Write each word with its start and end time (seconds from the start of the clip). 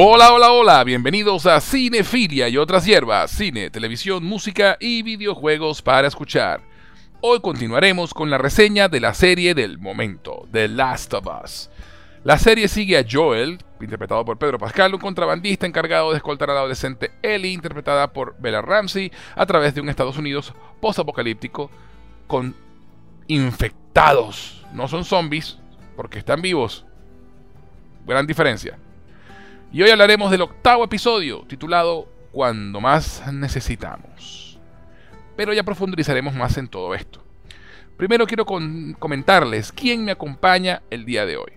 Hola, 0.00 0.32
hola, 0.32 0.52
hola, 0.52 0.84
bienvenidos 0.84 1.44
a 1.46 1.60
Cinefilia 1.60 2.48
y 2.48 2.56
otras 2.56 2.86
hierbas, 2.86 3.32
cine, 3.32 3.68
televisión, 3.68 4.24
música 4.24 4.76
y 4.78 5.02
videojuegos 5.02 5.82
para 5.82 6.06
escuchar. 6.06 6.60
Hoy 7.20 7.40
continuaremos 7.40 8.14
con 8.14 8.30
la 8.30 8.38
reseña 8.38 8.88
de 8.88 9.00
la 9.00 9.12
serie 9.12 9.56
del 9.56 9.78
momento, 9.78 10.46
The 10.52 10.68
Last 10.68 11.14
of 11.14 11.26
Us. 11.42 11.68
La 12.22 12.38
serie 12.38 12.68
sigue 12.68 12.96
a 12.96 13.04
Joel, 13.10 13.58
interpretado 13.80 14.24
por 14.24 14.38
Pedro 14.38 14.56
Pascal, 14.56 14.94
un 14.94 15.00
contrabandista 15.00 15.66
encargado 15.66 16.12
de 16.12 16.18
escoltar 16.18 16.48
a 16.50 16.54
la 16.54 16.60
adolescente 16.60 17.10
Ellie, 17.20 17.50
interpretada 17.50 18.12
por 18.12 18.36
Bella 18.38 18.62
Ramsey, 18.62 19.10
a 19.34 19.46
través 19.46 19.74
de 19.74 19.80
un 19.80 19.88
Estados 19.88 20.16
Unidos 20.16 20.54
post-apocalíptico 20.80 21.72
con 22.28 22.54
infectados. 23.26 24.64
No 24.72 24.86
son 24.86 25.04
zombies, 25.04 25.58
porque 25.96 26.20
están 26.20 26.40
vivos. 26.40 26.86
Gran 28.06 28.28
diferencia. 28.28 28.78
Y 29.70 29.82
hoy 29.82 29.90
hablaremos 29.90 30.30
del 30.30 30.40
octavo 30.40 30.82
episodio, 30.84 31.44
titulado 31.46 32.08
Cuando 32.32 32.80
más 32.80 33.22
necesitamos. 33.30 34.58
Pero 35.36 35.52
ya 35.52 35.62
profundizaremos 35.62 36.34
más 36.34 36.56
en 36.56 36.68
todo 36.68 36.94
esto. 36.94 37.22
Primero 37.98 38.26
quiero 38.26 38.46
comentarles 38.46 39.70
quién 39.70 40.06
me 40.06 40.12
acompaña 40.12 40.80
el 40.88 41.04
día 41.04 41.26
de 41.26 41.36
hoy. 41.36 41.52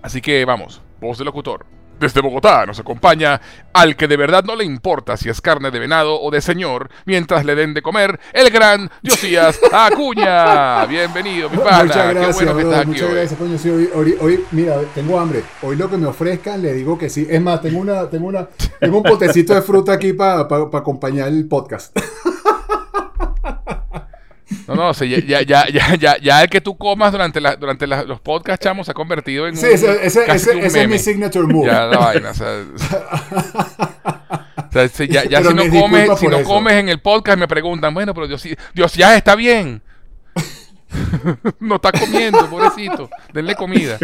Así 0.00 0.20
que 0.20 0.44
vamos, 0.44 0.80
voz 1.00 1.18
de 1.18 1.24
locutor. 1.24 1.66
Desde 2.00 2.20
Bogotá 2.20 2.64
nos 2.64 2.78
acompaña 2.78 3.40
al 3.72 3.96
que 3.96 4.06
de 4.06 4.16
verdad 4.16 4.44
no 4.44 4.54
le 4.54 4.64
importa 4.64 5.16
si 5.16 5.28
es 5.28 5.40
carne 5.40 5.72
de 5.72 5.80
venado 5.80 6.20
o 6.20 6.30
de 6.30 6.40
señor, 6.40 6.90
mientras 7.06 7.44
le 7.44 7.56
den 7.56 7.74
de 7.74 7.82
comer, 7.82 8.20
el 8.32 8.50
gran 8.50 8.88
Diosías 9.02 9.58
Acuña. 9.72 10.86
Bienvenido, 10.86 11.50
mi 11.50 11.56
pana. 11.56 11.84
Muchas 11.84 12.14
gracias, 12.14 12.38
Qué 12.38 12.44
bueno 12.44 12.56
que 12.56 12.62
estás 12.62 12.86
muchas 12.86 13.10
gracias, 13.10 13.38
coño. 13.38 13.58
Sí, 13.58 13.70
hoy, 13.70 14.16
hoy, 14.20 14.44
mira, 14.52 14.76
tengo 14.94 15.18
hambre. 15.18 15.42
Hoy 15.62 15.74
lo 15.74 15.90
que 15.90 15.96
me 15.96 16.06
ofrezcan 16.06 16.62
le 16.62 16.72
digo 16.72 16.96
que 16.96 17.10
sí. 17.10 17.26
Es 17.28 17.42
más, 17.42 17.60
tengo 17.60 17.80
una, 17.80 18.08
tengo 18.08 18.28
una, 18.28 18.46
tengo 18.78 18.98
un 18.98 19.02
potecito 19.02 19.54
de 19.54 19.62
fruta 19.62 19.92
aquí 19.92 20.12
para 20.12 20.42
acompañar 20.42 21.28
el 21.28 21.48
podcast. 21.48 21.98
No, 24.66 24.74
no, 24.74 24.92
ya, 24.92 25.42
ya, 25.42 25.66
ya, 25.66 25.94
ya, 25.96 26.18
ya, 26.18 26.42
el 26.42 26.48
que 26.48 26.60
tú 26.60 26.76
comas 26.76 27.12
durante, 27.12 27.40
la, 27.40 27.56
durante 27.56 27.86
los 27.86 28.20
podcasts, 28.20 28.64
chamo, 28.64 28.82
se 28.82 28.92
ha 28.92 28.94
convertido 28.94 29.46
en 29.46 29.56
sí, 29.56 29.66
un, 29.66 29.72
ese, 29.72 30.06
ese, 30.06 30.24
ese, 30.32 30.58
ese 30.60 30.82
es 30.82 30.88
mi 30.88 30.98
signature 30.98 31.46
move. 31.46 31.66
Ya 31.66 31.84
la 31.84 31.98
vaina, 31.98 32.30
o 32.30 32.34
sea, 32.34 32.46
o 34.68 34.88
sea 34.88 35.06
ya, 35.06 35.24
ya 35.24 35.42
si 35.42 35.54
no, 35.54 35.68
comes, 35.68 36.18
si 36.18 36.28
no 36.28 36.42
comes 36.44 36.74
en 36.74 36.88
el 36.88 37.00
podcast 37.00 37.38
me 37.38 37.46
preguntan, 37.46 37.92
bueno, 37.92 38.14
pero 38.14 38.26
Dios, 38.26 38.42
Dios 38.74 38.94
ya 38.94 39.16
está 39.16 39.34
bien. 39.34 39.82
no 41.60 41.76
está 41.76 41.92
comiendo, 41.92 42.48
pobrecito. 42.48 43.10
Denle 43.32 43.54
comida. 43.54 43.98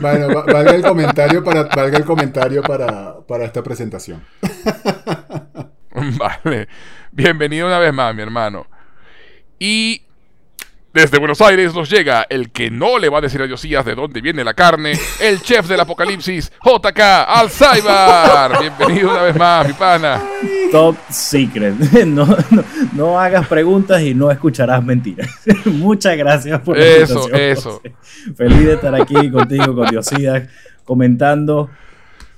Bueno, 0.00 0.28
valga 0.44 0.72
el 0.72 0.82
comentario 0.82 1.42
para, 1.42 1.64
valga 1.64 1.98
el 1.98 2.04
comentario 2.04 2.62
para, 2.62 3.18
para 3.26 3.44
esta 3.44 3.62
presentación. 3.62 4.24
vale. 5.92 6.68
Bienvenido 7.10 7.66
una 7.66 7.78
vez 7.78 7.92
más, 7.92 8.14
mi 8.14 8.22
hermano. 8.22 8.66
Y 9.58 10.02
desde 10.94 11.18
Buenos 11.18 11.40
Aires 11.40 11.74
nos 11.74 11.90
llega 11.90 12.26
el 12.28 12.50
que 12.50 12.70
no 12.70 12.98
le 12.98 13.08
va 13.08 13.18
a 13.18 13.20
decir 13.20 13.42
a 13.42 13.46
Diosías 13.46 13.84
de 13.84 13.94
dónde 13.94 14.20
viene 14.20 14.42
la 14.42 14.54
carne, 14.54 14.92
el 15.20 15.40
chef 15.42 15.68
del 15.68 15.80
apocalipsis, 15.80 16.50
JK 16.64 17.00
Alzheimer. 17.26 18.58
Bienvenido 18.60 19.10
una 19.10 19.22
vez 19.22 19.36
más, 19.36 19.66
mi 19.66 19.74
pana. 19.74 20.22
Top 20.72 20.96
secret. 21.10 21.74
No, 22.06 22.26
no, 22.94 23.20
hagas 23.20 23.46
preguntas 23.48 24.00
y 24.02 24.14
no 24.14 24.30
escucharás 24.30 24.82
mentiras. 24.82 25.28
Muchas 25.66 26.16
gracias 26.16 26.60
por 26.60 26.78
la 26.78 26.84
Eso, 26.84 27.32
eso. 27.32 27.82
Feliz 28.36 28.66
de 28.66 28.74
estar 28.74 28.94
aquí 28.94 29.30
contigo, 29.30 29.74
con 29.74 29.88
Diosías, 29.88 30.48
comentando 30.84 31.70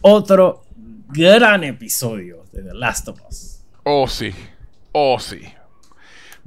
otro 0.01 0.65
gran 1.09 1.65
episodio 1.65 2.45
de 2.53 2.63
The 2.63 2.75
Last 2.75 3.09
of 3.09 3.21
Us. 3.29 3.61
Oh, 3.85 4.09
sí. 4.09 4.33
Oh, 4.93 5.19
sí. 5.19 5.41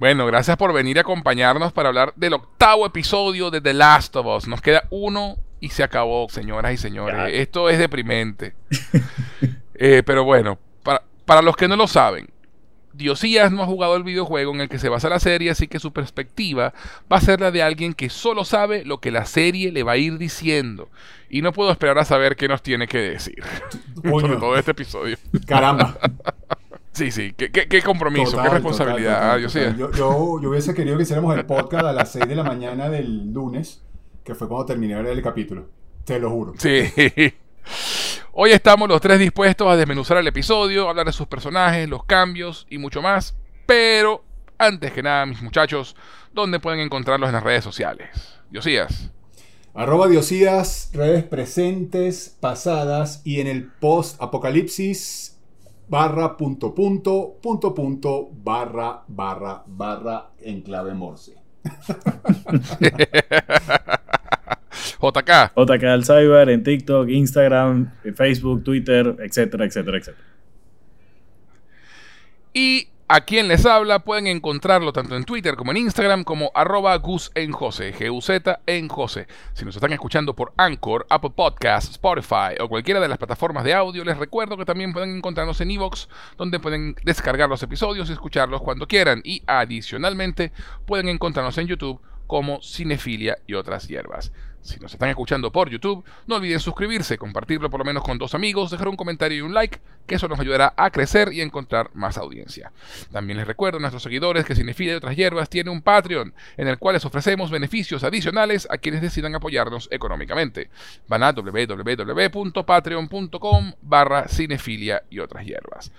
Bueno, 0.04 0.26
gracias 0.26 0.58
por 0.58 0.74
venir 0.74 0.98
a 0.98 1.02
acompañarnos 1.02 1.72
para 1.72 1.88
hablar 1.88 2.12
del 2.18 2.34
octavo 2.34 2.86
episodio 2.86 3.50
de 3.50 3.62
The 3.62 3.74
Last 3.74 4.14
of 4.18 4.26
Us. 4.26 4.50
Nos 4.50 4.60
queda 4.60 4.84
uno 4.90 5.38
y 5.62 5.70
se 5.70 5.82
acabó, 5.82 6.28
señoras 6.28 6.74
y 6.74 6.78
señores. 6.78 7.32
Esto 7.32 7.70
es 7.70 7.80
deprimente. 7.80 8.54
Eh, 9.76 10.04
pero 10.06 10.24
bueno, 10.24 10.60
para, 10.84 11.02
para 11.26 11.42
los 11.42 11.56
que 11.56 11.68
no 11.68 11.76
lo 11.76 11.88
saben, 11.88 12.30
Diosías 12.94 13.52
no 13.52 13.64
ha 13.64 13.66
jugado 13.66 13.96
el 13.96 14.04
videojuego 14.04 14.54
en 14.54 14.62
el 14.62 14.70
que 14.70 14.78
se 14.78 14.88
basa 14.88 15.10
la 15.10 15.20
serie, 15.20 15.50
así 15.50 15.68
que 15.68 15.80
su 15.80 15.92
perspectiva 15.92 16.74
va 17.12 17.18
a 17.18 17.22
ser 17.22 17.42
la 17.42 17.50
de 17.50 17.64
alguien 17.64 17.96
que 17.96 18.10
solo 18.10 18.46
sabe 18.46 18.86
lo 18.86 19.00
que 19.00 19.10
la 19.10 19.26
serie 19.26 19.72
le 19.72 19.82
va 19.82 19.94
a 19.94 19.98
ir 19.98 20.20
diciendo. 20.20 20.90
Y 21.28 21.42
no 21.42 21.54
puedo 21.54 21.72
esperar 21.72 21.98
a 21.98 22.06
saber 22.06 22.36
qué 22.36 22.48
nos 22.48 22.62
tiene 22.62 22.88
que 22.88 23.00
decir. 23.00 23.44
Sobre 24.04 24.36
todo 24.36 24.56
este 24.56 24.72
episodio. 24.72 25.18
Caramba. 25.48 25.98
Sí, 26.94 27.10
sí, 27.10 27.34
qué, 27.36 27.50
qué, 27.52 27.82
compromiso, 27.82 28.40
qué 28.40 28.50
responsabilidad. 28.50 29.38
Yo, 29.40 29.50
yo, 29.50 29.92
yo, 29.92 30.10
hubiese 30.16 30.76
querido 30.76 30.96
que 30.96 31.04
hiciéramos 31.04 31.36
el 31.36 31.44
podcast 31.46 31.86
a 31.86 31.92
las 31.92 32.12
6 32.12 32.28
de 32.28 32.36
la 32.36 32.44
mañana 32.44 32.88
del 32.88 33.34
lunes, 33.34 33.82
que 34.24 34.36
fue 34.36 34.48
cuando 34.48 34.68
terminé 34.68 35.00
el 35.00 35.22
capítulo. 35.24 35.66
Te 36.06 36.20
lo 36.20 36.30
juro. 36.30 36.54
Sí. 36.58 36.84
Hoy 38.34 38.52
estamos 38.52 38.88
los 38.88 39.02
tres 39.02 39.20
dispuestos 39.20 39.68
a 39.68 39.76
desmenuzar 39.76 40.18
el 40.18 40.28
episodio, 40.28 40.88
hablar 40.88 41.08
de 41.08 41.14
sus 41.14 41.26
personajes, 41.26 41.90
los 41.90 42.04
cambios 42.06 42.68
y 42.70 42.78
mucho 42.78 43.02
más. 43.02 43.36
Pero, 43.66 44.24
antes 44.60 44.92
que 44.92 45.02
nada, 45.02 45.26
mis 45.26 45.42
muchachos, 45.42 45.96
¿dónde 46.32 46.60
pueden 46.60 46.80
encontrarlos 46.80 47.28
en 47.30 47.34
las 47.34 47.44
redes 47.44 47.64
sociales? 47.64 48.10
Diosías. 48.52 49.10
Arroba 49.74 50.08
Diosías, 50.08 50.92
redes 50.94 51.24
presentes, 51.24 52.38
pasadas 52.40 53.22
y 53.24 53.40
en 53.40 53.48
el 53.48 53.72
post 53.72 54.22
apocalipsis 54.22 55.33
barra 55.94 56.36
punto 56.36 56.74
punto 56.74 57.38
punto 57.40 57.72
punto 57.72 58.32
barra 58.34 59.04
barra 59.08 59.64
barra 59.68 60.32
en 60.42 60.64
clave 60.64 60.96
morse. 60.96 61.36
JK. 65.00 65.32
JK 65.56 65.84
al 65.84 66.04
Cyber 66.04 66.50
en 66.50 66.64
TikTok, 66.64 67.10
Instagram, 67.10 67.92
Facebook, 68.16 68.64
Twitter, 68.64 69.16
etcétera, 69.20 69.66
etcétera, 69.66 69.98
etcétera. 69.98 70.26
Y 72.54 72.88
a 73.08 73.22
quien 73.22 73.48
les 73.48 73.66
habla 73.66 74.00
pueden 74.00 74.28
encontrarlo 74.28 74.94
tanto 74.94 75.16
en 75.16 75.24
Twitter 75.24 75.56
como 75.56 75.72
en 75.72 75.78
Instagram 75.78 76.24
como 76.24 76.52
arroba 76.56 76.96
Gus 76.98 77.32
en 77.36 77.52
Jose, 77.52 77.94
G-U-Z 77.94 78.62
en 78.66 78.88
Jose. 78.88 79.28
Si 79.54 79.66
nos 79.66 79.76
están 79.76 79.94
escuchando 79.94 80.34
por 80.34 80.54
Anchor, 80.58 81.06
Apple 81.10 81.32
Podcasts, 81.36 81.92
Spotify 81.92 82.56
o 82.60 82.70
cualquiera 82.70 83.00
de 83.00 83.08
las 83.08 83.18
plataformas 83.18 83.64
de 83.64 83.74
audio, 83.74 84.04
les 84.04 84.18
recuerdo 84.18 84.58
que 84.58 84.66
también 84.66 84.94
pueden 84.94 85.18
encontrarnos 85.18 85.60
en 85.62 85.72
Evox, 85.72 86.08
donde 86.38 86.60
pueden 86.60 86.96
descargar 87.04 87.50
los 87.50 87.62
episodios 87.64 88.10
y 88.10 88.14
escucharlos 88.14 88.62
cuando 88.62 88.88
quieran. 88.88 89.22
Y 89.24 89.44
adicionalmente 89.48 90.52
pueden 90.86 91.10
encontrarnos 91.10 91.58
en 91.58 91.68
YouTube 91.68 92.02
como 92.28 92.62
Cinefilia 92.62 93.38
y 93.46 93.54
otras 93.54 93.88
hierbas. 93.88 94.32
Si 94.64 94.80
nos 94.80 94.94
están 94.94 95.10
escuchando 95.10 95.52
por 95.52 95.70
YouTube, 95.70 96.06
no 96.26 96.38
olviden 96.38 96.62
suscribirse, 96.62 97.18
compartirlo 97.18 97.70
por 97.70 97.82
lo 97.82 97.86
menos 97.86 98.02
con 98.02 98.18
dos 98.18 98.34
amigos, 98.34 98.72
dejar 98.72 98.88
un 98.88 98.96
comentario 98.96 99.40
y 99.40 99.42
un 99.42 99.54
like, 99.54 99.82
que 100.08 100.16
eso 100.16 100.30
nos 100.30 100.40
ayudará 100.40 100.74
a 100.78 100.90
crecer 100.90 101.34
y 101.34 101.42
encontrar 101.42 101.90
más 101.94 102.18
audiencia. 102.18 102.72
También 103.12 103.36
les 103.38 103.46
recuerdo 103.46 103.78
a 103.78 103.82
nuestros 103.82 104.04
seguidores 104.04 104.46
que 104.46 104.56
Cinefilia 104.56 104.94
y 104.94 104.96
otras 104.96 105.18
hierbas 105.18 105.50
tiene 105.50 105.70
un 105.70 105.82
Patreon, 105.82 106.34
en 106.56 106.70
el 106.70 106.78
cual 106.78 106.94
les 106.94 107.04
ofrecemos 107.04 107.52
beneficios 107.52 108.06
adicionales 108.06 108.66
a 108.72 108.78
quienes 108.78 109.02
decidan 109.02 109.36
apoyarnos 109.36 109.90
económicamente. 109.92 110.70
Van 111.10 111.24
a 111.24 111.34
www.patreon.com 111.34 113.74
barra 113.82 114.30
cinefilia 114.30 115.04
y 115.10 115.20
otras 115.20 115.46
hierbas. 115.46 115.92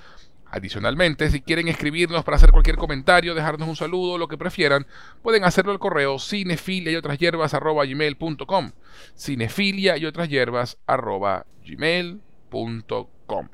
Adicionalmente, 0.54 1.32
si 1.32 1.40
quieren 1.40 1.66
escribirnos 1.66 2.22
para 2.22 2.36
hacer 2.36 2.52
cualquier 2.52 2.76
comentario, 2.76 3.34
dejarnos 3.34 3.68
un 3.68 3.74
saludo, 3.74 4.18
lo 4.18 4.28
que 4.28 4.38
prefieran, 4.38 4.86
pueden 5.20 5.42
hacerlo 5.42 5.72
al 5.72 5.80
correo 5.80 6.20
cinefilia 6.20 6.92
y 6.92 6.94
otras 6.94 7.18
hierbas 7.18 7.54
arroba 7.54 7.84
gmail.com. 7.84 8.70
Cinefilia 9.16 9.96
y 9.96 10.06
otras 10.06 10.28
hierbas 10.28 10.78
arroba 10.86 11.44
gmail.com. 11.66 13.48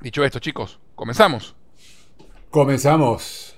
Dicho 0.00 0.24
esto, 0.24 0.40
chicos, 0.40 0.80
comenzamos. 0.96 1.54
Comenzamos. 2.50 3.56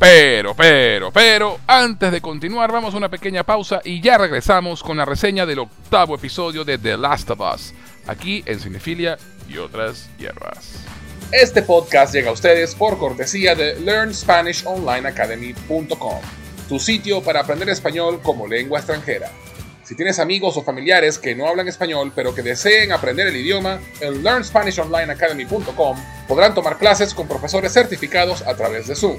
Pero, 0.00 0.54
pero, 0.54 1.12
pero, 1.12 1.60
antes 1.66 2.10
de 2.10 2.20
continuar, 2.20 2.72
vamos 2.72 2.94
a 2.94 2.96
una 2.96 3.08
pequeña 3.08 3.44
pausa 3.44 3.80
y 3.84 4.00
ya 4.00 4.18
regresamos 4.18 4.82
con 4.82 4.96
la 4.96 5.04
reseña 5.04 5.46
del 5.46 5.60
octavo 5.60 6.16
episodio 6.16 6.64
de 6.64 6.78
The 6.78 6.96
Last 6.96 7.30
of 7.30 7.38
Us, 7.40 7.72
aquí 8.06 8.42
en 8.46 8.58
Cinefilia 8.58 9.16
y 9.48 9.58
otras 9.58 10.10
hierbas. 10.18 10.80
Este 11.30 11.62
podcast 11.62 12.12
llega 12.12 12.30
a 12.30 12.32
ustedes 12.32 12.74
por 12.74 12.98
cortesía 12.98 13.54
de 13.54 13.78
LearnSpanishOnlineAcademy.com, 13.80 16.20
tu 16.68 16.80
sitio 16.80 17.22
para 17.22 17.38
aprender 17.40 17.68
español 17.68 18.20
como 18.22 18.48
lengua 18.48 18.80
extranjera. 18.80 19.30
Si 19.84 19.94
tienes 19.94 20.18
amigos 20.18 20.56
o 20.56 20.62
familiares 20.62 21.18
que 21.18 21.34
no 21.34 21.46
hablan 21.46 21.68
español 21.68 22.10
pero 22.14 22.34
que 22.34 22.42
deseen 22.42 22.90
aprender 22.90 23.28
el 23.28 23.36
idioma, 23.36 23.80
en 24.00 24.22
LearnSpanishOnlineAcademy.com 24.22 25.96
podrán 26.26 26.54
tomar 26.54 26.78
clases 26.78 27.14
con 27.14 27.28
profesores 27.28 27.72
certificados 27.72 28.42
a 28.42 28.56
través 28.56 28.88
de 28.88 28.96
Zoom. 28.96 29.18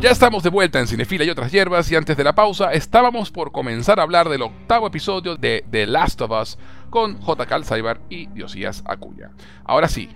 Ya 0.00 0.08
estamos 0.08 0.42
de 0.42 0.48
vuelta 0.48 0.80
en 0.80 0.86
Cinefila 0.86 1.24
y 1.24 1.28
otras 1.28 1.52
hierbas 1.52 1.92
y 1.92 1.94
antes 1.94 2.16
de 2.16 2.24
la 2.24 2.34
pausa 2.34 2.72
estábamos 2.72 3.30
por 3.30 3.52
comenzar 3.52 4.00
a 4.00 4.02
hablar 4.02 4.30
del 4.30 4.40
octavo 4.40 4.86
episodio 4.86 5.36
de 5.36 5.62
The 5.70 5.86
Last 5.86 6.22
of 6.22 6.30
Us 6.30 6.58
con 6.88 7.20
J. 7.20 7.44
Calzaibar 7.44 8.00
y 8.08 8.24
Diosías 8.28 8.82
Acuña. 8.86 9.32
Ahora 9.62 9.88
sí, 9.88 10.08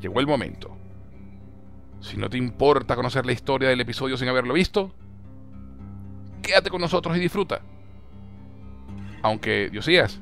llegó 0.00 0.20
el 0.20 0.28
momento. 0.28 0.76
Si 2.00 2.16
no 2.16 2.30
te 2.30 2.38
importa 2.38 2.94
conocer 2.94 3.26
la 3.26 3.32
historia 3.32 3.68
del 3.68 3.80
episodio 3.80 4.16
sin 4.16 4.28
haberlo 4.28 4.54
visto, 4.54 4.94
quédate 6.40 6.70
con 6.70 6.80
nosotros 6.80 7.16
y 7.16 7.20
disfruta. 7.20 7.60
Aunque, 9.20 9.68
Diosías, 9.68 10.20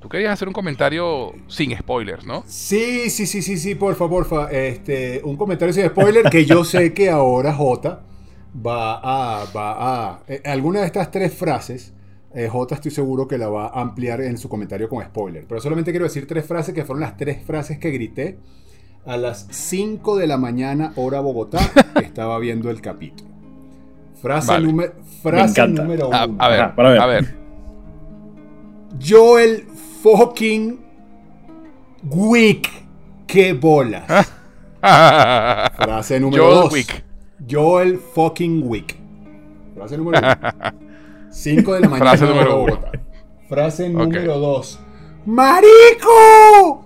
Tú 0.00 0.08
querías 0.08 0.32
hacer 0.32 0.46
un 0.46 0.54
comentario 0.54 1.32
sin 1.48 1.76
spoilers, 1.76 2.24
¿no? 2.24 2.44
Sí, 2.46 3.10
sí, 3.10 3.26
sí, 3.26 3.42
sí, 3.42 3.56
sí, 3.56 3.74
por 3.74 3.96
favor, 3.96 4.26
este, 4.52 5.20
un 5.24 5.36
comentario 5.36 5.72
sin 5.72 5.86
spoiler 5.86 6.30
que 6.30 6.44
yo 6.44 6.64
sé 6.64 6.94
que 6.94 7.10
ahora 7.10 7.52
J 7.52 8.00
va 8.64 8.94
a, 8.94 9.44
va 9.46 9.76
a, 9.78 10.20
eh, 10.28 10.40
alguna 10.44 10.80
de 10.80 10.86
estas 10.86 11.10
tres 11.10 11.34
frases, 11.34 11.92
eh, 12.32 12.48
J 12.48 12.76
estoy 12.76 12.92
seguro 12.92 13.26
que 13.26 13.38
la 13.38 13.48
va 13.48 13.66
a 13.66 13.80
ampliar 13.80 14.20
en 14.20 14.38
su 14.38 14.48
comentario 14.48 14.88
con 14.88 15.02
spoiler, 15.02 15.46
pero 15.48 15.60
solamente 15.60 15.90
quiero 15.90 16.04
decir 16.04 16.28
tres 16.28 16.46
frases 16.46 16.74
que 16.74 16.84
fueron 16.84 17.00
las 17.00 17.16
tres 17.16 17.44
frases 17.44 17.78
que 17.78 17.90
grité 17.90 18.38
a 19.04 19.16
las 19.16 19.48
5 19.50 20.16
de 20.16 20.26
la 20.26 20.36
mañana 20.36 20.92
hora 20.96 21.20
Bogotá, 21.20 21.58
que 21.98 22.04
estaba 22.04 22.38
viendo 22.38 22.70
el 22.70 22.80
capítulo. 22.80 23.30
Frase, 24.20 24.52
frase 25.22 25.68
número 25.68 26.08
uno. 26.08 26.16
A, 26.38 26.48
ver, 26.48 26.60
a 26.60 26.72
ver, 26.76 27.00
a 27.00 27.06
ver. 27.06 27.34
Joel 29.00 29.66
fucking 30.02 30.80
Wick. 32.04 32.70
¡Qué 33.26 33.52
bolas! 33.52 34.04
Frase 34.80 36.20
número 36.20 36.44
Joel 36.44 36.54
dos. 36.62 36.72
Wick. 36.72 37.04
Joel 37.48 37.98
fucking 37.98 38.62
Wick. 38.64 38.96
Frase 39.74 39.98
número 39.98 40.18
uno. 40.18 40.78
5 41.30 41.74
de 41.74 41.80
la 41.80 41.88
mañana. 41.88 42.10
Frase 42.10 42.26
número 42.26 42.62
uno. 42.62 42.80
Frase 43.48 43.88
número 43.88 44.38
dos. 44.38 44.78
¡Marico! 45.26 46.84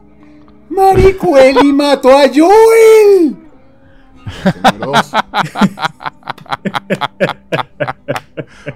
¡Marico! 0.69 1.39
¡Eli 1.39 1.73
mató 1.73 2.11
a 2.11 2.25
Joel! 2.29 3.37
Número 4.73 4.93
dos. 4.93 5.13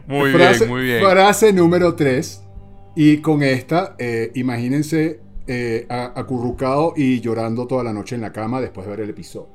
muy 0.07 0.33
bien, 0.33 0.69
muy 0.69 0.83
bien. 0.83 1.03
Frase 1.03 1.53
número 1.53 1.95
3. 1.95 2.46
Y 2.97 3.19
con 3.19 3.43
esta, 3.43 3.95
eh, 3.99 4.33
imagínense 4.35 5.21
eh, 5.47 5.87
acurrucado 5.89 6.95
y 6.97 7.21
llorando 7.21 7.67
toda 7.67 7.85
la 7.85 7.93
noche 7.93 8.15
en 8.17 8.23
la 8.23 8.33
cama 8.33 8.61
después 8.61 8.87
de 8.87 8.91
ver 8.91 9.01
el 9.01 9.11
episodio. 9.11 9.55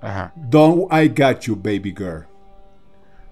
Ajá. 0.00 0.32
Don't 0.36 0.92
I 0.92 1.08
got 1.08 1.40
you, 1.40 1.56
baby 1.56 1.92
girl. 1.96 2.24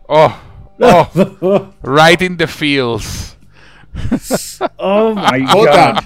Oh, 0.09 0.35
oh, 0.81 1.73
right 1.83 2.21
in 2.23 2.37
the 2.37 2.47
feels. 2.47 3.37
oh 4.79 5.15
my 5.15 5.41
god. 5.45 5.99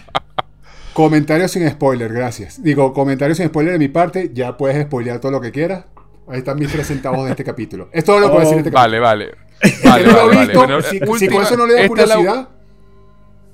Comentarios 0.93 1.53
sin 1.53 1.69
spoiler, 1.71 2.13
gracias. 2.13 2.63
Digo, 2.63 2.93
comentarios 2.93 3.39
sin 3.39 3.49
spoiler 3.49 3.73
de 3.75 3.79
mi 3.79 3.89
parte, 3.89 4.31
ya 4.35 4.57
puedes 4.57 4.83
spoilear 4.85 5.19
todo 5.21 5.33
lo 5.33 5.41
que 5.41 5.51
quieras. 5.53 5.85
Ahí 6.29 6.39
están 6.39 6.59
mis 6.59 6.71
tres 6.71 6.87
centavos 6.89 7.25
de 7.25 7.31
este 7.31 7.45
capítulo. 7.53 7.89
Es 7.93 8.05
todo 8.05 8.19
lo 8.19 8.27
que 8.27 8.33
voy 8.33 8.41
a 8.43 8.45
decir 8.45 8.59
este 8.59 8.71
capítulo. 8.71 9.01
Vale, 9.03 9.27
vale. 9.27 9.47
Vale, 9.85 10.13
vale, 10.13 10.35
vale. 10.37 10.55
Bueno, 10.55 10.83
si, 10.83 10.97
eh, 10.97 11.01
si 11.05 11.09
última- 11.11 11.33
con 11.37 11.43
eso 11.43 11.57
no 11.57 11.67
le 11.67 11.75
da 11.75 11.83
la- 11.83 11.89
curiosidad, 11.89 12.49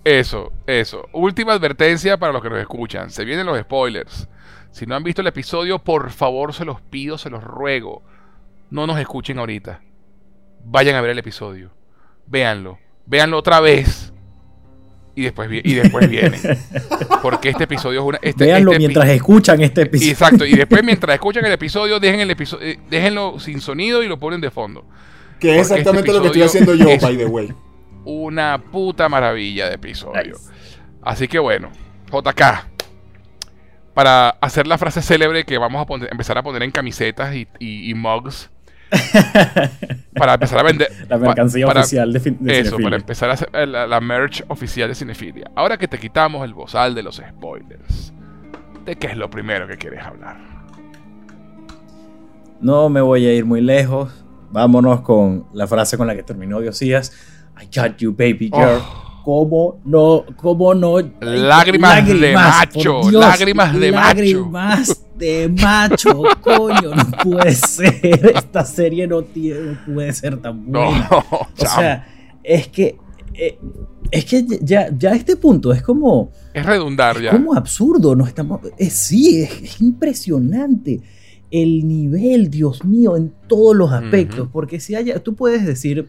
Eso, 0.05 0.53
eso. 0.67 1.09
Última 1.13 1.53
advertencia 1.53 2.17
para 2.17 2.33
los 2.33 2.43
que 2.43 2.51
nos 2.51 2.59
escuchan. 2.59 3.11
Se 3.11 3.25
vienen 3.25 3.47
los 3.47 3.59
spoilers. 3.61 4.29
Si 4.71 4.87
no 4.87 4.97
han 4.97 5.05
visto 5.05 5.21
el 5.21 5.29
episodio, 5.29 5.79
por 5.79 6.11
favor, 6.11 6.55
se 6.55 6.65
los 6.65 6.81
pido, 6.81 7.19
se 7.19 7.31
los 7.31 7.45
ruego. 7.45 8.03
No 8.71 8.87
nos 8.87 8.99
escuchen 8.99 9.39
ahorita. 9.39 9.81
Vayan 10.65 10.97
a 10.97 11.01
ver 11.01 11.11
el 11.11 11.19
episodio. 11.19 11.71
Véanlo. 12.27 12.79
Véanlo 13.07 13.39
otra 13.39 13.61
vez. 13.61 14.13
Y 15.15 15.23
después, 15.25 15.49
y 15.53 15.75
después 15.75 16.09
vienen. 16.09 16.41
Porque 17.21 17.51
este 17.51 17.65
episodio 17.65 18.01
es 18.01 18.07
una. 18.07 18.19
Este, 18.23 18.45
Véanlo 18.47 18.73
este 18.73 18.77
epi- 18.83 18.87
mientras 18.89 19.09
escuchan 19.11 19.61
este 19.61 19.83
episodio. 19.83 20.11
Exacto. 20.11 20.47
Y 20.47 20.55
después, 20.55 20.83
mientras 20.83 21.15
escuchan 21.15 21.45
el 21.45 21.53
episodio, 21.53 22.01
dejen 22.01 22.21
el 22.21 22.31
episodio, 22.31 22.67
eh, 22.67 22.79
déjenlo 22.91 23.39
sin 23.39 23.61
sonido 23.61 24.03
y 24.03 24.09
lo 24.09 24.19
ponen 24.19 24.41
de 24.41 24.51
fondo. 24.51 24.85
que 25.39 25.59
es 25.61 25.69
porque 25.69 25.81
exactamente 25.81 26.11
este 26.11 26.19
lo 26.19 26.23
que 26.23 26.27
estoy 26.29 26.43
haciendo 26.43 26.75
yo, 26.75 26.89
es- 26.89 27.03
by 27.03 27.17
the 27.17 27.27
way. 27.27 27.53
Una 28.05 28.59
puta 28.71 29.09
maravilla 29.09 29.69
de 29.69 29.75
episodio. 29.75 30.23
Nice. 30.35 30.51
Así 31.03 31.29
que 31.29 31.39
bueno, 31.39 31.71
JK. 32.11 32.43
Para 33.95 34.31
hacer 34.41 34.67
la 34.67 34.79
frase 34.79 35.03
célebre 35.03 35.45
que 35.45 35.59
vamos 35.59 35.83
a 35.83 35.87
poner- 35.87 36.09
empezar 36.11 36.39
a 36.39 36.43
poner 36.43 36.63
en 36.63 36.71
camisetas 36.71 37.35
y, 37.35 37.47
y- 37.59 37.91
y 37.91 37.95
mugs. 37.95 38.51
para 40.17 40.35
empezar 40.35 40.59
a 40.59 40.63
vender. 40.63 40.89
La 41.09 41.17
mercancía 41.19 41.65
pa- 41.67 41.71
para- 41.73 41.81
oficial 41.81 42.13
de, 42.13 42.21
de 42.21 42.53
Eso, 42.59 42.63
Cinefilia. 42.77 42.85
para 42.85 42.97
empezar 42.97 43.31
a 43.31 43.33
hacer 43.35 43.49
eh, 43.53 43.67
la, 43.67 43.87
la 43.87 44.01
merch 44.01 44.45
oficial 44.49 44.89
de 44.89 44.95
Cinefilia. 44.95 45.51
Ahora 45.55 45.77
que 45.79 45.89
te 45.89 45.99
quitamos 45.99 46.45
el 46.45 46.53
bozal 46.55 46.95
de 46.95 47.03
los 47.03 47.17
spoilers, 47.17 48.13
¿de 48.85 48.97
qué 48.97 49.07
es 49.09 49.17
lo 49.17 49.31
primero 49.31 49.67
que 49.67 49.77
quieres 49.79 50.03
hablar? 50.03 50.37
No 52.61 52.89
me 52.89 53.01
voy 53.01 53.27
a 53.27 53.33
ir 53.35 53.45
muy 53.45 53.61
lejos. 53.61 54.25
Vámonos 54.51 55.01
con 55.01 55.47
la 55.55 55.67
frase 55.67 55.97
con 55.97 56.07
la 56.07 56.15
que 56.15 56.23
terminó 56.23 56.61
Diosías. 56.61 57.13
I 57.61 57.65
got 57.75 57.99
you, 57.99 58.13
baby 58.13 58.49
girl. 58.51 58.81
Oh. 58.81 58.99
¿Cómo 59.25 59.81
no? 59.85 60.25
¿Cómo 60.37 60.75
no? 60.75 60.97
Lágrimas 61.21 62.05
de 62.09 62.33
macho, 62.35 63.01
Dios, 63.03 63.13
lágrimas 63.13 63.73
de 63.79 63.93
macho. 63.93 64.09
Lágrimas 64.09 65.03
de 65.17 65.49
macho, 65.49 66.23
coño, 66.41 66.93
no 66.93 67.11
puede 67.23 67.55
ser. 67.55 68.33
Esta 68.35 68.65
serie 68.65 69.07
no, 69.07 69.23
tiene, 69.23 69.61
no 69.61 69.95
puede 69.95 70.13
ser 70.13 70.39
tan 70.39 70.69
No, 70.69 70.87
buena. 70.87 71.09
O 71.31 71.47
chamo. 71.57 71.75
sea, 71.81 72.09
es 72.43 72.67
que. 72.69 72.97
eh, 73.35 73.59
es 74.11 74.25
que 74.27 74.45
ya, 74.61 74.89
ya 74.99 75.11
a 75.11 75.15
este 75.15 75.37
punto 75.37 75.73
es 75.73 75.83
como. 75.83 76.33
es 76.53 76.67
redundar 76.67 77.21
ya. 77.23 77.31
como 77.31 77.55
absurdo, 77.55 78.17
no 78.17 78.27
estamos. 78.27 78.61
eh, 78.77 78.91
sí, 78.91 79.41
es, 79.43 79.53
es 79.63 79.81
impresionante 79.81 81.01
el 81.53 81.87
nivel, 81.87 82.51
Dios 82.51 82.85
mío, 82.85 83.17
en 83.17 83.33
todos 83.47 83.77
los 83.77 83.93
aspectos. 83.93 84.49
Porque 84.53 84.81
si 84.81 84.97
haya, 84.97 85.21
tú 85.23 85.35
puedes 85.37 85.65
decir, 85.65 86.09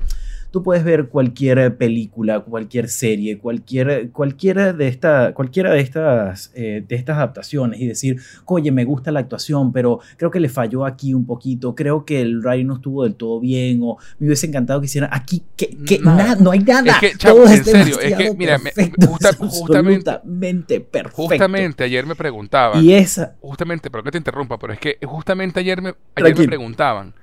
tú 0.53 0.61
puedes 0.61 0.83
ver 0.83 1.07
cualquier 1.07 1.77
película, 1.77 2.41
cualquier 2.41 2.87
serie, 2.87 3.39
cualquier, 3.39 4.11
cualquiera 4.11 4.71
de 4.71 4.87
esta, 4.87 5.33
cualquiera 5.33 5.71
de 5.73 5.79
estas, 5.79 6.51
eh, 6.53 6.85
de 6.87 6.95
estas 6.95 7.17
adaptaciones 7.17 7.81
y 7.81 7.87
decir, 7.87 8.21
oye, 8.45 8.71
me 8.71 8.85
gusta 8.85 9.11
la 9.11 9.21
actuación, 9.21 9.73
pero 9.73 9.99
creo 10.15 10.29
que 10.29 10.39
le 10.39 10.49
falló 10.49 10.85
aquí 10.85 11.15
un 11.15 11.25
poquito, 11.25 11.73
creo 11.73 12.05
que 12.05 12.21
el 12.21 12.39
writing 12.45 12.67
no 12.67 12.75
estuvo 12.75 13.03
del 13.03 13.15
todo 13.15 13.39
bien, 13.39 13.79
o 13.81 13.97
me 14.19 14.27
hubiese 14.27 14.45
encantado 14.45 14.79
que 14.79 14.85
hicieran 14.85 15.09
aquí, 15.11 15.41
que, 15.57 15.75
que 15.87 15.97
Nada. 15.97 16.17
nada, 16.23 16.35
no 16.35 16.51
hay 16.51 16.59
nada. 16.59 16.91
Es 16.91 16.97
que, 16.99 17.17
Todo 17.17 17.47
en 17.47 17.53
es 17.53 17.63
serio, 17.65 17.99
es 17.99 18.15
que, 18.15 18.33
mira, 18.35 18.59
me- 18.59 18.71
justa- 19.07 19.29
es 19.31 19.35
justamente- 19.37 20.09
absolutamente 20.11 20.79
perfecto. 20.81 21.15
Justamente 21.23 21.83
ayer 21.83 22.05
me 22.05 22.13
preguntaban. 22.13 22.83
Y 22.85 22.93
esa, 22.93 23.33
justamente, 23.41 23.89
pero 23.89 24.03
que 24.03 24.11
te 24.11 24.19
interrumpa, 24.19 24.59
pero 24.59 24.71
es 24.73 24.79
que 24.79 24.99
justamente 25.03 25.61
ayer 25.61 25.81
me, 25.81 25.95
ayer 26.15 26.37
me 26.37 26.45
preguntaban, 26.45 27.15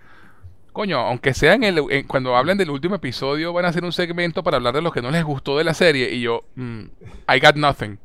coño, 0.80 0.98
aunque 0.98 1.34
sea 1.34 1.52
en 1.54 1.62
el, 1.64 1.78
en- 1.90 2.06
cuando 2.06 2.34
hablan 2.34 2.56
del 2.56 2.70
último 2.70 2.94
episodio, 2.94 3.52
van 3.52 3.66
a 3.66 3.68
hacer 3.68 3.84
un 3.84 3.92
segmento 3.92 4.42
para 4.42 4.56
hablar 4.56 4.72
de 4.74 4.80
lo 4.80 4.90
que 4.90 5.02
no 5.02 5.10
les 5.10 5.22
gustó 5.22 5.58
de 5.58 5.64
la 5.64 5.74
serie, 5.74 6.10
y 6.14 6.22
yo, 6.22 6.42
mm, 6.54 6.80
I 7.28 7.38
got 7.38 7.56
nothing. 7.56 7.98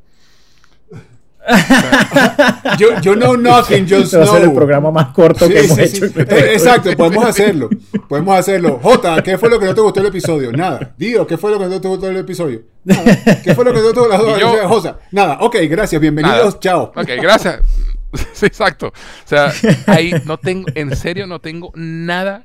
Yo, 2.78 3.00
yo 3.00 3.14
know 3.14 3.36
nothing, 3.36 3.84
just 3.88 4.06
este 4.06 4.16
va 4.18 4.24
a 4.24 4.26
ser 4.26 4.36
el 4.38 4.42
know. 4.48 4.54
programa 4.56 4.90
más 4.90 5.06
corto 5.14 5.48
que 5.48 5.60
Sí, 5.60 5.64
hemos 5.66 5.76
sí, 5.76 5.82
hecho. 5.96 6.08
sí. 6.08 6.14
Eh, 6.18 6.52
Exacto, 6.54 6.90
podemos 6.96 7.24
hacerlo. 7.28 7.70
Podemos 8.08 8.36
hacerlo. 8.36 8.80
Jota, 8.82 9.22
¿qué 9.22 9.38
fue 9.38 9.48
lo 9.48 9.58
que 9.60 9.66
no 9.66 9.74
te 9.74 9.80
gustó 9.80 10.00
del 10.00 10.08
episodio? 10.08 10.50
Nada. 10.52 10.92
Dio, 10.98 11.24
¿qué 11.26 11.38
fue 11.38 11.52
lo 11.52 11.58
que 11.60 11.66
no 11.66 11.80
te 11.80 11.86
gustó 11.88 12.06
del 12.08 12.16
episodio? 12.16 12.62
Nada. 12.84 13.04
¿Qué 13.44 13.54
fue 13.54 13.64
lo 13.64 13.72
que 13.72 13.78
no 13.80 13.92
te 13.92 14.00
gustó 14.00 14.38
yo- 14.38 14.68
Jota, 14.68 14.98
nada. 15.12 15.38
Ok, 15.40 15.56
gracias, 15.70 16.00
bienvenidos, 16.00 16.36
Nada. 16.46 16.58
chao. 16.60 16.92
Ok, 16.96 17.08
gracias. 17.22 17.60
Sí, 18.32 18.46
exacto. 18.46 18.88
O 18.88 18.92
sea, 19.28 19.52
ahí 19.86 20.12
no 20.24 20.38
tengo, 20.38 20.66
en 20.74 20.96
serio, 20.96 21.26
no 21.26 21.38
tengo 21.40 21.70
nada 21.74 22.44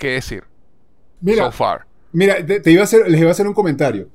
que 0.00 0.08
decir. 0.10 0.42
Mira, 1.20 1.44
so 1.46 1.52
far. 1.52 1.86
Mira, 2.12 2.44
te, 2.44 2.58
te 2.60 2.72
iba 2.72 2.80
a 2.80 2.84
hacer, 2.84 3.08
les 3.08 3.20
iba 3.20 3.28
a 3.28 3.32
hacer 3.32 3.46
un 3.46 3.54
comentario. 3.54 4.08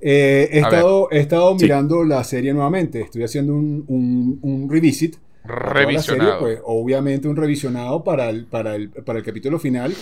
Eh, 0.00 0.48
he, 0.52 0.58
estado, 0.60 1.08
he 1.12 1.18
estado 1.20 1.56
Sí. 1.58 1.64
mirando 1.64 2.02
la 2.04 2.24
serie 2.24 2.52
nuevamente. 2.54 3.02
Estoy 3.02 3.22
haciendo 3.24 3.54
un, 3.54 3.84
un, 3.88 4.38
un 4.42 4.70
revisit. 4.70 5.16
la 5.44 5.54
serie, 5.54 5.72
Revisionado. 5.84 6.38
pues, 6.40 6.60
obviamente 6.64 7.28
un 7.28 7.36
revisionado 7.36 8.02
para 8.02 8.30
el, 8.30 8.46
para, 8.46 8.74
el, 8.74 8.88
para 8.90 9.18
el 9.18 9.24
capítulo 9.24 9.58
final. 9.58 9.94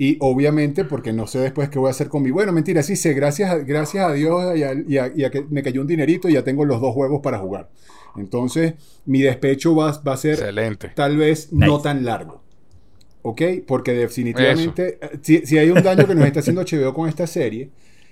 Y 0.00 0.16
obviamente 0.20 0.84
porque 0.84 1.12
no 1.12 1.26
sé 1.26 1.40
después 1.40 1.68
qué 1.68 1.78
voy 1.80 1.88
a 1.88 1.90
hacer 1.90 2.08
con 2.08 2.22
mi... 2.22 2.30
Bueno, 2.30 2.52
mentira, 2.52 2.82
sí 2.84 2.94
sé. 2.96 3.14
Gracias 3.14 3.50
a, 3.50 3.58
gracias 3.58 4.08
a 4.08 4.12
Dios 4.12 4.56
y 4.56 4.62
a, 4.62 4.72
y 4.72 4.96
a- 4.98 5.12
y 5.14 5.24
a 5.24 5.30
que 5.30 5.42
me 5.50 5.62
cayó 5.62 5.80
un 5.80 5.88
dinerito 5.88 6.28
y 6.28 6.34
ya 6.34 6.44
tengo 6.44 6.64
los 6.64 6.80
dos 6.80 6.94
juegos 6.94 7.20
para 7.20 7.38
jugar. 7.38 7.68
Entonces, 8.16 8.74
mi 9.06 9.20
despecho 9.22 9.74
va, 9.76 10.00
va 10.06 10.12
a 10.12 10.16
ser 10.16 10.34
Excelente. 10.34 10.88
tal 10.94 11.16
vez 11.16 11.52
no 11.52 11.66
Nice. 11.66 11.82
tan 11.82 12.04
largo. 12.04 12.42
¿Ok? 13.22 13.42
Porque 13.66 13.92
definitivamente, 13.92 14.98
eh, 15.00 15.18
si, 15.22 15.46
si 15.46 15.58
hay 15.58 15.70
un 15.70 15.82
daño 15.82 16.06
que 16.06 16.14
nos 16.14 16.24
está 16.26 16.40
haciendo 16.40 16.60
HBO 16.62 16.94
con 16.94 17.08
esta 17.08 17.26
serie, 17.26 17.70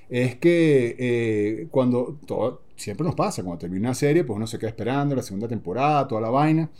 es 0.09 0.37
que 0.37 0.97
eh, 0.99 1.69
cuando, 1.71 2.19
todo, 2.27 2.63
siempre 2.77 3.05
nos 3.07 3.15
pasa, 3.15 3.43
cuando 3.43 3.59
termina 3.61 3.89
una 3.89 3.95
serie, 3.95 4.25
pues 4.25 4.37
uno 4.37 4.47
se 4.47 4.59
queda 4.59 4.71
esperando 4.71 5.15
la 5.17 5.23
segunda 5.23 5.49
temporada, 5.49 6.07
toda 6.09 6.21
la 6.21 6.31
vaina. 6.31 6.71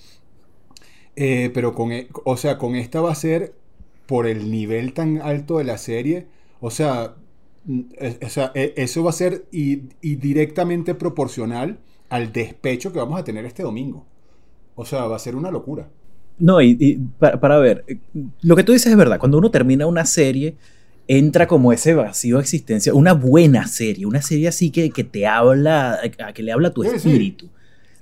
Eh, 1.17 1.51
pero 1.55 1.75
con, 1.75 1.93
e- 1.93 2.09
o 2.25 2.37
sea, 2.37 2.59
con 2.59 2.75
esta 2.77 3.01
va 3.01 3.13
a 3.13 3.15
ser 3.15 3.55
por 4.07 4.27
el 4.27 4.51
nivel 4.51 4.93
tan 4.93 5.21
alto 5.23 5.59
de 5.59 5.65
la 5.65 5.79
serie, 5.79 6.27
o 6.61 6.71
sea, 6.71 7.17
mm, 7.65 7.81
o 8.25 8.29
sea, 8.29 8.53
eh, 8.55 8.75
eso 8.77 9.03
va 9.05 9.11
a 9.11 9.13
ser 9.13 9.47
y, 9.51 9.85
y 10.01 10.17
directamente 10.17 10.95
proporcional 10.95 11.79
al 12.11 12.33
despecho 12.33 12.93
que 12.93 12.99
vamos 12.99 13.19
a 13.19 13.25
tener 13.25 13.45
este 13.47 13.63
domingo. 13.63 14.05
O 14.77 14.85
sea, 14.87 15.07
va 15.07 15.17
a 15.17 15.19
ser 15.21 15.37
una 15.37 15.51
locura. 15.51 15.91
No, 16.39 16.61
y, 16.61 16.77
y 16.79 16.97
para, 17.19 17.41
para 17.41 17.59
ver, 17.59 17.85
eh, 17.89 17.99
lo 18.43 18.57
que 18.57 18.63
tú 18.65 18.73
dices 18.73 18.91
es 18.91 18.97
verdad. 18.97 19.19
Cuando 19.19 19.39
uno 19.39 19.51
termina 19.51 19.87
una 19.87 20.05
serie, 20.05 20.57
entra 21.09 21.47
como 21.47 21.73
ese 21.73 21.95
vacío 21.95 22.37
de 22.37 22.43
existencia. 22.43 22.93
Una 22.93 23.13
buena 23.15 23.67
serie, 23.69 24.07
una 24.07 24.21
serie 24.23 24.49
así 24.49 24.71
que, 24.71 24.91
que 24.91 25.05
te 25.05 25.27
habla, 25.27 25.99
a 26.25 26.33
que 26.33 26.43
le 26.43 26.53
habla 26.53 26.69
a 26.69 26.71
tu 26.73 26.83
Sí, 26.83 26.91
sí. 26.91 26.97
espíritu. 26.97 27.49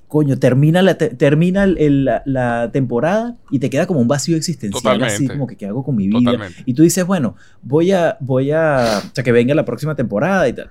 Coño, 0.09 0.39
termina, 0.39 0.81
la, 0.83 0.97
te- 0.97 1.09
termina 1.11 1.65
el- 1.65 1.77
el- 1.79 2.05
la, 2.05 2.23
la 2.25 2.71
temporada 2.73 3.37
y 3.51 3.59
te 3.59 3.69
queda 3.71 3.87
como 3.87 4.01
un 4.01 4.07
vacío 4.09 4.37
existencial, 4.37 5.03
así 5.03 5.15
Totalmente. 5.25 5.33
como 5.35 5.47
que 5.47 5.57
qué 5.57 5.67
hago 5.67 5.83
con 5.85 5.97
mi 5.97 6.07
vida. 6.09 6.19
Totalmente. 6.33 6.63
Y 6.67 6.75
tú 6.75 6.83
dices, 6.83 7.05
bueno, 7.07 7.35
voy 7.63 7.91
a, 7.93 8.17
voy 8.21 8.51
a, 8.53 9.01
o 9.05 9.15
sea, 9.15 9.25
que 9.25 9.33
venga 9.33 9.55
la 9.55 9.65
próxima 9.65 9.95
temporada 9.97 10.49
y 10.49 10.53
tal. 10.53 10.71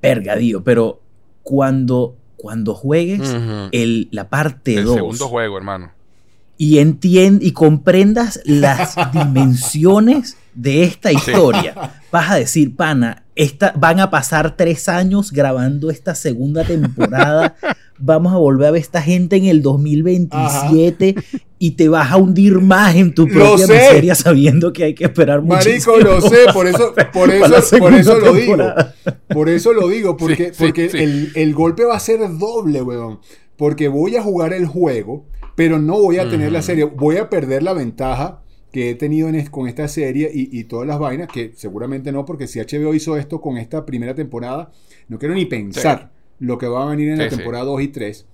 Pergadío, 0.00 0.62
pero 0.64 1.00
cuando, 1.42 2.16
cuando 2.36 2.74
juegues 2.74 3.20
el, 3.72 4.08
la 4.12 4.28
parte 4.30 4.76
El 4.76 4.84
2 4.84 4.94
segundo 4.94 5.28
juego, 5.28 5.56
hermano. 5.58 5.90
Y 6.60 6.78
entiendas 6.78 7.42
y 7.42 7.52
comprendas 7.52 8.38
las 8.44 8.94
dimensiones 9.14 10.36
de 10.52 10.82
esta 10.82 11.10
historia, 11.10 12.02
vas 12.12 12.30
a 12.30 12.34
decir, 12.34 12.76
pana, 12.76 13.24
esta, 13.34 13.72
van 13.78 13.98
a 13.98 14.10
pasar 14.10 14.58
tres 14.58 14.86
años 14.86 15.32
grabando 15.32 15.90
esta 15.90 16.14
segunda 16.14 16.62
temporada, 16.62 17.56
vamos 17.98 18.34
a 18.34 18.36
volver 18.36 18.68
a 18.68 18.70
ver 18.72 18.82
esta 18.82 19.00
gente 19.00 19.36
en 19.36 19.46
el 19.46 19.62
2027 19.62 21.14
y 21.58 21.70
te 21.70 21.88
vas 21.88 22.12
a 22.12 22.18
hundir 22.18 22.60
más 22.60 22.94
en 22.94 23.14
tu 23.14 23.26
propia 23.26 23.66
miseria 23.66 24.14
sabiendo 24.14 24.70
que 24.74 24.84
hay 24.84 24.94
que 24.94 25.04
esperar 25.04 25.40
muchísimo. 25.40 25.94
Marico, 25.94 26.10
lo 26.10 26.20
sé, 26.20 26.40
por 26.52 26.66
eso, 26.66 26.92
por 27.10 27.40
para 27.40 27.58
eso, 27.58 27.78
por 27.78 27.94
eso 27.94 28.18
lo 28.18 28.34
digo. 28.34 28.56
Por 29.28 29.48
eso 29.48 29.72
lo 29.72 29.88
digo, 29.88 30.14
porque, 30.14 30.48
Sí, 30.48 30.50
sí, 30.52 30.64
porque. 30.66 30.84
El, 30.92 31.32
el 31.36 31.54
golpe 31.54 31.84
va 31.84 31.96
a 31.96 32.00
ser 32.00 32.20
doble, 32.36 32.82
weón. 32.82 33.20
Porque 33.56 33.88
voy 33.88 34.16
a 34.16 34.22
jugar 34.22 34.52
el 34.52 34.66
juego, 34.66 35.26
pero 35.60 35.78
no 35.78 36.00
voy 36.00 36.16
a 36.16 36.26
tener 36.30 36.50
la 36.52 36.62
serie. 36.62 36.84
Voy 36.84 37.18
a 37.18 37.28
perder 37.28 37.62
la 37.62 37.74
ventaja 37.74 38.40
que 38.72 38.88
he 38.88 38.94
tenido 38.94 39.28
en 39.28 39.44
con 39.48 39.68
esta 39.68 39.88
serie 39.88 40.30
y, 40.32 40.58
y 40.58 40.64
todas 40.64 40.86
las 40.88 40.98
vainas, 40.98 41.28
que 41.28 41.52
seguramente 41.54 42.12
no, 42.12 42.24
porque 42.24 42.46
si 42.46 42.60
HBO 42.60 42.94
hizo 42.94 43.18
esto 43.18 43.42
con 43.42 43.58
esta 43.58 43.84
primera 43.84 44.14
temporada, 44.14 44.70
no 45.08 45.18
quiero 45.18 45.34
ni 45.34 45.44
pensar 45.44 46.12
lo 46.38 46.56
que 46.56 46.66
va 46.66 46.84
a 46.86 46.88
venir 46.88 47.10
en 47.10 47.18
la 47.18 47.24
Sí, 47.24 47.30
sí. 47.32 47.36
temporada 47.36 47.66
2 47.66 47.82
y 47.82 47.88
3. 47.88 48.26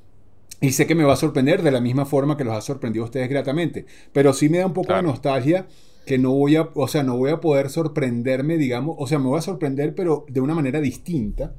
Y 0.60 0.70
sé 0.70 0.86
que 0.86 0.94
me 0.94 1.02
va 1.02 1.14
a 1.14 1.16
sorprender 1.16 1.62
de 1.64 1.72
la 1.72 1.80
misma 1.80 2.06
forma 2.06 2.36
que 2.36 2.44
los 2.44 2.54
ha 2.54 2.60
sorprendido 2.60 3.04
a 3.04 3.06
ustedes 3.06 3.28
gratamente. 3.28 3.86
Pero 4.12 4.32
sí 4.32 4.48
me 4.48 4.58
da 4.58 4.66
un 4.66 4.72
poco 4.72 4.86
Claro. 4.86 5.02
de 5.02 5.08
nostalgia 5.08 5.66
que 6.06 6.18
no 6.18 6.30
voy 6.32 6.54
a, 6.54 6.68
o 6.74 6.86
sea, 6.86 7.02
no 7.02 7.16
voy 7.16 7.30
a 7.32 7.40
poder 7.40 7.70
sorprenderme, 7.70 8.56
digamos, 8.56 8.94
o 9.00 9.08
sea, 9.08 9.18
me 9.18 9.26
voy 9.26 9.38
a 9.38 9.42
sorprender, 9.42 9.96
pero 9.96 10.26
de 10.28 10.40
una 10.40 10.54
manera 10.54 10.80
distinta. 10.80 11.56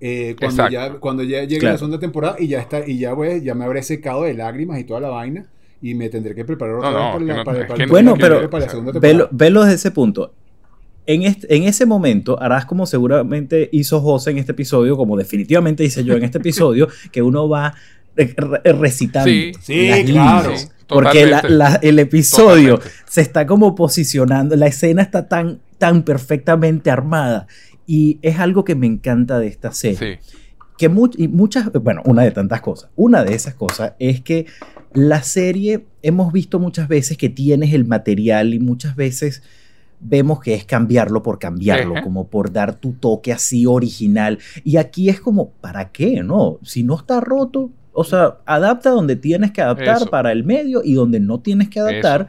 Eh, 0.00 0.36
cuando, 0.38 0.62
Exacto. 0.62 0.72
ya, 0.72 1.00
cuando 1.00 1.22
ya 1.24 1.40
llegue 1.42 1.58
Claro. 1.58 1.74
la 1.74 1.78
segunda 1.78 1.98
temporada 1.98 2.36
y 2.38 2.46
ya 2.48 2.60
está, 2.60 2.86
y 2.86 2.98
ya 2.98 3.12
voy, 3.14 3.42
ya 3.42 3.54
me 3.54 3.64
habré 3.64 3.82
secado 3.82 4.22
de 4.24 4.34
lágrimas 4.34 4.78
y 4.80 4.84
toda 4.84 5.00
la 5.00 5.08
vaina. 5.08 5.46
Y 5.80 5.94
me 5.94 6.08
tendré 6.08 6.34
que 6.34 6.44
preparar 6.44 6.74
otra 6.76 6.90
No, 6.90 6.96
vez 6.96 7.04
no, 7.36 7.44
para, 7.44 7.58
la, 7.58 7.66
no- 7.66 7.68
para- 7.68 7.86
Bueno, 7.86 8.14
pero 8.18 8.50
para 8.50 8.64
la 8.64 8.70
segunda 8.70 8.92
temporada. 8.92 9.12
Velo, 9.14 9.28
velo 9.30 9.60
desde 9.62 9.74
ese 9.76 9.90
punto. 9.92 10.32
en, 11.06 11.22
este- 11.22 11.54
en 11.56 11.62
ese 11.64 11.86
momento 11.86 12.38
harás 12.42 12.66
como 12.66 12.84
seguramente 12.84 13.68
hizo 13.72 14.00
José 14.00 14.30
en 14.32 14.38
este 14.38 14.52
episodio, 14.52 14.94
como 14.96 15.16
definitivamente 15.16 15.82
hice 15.84 16.04
yo 16.04 16.14
en 16.16 16.22
este 16.24 16.36
episodio, 16.38 16.86
que 17.12 17.22
uno 17.22 17.48
va 17.48 17.74
re- 18.14 18.34
re- 18.36 18.72
recitando. 18.74 19.30
Sí. 19.30 19.52
Sí, 19.60 19.88
las 19.88 20.00
claro. 20.00 20.42
líneas. 20.50 20.60
Sí, 20.62 20.68
Porque 20.86 21.24
la- 21.26 21.40
totalmente. 21.42 21.56
la- 21.56 21.88
el 21.88 21.98
episodio 22.00 22.74
Totalmente. 22.74 23.02
se 23.08 23.20
está 23.22 23.46
como 23.46 23.74
posicionando, 23.74 24.54
la 24.56 24.66
escena 24.66 25.00
está 25.02 25.28
tan, 25.28 25.60
tan 25.78 26.02
perfectamente 26.02 26.90
armada. 26.90 27.46
Y 27.90 28.18
es 28.22 28.38
algo 28.38 28.64
que 28.64 28.74
me 28.76 28.86
encanta 28.86 29.38
de 29.40 29.46
esta 29.48 29.72
serie 29.72 30.20
Sí. 30.22 30.36
que 30.76 30.88
mu- 30.90 31.10
y 31.16 31.26
muchas, 31.26 31.72
bueno, 31.72 32.02
una 32.04 32.22
de 32.22 32.30
tantas 32.30 32.60
cosas. 32.60 32.90
Una 32.96 33.24
de 33.24 33.34
esas 33.34 33.54
cosas 33.54 33.94
es 33.98 34.20
que 34.20 34.44
la 34.92 35.22
serie 35.22 35.86
hemos 36.02 36.32
visto 36.32 36.58
muchas 36.60 36.86
veces 36.86 37.16
que 37.16 37.30
tienes 37.30 37.72
el 37.72 37.86
material 37.86 38.52
y 38.52 38.60
muchas 38.60 38.94
veces 38.94 39.42
vemos 40.00 40.38
que 40.40 40.52
es 40.54 40.64
cambiarlo 40.66 41.22
por 41.22 41.38
cambiarlo, 41.38 41.94
como 42.04 42.28
por 42.28 42.52
dar 42.52 42.74
tu 42.74 42.92
toque 42.92 43.32
así 43.32 43.64
original. 43.66 44.38
Y 44.64 44.76
aquí 44.76 45.08
es 45.08 45.18
como, 45.20 45.48
¿para 45.60 45.90
qué? 45.90 46.22
No, 46.22 46.58
si 46.62 46.84
no 46.84 46.94
está 46.94 47.20
roto, 47.20 47.70
o 47.92 48.04
sea, 48.04 48.36
adapta 48.46 48.90
donde 48.90 49.16
tienes 49.16 49.50
que 49.50 49.62
adaptar 49.62 49.96
Eso. 49.96 50.10
para 50.10 50.30
el 50.30 50.44
medio 50.44 50.82
y 50.84 50.92
donde 50.92 51.18
no 51.20 51.40
tienes 51.40 51.68
que 51.70 51.80
adaptar, 51.80 52.28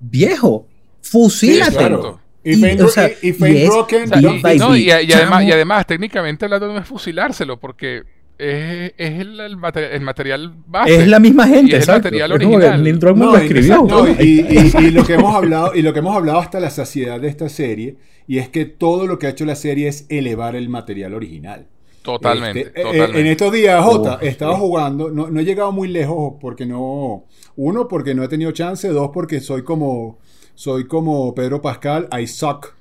viejo, 0.00 0.66
Sí, 1.00 1.10
fusílatelo. 1.12 2.00
claro. 2.00 2.20
Y 2.44 2.52
Y, 2.52 2.54
Fame, 2.56 2.82
o 2.82 2.88
sea, 2.88 3.10
y, 3.22 3.32
no, 3.32 5.16
además, 5.16 5.44
y 5.44 5.52
además, 5.52 5.86
técnicamente 5.86 6.44
hablando, 6.44 6.72
no 6.72 6.78
es 6.78 6.86
fusilárselo, 6.86 7.58
porque 7.58 8.02
es, 8.36 8.92
es 8.98 9.20
el, 9.20 9.40
el 9.40 9.56
material, 9.56 9.92
el 9.92 10.00
material 10.02 10.52
base. 10.66 10.94
Es 10.96 11.08
la 11.08 11.20
misma 11.20 11.46
gente, 11.46 11.68
es 11.68 11.74
el 11.74 11.78
exacto. 11.80 12.02
material 12.08 12.30
como 12.30 12.40
que 12.40 12.46
original. 12.56 12.82
Neil 12.82 12.98
Druckmann 12.98 13.26
No, 13.26 13.32
lo 13.32 13.38
y- 13.38 13.46
escribió. 13.46 13.82
no, 13.84 14.08
y, 14.08 14.46
y- 14.48 14.86
y 14.86 14.90
lo 14.90 15.04
que 15.06 15.14
hemos 15.14 15.34
hablado 15.34 15.74
y 15.74 15.82
lo 15.82 15.92
que 15.92 15.98
hemos 16.00 16.16
hablado 16.16 16.38
hasta 16.38 16.60
la 16.60 16.70
saciedad 16.70 17.20
de 17.20 17.28
esta 17.28 17.48
serie 17.48 17.96
y 18.26 18.38
es 18.38 18.48
que 18.48 18.64
todo 18.64 19.06
lo 19.06 19.18
que 19.18 19.26
ha 19.26 19.30
hecho 19.30 19.44
la 19.44 19.54
serie 19.56 19.88
es 19.88 20.06
elevar 20.08 20.56
el 20.56 20.68
material 20.68 21.14
original. 21.14 21.66
Totalmente, 22.02 22.60
Este, 22.60 22.80
eh, 22.80 22.82
totalmente. 22.84 23.20
en 23.20 23.26
estos 23.28 23.52
días, 23.52 23.82
Jota, 23.82 24.16
Uf, 24.16 24.22
estaba 24.24 24.54
sí. 24.54 24.60
jugando, 24.60 25.10
no, 25.10 25.30
no 25.30 25.40
he 25.40 25.44
llegado 25.44 25.72
muy 25.72 25.88
lejos 25.88 26.34
porque 26.38 26.66
no, 26.66 27.24
uno, 27.56 27.88
porque 27.88 28.14
no 28.14 28.22
he 28.24 28.28
tenido 28.28 28.50
chance, 28.52 28.86
dos, 28.88 29.10
porque 29.14 29.40
soy 29.40 29.62
como, 29.64 30.18
soy 30.54 30.86
como 30.86 31.34
Pedro 31.34 31.60
Pascal, 31.60 32.08
I 32.18 32.26
suck. 32.26 32.74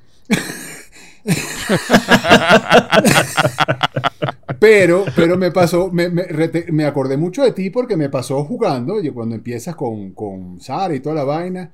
pero, 4.60 5.06
pero 5.16 5.38
me 5.38 5.52
pasó, 5.52 5.90
me, 5.92 6.10
me, 6.10 6.26
me 6.72 6.86
acordé 6.86 7.18
mucho 7.18 7.44
de 7.44 7.52
ti 7.52 7.70
porque 7.70 7.98
me 7.98 8.10
pasó 8.10 8.44
jugando, 8.44 9.00
y 9.02 9.10
cuando 9.10 9.36
empiezas 9.36 9.76
con, 9.76 10.12
con 10.12 10.60
Sara 10.60 10.96
y 10.96 11.00
toda 11.00 11.16
la 11.16 11.24
vaina, 11.24 11.72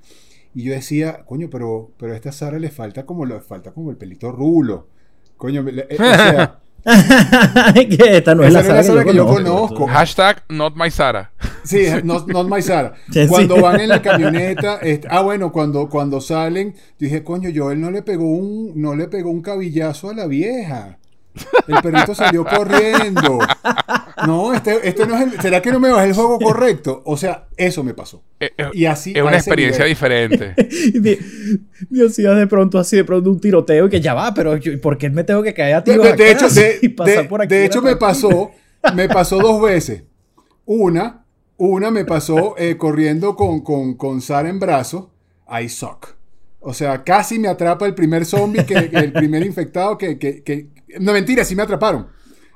y 0.53 0.63
yo 0.63 0.73
decía, 0.73 1.23
coño, 1.25 1.49
pero, 1.49 1.91
pero 1.97 2.13
a 2.13 2.15
esta 2.15 2.31
Sara 2.31 2.59
le 2.59 2.69
falta 2.69 3.05
como, 3.05 3.25
le 3.25 3.39
falta 3.39 3.71
como 3.71 3.91
el 3.91 3.97
pelito 3.97 4.31
rulo. 4.31 4.87
Coño, 5.37 5.65
eh, 5.67 5.87
o 5.93 5.95
sea, 5.95 6.59
que 7.73 8.17
esta 8.17 8.35
no 8.35 8.43
es 8.43 8.53
la 8.53 8.61
no 8.61 8.67
es 8.67 8.67
la 8.67 8.83
saga 8.83 8.83
saga 8.83 9.03
que 9.05 9.13
yo 9.13 9.27
conozco. 9.27 9.87
Hashtag 9.87 10.43
not 10.49 10.75
my 10.75 10.91
Sara. 10.91 11.31
Sí, 11.63 11.85
not, 12.03 12.27
not 12.27 12.47
my 12.47 12.61
Sara. 12.61 12.93
Cuando 13.29 13.61
van 13.61 13.81
en 13.81 13.89
la 13.89 14.01
camioneta, 14.01 14.77
este, 14.77 15.07
ah 15.09 15.21
bueno, 15.21 15.51
cuando, 15.51 15.89
cuando 15.89 16.21
salen, 16.21 16.75
dije, 16.97 17.23
coño, 17.23 17.49
Joel 17.53 17.81
no 17.81 17.91
le 17.91 18.01
pegó 18.01 18.25
un, 18.25 18.73
no 18.75 18.95
le 18.95 19.07
pegó 19.07 19.29
un 19.31 19.41
cabillazo 19.41 20.09
a 20.09 20.13
la 20.13 20.27
vieja. 20.27 20.98
El 21.67 21.81
perrito 21.81 22.13
salió 22.15 22.45
corriendo. 22.45 23.39
No, 24.25 24.53
este, 24.53 24.87
este 24.87 25.05
no 25.07 25.15
es 25.15 25.21
el, 25.33 25.41
¿será 25.41 25.61
que 25.61 25.71
no 25.71 25.79
me 25.79 25.89
bajé 25.91 26.07
el 26.09 26.13
juego 26.15 26.39
correcto? 26.39 27.01
O 27.05 27.15
sea, 27.17 27.47
eso 27.57 27.83
me 27.83 27.93
pasó. 27.93 28.23
Es, 28.39 28.51
es- 28.57 28.67
Y 28.73 28.85
así 28.85 29.13
es 29.15 29.21
una 29.21 29.37
experiencia 29.37 29.85
nivel. 29.85 29.91
diferente. 29.95 30.55
Di- 30.99 31.17
Dios, 31.89 32.13
si 32.15 32.23
de 32.23 32.47
pronto 32.47 32.77
así, 32.79 32.95
de 32.97 33.03
pronto 33.03 33.29
un 33.31 33.39
tiroteo 33.39 33.87
y 33.87 33.89
que 33.89 34.01
ya 34.01 34.13
va, 34.13 34.33
pero 34.33 34.57
yo- 34.57 34.79
¿por 34.81 34.97
qué 34.97 35.09
me 35.09 35.23
tengo 35.23 35.41
que 35.43 35.53
caer 35.53 35.75
a 35.75 35.81
De, 35.81 35.91
tiros 35.91 36.17
de- 36.17 36.31
hecho, 36.31 36.49
de, 36.49 36.79
y 36.81 36.89
pasar 36.89 37.23
de- 37.23 37.29
por 37.29 37.41
aquí? 37.41 37.53
de 37.55 37.65
hecho 37.65 37.81
me 37.81 37.95
pasó, 37.95 38.51
me 38.93 39.07
pasó 39.07 39.39
dos 39.39 39.61
veces. 39.61 40.03
Una, 40.65 41.25
una 41.57 41.91
me 41.91 42.05
pasó 42.05 42.55
eh, 42.57 42.77
corriendo 42.77 43.35
con, 43.35 43.61
con, 43.61 43.95
con 43.95 44.21
Sara 44.21 44.49
en 44.49 44.59
brazos. 44.59 45.07
I 45.49 45.67
suck. 45.69 46.07
O 46.61 46.73
sea, 46.73 47.03
casi 47.03 47.39
me 47.39 47.47
atrapa 47.47 47.85
el 47.85 47.95
primer 47.95 48.25
zombie, 48.25 48.65
que, 48.65 48.89
que 48.89 48.97
el 48.97 49.13
primer 49.13 49.45
infectado 49.45 49.97
que, 49.97 50.17
que, 50.19 50.43
que- 50.43 50.67
No, 50.99 51.13
mentira, 51.13 51.43
sí 51.45 51.55
me 51.55 51.63
atraparon. 51.63 52.07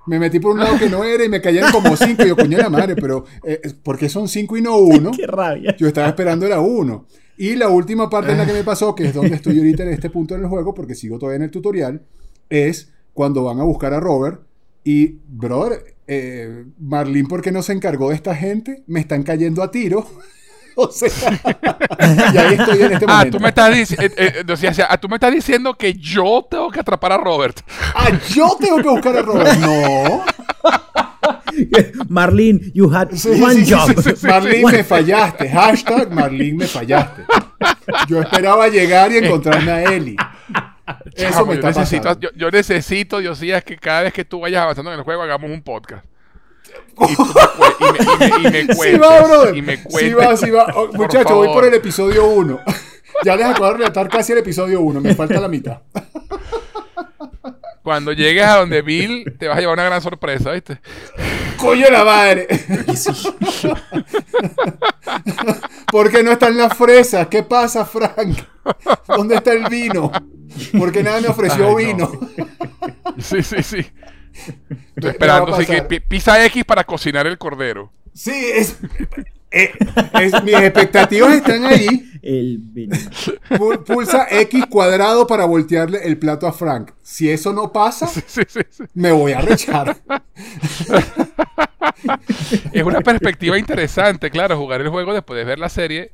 Me 0.06 0.20
metí 0.20 0.40
por 0.42 0.52
un 0.52 0.60
lado 0.60 0.78
que 0.78 0.90
no 0.90 1.04
era 1.06 1.24
y 1.24 1.30
me 1.30 1.40
cayeron 1.42 1.72
como 1.72 1.96
cinco. 1.96 2.24
Y 2.26 2.28
yo, 2.28 2.36
coño 2.36 2.58
de 2.58 2.64
la 2.64 2.70
madre, 2.70 2.96
pero 2.96 3.24
eh, 3.46 3.62
¿por 3.82 3.98
qué 3.98 4.10
son 4.10 4.28
cinco 4.28 4.58
y 4.58 4.62
no 4.62 4.78
uno? 4.78 5.12
Qué 5.16 5.26
rabia. 5.26 5.76
Yo 5.78 5.88
estaba 5.88 6.10
esperando 6.10 6.46
era 6.46 6.60
uno. 6.60 7.06
Y 7.38 7.56
la 7.56 7.70
última 7.70 8.10
parte 8.10 8.32
en 8.34 8.38
la 8.38 8.46
que 8.46 8.52
me 8.54 8.64
pasó, 8.64 8.94
que 8.94 9.06
es 9.06 9.14
donde 9.14 9.36
estoy 9.36 9.58
ahorita 9.58 9.84
en 9.84 9.90
este 9.90 10.10
punto 10.10 10.36
en 10.36 10.42
el 10.42 10.48
juego, 10.48 10.74
porque 10.74 10.94
sigo 10.94 11.18
todavía 11.18 11.38
en 11.38 11.44
el 11.44 11.52
tutorial, 11.52 12.02
es 12.50 12.92
cuando 13.14 13.44
van 13.46 13.60
a 13.60 13.64
buscar 13.64 13.94
a 13.94 14.00
Robert 14.02 14.42
y, 14.84 15.20
brother, 15.30 15.96
eh, 16.08 16.66
Marlene, 16.80 17.28
¿por 17.30 17.42
qué 17.42 17.52
no 17.54 17.64
se 17.64 17.72
encargó 17.74 18.10
de 18.10 18.16
esta 18.16 18.36
gente? 18.36 18.84
Me 18.88 19.00
están 19.00 19.24
cayendo 19.24 19.64
a 19.64 19.72
tiro. 19.72 20.06
o 20.76 20.92
sea, 20.92 21.10
y 22.34 22.38
ahí 22.38 22.54
estoy 22.56 22.82
en 22.82 22.94
este 22.94 23.06
Ah, 23.08 23.18
momento. 23.18 23.38
tú 23.38 23.44
me 23.44 23.50
estás 23.50 23.74
diciendo, 23.74 24.16
tú 25.02 25.10
me 25.10 25.16
estás 25.16 25.32
diciendo 25.34 25.74
que 25.76 25.94
yo 25.94 26.46
tengo 26.50 26.70
que 26.72 26.80
atrapar 26.80 27.12
a 27.14 27.18
Robert. 27.18 27.60
Ah, 27.96 28.10
yo 28.30 28.56
tengo 28.60 28.78
que 28.78 28.90
buscar 28.90 29.18
a 29.18 29.22
Robert. 29.22 29.58
No. 29.60 30.24
Marlene, 32.10 32.72
you 32.74 32.90
had 32.94 33.12
Sí, 33.12 33.30
one 33.42 33.56
sí, 33.56 33.66
sí, 33.66 33.74
job. 33.74 34.02
sí, 34.04 34.12
sí. 34.16 34.28
Marlene, 34.28 34.66
One- 34.66 34.78
me 34.78 34.84
fallaste. 34.84 35.50
Hashtag 35.50 36.12
Marlene, 36.12 36.54
me 36.58 36.68
fallaste. 36.68 37.24
Yo 38.08 38.22
esperaba 38.22 38.68
llegar 38.68 39.12
y 39.12 39.18
encontrarme 39.18 39.72
a 39.72 39.84
Eli. 39.84 40.16
Eso 41.16 41.46
me 41.46 41.54
yo, 41.54 41.60
está 41.60 41.68
necesito, 41.70 42.04
pasando. 42.04 42.22
yo, 42.22 42.30
yo 42.36 42.50
necesito, 42.52 43.20
Diosías, 43.20 43.64
que 43.64 43.78
cada 43.78 44.02
vez 44.02 44.14
que 44.14 44.26
tú 44.26 44.42
vayas 44.42 44.64
avanzando 44.64 44.92
en 44.92 44.98
el 45.00 45.04
juego 45.06 45.22
hagamos 45.22 45.50
un 45.52 45.62
podcast. 45.62 46.06
Y, 47.10 47.16
tú 47.16 47.26
me 47.26 48.42
y 48.42 48.52
me, 48.52 48.60
y 48.60 48.62
me- 48.62 48.62
y 48.62 48.68
me 48.68 48.74
Sí 48.92 48.98
va, 48.98 49.22
brother. 49.22 49.58
y 49.58 49.62
me 49.62 49.78
Sí 49.78 50.14
va, 50.14 50.38
sí 50.38 50.50
va. 50.52 50.68
Oh, 50.76 50.88
voy 50.88 51.48
por 51.50 51.66
el 51.66 51.74
episodio 51.74 52.26
1. 52.28 52.60
ya 53.26 53.36
les 53.36 53.46
acabo 53.48 53.68
de 53.68 53.74
relatar 53.74 54.10
casi 54.10 54.32
el 54.34 54.40
episodio 54.40 54.82
1. 54.82 55.02
Me 55.02 55.16
falta 55.16 55.40
la 55.40 55.48
mitad. 55.48 55.80
Cuando 57.84 58.14
llegues 58.14 58.46
a 58.46 58.60
donde 58.60 58.82
Bill, 58.82 59.36
te 59.38 59.48
vas 59.50 59.58
a 59.58 59.60
llevar 59.60 59.74
una 59.74 59.84
gran 59.84 60.02
sorpresa, 60.02 60.52
¿viste? 60.54 60.80
¡Coño 61.58 61.90
la 61.90 62.06
madre! 62.06 62.48
¿Por 65.92 66.10
qué 66.10 66.24
no 66.24 66.32
están 66.32 66.58
las 66.58 66.76
fresas? 66.78 67.28
¿Qué 67.28 67.44
pasa, 67.44 67.86
Frank? 67.86 68.38
¿Dónde 69.08 69.36
está 69.36 69.52
el 69.54 69.66
vino? 69.68 70.12
¿Por 70.78 70.92
qué 70.92 71.04
nadie 71.04 71.22
me 71.22 71.28
ofreció 71.28 71.78
Ay, 71.78 71.94
no. 71.94 72.08
vino? 72.08 72.30
Sí, 73.20 73.44
sí, 73.44 73.62
sí. 73.64 73.86
¿Qué 74.34 74.78
Estoy 74.96 75.12
esperando, 75.12 75.56
así 75.56 75.66
que 75.66 75.82
pisa 76.02 76.44
X 76.46 76.64
para 76.66 76.84
cocinar 76.84 77.28
el 77.28 77.38
cordero. 77.38 77.92
Sí, 78.14 78.32
es, 78.54 78.78
eh, 79.52 79.72
es- 80.22 80.44
mis 80.44 80.56
expectativas 80.56 81.34
están 81.36 81.66
ahí. 81.66 82.10
El 82.22 82.62
Pulsa 83.86 84.28
X 84.30 84.66
cuadrado 84.68 85.28
para 85.28 85.44
voltearle 85.46 86.00
el 86.06 86.18
plato 86.18 86.48
a 86.48 86.54
Frank. 86.54 86.92
Si 87.02 87.30
eso 87.30 87.52
no 87.54 87.72
pasa, 87.74 88.08
Sí, 88.08 88.22
sí, 88.26 88.42
sí. 88.70 88.84
me 88.94 89.12
voy 89.12 89.34
a 89.34 89.42
rechar. 89.42 89.98
Es 92.72 92.84
una 92.84 93.02
perspectiva 93.02 93.58
interesante, 93.58 94.30
claro, 94.32 94.58
jugar 94.58 94.82
el 94.82 94.90
juego 94.90 95.14
después 95.14 95.38
de 95.38 95.44
ver 95.46 95.60
la 95.60 95.70
serie 95.70 96.12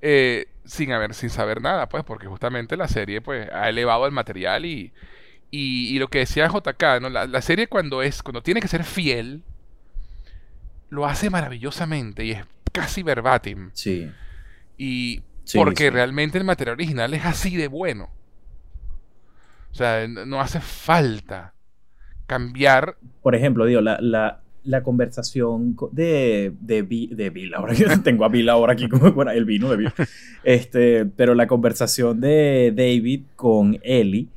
eh, 0.00 0.46
sin 0.64 0.92
haber, 0.92 1.14
sin 1.14 1.30
saber 1.30 1.60
nada, 1.60 1.88
pues, 1.88 2.04
porque 2.04 2.26
justamente 2.26 2.76
la 2.76 2.88
serie, 2.88 3.20
pues, 3.20 3.48
ha 3.52 3.68
elevado 3.68 4.06
el 4.06 4.12
material 4.12 4.64
y, 4.64 4.92
y, 5.50 5.94
y 5.94 5.98
lo 5.98 6.08
que 6.08 6.18
decía 6.20 6.48
JK, 6.48 7.00
¿no? 7.00 7.08
La, 7.10 7.26
la 7.26 7.42
serie 7.42 7.66
cuando 7.68 8.02
es, 8.02 8.22
cuando 8.22 8.42
tiene 8.42 8.60
que 8.60 8.68
ser 8.68 8.84
fiel, 8.84 9.42
lo 10.90 11.06
hace 11.06 11.30
maravillosamente 11.30 12.24
y 12.24 12.32
es 12.32 12.44
casi 12.72 13.02
verbatim. 13.02 13.70
Sí. 13.74 14.10
Y 14.76 15.22
Sí, 15.44 15.56
porque 15.58 15.84
sí. 15.84 15.90
realmente 15.90 16.36
el 16.38 16.44
material 16.44 16.74
original 16.74 17.14
es 17.14 17.24
así 17.24 17.56
de 17.56 17.68
bueno. 17.68 18.10
O 19.70 19.74
sea, 19.74 20.06
no 20.08 20.40
hace 20.40 20.60
falta 20.60 21.54
cambiar 22.26 22.96
Por 23.22 23.34
ejemplo, 23.34 23.64
digo, 23.64 23.80
la, 23.80 23.98
la, 24.00 24.40
la 24.64 24.82
conversación 24.82 25.74
co- 25.74 25.88
de, 25.92 26.52
de, 26.60 26.82
Bi- 26.82 27.08
de 27.14 27.30
Bill, 27.30 27.54
ahora 27.54 27.74
que 27.74 27.84
tengo 28.04 28.24
a 28.24 28.28
Bill 28.28 28.48
ahora 28.50 28.74
aquí 28.74 28.88
como 28.88 29.12
bueno, 29.12 29.30
el 29.30 29.44
vino 29.44 29.70
de 29.70 29.76
Bill. 29.76 29.92
Este, 30.44 31.04
pero 31.06 31.34
la 31.34 31.46
conversación 31.46 32.20
de 32.20 32.72
David 32.74 33.22
con 33.36 33.78
Ellie, 33.82 34.28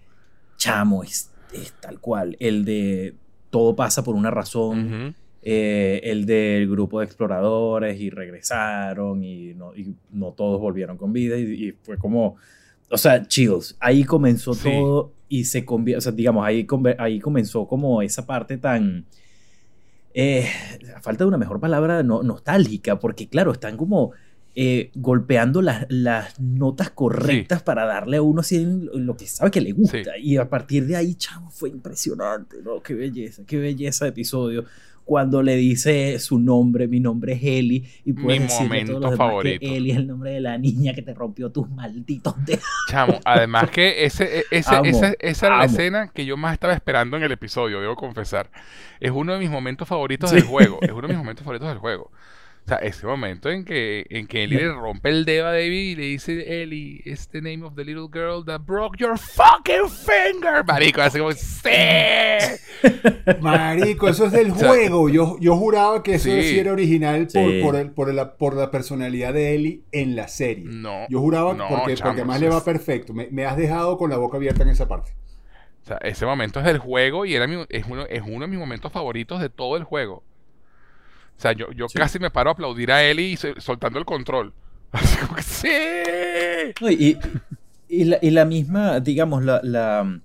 chamo, 0.61 1.03
es, 1.03 1.31
es 1.53 1.73
tal 1.81 1.99
cual. 1.99 2.37
El 2.39 2.65
de 2.65 3.15
todo 3.49 3.75
pasa 3.75 4.03
por 4.03 4.15
una 4.15 4.29
razón. 4.31 5.15
Eh, 5.43 6.01
el 6.03 6.27
del 6.27 6.69
grupo 6.69 6.99
de 6.99 7.05
exploradores 7.07 7.99
y 7.99 8.11
regresaron 8.11 9.23
y 9.23 9.55
no, 9.55 9.75
y 9.75 9.95
no 10.11 10.33
todos 10.33 10.61
volvieron 10.61 10.97
con 10.97 11.11
vida 11.13 11.35
y, 11.37 11.41
y 11.69 11.71
fue 11.71 11.97
como, 11.97 12.35
o 12.91 12.97
sea, 12.97 13.27
chills, 13.27 13.75
ahí 13.79 14.03
comenzó 14.03 14.53
Sí. 14.53 14.69
todo 14.69 15.13
y 15.29 15.45
se 15.45 15.65
convierte, 15.65 15.97
o 15.97 16.01
sea, 16.01 16.11
digamos, 16.11 16.45
ahí, 16.45 16.67
ahí 16.99 17.19
comenzó 17.19 17.65
como 17.67 18.03
esa 18.03 18.27
parte 18.27 18.57
tan, 18.59 19.05
eh, 20.13 20.45
a 20.95 21.01
falta 21.01 21.23
de 21.23 21.29
una 21.29 21.37
mejor 21.39 21.59
palabra, 21.59 22.03
no, 22.03 22.21
nostálgica, 22.21 22.99
porque 22.99 23.27
claro, 23.27 23.51
están 23.51 23.77
como 23.77 24.11
eh, 24.55 24.91
golpeando 24.95 25.61
las, 25.61 25.85
las 25.89 26.39
notas 26.39 26.89
correctas 26.89 27.63
para 27.63 27.85
darle 27.85 28.17
a 28.17 28.21
uno 28.21 28.41
así 28.41 28.65
lo 28.93 29.15
que 29.15 29.25
sabe 29.27 29.51
que 29.51 29.61
le 29.61 29.71
gusta. 29.71 30.17
Y 30.17 30.37
a 30.37 30.49
partir 30.49 30.85
de 30.87 30.95
ahí, 30.95 31.15
chavo, 31.15 31.49
fue 31.49 31.69
impresionante, 31.69 32.57
¿no? 32.63 32.81
Qué 32.81 32.93
belleza, 32.93 33.43
qué 33.47 33.57
belleza 33.57 34.05
de 34.05 34.09
episodio. 34.09 34.65
Cuando 35.03 35.41
le 35.41 35.55
dice 35.55 36.19
su 36.19 36.37
nombre, 36.39 36.87
mi 36.87 36.99
nombre 36.99 37.33
es 37.33 37.39
Eli, 37.43 37.85
y 38.05 38.13
puedes 38.13 38.39
Mi 38.39 38.45
a 38.45 38.47
todos 38.49 38.61
momento 38.61 38.91
los 38.93 39.01
demás 39.11 39.17
favorito. 39.17 39.59
que 39.59 39.75
Eli 39.77 39.91
es 39.91 39.97
el 39.97 40.07
nombre 40.07 40.31
de 40.31 40.41
la 40.41 40.57
niña 40.57 40.93
que 40.93 41.01
te 41.01 41.13
rompió 41.13 41.49
tus 41.49 41.69
malditos 41.69 42.35
dedos. 42.45 42.63
Chamo, 42.87 43.19
además 43.25 43.69
que 43.71 44.05
ese, 44.05 44.39
e- 44.39 44.43
ese- 44.51 44.75
Amo, 44.75 44.85
esa, 44.85 45.13
esa 45.19 45.47
era 45.47 45.57
la 45.57 45.65
escena 45.65 46.11
que 46.13 46.23
yo 46.25 46.37
más 46.37 46.53
estaba 46.53 46.73
esperando 46.73 47.17
en 47.17 47.23
el 47.23 47.31
episodio, 47.31 47.81
debo 47.81 47.95
confesar. 47.95 48.51
Es 48.99 49.11
uno 49.11 49.33
de 49.33 49.39
mis 49.39 49.49
momentos 49.49 49.87
favoritos 49.87 50.29
Sí. 50.29 50.35
del 50.37 50.45
juego. 50.45 50.77
Es 50.81 50.91
uno 50.91 51.01
de 51.01 51.07
mis 51.09 51.17
momentos 51.23 51.43
favoritos 51.43 51.67
del 51.69 51.79
juego. 51.79 52.11
O 52.63 52.67
sea, 52.67 52.77
ese 52.77 53.05
momento 53.07 53.49
en 53.49 53.65
que, 53.65 54.05
en 54.09 54.27
que 54.27 54.43
Ellie 54.43 54.59
le 54.59 54.71
rompe 54.71 55.09
el 55.09 55.25
dedo 55.25 55.47
a 55.47 55.51
David 55.51 55.71
y 55.91 55.95
le 55.95 56.03
dice, 56.03 56.61
Ellie, 56.61 57.01
it's 57.05 57.27
the 57.27 57.41
name 57.41 57.63
of 57.65 57.75
the 57.75 57.83
little 57.83 58.07
girl 58.09 58.45
that 58.45 58.61
broke 58.61 58.97
your 58.97 59.17
fucking 59.17 59.89
finger. 59.89 60.63
Marico, 60.65 61.01
así 61.01 61.17
como, 61.19 61.31
¡sí! 61.33 61.69
Marico, 63.41 64.07
eso 64.09 64.25
es 64.25 64.31
del 64.31 64.51
O 64.51 64.55
sea, 64.55 64.69
juego. 64.69 65.09
Yo, 65.09 65.37
yo 65.39 65.55
juraba 65.57 66.03
que 66.03 66.15
eso 66.15 66.29
sí. 66.29 66.41
sí 66.43 66.59
era 66.59 66.71
original 66.71 67.27
por, 67.33 67.49
Sí. 67.51 67.61
por, 67.63 67.75
el- 67.75 67.91
por, 67.91 68.13
la, 68.13 68.33
por 68.35 68.55
la 68.55 68.71
personalidad 68.71 69.33
de 69.33 69.55
Ellie 69.55 69.81
en 69.91 70.15
la 70.15 70.27
serie. 70.27 70.65
No. 70.67 71.07
Yo 71.09 71.19
juraba 71.19 71.53
no, 71.53 71.67
porque, 71.67 71.95
chamo, 71.95 72.09
porque 72.11 72.21
además 72.21 72.37
eso 72.37 72.45
le 72.45 72.49
va 72.51 72.57
es- 72.57 72.63
perfecto. 72.63 73.13
Me, 73.13 73.27
me 73.31 73.45
has 73.45 73.57
dejado 73.57 73.97
con 73.97 74.09
la 74.09 74.17
boca 74.17 74.37
abierta 74.37 74.63
en 74.63 74.69
esa 74.69 74.87
parte. 74.87 75.11
O 75.83 75.87
sea, 75.87 75.97
ese 75.97 76.25
momento 76.25 76.59
es 76.59 76.65
del 76.65 76.77
juego 76.77 77.25
y 77.25 77.33
era 77.35 77.47
mi- 77.47 77.65
es, 77.69 77.85
uno, 77.89 78.05
es 78.07 78.21
uno 78.25 78.41
de 78.41 78.47
mis 78.47 78.59
momentos 78.59 78.91
favoritos 78.91 79.41
de 79.41 79.49
todo 79.49 79.77
el 79.77 79.83
juego. 79.83 80.23
O 81.41 81.43
sea, 81.43 81.53
yo, 81.53 81.71
yo 81.71 81.89
Sí. 81.89 81.97
casi 81.97 82.19
me 82.19 82.29
paro 82.29 82.51
a 82.51 82.53
aplaudir 82.53 82.91
a 82.91 83.01
Ellie 83.03 83.29
y 83.31 83.35
se- 83.35 83.59
soltando 83.59 83.97
el 83.97 84.05
control. 84.05 84.53
Así 84.91 85.17
como 85.17 85.33
que 85.33 85.41
¡sí! 85.41 85.67
No, 86.79 86.91
y, 86.91 87.17
y 87.89 88.03
la, 88.03 88.19
y 88.21 88.29
la 88.29 88.45
misma, 88.45 88.99
digamos, 88.99 89.43
la... 89.43 89.59
la 89.63 90.19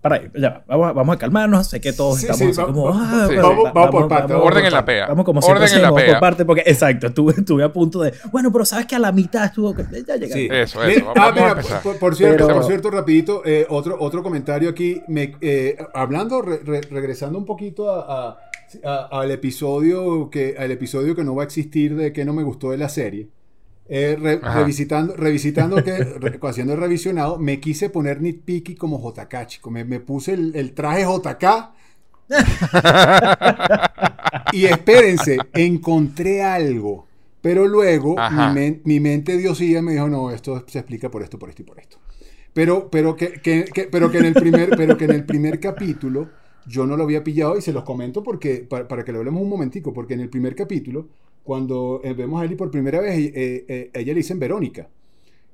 para 0.00 0.14
ahí, 0.16 0.30
ya, 0.34 0.62
vamos, 0.66 0.88
a- 0.88 0.92
vamos 0.92 1.16
a 1.16 1.18
calmarnos. 1.18 1.66
Sé 1.66 1.78
que 1.80 1.92
todos 1.92 2.20
Sí, 2.20 2.26
estamos 2.26 2.38
sí, 2.38 2.46
así 2.50 2.60
va- 2.60 2.66
como. 2.68 2.88
ah, 2.88 3.26
sí, 3.28 3.34
pero 3.34 3.50
sí. 3.50 3.56
va- 3.64 3.72
Vamos 3.72 3.90
por 3.90 4.08
parte, 4.08 4.32
vamos 4.32 4.46
orden 4.48 4.64
en 4.66 4.72
la 4.72 4.84
pea. 4.84 5.06
Vamos 5.08 5.24
como 5.26 5.40
Orden 5.40 5.68
siempre 5.68 5.76
en 5.76 5.82
la 5.82 5.94
pea. 6.00 6.12
por 6.14 6.20
parte, 6.20 6.44
porque 6.46 6.62
exacto, 6.64 7.08
estuve, 7.08 7.34
estuve 7.36 7.64
a 7.64 7.72
punto 7.72 8.00
de. 8.00 8.14
Bueno, 8.32 8.50
pero 8.52 8.64
sabes 8.64 8.86
que 8.86 8.94
a 8.96 8.98
la 9.00 9.10
mitad 9.12 9.44
estuvo. 9.46 9.74
Ya 9.76 9.82
llegaron. 10.16 10.30
Sí. 10.30 10.48
Eso, 10.50 10.82
eso. 10.84 11.04
Vamos, 11.04 11.12
ah, 11.16 11.20
vamos 11.20 11.28
a 11.28 11.34
mira, 11.34 11.50
empezar. 11.50 11.82
por, 11.82 11.98
por 11.98 12.14
cierto, 12.16 12.46
Pero- 12.46 12.56
por 12.60 12.66
cierto, 12.66 12.90
rapidito, 12.90 13.42
eh, 13.44 13.66
otro, 13.68 13.96
otro 14.00 14.22
comentario 14.22 14.70
aquí. 14.70 15.02
Me, 15.08 15.34
eh, 15.42 15.76
hablando, 15.92 16.40
re- 16.40 16.60
re- 16.64 16.80
regresando 16.90 17.36
un 17.36 17.44
poquito 17.44 17.90
a, 17.90 18.00
a- 18.00 18.28
a- 18.30 18.49
al 18.84 19.30
episodio 19.30 20.30
que 20.30 20.56
al 20.58 20.70
episodio 20.70 21.14
que 21.16 21.24
no 21.24 21.34
va 21.34 21.42
a 21.42 21.46
existir 21.46 21.96
de 21.96 22.12
que 22.12 22.24
no 22.24 22.32
me 22.32 22.42
gustó 22.42 22.70
de 22.70 22.78
la 22.78 22.88
serie. 22.88 23.28
Eh, 23.92 24.16
re- 24.20 24.38
revisitando, 24.38 25.16
revisitando 25.16 25.82
que, 25.82 26.04
re- 26.04 26.38
haciendo 26.42 26.74
el 26.74 26.80
revisionado, 26.80 27.38
me 27.38 27.58
quise 27.58 27.90
poner 27.90 28.20
nitpicky 28.22 28.76
como 28.76 28.98
JK, 29.00 29.46
chico. 29.46 29.70
Me, 29.70 29.84
me 29.84 29.98
puse 30.00 30.34
el, 30.34 30.52
el 30.54 30.72
traje 30.74 31.02
JK. 31.02 31.44
y 34.52 34.64
espérense, 34.66 35.38
encontré 35.54 36.42
algo. 36.42 37.06
Pero 37.42 37.66
luego 37.66 38.16
mi, 38.30 38.54
men- 38.54 38.80
mi 38.84 39.00
mente 39.00 39.36
diosía 39.38 39.80
me 39.82 39.92
dijo, 39.92 40.08
no, 40.08 40.30
esto 40.30 40.62
se 40.68 40.78
explica 40.78 41.10
por 41.10 41.22
esto, 41.22 41.38
por 41.38 41.48
esto 41.48 41.62
y 41.62 41.64
por 41.64 41.78
esto. 41.80 41.96
Pero, 42.52 42.90
pero, 42.90 43.16
que, 43.16 43.32
que- 43.40 43.64
que- 43.64 43.84
pero, 43.84 44.10
que 44.10 44.18
en 44.18 44.26
el 44.26 44.34
primer, 44.34 44.70
pero 44.76 44.96
que 44.96 45.06
en 45.06 45.12
el 45.12 45.24
primer 45.24 45.58
capítulo 45.58 46.28
yo 46.70 46.86
no 46.86 46.96
lo 46.96 47.04
había 47.04 47.24
pillado 47.24 47.56
y 47.58 47.62
se 47.62 47.72
los 47.72 47.84
comento 47.84 48.22
porque, 48.22 48.52
para, 48.68 48.86
para 48.88 49.04
que 49.04 49.12
lo 49.12 49.18
hablemos 49.18 49.42
un 49.42 49.48
momentico, 49.48 49.92
porque 49.92 50.14
en 50.14 50.20
el 50.20 50.28
primer 50.30 50.54
capítulo, 50.54 51.08
cuando 51.42 52.00
eh, 52.04 52.12
vemos 52.14 52.40
a 52.40 52.44
Eli 52.44 52.54
por 52.54 52.70
primera 52.70 53.00
vez, 53.00 53.18
eh, 53.18 53.32
eh, 53.68 53.90
ella 53.94 54.12
le 54.12 54.18
dicen 54.22 54.38
Verónica. 54.38 54.88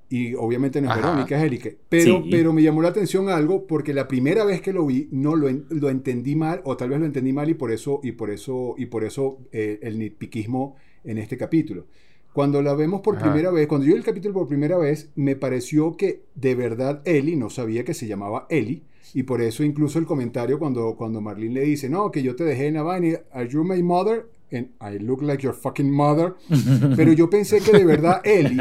Y 0.09 0.35
obviamente 0.35 0.81
no 0.81 0.87
es 0.88 0.96
Ajá. 0.98 1.11
Verónica, 1.11 1.37
es 1.38 1.42
Eli. 1.44 1.61
Pero, 1.88 2.22
Sí. 2.22 2.29
pero 2.31 2.52
me 2.52 2.62
llamó 2.62 2.81
la 2.83 2.88
atención 2.90 3.29
algo 3.29 3.66
porque 3.66 3.92
la 3.92 4.07
primera 4.07 4.44
vez 4.44 4.61
que 4.61 4.72
lo 4.72 4.87
vi 4.87 5.09
no 5.11 5.35
lo, 5.35 5.48
en- 5.48 5.64
lo 5.70 5.88
entendí 5.90 6.37
mal 6.37 6.61
o 6.64 6.76
tal 6.76 6.90
vez 6.90 7.00
lo 7.00 7.07
entendí 7.07 7.33
mal 7.33 7.48
y 7.50 7.55
por 7.55 7.72
eso 7.72 8.00
y 8.05 8.12
por 8.12 8.31
eso 8.31 8.74
y 8.79 8.87
por 8.87 9.02
eso 9.05 9.38
eh, 9.52 9.81
el 9.83 9.98
nitpiquismo 9.98 10.76
en 11.02 11.18
este 11.18 11.37
capítulo. 11.37 11.87
Cuando 12.33 12.61
la 12.62 12.74
vemos 12.74 13.00
por 13.00 13.16
Ajá. 13.16 13.24
primera 13.24 13.50
vez, 13.50 13.66
cuando 13.66 13.87
yo 13.87 13.94
vi 13.94 13.98
el 13.98 14.05
capítulo 14.05 14.35
por 14.35 14.46
primera 14.46 14.76
vez, 14.79 15.11
me 15.16 15.35
pareció 15.35 15.96
que 15.96 16.22
de 16.35 16.55
verdad 16.55 17.00
Eli 17.05 17.35
no 17.35 17.48
sabía 17.50 17.85
que 17.85 17.94
se 17.94 18.07
llamaba 18.07 18.46
Eli. 18.50 18.83
Y 19.16 19.22
por 19.22 19.40
eso 19.40 19.64
incluso 19.64 19.98
el 19.98 20.05
comentario 20.05 20.59
cuando, 20.59 20.94
cuando 20.94 21.22
Marlene 21.22 21.55
le 21.55 21.61
dice, 21.62 21.88
no, 21.88 22.11
que 22.11 22.22
yo 22.22 22.37
te 22.37 22.44
dejé 22.44 22.66
en 22.66 22.74
la 22.74 22.83
vaina, 22.83 23.18
¿Are 23.33 23.48
you 23.48 23.64
my 23.64 23.83
mother? 23.83 24.26
And 24.52 24.68
I 24.79 24.98
look 24.98 25.22
like 25.22 25.42
your 25.42 25.55
fucking 25.55 25.90
mother. 25.90 26.35
Pero 26.96 27.14
yo 27.14 27.31
pensé 27.31 27.62
que 27.62 27.72
de 27.72 27.87
verdad 27.87 28.20
Eli 28.26 28.59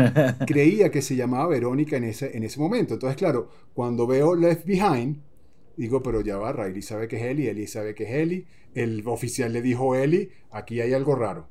creía 0.48 0.90
que 0.90 1.02
se 1.02 1.18
llamaba 1.18 1.48
Verónica 1.48 1.98
en 1.98 2.06
ese, 2.06 2.38
en 2.38 2.44
ese 2.44 2.58
momento. 2.58 2.94
Entonces, 2.94 3.18
claro, 3.18 3.50
cuando 3.74 4.08
veo 4.08 4.34
Left 4.34 4.66
Behind, 4.66 5.18
digo, 5.76 6.02
pero 6.02 6.22
ya 6.22 6.38
va, 6.38 6.54
Riley 6.54 6.82
sabe 6.82 7.10
que 7.10 7.18
es 7.18 7.24
Eli, 7.24 7.48
Eli 7.48 7.68
sabe 7.68 7.94
que 7.94 8.06
es 8.06 8.12
Eli, 8.12 8.46
el 8.76 9.04
oficial 9.08 9.52
le 9.52 9.62
dijo 9.62 9.94
Eli, 9.94 10.30
aquí 10.52 10.80
hay 10.80 10.94
algo 10.94 11.16
raro. 11.16 11.50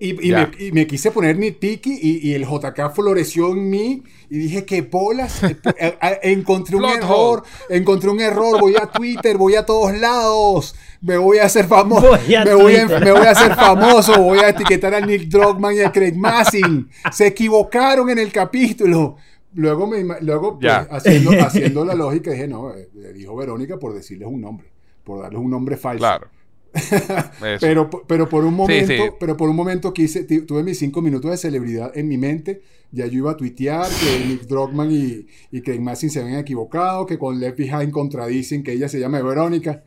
Y, 0.00 0.28
y 0.28 0.32
me, 0.32 0.50
y 0.58 0.72
me 0.72 0.86
quise 0.86 1.10
poner 1.10 1.36
nitpicky 1.36 1.98
y, 2.00 2.28
y 2.28 2.34
el 2.34 2.44
JK 2.44 2.94
floreció 2.94 3.50
en 3.50 3.68
mí 3.68 4.02
y 4.30 4.38
dije 4.38 4.64
que 4.64 4.82
bolas, 4.82 5.42
Eh, 5.42 5.56
eh, 5.78 5.98
eh, 6.00 6.18
encontré 6.22 6.76
un 6.76 6.82
Plot 6.82 6.96
error, 6.96 7.42
encontré 7.68 8.10
un 8.10 8.20
error, 8.20 8.60
voy 8.60 8.74
a 8.76 8.86
Twitter, 8.86 9.36
voy 9.36 9.54
a 9.54 9.64
todos 9.64 9.96
lados, 9.96 10.74
me 11.00 11.16
voy 11.16 11.38
a 11.38 11.44
hacer 11.44 11.66
famoso, 11.66 12.12
me, 12.28 12.54
voy 12.54 12.76
a, 12.76 12.86
me 12.86 13.12
voy 13.12 13.26
a 13.26 13.30
hacer 13.30 13.54
famoso, 13.54 14.20
voy 14.22 14.38
a 14.38 14.48
etiquetar 14.50 14.94
a 14.94 15.00
Nick 15.00 15.28
Drogman 15.28 15.74
y 15.74 15.80
a 15.80 15.92
Craig 15.92 16.14
Massin, 16.16 16.88
se 17.12 17.28
equivocaron 17.28 18.10
en 18.10 18.18
el 18.18 18.32
capítulo. 18.32 19.16
Luego, 19.54 19.86
me, 19.86 20.04
luego 20.20 20.58
pues, 20.58 20.72
haciendo, 20.90 21.30
haciendo 21.40 21.84
la 21.84 21.94
lógica, 21.94 22.30
dije, 22.30 22.46
no, 22.48 22.74
eh, 22.74 22.88
le 22.94 23.12
dijo 23.12 23.34
Verónica 23.36 23.78
por 23.78 23.94
decirles 23.94 24.28
un 24.28 24.40
nombre, 24.40 24.68
por 25.04 25.22
darles 25.22 25.40
un 25.40 25.50
nombre 25.50 25.76
falso. 25.76 26.00
Claro. 26.00 26.28
Pero, 27.60 27.88
pero 28.06 28.28
por 28.28 28.44
un 28.44 28.54
momento, 28.54 28.92
sí. 28.92 29.10
pero 29.18 29.36
por 29.36 29.48
un 29.48 29.56
momento 29.56 29.92
quise, 29.92 30.24
tuve 30.24 30.62
mis 30.62 30.78
cinco 30.78 31.00
minutos 31.02 31.30
de 31.30 31.36
celebridad 31.36 31.96
en 31.96 32.08
mi 32.08 32.18
mente. 32.18 32.60
Ya 32.90 33.06
yo 33.06 33.18
iba 33.18 33.32
a 33.32 33.36
tuitear 33.36 33.86
que 33.88 34.26
Nick 34.26 34.42
Drogman 34.46 34.90
y, 34.90 35.26
y 35.50 35.60
Craig 35.62 35.80
Massin 35.80 36.10
se 36.10 36.20
habían 36.20 36.38
equivocado, 36.38 37.04
que 37.06 37.18
con 37.18 37.38
Left 37.38 37.58
Behind 37.58 37.90
contradicen 37.90 38.62
que 38.62 38.72
ella 38.72 38.88
se 38.88 38.98
llama 38.98 39.20
Verónica. 39.22 39.84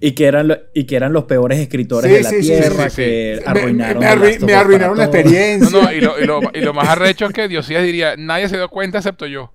Y 0.00 0.12
que, 0.12 0.24
eran 0.24 0.48
lo- 0.48 0.56
y 0.72 0.84
que 0.84 0.96
eran 0.96 1.12
los 1.12 1.24
peores 1.24 1.58
escritores 1.58 2.10
Sí, 2.10 2.16
de 2.16 2.22
la 2.22 2.30
sí, 2.30 2.40
tierra 2.40 2.84
sí, 2.88 2.90
sí. 2.90 2.96
que 3.02 3.40
me- 3.44 3.50
arruinaron, 3.50 4.00
me 4.46 4.54
arruinaron 4.54 4.96
la. 4.96 5.06
No, 5.06 5.12
experiencia. 5.12 5.78
no, 5.82 5.92
y 5.92 6.00
lo, 6.00 6.18
y, 6.18 6.24
lo, 6.24 6.40
y 6.54 6.60
lo 6.62 6.72
más 6.72 6.88
arrecho 6.88 7.26
es 7.26 7.32
que 7.34 7.48
Diosías 7.48 7.82
diría, 7.84 8.16
nadie 8.16 8.48
se 8.48 8.56
dio 8.56 8.68
cuenta 8.70 8.98
excepto 8.98 9.26
yo. 9.26 9.52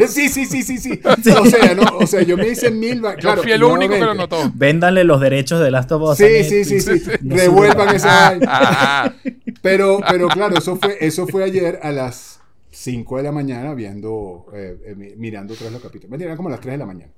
Sí, 0.08 0.28
sí, 0.28 0.46
sí, 0.46 0.62
sí, 0.62 0.78
sí. 0.78 1.00
O 1.04 1.46
sea, 1.46 1.74
no, 1.74 1.98
o 1.98 2.06
sea, 2.06 2.22
yo 2.22 2.36
me 2.36 2.48
hice 2.48 2.70
mil... 2.70 3.00
Yo 3.02 3.14
Claro, 3.16 3.42
fui 3.42 3.52
el 3.52 3.62
único 3.64 3.94
que 3.94 4.00
lo 4.00 4.14
notó. 4.14 4.50
Véndanle 4.54 5.04
los 5.04 5.20
derechos 5.20 5.60
de 5.60 5.70
Last 5.70 5.90
of 5.92 6.02
Us. 6.02 6.18
Sí, 6.18 6.44
sí, 6.44 6.64
sí, 6.64 6.80
sí. 6.80 7.02
Revuelvan 7.22 7.94
esa 7.94 9.14
Pero, 9.62 10.00
pero 10.08 10.28
claro, 10.28 10.58
eso 10.58 10.76
fue, 10.76 10.96
eso 11.00 11.26
fue 11.26 11.44
ayer 11.44 11.80
a 11.82 11.90
las 11.92 12.40
5 12.70 13.16
de 13.16 13.22
la 13.24 13.32
mañana 13.32 13.74
viendo, 13.74 14.46
eh, 14.54 14.76
eh, 14.86 14.94
mi- 14.94 15.16
mirando 15.16 15.54
tras 15.54 15.72
los 15.72 15.80
capítulos. 15.82 16.10
Mentira, 16.10 16.28
eran 16.28 16.36
como 16.36 16.48
a 16.48 16.52
las 16.52 16.60
3 16.60 16.74
de 16.74 16.78
la 16.78 16.86
mañana. 16.86 17.12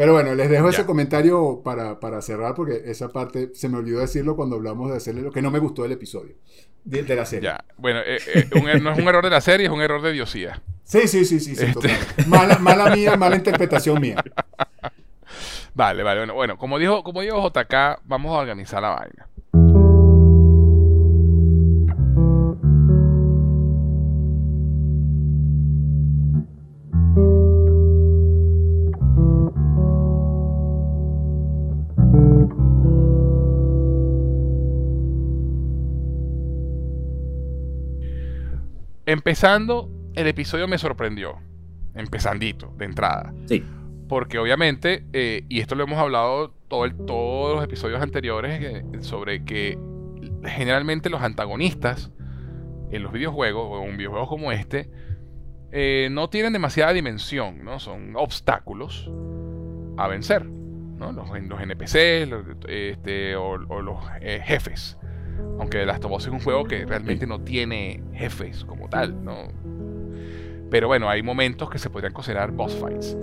Pero 0.00 0.14
bueno, 0.14 0.34
les 0.34 0.48
dejo 0.48 0.70
ese 0.70 0.86
comentario 0.86 1.60
para, 1.62 2.00
para 2.00 2.22
cerrar 2.22 2.54
porque 2.54 2.84
esa 2.86 3.10
parte 3.10 3.50
se 3.52 3.68
me 3.68 3.76
olvidó 3.76 4.00
decirlo 4.00 4.34
cuando 4.34 4.56
hablamos 4.56 4.90
de 4.90 4.96
hacerle 4.96 5.20
lo 5.20 5.30
que 5.30 5.42
no 5.42 5.50
me 5.50 5.58
gustó 5.58 5.82
del 5.82 5.92
episodio, 5.92 6.36
de, 6.84 7.02
de 7.02 7.14
la 7.16 7.26
serie. 7.26 7.50
ya. 7.50 7.62
Bueno, 7.76 8.00
eh, 8.06 8.18
eh, 8.34 8.48
un 8.54 8.62
er- 8.62 8.80
no 8.80 8.92
es 8.92 8.98
un 8.98 9.06
error 9.06 9.22
de 9.22 9.28
la 9.28 9.42
serie, 9.42 9.66
es 9.66 9.72
un 9.72 9.82
error 9.82 10.00
de 10.00 10.12
Diosías. 10.12 10.58
Sí, 10.84 11.06
sí, 11.06 11.26
sí, 11.26 11.38
sí, 11.38 11.54
sí, 11.54 11.64
Este- 11.66 11.74
total. 11.74 11.98
Mala, 12.28 12.56
mala 12.60 12.96
mía, 12.96 13.14
mala 13.18 13.36
interpretación 13.36 14.00
mía. 14.00 14.24
Vale, 15.74 16.02
vale. 16.02 16.20
Bueno, 16.20 16.34
bueno 16.34 16.56
como 16.58 16.78
dijo, 16.78 17.02
como 17.04 17.20
dijo 17.20 17.46
JK, 17.48 18.00
vamos 18.04 18.34
a 18.34 18.40
organizar 18.40 18.82
la 18.82 18.88
vaina. 18.90 19.28
Empezando, 39.10 39.90
el 40.14 40.26
episodio 40.26 40.68
me 40.68 40.78
sorprendió. 40.78 41.36
Empezandito, 41.94 42.72
de 42.76 42.84
entrada. 42.84 43.34
Sí. 43.46 43.64
Porque 44.08 44.38
obviamente, 44.38 45.04
eh, 45.12 45.44
y 45.48 45.60
esto 45.60 45.74
lo 45.74 45.84
hemos 45.84 45.98
hablado 45.98 46.50
todo 46.68 46.84
el- 46.84 46.96
todos 47.06 47.56
los 47.56 47.64
episodios 47.64 48.00
anteriores, 48.00 48.60
eh, 48.62 48.84
sobre 49.00 49.44
que 49.44 49.78
generalmente 50.44 51.10
los 51.10 51.22
antagonistas 51.22 52.12
en 52.90 53.02
los 53.02 53.12
videojuegos, 53.12 53.66
o 53.70 53.84
en 53.84 53.96
videojuegos 53.96 54.28
como 54.28 54.52
este, 54.52 54.90
eh, 55.72 56.08
no 56.10 56.28
tienen 56.30 56.52
demasiada 56.52 56.92
dimensión, 56.92 57.64
¿no? 57.64 57.78
Son 57.78 58.14
obstáculos 58.16 59.10
a 59.96 60.08
vencer, 60.08 60.44
¿no? 60.46 61.12
Los, 61.12 61.28
los 61.30 61.60
NPCs 61.60 62.28
los, 62.28 62.44
este, 62.68 63.36
o, 63.36 63.50
o 63.68 63.80
los 63.82 63.96
jefes. 64.44 64.98
Aunque 65.58 65.84
Last 65.84 66.04
of 66.04 66.12
Us 66.12 66.26
es 66.26 66.32
un 66.32 66.40
juego 66.40 66.64
que 66.64 66.84
realmente 66.86 67.26
no 67.26 67.40
tiene 67.40 68.02
jefes 68.14 68.64
como 68.64 68.88
tal, 68.88 69.22
¿no? 69.24 69.48
Pero 70.70 70.86
bueno, 70.88 71.08
hay 71.08 71.22
momentos 71.22 71.68
que 71.68 71.78
se 71.78 71.90
podrían 71.90 72.12
considerar 72.12 72.50
boss 72.52 72.74
fights. 72.76 73.16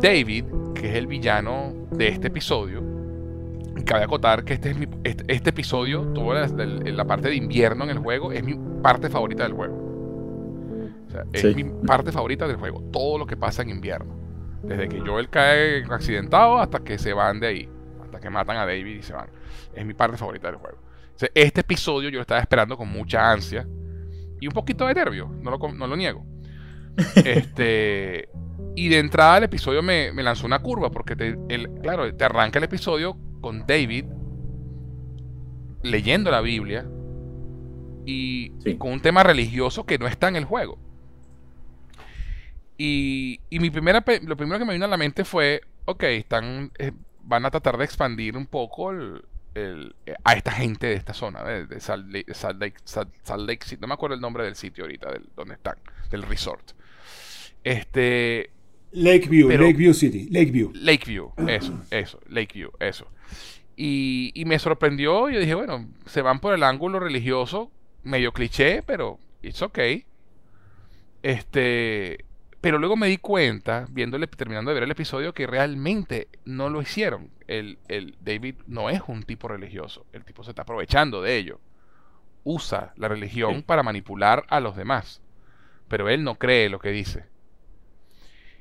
David, 0.00 0.44
que 0.74 0.90
es 0.90 0.96
el 0.96 1.06
villano 1.06 1.72
de 1.90 2.08
este 2.08 2.28
episodio, 2.28 2.82
cabe 3.86 4.04
acotar 4.04 4.44
que 4.44 4.54
este, 4.54 4.70
es 4.70 4.78
mi, 4.78 4.86
este, 5.04 5.24
este 5.32 5.50
episodio, 5.50 6.02
toda 6.14 6.46
la, 6.46 6.66
la, 6.66 7.04
parte 7.04 7.28
de 7.28 7.36
invierno 7.36 7.84
en 7.84 7.90
el 7.90 7.98
juego, 7.98 8.32
es 8.32 8.44
mi 8.44 8.54
parte 8.82 9.08
favorita 9.08 9.44
del 9.44 9.52
juego. 9.54 9.74
O 11.08 11.10
sea, 11.10 11.24
es 11.32 11.40
Sí. 11.40 11.54
mi 11.54 11.64
parte 11.86 12.12
favorita 12.12 12.46
del 12.46 12.56
juego. 12.56 12.82
Todo 12.92 13.18
lo 13.18 13.26
que 13.26 13.36
pasa 13.36 13.62
en 13.62 13.70
invierno. 13.70 14.14
Desde 14.62 14.88
que 14.88 15.00
Joel 15.00 15.28
cae 15.28 15.84
accidentado 15.90 16.58
hasta 16.58 16.80
que 16.80 16.98
se 16.98 17.12
van 17.12 17.40
de 17.40 17.46
ahí. 17.48 17.68
Hasta 18.04 18.20
que 18.20 18.30
matan 18.30 18.56
a 18.56 18.60
David 18.66 18.98
y 18.98 19.02
se 19.02 19.12
van. 19.12 19.28
Es 19.74 19.84
mi 19.84 19.94
parte 19.94 20.16
favorita 20.16 20.48
del 20.48 20.56
juego. 20.56 20.78
Este 21.34 21.60
episodio 21.62 22.08
yo 22.08 22.16
lo 22.16 22.22
estaba 22.22 22.40
esperando 22.40 22.76
con 22.76 22.88
mucha 22.88 23.30
ansia. 23.30 23.66
Y 24.40 24.46
un 24.46 24.52
poquito 24.52 24.86
de 24.86 24.94
nervio. 24.94 25.28
No 25.40 25.50
lo, 25.50 25.58
no 25.72 25.86
lo 25.86 25.96
niego. 25.96 26.24
este. 27.24 28.28
Y 28.74 28.88
de 28.88 28.98
entrada 28.98 29.38
el 29.38 29.44
episodio 29.44 29.82
me, 29.82 30.12
me 30.12 30.22
lanzó 30.22 30.46
una 30.46 30.60
curva. 30.60 30.90
Porque, 30.90 31.14
te, 31.16 31.38
el, 31.48 31.70
claro, 31.82 32.14
te 32.14 32.24
arranca 32.24 32.58
el 32.58 32.64
episodio 32.64 33.16
con 33.40 33.66
David 33.66 34.06
leyendo 35.82 36.30
la 36.30 36.40
Biblia. 36.40 36.86
Y 38.04 38.52
Sí. 38.64 38.76
con 38.76 38.92
un 38.92 39.00
tema 39.00 39.22
religioso 39.22 39.86
que 39.86 39.98
no 39.98 40.06
está 40.08 40.28
en 40.28 40.36
el 40.36 40.44
juego. 40.44 40.78
Y, 42.78 43.40
y 43.48 43.60
mi 43.60 43.70
primera, 43.70 44.04
lo 44.22 44.36
primero 44.36 44.58
que 44.58 44.64
me 44.64 44.72
vino 44.72 44.86
a 44.86 44.88
la 44.88 44.96
mente 44.96 45.24
fue, 45.24 45.60
ok, 45.84 46.02
están, 46.04 46.72
eh, 46.78 46.92
van 47.22 47.44
a 47.44 47.50
tratar 47.50 47.76
de 47.78 47.84
expandir 47.84 48.36
un 48.36 48.46
poco 48.46 48.90
el- 48.90 49.24
el- 49.54 49.94
eh, 50.06 50.14
a 50.24 50.32
esta 50.34 50.52
gente 50.52 50.86
de 50.86 50.94
esta 50.94 51.14
zona, 51.14 51.42
de, 51.44 51.66
de 51.66 51.80
Salt, 51.80 52.06
Lake, 52.12 52.34
Salt, 52.34 52.60
Lake, 52.60 52.76
Salt- 52.84 53.14
Salt 53.22 53.48
Lake 53.48 53.64
City. 53.66 53.80
No 53.80 53.88
me 53.88 53.94
acuerdo 53.94 54.14
el 54.14 54.20
nombre 54.20 54.44
del 54.44 54.54
sitio 54.56 54.84
ahorita, 54.84 55.10
del, 55.12 55.28
donde 55.36 55.54
están, 55.54 55.76
del 56.10 56.22
resort. 56.22 56.72
Este, 57.64 58.50
Lakeview, 58.92 59.48
Lakeview 59.50 59.94
City, 59.94 60.28
Lakeview. 60.30 60.72
Lakeview, 60.74 61.32
eso, 61.48 61.80
eso, 61.90 62.20
Lakeview, 62.28 62.70
eso. 62.80 63.06
Y, 63.76 64.32
y 64.34 64.44
me 64.44 64.58
sorprendió, 64.58 65.30
yo 65.30 65.40
dije, 65.40 65.54
bueno, 65.54 65.88
se 66.06 66.20
van 66.22 66.40
por 66.40 66.54
el 66.54 66.62
ángulo 66.62 67.00
religioso, 67.00 67.70
medio 68.02 68.32
cliché, 68.32 68.82
pero 68.82 69.18
it's 69.42 69.62
okay. 69.62 70.04
Este, 71.22 72.24
pero 72.62 72.78
luego 72.78 72.96
me 72.96 73.08
di 73.08 73.18
cuenta, 73.18 73.86
viéndole, 73.90 74.26
terminando 74.28 74.70
de 74.70 74.76
ver 74.76 74.84
el 74.84 74.90
episodio, 74.90 75.34
que 75.34 75.46
realmente 75.46 76.28
no 76.46 76.70
lo 76.70 76.80
hicieron. 76.80 77.28
El, 77.46 77.78
el 77.88 78.16
David 78.22 78.54
no 78.66 78.88
es 78.88 79.02
un 79.06 79.24
tipo 79.24 79.48
religioso, 79.48 80.06
el 80.14 80.24
tipo 80.24 80.42
se 80.44 80.50
está 80.52 80.62
aprovechando 80.62 81.20
de 81.20 81.36
ello. 81.36 81.60
Usa 82.44 82.92
la 82.96 83.08
religión 83.08 83.56
Sí. 83.56 83.62
para 83.62 83.82
manipular 83.82 84.44
a 84.48 84.60
los 84.60 84.74
demás, 84.76 85.20
pero 85.88 86.08
él 86.08 86.24
no 86.24 86.36
cree 86.36 86.70
lo 86.70 86.78
que 86.78 86.90
dice. 86.90 87.26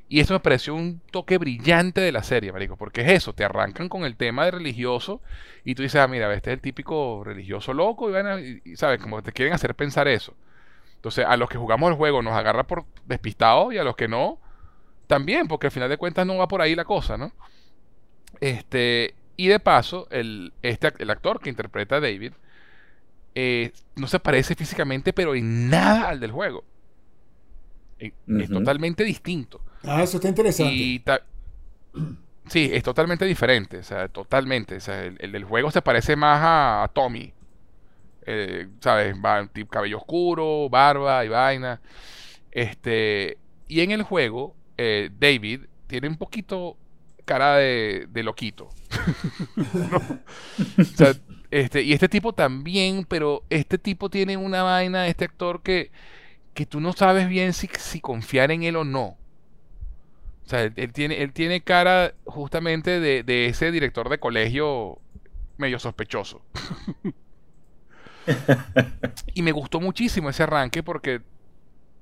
Y 0.09 0.19
eso 0.19 0.33
me 0.33 0.41
pareció 0.41 0.75
un 0.75 0.99
toque 1.11 1.37
brillante 1.37 2.01
de 2.01 2.11
la 2.11 2.21
serie, 2.21 2.51
marico, 2.51 2.75
porque 2.75 3.01
es 3.01 3.11
eso, 3.11 3.33
te 3.33 3.45
arrancan 3.45 3.87
con 3.87 4.03
el 4.03 4.17
tema 4.17 4.43
de 4.43 4.51
religioso 4.51 5.21
y 5.63 5.73
tú 5.75 5.83
dices, 5.83 6.01
ah, 6.01 6.07
mira, 6.09 6.33
este 6.33 6.49
es 6.51 6.55
el 6.55 6.61
típico 6.61 7.23
religioso 7.23 7.73
loco 7.73 8.09
y, 8.09 8.11
van 8.13 8.27
a- 8.27 8.41
y- 8.41 8.61
y, 8.65 8.75
sabes, 8.75 8.99
como 8.99 9.23
te 9.23 9.31
quieren 9.31 9.53
hacer 9.53 9.73
pensar 9.73 10.09
eso. 10.09 10.35
Entonces, 11.01 11.25
a 11.27 11.35
los 11.35 11.49
que 11.49 11.57
jugamos 11.57 11.89
el 11.89 11.97
juego 11.97 12.21
nos 12.21 12.33
agarra 12.33 12.67
por 12.67 12.85
despistados 13.07 13.73
y 13.73 13.79
a 13.79 13.83
los 13.83 13.95
que 13.95 14.07
no, 14.07 14.37
también, 15.07 15.47
porque 15.47 15.67
al 15.67 15.71
final 15.71 15.89
de 15.89 15.97
cuentas 15.97 16.25
no 16.27 16.37
va 16.37 16.47
por 16.47 16.61
ahí 16.61 16.75
la 16.75 16.85
cosa, 16.85 17.17
¿no? 17.17 17.31
Este, 18.39 19.15
y 19.37 19.47
de 19.47 19.59
paso, 19.59 20.07
el, 20.11 20.53
este, 20.61 20.87
ac- 20.93 20.95
el 20.99 21.09
actor 21.09 21.39
que 21.41 21.49
interpreta 21.49 21.97
a 21.97 21.99
David 21.99 22.33
eh, 23.35 23.71
no 23.95 24.07
se 24.07 24.19
parece 24.19 24.55
físicamente, 24.55 25.13
pero 25.13 25.35
en 25.35 25.69
nada 25.69 26.09
al 26.09 26.19
del 26.19 26.31
juego. 26.31 26.63
Es 28.41 28.49
totalmente 28.49 29.03
distinto. 29.03 29.61
Ah, 29.83 30.01
eso 30.03 30.17
está 30.17 30.29
interesante. 30.29 30.73
Y 30.73 30.99
ta- 30.99 31.21
sí, 32.47 32.69
es 32.73 32.83
totalmente 32.83 33.25
diferente, 33.25 33.77
o 33.77 33.83
sea, 33.83 34.07
totalmente. 34.07 34.75
O 34.77 34.79
sea, 34.79 35.03
el, 35.03 35.17
el 35.19 35.31
del 35.31 35.43
juego 35.45 35.71
se 35.71 35.81
parece 35.81 36.15
más 36.15 36.41
a, 36.41 36.83
a 36.83 36.87
Tommy. 36.87 37.33
Eh, 38.25 38.67
¿Sabes? 38.81 39.15
Va, 39.23 39.49
cabello 39.69 39.97
oscuro, 39.97 40.69
barba 40.69 41.25
y 41.25 41.29
vaina. 41.29 41.81
Este, 42.51 43.37
y 43.67 43.81
en 43.81 43.91
el 43.91 44.03
juego, 44.03 44.55
eh, 44.77 45.09
David 45.19 45.61
tiene 45.87 46.07
un 46.09 46.17
poquito 46.17 46.77
cara 47.25 47.57
de, 47.57 48.07
de 48.09 48.23
loquito. 48.23 48.69
Este, 51.51 51.81
y 51.81 51.91
este 51.91 52.07
tipo 52.07 52.33
también, 52.33 53.05
pero 53.05 53.43
este 53.49 53.77
tipo 53.77 54.09
tiene 54.09 54.37
una 54.37 54.63
vaina, 54.63 55.07
este 55.07 55.25
actor 55.25 55.61
que, 55.61 55.91
que 56.53 56.65
tú 56.65 56.81
no 56.81 56.93
sabes 56.93 57.29
bien 57.29 57.53
si, 57.53 57.69
si 57.79 58.01
confiar 58.01 58.51
en 58.51 58.63
él 58.63 58.75
o 58.77 58.85
no. 58.85 59.17
O 60.45 60.49
sea, 60.49 60.63
él, 60.63 60.73
él 60.75 60.91
tiene, 60.93 61.21
él 61.21 61.33
tiene 61.33 61.61
cara 61.61 62.13
justamente 62.25 62.99
de, 62.99 63.23
de 63.23 63.45
ese 63.47 63.71
director 63.71 64.09
de 64.09 64.19
colegio 64.19 64.99
medio 65.57 65.79
sospechoso. 65.79 66.41
y 69.33 69.41
me 69.41 69.51
gustó 69.51 69.79
muchísimo 69.79 70.29
ese 70.29 70.43
arranque 70.43 70.83
porque, 70.83 71.21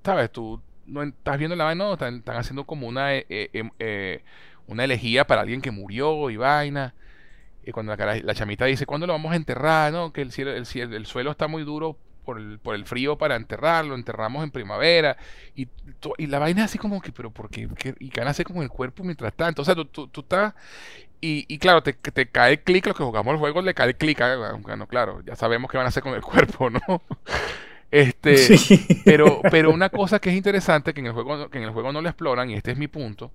¿sabes? 0.03 0.31
Tú 0.31 0.61
no 0.85 1.03
estás 1.03 1.37
viendo 1.37 1.55
la 1.55 1.65
vaina, 1.65 1.85
no, 1.85 1.93
están, 1.93 2.23
haciendo 2.27 2.65
como 2.65 2.87
una, 2.87 3.15
eh, 3.15 3.25
eh, 3.29 3.49
em- 3.53 3.71
eh, 3.79 4.23
una 4.67 4.83
elegía 4.83 5.25
para 5.25 5.41
alguien 5.41 5.61
que 5.61 5.71
murió 5.71 6.29
y 6.29 6.37
vaina. 6.37 6.93
Y 7.63 7.71
cuando 7.71 7.95
la, 7.95 8.33
chamita 8.33 8.65
dice, 8.65 8.85
¿cuándo 8.85 9.05
lo 9.07 9.13
vamos 9.13 9.31
a 9.33 9.35
enterrar? 9.35 9.91
No, 9.91 10.13
que 10.13 10.21
el, 10.21 10.31
cielo, 10.31 10.51
el, 10.51 10.65
el 10.93 11.05
suelo 11.05 11.31
está 11.31 11.47
muy 11.47 11.63
duro 11.63 11.97
por 12.29 12.37
el, 12.39 12.59
por 12.59 12.75
el 12.75 12.85
frío 12.85 13.17
para 13.17 13.35
enterrarlo, 13.35 13.95
enterramos 13.95 14.43
en 14.43 14.51
primavera. 14.51 15.17
Y, 15.55 15.67
la 16.27 16.37
vaina 16.37 16.65
así 16.65 16.77
como 16.77 17.01
que, 17.01 17.11
pero 17.11 17.31
¿por 17.31 17.49
qué? 17.49 17.67
¿Qué? 17.75 17.95
Y 17.99 18.11
van 18.11 18.27
a 18.27 18.31
hacer 18.31 18.45
como 18.45 18.61
el 18.61 18.69
cuerpo 18.69 19.03
mientras 19.03 19.33
tanto. 19.33 19.63
O 19.63 19.65
sea, 19.65 19.73
tú, 19.73 19.85
tú, 19.85 20.07
tú 20.07 20.21
estás... 20.21 20.53
Y, 21.21 21.45
y 21.47 21.57
claro, 21.57 21.81
te, 21.81 21.93
te 21.93 22.27
cae 22.27 22.51
el 22.51 22.59
clic, 22.59 22.85
los 22.85 22.95
que 22.95 23.03
jugamos 23.03 23.33
el 23.33 23.39
juego 23.39 23.63
le 23.63 23.73
cae 23.73 23.87
el 23.87 23.95
clic, 23.95 24.21
ah, 24.21 24.55
bueno, 24.61 24.85
claro, 24.85 25.21
ya 25.25 25.35
sabemos 25.35 25.71
qué 25.71 25.77
van 25.77 25.85
a 25.85 25.89
hacer 25.89 26.03
con 26.03 26.13
el 26.13 26.21
cuerpo, 26.31 26.69
¿no? 26.69 26.79
Este, 27.89 28.37
Sí. 28.37 28.85
pero, 29.03 29.41
pero 29.49 29.71
una 29.71 29.89
cosa 29.89 30.19
que 30.19 30.29
es 30.29 30.35
interesante, 30.35 30.93
que 30.93 30.99
en 30.99 31.07
el 31.07 31.13
juego, 31.13 31.49
que 31.49 31.57
en 31.57 31.63
el 31.63 31.71
juego 31.71 31.91
no 31.91 32.01
lo 32.01 32.09
exploran, 32.09 32.51
y 32.51 32.53
este 32.53 32.71
es 32.71 32.77
mi 32.77 32.87
punto, 32.87 33.31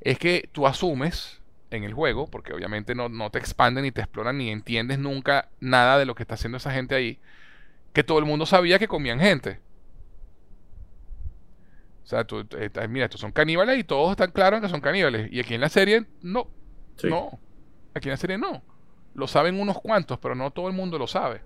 es 0.00 0.18
que 0.18 0.48
tú 0.52 0.66
asumes 0.66 1.40
en 1.70 1.84
el 1.84 1.94
juego, 1.94 2.26
porque 2.26 2.52
obviamente 2.52 2.94
no, 2.94 3.08
no 3.08 3.30
te 3.30 3.38
expanden 3.38 3.84
ni 3.84 3.92
te 3.92 4.00
exploran 4.00 4.36
ni 4.36 4.50
entiendes 4.50 4.98
nunca 4.98 5.48
nada 5.60 5.98
de 5.98 6.04
lo 6.04 6.14
que 6.14 6.24
está 6.24 6.34
haciendo 6.34 6.58
esa 6.58 6.72
gente 6.72 6.94
ahí, 6.94 7.18
que 7.94 8.04
todo 8.04 8.18
el 8.18 8.26
mundo 8.26 8.44
sabía 8.44 8.78
que 8.78 8.88
comían 8.88 9.20
gente. 9.20 9.60
O 12.02 12.06
sea, 12.06 12.24
tú, 12.24 12.46
eh, 12.58 12.70
mira, 12.88 13.06
estos 13.06 13.20
son 13.20 13.32
caníbales 13.32 13.78
y 13.78 13.84
todos 13.84 14.10
están 14.10 14.30
claros 14.32 14.58
en 14.58 14.64
que 14.64 14.68
son 14.68 14.82
caníbales. 14.82 15.32
Y 15.32 15.40
aquí 15.40 15.54
en 15.54 15.62
la 15.62 15.70
serie, 15.70 16.04
no. 16.20 16.50
Sí. 16.96 17.08
No. 17.08 17.38
Aquí 17.94 18.08
en 18.08 18.10
la 18.10 18.16
serie 18.18 18.36
no. 18.36 18.62
Lo 19.14 19.26
saben 19.26 19.58
unos 19.58 19.80
cuantos, 19.80 20.18
pero 20.18 20.34
no 20.34 20.50
todo 20.50 20.68
el 20.68 20.74
mundo 20.74 20.98
lo 20.98 21.06
sabe. 21.06 21.40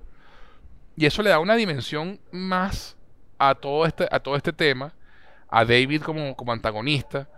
Y 0.96 1.06
eso 1.06 1.22
le 1.22 1.30
da 1.30 1.38
una 1.38 1.54
dimensión 1.54 2.18
más 2.32 2.96
a 3.38 3.54
todo 3.54 3.86
este, 3.86 4.08
a 4.10 4.18
todo 4.18 4.34
este 4.34 4.52
tema, 4.52 4.94
a 5.48 5.64
David 5.64 6.02
como, 6.02 6.34
como 6.34 6.52
antagonista, 6.52 7.28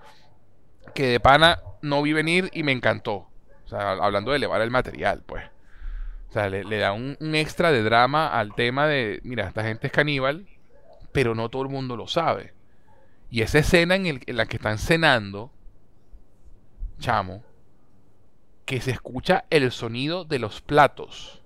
que 0.94 1.09
de 1.09 1.20
pana 1.20 1.59
no 1.83 2.01
vi 2.01 2.12
venir 2.12 2.49
y 2.55 2.62
me 2.62 2.73
encantó. 2.73 3.29
O 3.64 3.68
sea, 3.68 3.90
hablando 3.90 4.31
de 4.31 4.38
elevar 4.38 4.62
el 4.62 4.70
material, 4.70 5.23
pues. 5.27 5.44
O 6.31 6.33
sea, 6.33 6.49
le, 6.49 6.64
le 6.64 6.79
da 6.79 6.93
un, 6.93 7.16
un 7.21 7.35
extra 7.35 7.73
de 7.73 7.83
drama 7.83 8.29
al 8.29 8.55
tema 8.55 8.87
de, 8.87 9.21
mira, 9.25 9.49
esta 9.49 9.64
gente 9.64 9.88
es 9.88 9.93
caníbal, 9.93 10.47
pero 11.12 11.35
no 11.35 11.49
todo 11.51 11.62
el 11.62 11.69
mundo 11.71 11.97
lo 11.97 12.09
sabe. 12.09 12.55
Y 13.31 13.43
esa 13.43 13.61
escena 13.61 13.97
en, 13.97 14.07
el- 14.07 14.23
en 14.27 14.37
la 14.38 14.47
que 14.47 14.57
están 14.57 14.79
cenando, 14.79 15.53
chamo, 17.01 17.43
que 18.64 18.81
se 18.81 18.90
escucha 18.90 19.45
el 19.51 19.71
sonido 19.71 20.25
de 20.25 20.38
los 20.38 20.62
platos. 20.62 21.43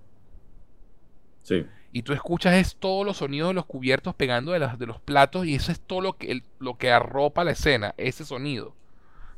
Sí. 1.42 1.66
Y 1.92 2.02
tú 2.02 2.12
escuchas 2.12 2.54
es 2.54 2.76
todos 2.76 3.06
los 3.06 3.18
sonidos 3.18 3.48
de 3.50 3.54
los 3.54 3.66
cubiertos 3.66 4.14
pegando 4.14 4.52
de, 4.52 4.58
las, 4.58 4.78
de 4.78 4.86
los 4.86 5.00
platos 5.00 5.46
y 5.46 5.54
eso 5.54 5.70
es 5.70 5.80
todo 5.80 6.00
lo 6.00 6.16
que, 6.16 6.30
el- 6.32 6.44
lo 6.58 6.76
que 6.76 6.90
arropa 6.90 7.44
la 7.44 7.52
escena, 7.52 7.94
ese 7.96 8.24
sonido. 8.24 8.74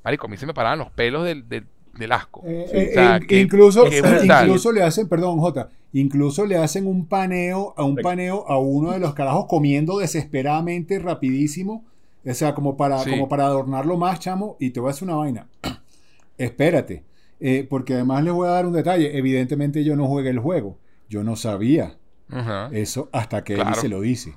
Marico, 0.05 0.27
a 0.27 0.31
mí 0.31 0.37
se 0.39 0.47
me 0.47 0.55
paraban 0.55 0.79
los 0.81 0.91
pelos 0.93 1.25
del, 1.25 1.49
del, 1.49 1.67
del 1.99 2.13
asco. 2.13 2.43
Eh, 2.47 2.67
Sí, 2.71 2.77
eh, 2.77 2.89
o 2.91 2.95
sea, 2.95 3.17
in- 3.19 3.27
que- 3.27 3.41
incluso, 3.41 3.85
que 3.85 3.99
incluso 4.25 4.73
le 4.73 4.83
hacen, 4.83 5.09
perdón, 5.09 5.39
Jota, 5.39 5.71
incluso 5.93 6.45
le 6.47 6.57
hacen 6.57 6.87
un 6.87 7.07
paneo, 7.07 7.75
a 7.77 7.85
un 7.85 7.97
paneo 7.97 8.45
a 8.49 8.59
uno 8.59 8.93
de 8.93 8.99
los 8.99 9.15
carajos 9.15 9.47
comiendo 9.49 9.99
desesperadamente, 9.99 10.99
rapidísimo. 10.99 11.85
O 12.29 12.35
sea, 12.35 12.55
como 12.55 12.77
para, 12.77 12.99
Sí. 13.05 13.11
como 13.11 13.29
para 13.29 13.47
adornarlo 13.47 13.97
más, 13.97 14.19
chamo. 14.21 14.57
Y 14.59 14.71
te 14.71 14.81
voy 14.81 14.89
a 14.89 14.91
hacer 14.91 15.05
una 15.09 15.17
vaina. 15.17 15.47
Espérate. 16.39 17.05
eh, 17.39 17.67
porque 17.69 17.93
además 17.93 18.25
les 18.25 18.33
voy 18.33 18.49
a 18.49 18.53
dar 18.53 18.65
un 18.67 18.73
detalle. 18.73 19.19
Evidentemente 19.19 19.85
yo 19.85 19.95
no 19.95 20.07
jugué 20.07 20.31
el 20.31 20.39
juego. 20.39 20.79
Yo 21.11 21.23
no 21.23 21.37
sabía 21.37 21.99
eso 22.73 23.11
hasta 23.13 23.45
que 23.45 23.55
Claro. 23.57 23.71
Eli 23.73 23.79
se 23.81 23.89
lo 23.91 24.01
dice. 24.01 24.35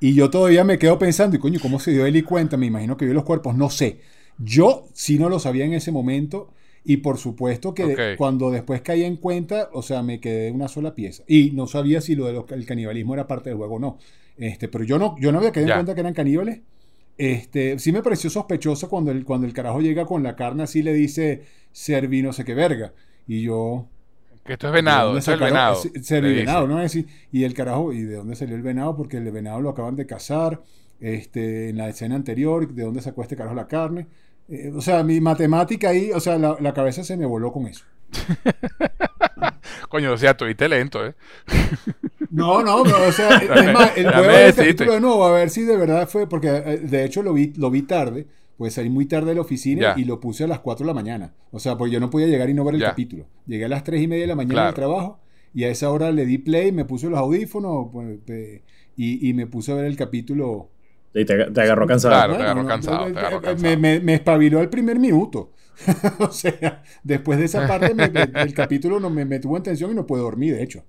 Y 0.00 0.14
yo 0.14 0.28
todavía 0.28 0.64
me 0.64 0.76
quedo 0.76 0.98
pensando, 0.98 1.36
y 1.36 1.38
coño, 1.38 1.60
¿cómo 1.62 1.78
se 1.78 1.92
dio 1.92 2.04
Eli 2.04 2.22
cuenta? 2.22 2.56
Me 2.56 2.66
imagino 2.66 2.96
que 2.96 3.04
vio 3.04 3.14
los 3.14 3.22
cuerpos, 3.22 3.54
no 3.56 3.70
sé. 3.70 4.00
Yo 4.38 4.88
sí 4.92 5.20
no 5.20 5.28
lo 5.28 5.38
sabía 5.38 5.64
en 5.64 5.72
ese 5.74 5.92
momento 5.92 6.50
Y 6.84 6.96
por 6.98 7.18
supuesto 7.18 7.74
que 7.74 8.16
cuando 8.18 8.50
después 8.50 8.80
caí 8.82 9.04
en 9.04 9.16
cuenta, 9.16 9.70
o 9.72 9.82
sea, 9.82 10.02
me 10.02 10.18
quedé 10.20 10.50
una 10.50 10.66
sola 10.68 10.94
pieza. 10.94 11.22
Y 11.28 11.52
no 11.52 11.66
sabía 11.68 12.00
si 12.00 12.16
lo 12.16 12.44
del 12.44 12.66
canibalismo 12.66 13.14
era 13.14 13.26
parte 13.28 13.50
del 13.50 13.56
juego 13.58 13.76
o 13.76 13.78
no. 13.78 13.98
Este, 14.36 14.68
pero 14.68 14.82
yo 14.84 14.98
no, 14.98 15.16
yo 15.20 15.30
no 15.30 15.38
había 15.38 15.52
caído 15.52 15.68
Ya. 15.68 15.74
en 15.74 15.78
cuenta 15.80 15.94
que 15.94 16.00
eran 16.00 16.14
caníbales. 16.14 16.60
Este, 17.18 17.78
sí 17.78 17.92
me 17.92 18.02
pareció 18.02 18.30
sospechoso 18.30 18.88
cuando 18.88 19.10
el, 19.12 19.24
cuando 19.24 19.46
el 19.46 19.52
carajo 19.52 19.80
llega 19.80 20.06
con 20.06 20.22
la 20.22 20.34
carne 20.34 20.62
así 20.64 20.82
le 20.82 20.92
dice 20.94 21.42
serví 21.70 22.22
no 22.22 22.32
sé 22.32 22.44
qué 22.44 22.54
verga. 22.54 22.92
Y 23.28 23.42
yo, 23.42 23.86
Que 24.44 24.54
esto 24.54 24.66
es 24.66 24.72
venado, 24.72 25.14
¿De 25.14 25.14
dónde 25.14 25.18
esto 25.20 25.30
es 25.32 25.38
el 25.40 25.44
venado. 25.44 25.82
Cervivenado, 26.02 26.62
dice. 26.62 26.74
¿no? 26.74 26.82
Es 26.82 26.92
decir, 26.92 27.06
y 27.30 27.44
el 27.44 27.54
carajo, 27.54 27.92
¿y 27.92 28.02
de 28.02 28.16
dónde 28.16 28.34
salió 28.34 28.56
el 28.56 28.62
venado? 28.62 28.96
Porque 28.96 29.18
el 29.18 29.30
venado 29.30 29.60
lo 29.60 29.70
acaban 29.70 29.94
de 29.94 30.06
cazar. 30.06 30.62
Este, 31.00 31.68
en 31.70 31.76
la 31.78 31.88
escena 31.88 32.14
anterior, 32.16 32.72
¿de 32.72 32.82
dónde 32.84 33.02
sacó 33.02 33.22
este 33.22 33.36
carajo 33.36 33.54
la 33.56 33.66
carne? 33.68 34.06
Eh, 34.48 34.72
o 34.74 34.80
sea, 34.80 35.02
mi 35.02 35.20
matemática 35.20 35.90
ahí, 35.90 36.10
o 36.12 36.20
sea, 36.20 36.36
la, 36.38 36.56
la 36.60 36.74
cabeza 36.74 37.04
se 37.04 37.16
me 37.16 37.26
voló 37.26 37.52
con 37.52 37.66
eso. 37.66 37.84
Coño, 39.88 40.12
o 40.12 40.16
sea, 40.16 40.36
tuviste 40.36 40.68
lento, 40.68 41.04
¿eh? 41.06 41.14
No, 42.30 42.62
no, 42.62 42.82
no, 42.82 42.96
o 43.08 43.12
sea, 43.12 43.36
es 43.56 43.72
más, 43.74 43.92
el 43.96 44.06
capítulo 44.54 44.92
de 44.94 45.00
nuevo, 45.00 45.22
a 45.26 45.32
ver 45.32 45.50
si 45.50 45.62
de 45.64 45.76
verdad 45.76 46.08
fue, 46.08 46.26
porque 46.26 46.48
eh, 46.48 46.78
de 46.78 47.04
hecho 47.04 47.22
lo 47.22 47.34
vi, 47.34 47.52
lo 47.56 47.70
vi 47.70 47.82
tarde, 47.82 48.26
pues 48.56 48.72
salí 48.72 48.88
muy 48.88 49.04
tarde 49.04 49.28
de 49.30 49.34
la 49.34 49.42
oficina 49.42 49.94
Ya. 49.94 50.00
y 50.00 50.04
lo 50.06 50.18
puse 50.18 50.44
a 50.44 50.46
las 50.46 50.60
4 50.60 50.84
de 50.84 50.88
la 50.88 50.94
mañana. 50.94 51.34
O 51.50 51.58
sea, 51.58 51.76
pues 51.76 51.92
yo 51.92 52.00
no 52.00 52.08
podía 52.08 52.28
llegar 52.28 52.48
y 52.48 52.54
no 52.54 52.64
ver 52.64 52.76
el 52.76 52.80
Ya. 52.80 52.88
capítulo. 52.88 53.26
Llegué 53.46 53.66
a 53.66 53.68
las 53.68 53.84
3 53.84 54.00
y 54.00 54.08
media 54.08 54.22
de 54.22 54.28
la 54.28 54.34
mañana 54.34 54.54
Claro. 54.54 54.66
del 54.68 54.74
trabajo 54.74 55.20
y 55.52 55.64
a 55.64 55.68
esa 55.68 55.90
hora 55.90 56.10
le 56.10 56.24
di 56.24 56.38
play, 56.38 56.72
me 56.72 56.86
puse 56.86 57.10
los 57.10 57.18
audífonos 57.18 57.88
pues, 57.92 58.18
y, 58.96 59.28
y 59.28 59.34
me 59.34 59.46
puse 59.46 59.72
a 59.72 59.74
ver 59.74 59.84
el 59.84 59.96
capítulo. 59.96 60.70
Y 61.14 61.24
te, 61.24 61.50
te 61.50 61.60
agarró 61.60 61.86
cansado. 61.86 62.14
Claro. 62.14 62.36
te 62.36 62.42
agarró 62.42 62.66
cansado, 62.66 63.08
eh, 63.08 63.12
te 63.12 63.18
agarró 63.18 63.38
eh, 63.38 63.42
cansado. 63.42 63.70
Me, 63.70 63.76
me, 63.76 64.00
me 64.00 64.14
espabiló 64.14 64.60
al 64.60 64.68
primer 64.70 64.98
minuto. 64.98 65.52
o 66.18 66.30
sea, 66.30 66.82
después 67.02 67.38
de 67.38 67.46
esa 67.46 67.66
parte 67.66 67.94
me- 67.94 68.08
me- 68.08 68.30
el 68.42 68.54
capítulo 68.54 69.00
no, 69.00 69.10
me, 69.10 69.24
me 69.24 69.38
tuvo 69.40 69.56
en 69.56 69.62
tensión 69.62 69.90
y 69.90 69.94
no 69.94 70.06
pude 70.06 70.20
dormir, 70.20 70.54
de 70.56 70.62
hecho. 70.62 70.84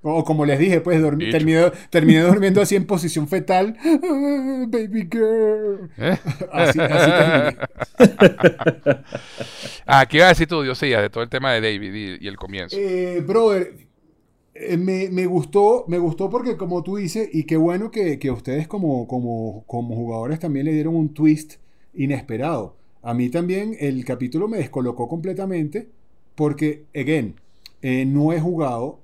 O 0.00 0.22
como 0.24 0.46
les 0.46 0.60
dije, 0.60 0.80
pues 0.80 1.02
dormí, 1.02 1.28
terminé, 1.28 1.72
terminé 1.90 2.20
durmiendo 2.22 2.60
así 2.62 2.76
en 2.76 2.86
posición 2.86 3.26
fetal. 3.28 3.76
Ah, 3.84 4.64
baby 4.68 5.08
girl. 5.10 5.90
¿Eh? 5.98 6.16
Así, 6.52 6.78
así 6.80 7.10
terminé. 7.10 7.56
Ah, 9.86 10.06
¿qué 10.06 10.18
iba 10.18 10.26
a 10.26 10.30
decir 10.30 10.46
tú, 10.46 10.62
Diosías, 10.62 11.02
de 11.02 11.10
todo 11.10 11.22
el 11.22 11.28
tema 11.30 11.52
de 11.52 11.60
David 11.60 11.94
y, 11.94 12.24
y 12.24 12.28
el 12.28 12.36
comienzo? 12.36 12.76
Eh, 12.78 13.22
brother, 13.26 13.72
eh, 14.60 14.76
me, 14.76 15.08
me 15.10 15.26
gustó, 15.26 15.84
me 15.88 15.98
gustó 15.98 16.28
porque 16.30 16.56
como 16.56 16.82
tú 16.82 16.96
dices, 16.96 17.28
y 17.32 17.44
qué 17.44 17.56
bueno 17.56 17.90
que, 17.90 18.18
que 18.18 18.30
ustedes 18.30 18.66
como, 18.68 19.06
como, 19.06 19.64
como 19.66 19.94
jugadores 19.94 20.38
también 20.38 20.66
le 20.66 20.72
dieron 20.72 20.94
un 20.96 21.14
twist 21.14 21.54
inesperado. 21.94 22.76
A 23.02 23.14
mí 23.14 23.28
también 23.30 23.76
el 23.78 24.04
capítulo 24.04 24.48
me 24.48 24.58
descolocó 24.58 25.08
completamente 25.08 25.88
porque, 26.34 26.84
again, 26.94 27.34
eh, 27.82 28.04
no 28.04 28.32
he 28.32 28.40
jugado 28.40 29.00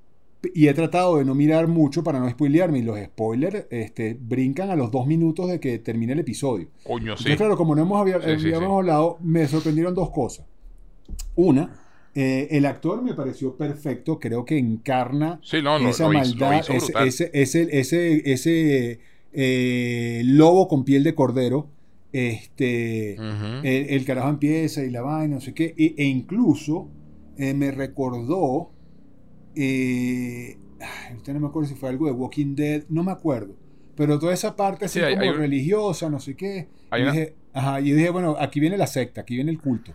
y 0.55 0.69
he 0.69 0.75
tratado 0.75 1.17
de 1.19 1.25
no 1.25 1.35
mirar 1.35 1.69
mucho 1.69 2.05
para 2.05 2.21
no 2.21 2.29
spoilearme 2.29 2.81
y 2.81 2.83
los 2.83 2.99
spoilers 2.99 3.67
este, 3.71 4.15
brincan 4.21 4.69
a 4.71 4.77
los 4.77 4.91
dos 4.91 5.07
minutos 5.07 5.49
de 5.49 5.59
que 5.59 5.79
termine 5.79 6.13
el 6.13 6.19
episodio. 6.21 6.69
Coño, 6.85 7.17
sí. 7.17 7.23
Entonces, 7.25 7.37
claro, 7.39 7.57
como 7.57 7.75
no 7.75 7.83
hemos 7.83 7.99
había- 8.01 8.21
Sí, 8.21 8.27
sí, 8.41 8.47
habíamos 8.53 8.69
sí. 8.69 8.75
hablado, 8.81 9.17
me 9.23 9.47
sorprendieron 9.49 9.95
dos 9.95 10.11
cosas. 10.11 10.45
Una, 11.35 11.84
eh, 12.15 12.49
el 12.53 12.67
actor 12.67 13.03
me 13.03 13.15
pareció 13.15 13.57
perfecto, 13.57 14.19
creo 14.21 14.45
que 14.45 14.57
encarna 14.59 15.41
Sí, 15.43 15.59
no, 15.63 15.79
lo, 15.79 15.89
esa 15.89 16.05
hizo, 16.05 16.13
maldad, 16.13 16.61
hizo 16.63 16.73
ese, 16.75 17.31
ese, 17.33 17.69
ese, 17.71 17.79
ese, 17.81 18.33
ese, 18.33 19.01
eh, 19.33 20.23
lobo 20.25 20.69
con 20.69 20.85
piel 20.85 21.03
de 21.05 21.15
cordero. 21.15 21.71
Este, 22.13 23.15
el, 23.15 23.87
el 23.91 24.05
carajo 24.05 24.29
empieza 24.29 24.85
y 24.85 24.91
la 24.91 25.03
vaina, 25.03 25.35
no 25.35 25.41
sé 25.41 25.53
qué. 25.53 25.75
E, 25.77 25.95
e 25.99 26.05
incluso 26.05 26.89
eh, 27.37 27.53
me 27.55 27.73
recordó. 27.73 28.71
Ahorita 31.09 31.33
no 31.33 31.41
me 31.41 31.47
acuerdo 31.49 31.69
si 31.69 31.75
fue 31.75 31.89
algo 31.89 32.07
de 32.07 32.13
Walking 32.13 32.55
Dead, 32.55 32.85
no 32.89 33.03
me 33.03 33.13
acuerdo. 33.13 33.55
Pero 33.97 34.19
toda 34.19 34.35
esa 34.35 34.55
parte 34.57 34.85
así 34.87 34.99
Sí, 34.99 35.05
hay- 35.05 35.15
como 35.15 35.23
hay 35.23 35.29
un- 35.31 35.37
religiosa, 35.37 36.11
no 36.11 36.19
sé 36.21 36.35
qué. 36.37 36.69
Hay 36.91 37.01
y 37.01 37.05
una- 37.05 37.13
dije, 37.13 37.35
ajá, 37.53 37.81
y 37.81 37.93
dije, 37.93 38.11
bueno, 38.11 38.37
aquí 38.39 38.61
viene 38.61 38.77
la 38.77 38.87
secta, 38.87 39.23
aquí 39.23 39.35
viene 39.37 39.51
el 39.51 39.61
culto. 39.61 39.93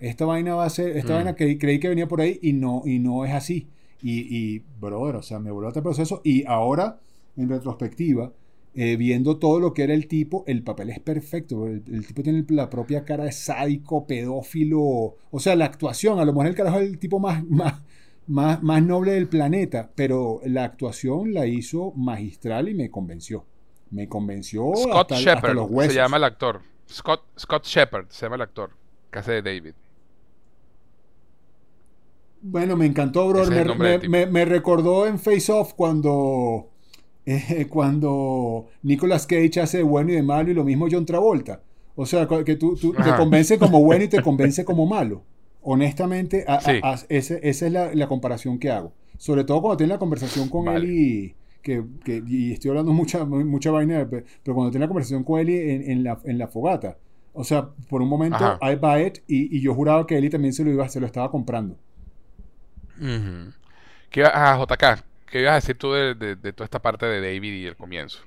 Esta 0.00 0.24
vaina 0.26 0.54
va 0.54 0.64
a 0.64 0.70
ser, 0.70 0.96
esta 0.96 1.12
Mm. 1.12 1.16
vaina 1.16 1.34
que 1.36 1.58
creí 1.58 1.78
que 1.80 1.88
venía 1.88 2.06
por 2.08 2.20
ahí 2.20 2.38
y 2.42 2.52
no, 2.52 2.82
y 2.84 2.98
no 2.98 3.24
es 3.24 3.32
así. 3.32 3.66
Y, 4.02 4.20
y 4.36 4.62
brother, 4.80 5.16
o 5.16 5.22
sea, 5.22 5.38
me 5.38 5.50
volvió 5.50 5.68
a 5.68 5.70
este 5.70 5.82
proceso. 5.82 6.20
Y 6.24 6.44
ahora, 6.46 6.98
en 7.36 7.48
retrospectiva, 7.48 8.32
eh, 8.74 8.96
viendo 8.96 9.38
todo 9.38 9.58
lo 9.58 9.72
que 9.72 9.84
era 9.84 9.94
el 9.94 10.06
tipo, 10.06 10.44
el 10.46 10.62
papel 10.62 10.90
es 10.90 11.00
perfecto. 11.00 11.66
El, 11.66 11.82
el 11.90 12.06
tipo 12.06 12.22
tiene 12.22 12.44
la 12.50 12.68
propia 12.68 13.04
cara 13.06 13.24
de 13.24 13.32
sádico, 13.32 14.06
pedófilo. 14.06 14.80
O 15.30 15.40
sea, 15.40 15.56
la 15.56 15.64
actuación, 15.64 16.18
a 16.18 16.24
lo 16.26 16.32
mejor 16.32 16.48
el 16.48 16.54
carajo 16.54 16.78
es 16.80 16.88
el 16.88 16.98
tipo 16.98 17.18
más, 17.18 17.42
más, 17.48 17.82
más, 18.26 18.62
más 18.62 18.82
noble 18.82 19.12
del 19.12 19.28
planeta, 19.28 19.90
pero 19.94 20.40
la 20.44 20.64
actuación 20.64 21.32
la 21.32 21.46
hizo 21.46 21.92
magistral 21.96 22.68
y 22.68 22.74
me 22.74 22.90
convenció. 22.90 23.44
Me 23.90 24.08
convenció 24.08 24.72
Scott 24.74 25.12
hasta, 25.12 25.14
hasta 25.16 25.34
Shepard 25.36 25.54
los 25.54 25.70
huesos. 25.70 25.94
se 25.94 26.00
llama 26.00 26.16
el 26.18 26.24
actor. 26.24 26.60
Scott, 26.90 27.22
Scott 27.38 27.64
Shepard 27.64 28.06
se 28.10 28.26
llama 28.26 28.36
el 28.36 28.42
actor 28.42 28.70
que 29.10 29.18
hace 29.20 29.32
de 29.32 29.42
David. 29.42 29.72
Bueno, 32.42 32.76
me 32.76 32.86
encantó, 32.86 33.28
bro. 33.28 33.44
Me, 33.46 33.64
me- 33.74 33.98
me- 34.08 34.26
me 34.26 34.44
recordó 34.44 35.06
en 35.06 35.18
Face 35.18 35.50
Off 35.50 35.72
cuando, 35.74 36.68
eh, 37.24 37.66
cuando 37.70 38.66
Nicolas 38.82 39.26
Cage 39.26 39.60
hace 39.60 39.78
de 39.78 39.82
bueno 39.82 40.12
y 40.12 40.16
de 40.16 40.22
malo 40.22 40.50
y 40.50 40.54
lo 40.54 40.64
mismo 40.64 40.86
John 40.90 41.06
Travolta. 41.06 41.60
O 41.96 42.04
sea, 42.06 42.28
que 42.44 42.56
tú, 42.56 42.76
tú 42.76 42.92
te 42.92 43.14
convence 43.16 43.58
como 43.58 43.82
bueno 43.82 44.04
y 44.04 44.08
te 44.08 44.22
convence 44.22 44.64
como 44.64 44.86
malo. 44.86 45.22
Honestamente, 45.62 46.44
a- 46.46 46.56
a- 46.56 46.60
Sí. 46.60 46.70
a- 46.82 46.98
ese- 47.08 47.40
esa 47.42 47.66
es 47.66 47.72
la, 47.72 47.94
la 47.94 48.06
comparación 48.06 48.58
que 48.58 48.70
hago. 48.70 48.92
Sobre 49.18 49.44
todo 49.44 49.62
cuando 49.62 49.78
tiene 49.78 49.92
la 49.94 49.98
conversación 49.98 50.48
con 50.48 50.66
Vale. 50.66 50.78
él 50.86 50.90
y... 50.92 51.34
Que, 51.62 51.82
que- 52.04 52.22
y 52.28 52.52
estoy 52.52 52.68
hablando 52.70 52.92
mucha, 52.92 53.24
mucha 53.24 53.72
vaina, 53.72 54.08
pe- 54.08 54.24
pero 54.44 54.54
cuando 54.54 54.70
tiene 54.70 54.84
la 54.84 54.88
conversación 54.88 55.24
con 55.24 55.40
Eli 55.40 55.56
en, 55.58 55.90
en 55.90 56.04
la, 56.04 56.16
en 56.24 56.38
la 56.38 56.46
fogata. 56.46 56.96
O 57.32 57.42
sea, 57.42 57.70
por 57.90 58.00
un 58.02 58.08
momento, 58.08 58.36
Ajá. 58.36 58.58
I 58.72 58.76
buy 58.76 59.06
it, 59.08 59.18
y, 59.26 59.56
y 59.56 59.60
yo 59.60 59.74
juraba 59.74 60.06
que 60.06 60.16
Eli 60.16 60.30
también 60.30 60.52
se 60.54 60.62
lo, 60.62 60.70
iba, 60.70 60.88
se 60.88 61.00
lo 61.00 61.06
estaba 61.06 61.28
comprando. 61.30 61.76
Ujú. 63.00 63.52
¿Qué 64.10 64.20
iba- 64.20 64.32
ah, 64.34 64.56
JK, 64.58 65.04
¿qué 65.30 65.40
ibas 65.40 65.52
a 65.52 65.54
decir 65.56 65.76
tú 65.76 65.92
de, 65.92 66.14
de- 66.14 66.36
de 66.36 66.52
toda 66.52 66.64
esta 66.64 66.80
parte 66.80 67.06
de 67.06 67.20
David 67.20 67.52
y 67.54 67.66
el 67.66 67.76
comienzo? 67.76 68.18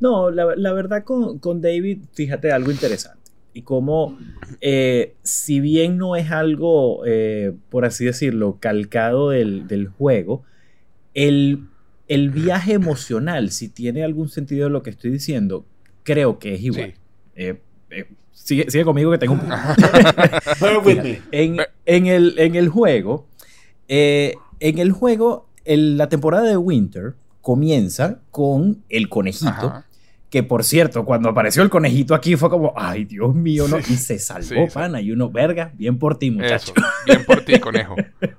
No, 0.00 0.30
la, 0.30 0.54
la 0.56 0.72
verdad 0.72 1.04
con, 1.04 1.38
con 1.38 1.60
David, 1.62 2.00
fíjate 2.12 2.52
algo 2.52 2.70
interesante. 2.70 3.18
Y 3.54 3.62
como, 3.62 4.18
eh, 4.60 5.14
si 5.22 5.60
bien 5.60 5.96
no 5.96 6.14
es 6.16 6.30
algo, 6.30 7.02
eh, 7.06 7.52
por 7.70 7.84
así 7.86 8.04
decirlo, 8.04 8.58
calcado 8.60 9.30
del, 9.30 9.66
del 9.66 9.88
juego, 9.88 10.44
el, 11.14 11.64
el 12.06 12.30
viaje 12.30 12.74
emocional, 12.74 13.50
si 13.50 13.68
tiene 13.68 14.04
algún 14.04 14.28
sentido 14.28 14.68
lo 14.68 14.82
que 14.82 14.90
estoy 14.90 15.10
diciendo, 15.10 15.64
creo 16.04 16.38
que 16.38 16.54
es 16.54 16.62
igual. 16.62 16.92
Sí. 16.94 17.00
Eh, 17.36 17.60
eh, 17.90 18.04
sigue, 18.32 18.70
sigue 18.70 18.84
conmigo 18.84 19.10
que 19.10 19.18
tengo 19.18 19.34
un... 19.34 19.40
Bear 20.60 20.78
with 20.84 21.02
me. 21.02 21.22
En, 21.32 21.56
en 21.86 22.06
el, 22.06 22.38
en 22.38 22.54
el 22.54 22.68
juego, 22.68 23.26
eh, 23.88 24.34
en 24.60 24.78
el 24.78 24.92
juego, 24.92 25.48
el- 25.64 25.96
la 25.96 26.08
temporada 26.08 26.44
de 26.48 26.56
Winter 26.56 27.14
comienza 27.40 28.18
con 28.30 28.82
el 28.88 29.08
conejito. 29.08 29.48
Ajá. 29.50 29.84
Que 30.30 30.42
por 30.42 30.62
cierto, 30.62 31.06
cuando 31.06 31.30
apareció 31.30 31.62
el 31.62 31.70
conejito 31.70 32.14
aquí 32.14 32.36
fue 32.36 32.50
como, 32.50 32.74
ay, 32.76 33.04
Dios 33.06 33.34
mío, 33.34 33.66
¿no? 33.66 33.78
Y 33.78 33.82
se 33.96 34.18
salvó, 34.18 34.42
Sí, 34.46 34.54
sí. 34.68 34.74
pana. 34.74 35.00
Y 35.00 35.10
uno, 35.10 35.30
verga, 35.30 35.72
bien 35.78 35.98
por 35.98 36.18
ti, 36.18 36.30
muchacho. 36.30 36.74
Eso, 36.76 36.86
bien 37.06 37.24
por 37.24 37.40
ti, 37.44 37.58
conejo. 37.58 37.96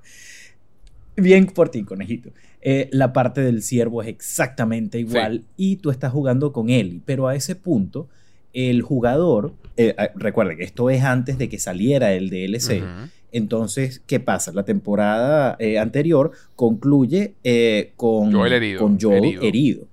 Bien 1.16 1.48
por 1.48 1.68
ti, 1.70 1.84
conejito. 1.84 2.30
Eh, 2.62 2.88
la 2.94 3.12
parte 3.12 3.42
del 3.42 3.62
ciervo 3.62 4.02
es 4.02 4.08
exactamente 4.08 5.00
igual 5.00 5.44
y 5.58 5.78
tú 5.78 5.92
estás 5.92 6.12
jugando 6.14 6.54
con 6.54 6.70
Ellie, 6.70 7.02
pero 7.06 7.28
a 7.28 7.36
ese 7.36 7.56
punto 7.56 8.08
el 8.54 8.82
jugador, 8.82 9.54
eh, 9.78 9.96
ah, 9.98 10.10
recuerden 10.16 10.58
que 10.58 10.64
esto 10.64 10.90
es 10.90 11.04
antes 11.04 11.38
de 11.38 11.50
que 11.50 11.60
saliera 11.60 12.14
el 12.14 12.30
DLC, 12.30 12.84
entonces, 13.32 14.02
¿qué 14.08 14.20
pasa? 14.20 14.52
La 14.54 14.64
temporada 14.64 15.56
eh, 15.60 15.78
anterior 15.78 16.32
concluye 16.56 17.36
eh, 17.44 17.94
con 17.96 18.32
Joel 18.32 18.54
herido, 18.54 18.80
con 18.80 19.00
Joel 19.00 19.26
herido. 19.26 19.44
herido. 19.44 19.88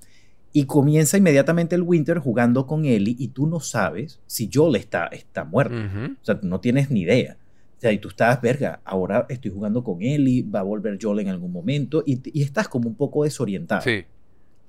Y 0.53 0.65
comienza 0.65 1.19
inmediatamente 1.19 1.75
el 1.75 1.83
Winter 1.83 2.19
jugando 2.19 2.67
con 2.67 2.87
Ellie 2.87 3.15
y 3.19 3.29
tú 3.29 3.47
no 3.47 3.61
sabes 3.61 4.21
si 4.27 4.49
Joel 4.53 4.77
está, 4.77 5.07
está 5.09 5.45
muerto. 5.45 5.77
Ujú. 5.77 6.13
O 6.13 6.25
sea, 6.25 6.41
tú 6.41 6.47
no 6.47 6.61
tienes 6.61 6.91
ni 6.91 7.03
idea. 7.03 7.37
O 7.77 7.81
sea, 7.81 7.93
y 7.93 7.99
tú 7.99 8.09
estás, 8.09 8.41
verga, 8.41 8.81
ahora 8.87 9.27
estoy 9.29 9.51
jugando 9.51 9.85
con 9.85 10.01
Ellie, 10.01 10.43
va 10.43 10.61
a 10.61 10.63
volver 10.63 10.99
Joel 11.01 11.21
en 11.21 11.29
algún 11.29 11.53
momento 11.53 12.03
y, 12.07 12.21
y 12.33 12.43
estás 12.43 12.69
como 12.69 12.89
un 12.89 12.95
poco 12.95 13.25
desorientado. 13.25 13.83
Sí. 13.83 14.05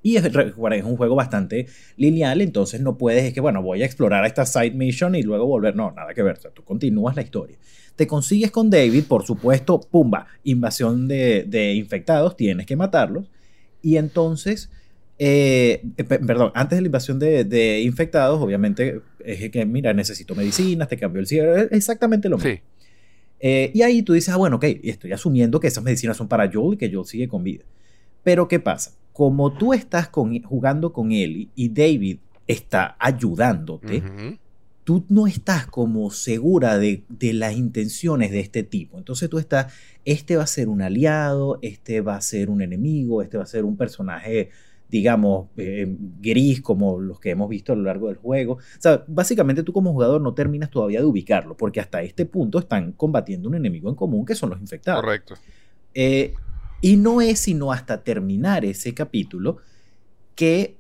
Y 0.07 0.15
es, 0.15 0.23
es 0.25 0.83
un 0.83 0.95
juego 0.95 1.15
bastante 1.15 1.67
lineal, 1.97 2.39
entonces 2.41 2.79
no 2.79 2.97
puedes, 2.97 3.23
es 3.25 3.33
que 3.33 3.41
bueno, 3.41 3.61
voy 3.61 3.81
a 3.81 3.85
explorar 3.85 4.25
esta 4.25 4.45
side 4.45 4.71
mission 4.71 5.15
y 5.15 5.23
luego 5.23 5.45
volver. 5.45 5.75
No, 5.75 5.91
nada 5.91 6.13
que 6.13 6.23
ver, 6.23 6.37
o 6.37 6.41
sea, 6.41 6.51
tú 6.51 6.63
continúas 6.63 7.15
la 7.15 7.21
historia. 7.23 7.57
Te 7.97 8.05
consigues 8.07 8.51
con 8.51 8.69
David, 8.69 9.03
por 9.07 9.25
supuesto, 9.25 9.79
pumba, 9.81 10.27
invasión 10.43 11.07
de, 11.07 11.43
de 11.47 11.73
infectados, 11.73 12.37
tienes 12.37 12.65
que 12.65 12.75
matarlos. 12.75 13.29
Y 13.81 13.97
entonces, 13.97 14.69
eh, 15.19 15.81
eh, 15.97 16.03
pe- 16.03 16.19
perdón, 16.19 16.51
antes 16.53 16.77
de 16.77 16.81
la 16.83 16.87
invasión 16.87 17.17
de, 17.19 17.43
de 17.43 17.81
infectados, 17.81 18.39
obviamente 18.41 19.01
es 19.25 19.49
que, 19.49 19.65
mira, 19.65 19.93
necesito 19.93 20.35
medicinas, 20.35 20.87
te 20.87 20.95
cambio 20.95 21.19
el 21.19 21.27
cielo, 21.27 21.57
es 21.57 21.71
exactamente 21.71 22.29
lo 22.29 22.37
mismo. 22.37 22.51
Sí. 22.51 22.59
Eh, 23.39 23.71
y 23.73 23.81
ahí 23.81 24.03
tú 24.03 24.13
dices, 24.13 24.33
ah, 24.33 24.37
bueno, 24.37 24.55
ok, 24.55 24.65
estoy 24.83 25.11
asumiendo 25.11 25.59
que 25.59 25.67
esas 25.67 25.83
medicinas 25.83 26.15
son 26.15 26.27
para 26.27 26.49
Joel 26.51 26.75
y 26.75 26.77
que 26.77 26.91
Joel 26.93 27.05
sigue 27.07 27.27
con 27.27 27.43
vida. 27.43 27.63
Pero 28.23 28.47
¿qué 28.47 28.59
pasa? 28.59 28.91
Como 29.17 29.51
tú 29.51 29.73
estás 29.73 30.09
con, 30.09 30.39
jugando 30.43 30.93
con 30.93 31.11
Ellie 31.11 31.49
y 31.55 31.69
David 31.69 32.19
está 32.45 32.95
ayudándote, 32.99 34.03
tú 34.83 35.05
no 35.09 35.25
estás 35.25 35.65
como 35.65 36.11
segura 36.11 36.77
de, 36.77 37.03
de 37.09 37.33
las 37.33 37.55
intenciones 37.55 38.29
de 38.29 38.41
este 38.41 38.61
tipo. 38.61 38.99
Entonces 38.99 39.27
tú 39.27 39.39
estás, 39.39 39.73
este 40.05 40.37
va 40.37 40.43
a 40.43 40.45
ser 40.45 40.69
un 40.69 40.83
aliado, 40.83 41.57
este 41.63 42.01
va 42.01 42.15
a 42.15 42.21
ser 42.21 42.51
un 42.51 42.61
enemigo, 42.61 43.23
este 43.23 43.37
va 43.37 43.43
a 43.43 43.47
ser 43.47 43.65
un 43.65 43.75
personaje, 43.75 44.51
digamos, 44.87 45.47
eh, 45.57 45.91
gris 46.21 46.61
como 46.61 46.99
los 46.99 47.19
que 47.19 47.31
hemos 47.31 47.49
visto 47.49 47.73
a 47.73 47.75
lo 47.75 47.81
largo 47.81 48.09
del 48.09 48.17
juego. 48.17 48.53
O 48.53 48.59
sea, 48.77 49.03
básicamente 49.07 49.63
tú 49.63 49.73
como 49.73 49.93
jugador 49.93 50.21
no 50.21 50.35
terminas 50.35 50.69
todavía 50.69 50.99
de 50.99 51.07
ubicarlo, 51.07 51.57
porque 51.57 51.79
hasta 51.79 52.03
este 52.03 52.27
punto 52.27 52.59
están 52.59 52.91
combatiendo 52.91 53.49
un 53.49 53.55
enemigo 53.55 53.89
en 53.89 53.95
común 53.95 54.27
que 54.27 54.35
son 54.35 54.51
los 54.51 54.61
infectados. 54.61 55.01
Correcto. 55.01 55.33
Eh, 55.95 56.35
y 56.81 56.97
no 56.97 57.21
es 57.21 57.39
sino 57.39 57.71
hasta 57.71 58.03
terminar 58.03 58.65
ese 58.65 58.93
capítulo 58.93 59.57
que 60.35 60.75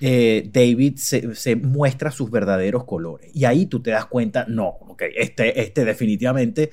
eh, 0.00 0.48
David 0.52 0.96
se, 0.96 1.34
se 1.34 1.56
muestra 1.56 2.10
sus 2.10 2.30
verdaderos 2.30 2.84
colores. 2.84 3.30
Y 3.34 3.44
ahí 3.44 3.66
tú 3.66 3.80
te 3.80 3.90
das 3.90 4.06
cuenta, 4.06 4.44
no, 4.48 4.68
ok, 4.68 5.02
este, 5.16 5.60
este 5.60 5.84
definitivamente, 5.84 6.70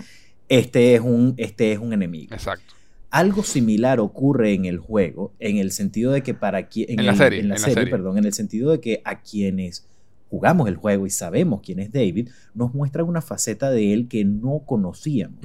este 0.48 0.96
es 0.96 1.02
un, 1.02 1.34
este 1.38 1.72
es 1.72 1.80
un 1.80 1.94
enemigo. 1.94 2.34
Exacto. 2.34 2.74
Algo 3.12 3.42
similar 3.44 4.00
ocurre 4.00 4.54
en 4.54 4.66
el 4.66 4.78
juego, 4.78 5.34
en 5.40 5.58
el 5.58 5.72
sentido 5.72 6.12
de 6.12 6.22
que 6.22 6.36
para 6.36 6.70
qui- 6.70 6.86
En 6.88 7.04
la 7.06 7.16
serie, 7.16 7.40
en 7.40 7.50
la 7.50 7.56
en 7.56 7.62
la 7.62 7.68
serie, 7.68 7.74
serie. 7.74 7.92
perdón, 7.92 8.20
en 8.20 8.26
el 8.26 8.34
sentido 8.34 8.72
de 8.72 8.80
que 8.80 9.02
a 9.04 9.22
quienes 9.22 9.88
jugamos 10.30 10.68
el 10.68 10.76
juego 10.76 11.08
y 11.08 11.10
sabemos 11.10 11.62
quién 11.64 11.80
es 11.80 11.92
David, 11.92 12.30
nos 12.54 12.74
muestran 12.74 13.08
una 13.08 13.22
faceta 13.22 13.72
de 13.72 13.94
él 13.94 14.08
que 14.08 14.26
no 14.26 14.64
conocíamos. 14.66 15.40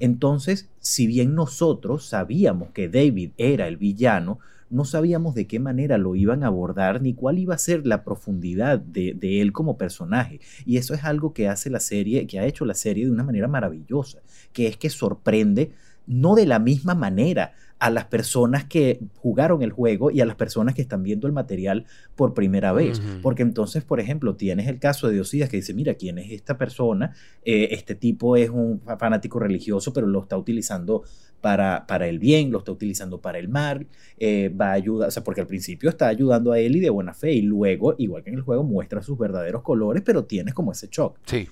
Entonces, 0.00 0.68
si 0.78 1.06
bien 1.06 1.34
nosotros 1.34 2.06
sabíamos 2.06 2.70
que 2.70 2.88
David 2.88 3.30
era 3.38 3.66
el 3.66 3.76
villano, 3.76 4.38
no 4.68 4.84
sabíamos 4.84 5.34
de 5.34 5.46
qué 5.46 5.60
manera 5.60 5.96
lo 5.96 6.16
iban 6.16 6.42
a 6.42 6.48
abordar 6.48 7.00
ni 7.00 7.14
cuál 7.14 7.38
iba 7.38 7.54
a 7.54 7.58
ser 7.58 7.86
la 7.86 8.04
profundidad 8.04 8.78
de, 8.78 9.14
de 9.14 9.40
él 9.40 9.52
como 9.52 9.78
personaje. 9.78 10.40
Y 10.64 10.76
eso 10.76 10.92
es 10.92 11.04
algo 11.04 11.32
que 11.32 11.48
hace 11.48 11.70
la 11.70 11.80
serie, 11.80 12.26
que 12.26 12.38
ha 12.38 12.46
hecho 12.46 12.64
la 12.64 12.74
serie 12.74 13.06
de 13.06 13.12
una 13.12 13.24
manera 13.24 13.48
maravillosa, 13.48 14.18
que 14.52 14.66
es 14.66 14.76
que 14.76 14.90
sorprende 14.90 15.70
no 16.06 16.34
de 16.34 16.46
la 16.46 16.58
misma 16.58 16.94
manera 16.94 17.52
a 17.78 17.90
las 17.90 18.06
personas 18.06 18.64
que 18.64 19.00
jugaron 19.16 19.62
el 19.62 19.70
juego 19.70 20.10
y 20.10 20.22
a 20.22 20.26
las 20.26 20.36
personas 20.36 20.74
que 20.74 20.80
están 20.80 21.02
viendo 21.02 21.26
el 21.26 21.34
material 21.34 21.84
por 22.14 22.32
primera 22.32 22.72
vez. 22.72 23.02
Porque 23.22 23.42
entonces, 23.42 23.84
por 23.84 24.00
ejemplo, 24.00 24.34
tienes 24.34 24.66
el 24.68 24.78
caso 24.78 25.08
de 25.08 25.14
Diosías 25.14 25.50
que 25.50 25.58
dice, 25.58 25.74
mira, 25.74 25.94
¿quién 25.94 26.16
es 26.18 26.30
esta 26.32 26.56
persona? 26.56 27.14
Eh, 27.44 27.68
este 27.72 27.94
tipo 27.94 28.36
es 28.36 28.48
un 28.48 28.80
fa- 28.80 28.96
fanático 28.96 29.38
religioso, 29.38 29.92
pero 29.92 30.06
lo 30.06 30.20
está 30.22 30.38
utilizando 30.38 31.02
para, 31.42 31.86
para 31.86 32.08
el 32.08 32.18
bien, 32.18 32.50
lo 32.50 32.58
está 32.60 32.72
utilizando 32.72 33.20
para 33.20 33.38
el 33.38 33.48
mal, 33.48 33.86
eh, 34.18 34.48
va 34.48 34.70
a 34.70 34.72
ayudar, 34.72 35.08
o 35.08 35.10
sea, 35.10 35.22
porque 35.22 35.42
al 35.42 35.46
principio 35.46 35.90
está 35.90 36.08
ayudando 36.08 36.52
a 36.52 36.58
él 36.58 36.76
y 36.76 36.80
de 36.80 36.88
buena 36.90 37.12
fe, 37.12 37.32
y 37.34 37.42
luego, 37.42 37.94
igual 37.98 38.22
que 38.24 38.30
en 38.30 38.36
el 38.36 38.42
juego, 38.42 38.64
muestra 38.64 39.02
sus 39.02 39.18
verdaderos 39.18 39.62
colores, 39.62 40.02
pero 40.04 40.24
tienes 40.24 40.54
como 40.54 40.72
ese 40.72 40.88
shock. 40.90 41.18
Sí. 41.26 41.46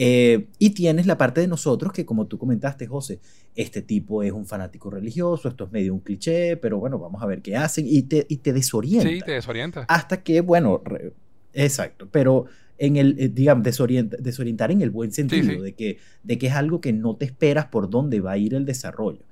Eh, 0.00 0.46
y 0.60 0.70
tienes 0.70 1.06
la 1.06 1.18
parte 1.18 1.40
de 1.40 1.48
nosotros 1.48 1.92
que, 1.92 2.06
como 2.06 2.28
tú 2.28 2.38
comentaste, 2.38 2.86
José, 2.86 3.18
este 3.56 3.82
tipo 3.82 4.22
es 4.22 4.30
un 4.30 4.46
fanático 4.46 4.90
religioso, 4.90 5.48
esto 5.48 5.64
es 5.64 5.72
medio 5.72 5.92
un 5.92 5.98
cliché, 5.98 6.56
pero 6.56 6.78
bueno, 6.78 7.00
vamos 7.00 7.20
a 7.20 7.26
ver 7.26 7.42
qué 7.42 7.56
hacen, 7.56 7.84
y 7.88 8.02
te, 8.02 8.24
y 8.28 8.36
te 8.36 8.52
desorienta. 8.52 9.08
Sí, 9.08 9.20
te 9.26 9.32
desorienta. 9.32 9.84
Hasta 9.88 10.22
que, 10.22 10.40
bueno, 10.40 10.80
re- 10.84 11.14
exacto, 11.52 12.08
pero 12.12 12.44
en 12.78 12.96
el, 12.96 13.16
eh, 13.18 13.28
digamos, 13.28 13.64
desorienta- 13.64 14.18
desorientar 14.18 14.70
en 14.70 14.82
el 14.82 14.90
buen 14.90 15.10
sentido, 15.10 15.50
sí. 15.54 15.58
De, 15.60 15.74
que, 15.74 15.98
de 16.22 16.38
que 16.38 16.46
es 16.46 16.52
algo 16.54 16.80
que 16.80 16.92
no 16.92 17.16
te 17.16 17.24
esperas 17.24 17.66
por 17.66 17.90
dónde 17.90 18.20
va 18.20 18.30
a 18.32 18.38
ir 18.38 18.54
el 18.54 18.64
desarrollo. 18.64 19.24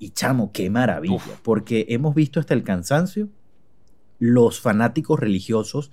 Y 0.00 0.10
chamo, 0.10 0.50
qué 0.52 0.68
maravilla, 0.68 1.14
Uf. 1.14 1.40
porque 1.44 1.86
hemos 1.90 2.16
visto 2.16 2.40
hasta 2.40 2.54
el 2.54 2.64
cansancio 2.64 3.28
los 4.18 4.60
fanáticos 4.60 5.20
religiosos 5.20 5.92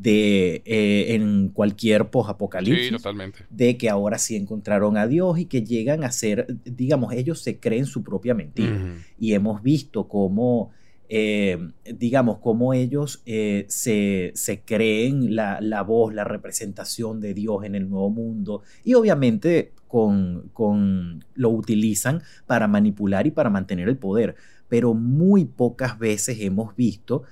de 0.00 0.62
eh, 0.64 1.14
en 1.14 1.48
cualquier 1.48 2.02
Sí, 2.02 2.08
posapocalipsis 2.10 2.90
totalmente. 2.92 3.40
de 3.50 3.76
que 3.76 3.88
ahora 3.88 4.18
sí 4.18 4.36
encontraron 4.36 4.96
a 4.96 5.06
Dios 5.06 5.38
y 5.38 5.46
que 5.46 5.62
llegan 5.62 6.04
a 6.04 6.10
ser, 6.10 6.46
digamos, 6.64 7.12
ellos 7.12 7.40
se 7.40 7.58
creen 7.58 7.86
su 7.86 8.02
propia 8.02 8.34
mentira. 8.34 8.96
Y 9.18 9.34
hemos 9.34 9.62
visto 9.62 10.08
cómo, 10.08 10.70
eh, 11.08 11.58
digamos, 11.98 12.38
cómo 12.38 12.74
ellos 12.74 13.22
eh, 13.26 13.66
se, 13.68 14.32
se 14.34 14.60
creen 14.62 15.34
la, 15.36 15.60
la 15.60 15.82
voz, 15.82 16.12
la 16.12 16.24
representación 16.24 17.20
de 17.20 17.34
Dios 17.34 17.64
en 17.64 17.74
el 17.74 17.88
nuevo 17.88 18.10
mundo 18.10 18.62
y 18.84 18.94
obviamente 18.94 19.72
con, 19.86 20.50
con, 20.52 21.24
lo 21.34 21.50
utilizan 21.50 22.22
para 22.46 22.66
manipular 22.66 23.26
y 23.28 23.30
para 23.30 23.48
mantener 23.48 23.88
el 23.88 23.96
poder, 23.96 24.34
pero 24.68 24.92
muy 24.92 25.44
pocas 25.44 25.98
veces 26.00 26.38
hemos 26.40 26.74
visto 26.74 27.22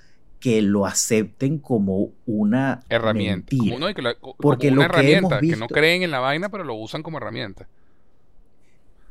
que 0.43 0.61
lo 0.61 0.85
acepten 0.87 1.59
como 1.59 2.11
una 2.27 2.81
Herramienta. 2.89 3.37
mentira. 3.55 3.75
Como, 3.77 3.79
no, 3.89 3.95
que 3.95 4.03
la- 4.03 4.17
Porque 4.39 4.69
una 4.69 4.75
lo 4.75 4.81
que 4.81 4.87
herramienta, 4.87 5.19
hemos 5.39 5.41
que 5.41 5.47
no 5.57 5.67
visto- 5.67 5.75
creen 5.75 6.03
en 6.03 6.11
la 6.11 6.19
vaina, 6.19 6.49
pero 6.49 6.65
lo 6.65 6.75
usan 6.75 7.05
como 7.05 7.19
herramienta. 7.19 7.69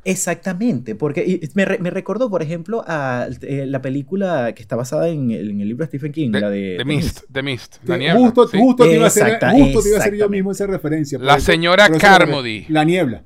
Exactamente, 0.04 0.94
porque 0.96 1.40
me, 1.54 1.64
re- 1.64 1.78
me 1.78 1.88
recordó, 1.88 2.28
por 2.28 2.42
ejemplo, 2.42 2.84
a 2.88 3.28
eh, 3.42 3.66
la 3.66 3.80
película 3.80 4.52
que 4.52 4.60
está 4.60 4.74
basada 4.76 5.08
en, 5.08 5.30
el- 5.30 5.50
en 5.52 5.60
el 5.60 5.68
libro 5.68 5.84
de 5.84 5.88
Stephen 5.88 6.10
King, 6.12 6.32
The, 6.32 6.40
la 6.40 6.50
de 6.50 6.74
The 6.76 6.84
Mist, 6.84 7.20
The 7.32 7.42
Mist, 7.42 7.76
la 7.84 7.96
niebla. 7.96 8.20
justo, 8.20 8.48
sí. 8.48 8.58
justo 8.58 8.84
te 8.84 8.94
iba 8.96 9.04
a 9.04 9.06
hacer, 9.06 9.38
justo 9.52 9.80
te 9.82 9.88
iba 9.88 9.98
a 9.98 10.00
hacer 10.00 10.16
yo 10.16 10.28
mismo 10.28 10.50
esa 10.52 10.66
referencia. 10.66 11.18
La 11.18 11.38
señora 11.40 11.86
eso 11.86 11.98
Carmody. 11.98 12.66
La 12.68 12.84
niebla. 12.84 13.22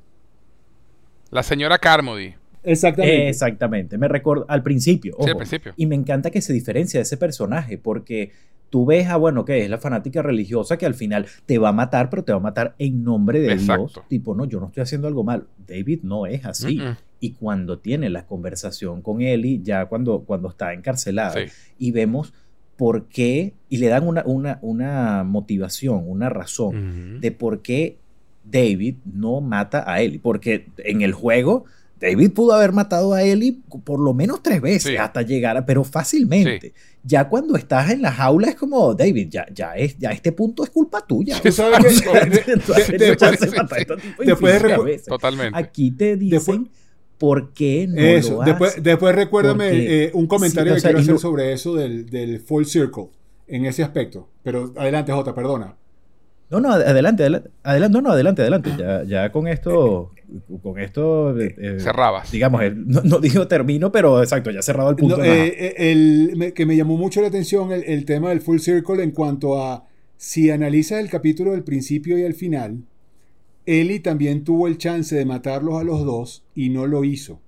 La 1.31 1.41
señora 1.43 1.77
Carmody. 1.79 2.35
Exactamente. 2.71 3.29
Exactamente, 3.29 3.97
me 3.97 4.07
recuerdo 4.07 4.45
al 4.47 4.63
principio. 4.63 5.15
Sí, 5.19 5.29
al 5.29 5.37
principio. 5.37 5.73
Y 5.77 5.85
me 5.85 5.95
encanta 5.95 6.29
que 6.31 6.41
se 6.41 6.53
diferencia 6.53 6.99
de 6.99 7.03
ese 7.03 7.17
personaje, 7.17 7.77
porque 7.77 8.31
tú 8.69 8.85
ves 8.85 9.07
a, 9.07 9.15
bueno, 9.15 9.45
que 9.45 9.63
es 9.63 9.69
la 9.69 9.77
fanática 9.77 10.21
religiosa 10.21 10.77
que 10.77 10.85
al 10.85 10.93
final 10.93 11.25
te 11.45 11.57
va 11.57 11.69
a 11.69 11.73
matar, 11.73 12.09
pero 12.09 12.23
te 12.23 12.33
va 12.33 12.37
a 12.39 12.41
matar 12.41 12.75
en 12.79 13.03
nombre 13.03 13.39
de 13.39 13.53
Exacto. 13.53 13.91
Dios. 13.95 14.07
Tipo, 14.09 14.35
no, 14.35 14.45
yo 14.45 14.59
no 14.59 14.67
estoy 14.67 14.83
haciendo 14.83 15.07
algo 15.07 15.23
mal. 15.23 15.47
David 15.65 15.99
no 16.03 16.25
es 16.25 16.45
así. 16.45 16.81
Y 17.19 17.31
cuando 17.31 17.79
tiene 17.79 18.09
la 18.09 18.25
conversación 18.25 19.01
con 19.01 19.21
Ellie, 19.21 19.61
ya 19.63 19.85
cuando, 19.85 20.19
cuando 20.21 20.49
está 20.49 20.73
encarcelada, 20.73 21.33
Sí. 21.33 21.51
y 21.79 21.91
vemos 21.91 22.33
por 22.75 23.05
qué, 23.07 23.53
y 23.69 23.77
le 23.77 23.87
dan 23.87 24.07
una, 24.07 24.23
una, 24.25 24.59
una 24.61 25.23
motivación, 25.23 26.03
una 26.05 26.29
razón 26.29 27.19
de 27.21 27.31
por 27.31 27.61
qué 27.61 27.97
David 28.43 28.97
no 29.05 29.41
mata 29.41 29.89
a 29.91 30.01
Ellie. 30.01 30.19
Porque 30.19 30.67
en 30.79 31.01
el 31.01 31.13
juego, 31.13 31.65
David 31.99 32.31
pudo 32.31 32.53
haber 32.53 32.73
matado 32.73 33.13
a 33.13 33.23
Ellie 33.23 33.57
por 33.83 33.99
lo 33.99 34.13
menos 34.13 34.43
tres 34.43 34.61
veces 34.61 34.91
Sí. 34.91 34.97
hasta 34.97 35.21
llegar 35.23 35.57
a, 35.57 35.65
pero 35.65 35.83
fácilmente. 35.83 36.73
Ya 37.03 37.27
cuando 37.29 37.55
estás 37.55 37.89
en 37.91 38.01
la 38.01 38.11
jaula 38.11 38.49
es 38.49 38.55
como, 38.55 38.93
David, 38.93 39.29
ya, 39.31 39.45
ya, 39.53 39.73
es, 39.75 39.97
ya 39.97 40.11
este 40.11 40.31
punto 40.31 40.63
es 40.63 40.69
culpa 40.69 41.05
tuya. 41.07 41.39
Después- 41.43 42.03
este. 44.95 45.09
Totalmente. 45.09 45.57
Aquí 45.57 45.91
te 45.91 46.17
dicen 46.17 46.63
Después- 46.63 46.67
por 47.17 47.53
qué 47.53 47.87
no 47.87 48.01
Eso. 48.01 48.33
lo 48.39 48.43
Después, 48.43 48.71
haces. 48.71 48.83
después 48.83 49.15
recuérdame 49.15 49.69
Porque- 49.69 50.03
eh, 50.05 50.11
un 50.13 50.27
comentario 50.27 50.71
sí, 50.71 50.71
o 50.71 50.75
que 50.75 50.81
sea, 50.81 50.89
quiero 50.91 51.01
hacer 51.01 51.13
lo- 51.13 51.19
sobre 51.19 51.53
eso 51.53 51.75
del, 51.75 52.09
del 52.09 52.39
full 52.39 52.65
circle 52.65 53.07
en 53.47 53.65
ese 53.65 53.83
aspecto. 53.83 54.29
Pero 54.43 54.73
adelante, 54.77 55.11
Jota, 55.11 55.33
perdona. 55.33 55.75
No, 56.49 56.61
no, 56.61 56.71
adelante, 56.71 57.23
adelante, 57.23 57.49
adelante, 57.63 57.93
no, 57.97 58.01
no, 58.01 58.11
adelante, 58.11 58.41
adelante. 58.41 58.69
Ya, 58.77 59.03
ya 59.03 59.31
con 59.33 59.47
esto, 59.49 60.11
con 60.63 60.79
esto, 60.79 61.37
eh, 61.37 61.53
eh, 61.57 61.79
Cerrabas. 61.79 62.31
digamos, 62.31 62.61
no, 62.75 63.01
no 63.01 63.19
digo 63.19 63.47
termino, 63.49 63.91
pero 63.91 64.21
exacto, 64.23 64.49
ya 64.51 64.61
cerrado 64.61 64.89
el 64.91 64.95
punto. 64.95 65.17
No, 65.17 65.23
eh, 65.25 65.47
eh, 65.47 65.75
el- 65.91 66.33
me- 66.37 66.53
que 66.53 66.65
me 66.65 66.77
llamó 66.77 66.95
mucho 66.95 67.19
la 67.21 67.27
atención 67.27 67.71
el, 67.73 67.83
el 67.83 68.05
tema 68.05 68.29
del 68.29 68.39
full 68.41 68.59
circle 68.59 69.03
en 69.03 69.11
cuanto 69.11 69.61
a 69.61 69.85
si 70.15 70.49
analizas 70.49 70.99
el 71.01 71.09
capítulo 71.09 71.51
del 71.51 71.63
principio 71.63 72.17
y 72.17 72.21
el 72.21 72.33
final, 72.33 72.83
Ellie 73.65 73.99
también 73.99 74.43
tuvo 74.45 74.67
el 74.67 74.77
chance 74.77 75.13
de 75.15 75.25
matarlos 75.25 75.75
a 75.79 75.83
los 75.83 76.05
dos 76.05 76.45
y 76.55 76.69
no 76.69 76.87
lo 76.87 77.03
hizo. 77.03 77.41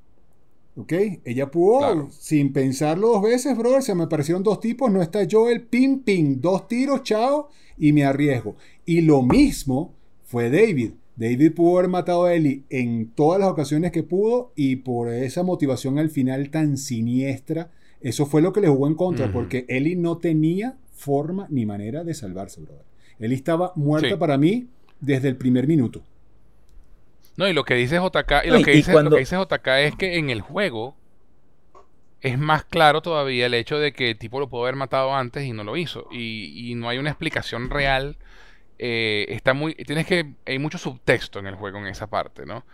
¿Ok? 0.75 0.93
Ella 1.25 1.49
pudo, 1.51 1.79
Claro. 1.79 2.07
sin 2.11 2.53
pensarlo 2.53 3.07
dos 3.09 3.21
veces, 3.23 3.57
brother, 3.57 3.81
se 3.81 3.95
me 3.95 4.03
aparecieron 4.03 4.43
dos 4.43 4.59
tipos, 4.59 4.91
no 4.91 5.01
está 5.01 5.19
Joel, 5.29 5.63
pim, 5.63 6.03
pim, 6.03 6.39
dos 6.39 6.67
tiros, 6.67 7.03
chao, 7.03 7.49
y 7.77 7.91
me 7.91 8.05
arriesgo. 8.05 8.55
Y 8.89 9.01
lo 9.01 9.21
mismo 9.21 9.93
fue 10.25 10.49
David. 10.49 10.93
David 11.15 11.53
pudo 11.53 11.77
haber 11.77 11.89
matado 11.89 12.23
a 12.25 12.33
Ellie 12.33 12.63
en 12.69 13.11
todas 13.11 13.39
las 13.39 13.49
ocasiones 13.49 13.91
que 13.91 14.03
pudo 14.03 14.51
y 14.55 14.77
por 14.77 15.09
esa 15.09 15.43
motivación 15.43 15.99
al 15.99 16.09
final 16.09 16.49
tan 16.49 16.75
siniestra, 16.77 17.69
eso 18.01 18.25
fue 18.25 18.41
lo 18.41 18.51
que 18.53 18.61
le 18.61 18.67
jugó 18.69 18.87
en 18.87 18.95
contra, 18.95 19.31
porque 19.31 19.65
Ellie 19.67 19.95
no 19.95 20.17
tenía 20.17 20.77
forma 20.93 21.45
ni 21.49 21.65
manera 21.65 22.03
de 22.03 22.13
salvarse, 22.13 22.61
brother. 22.61 22.83
Ellie 23.19 23.35
estaba 23.35 23.73
muerta 23.75 24.09
Sí. 24.09 24.15
para 24.15 24.37
mí 24.37 24.67
desde 25.01 25.27
el 25.27 25.35
primer 25.35 25.67
minuto. 25.67 26.01
No, 27.37 27.47
y 27.47 27.53
lo 27.53 27.63
que 27.65 27.75
dice 27.75 27.97
JK, 27.97 28.45
y 28.45 28.49
lo 28.49 28.61
que 28.63 28.73
y 28.73 28.77
dice, 28.77 28.91
cuando- 28.93 29.11
lo 29.11 29.15
que 29.17 29.21
dice 29.21 29.35
JK 29.35 29.67
es 29.85 29.95
que 29.95 30.17
en 30.17 30.29
el 30.29 30.41
juego 30.41 30.95
es 32.21 32.37
más 32.39 32.63
claro 32.65 33.01
todavía 33.01 33.45
el 33.45 33.53
hecho 33.53 33.77
de 33.77 33.93
que 33.93 34.11
el 34.11 34.17
tipo 34.17 34.39
lo 34.39 34.49
pudo 34.49 34.63
haber 34.63 34.75
matado 34.75 35.13
antes 35.13 35.43
y 35.45 35.51
no 35.53 35.63
lo 35.63 35.77
hizo. 35.77 36.07
Y, 36.11 36.71
y 36.71 36.75
no 36.75 36.89
hay 36.89 36.97
una 36.97 37.09
explicación 37.11 37.69
real. 37.69 38.17
Eh, 38.79 39.25
está 39.29 39.53
muy. 39.53 39.75
Tienes 39.75 40.05
que. 40.07 40.33
Hay 40.45 40.59
mucho 40.59 40.77
subtexto 40.77 41.39
en 41.39 41.47
el 41.47 41.55
juego 41.55 41.77
en 41.79 41.87
esa 41.87 42.07
parte, 42.07 42.45
¿no? 42.45 42.65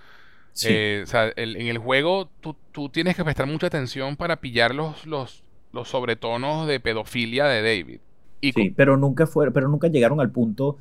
Sí. 0.54 0.68
Eh, 0.72 1.02
o 1.04 1.08
sea, 1.08 1.26
el- 1.36 1.58
en 1.58 1.68
el 1.68 1.78
juego 1.80 2.30
tú, 2.42 2.56
tú 2.72 2.90
tienes 2.90 3.16
que 3.16 3.24
prestar 3.26 3.48
mucha 3.48 3.68
atención 3.68 4.16
para 4.16 4.38
pillar 4.40 4.74
los, 4.74 5.06
los, 5.06 5.44
los 5.74 5.90
sobretonos 5.90 6.68
de 6.68 6.80
pedofilia 6.80 7.46
de 7.46 7.62
David. 7.62 8.00
Y 8.42 8.54
Sí, 8.54 8.72
pero 8.76 8.96
nunca 8.98 9.28
fue, 9.28 9.52
pero 9.52 9.68
nunca 9.68 9.88
llegaron 9.90 10.22
al 10.22 10.32
punto 10.32 10.78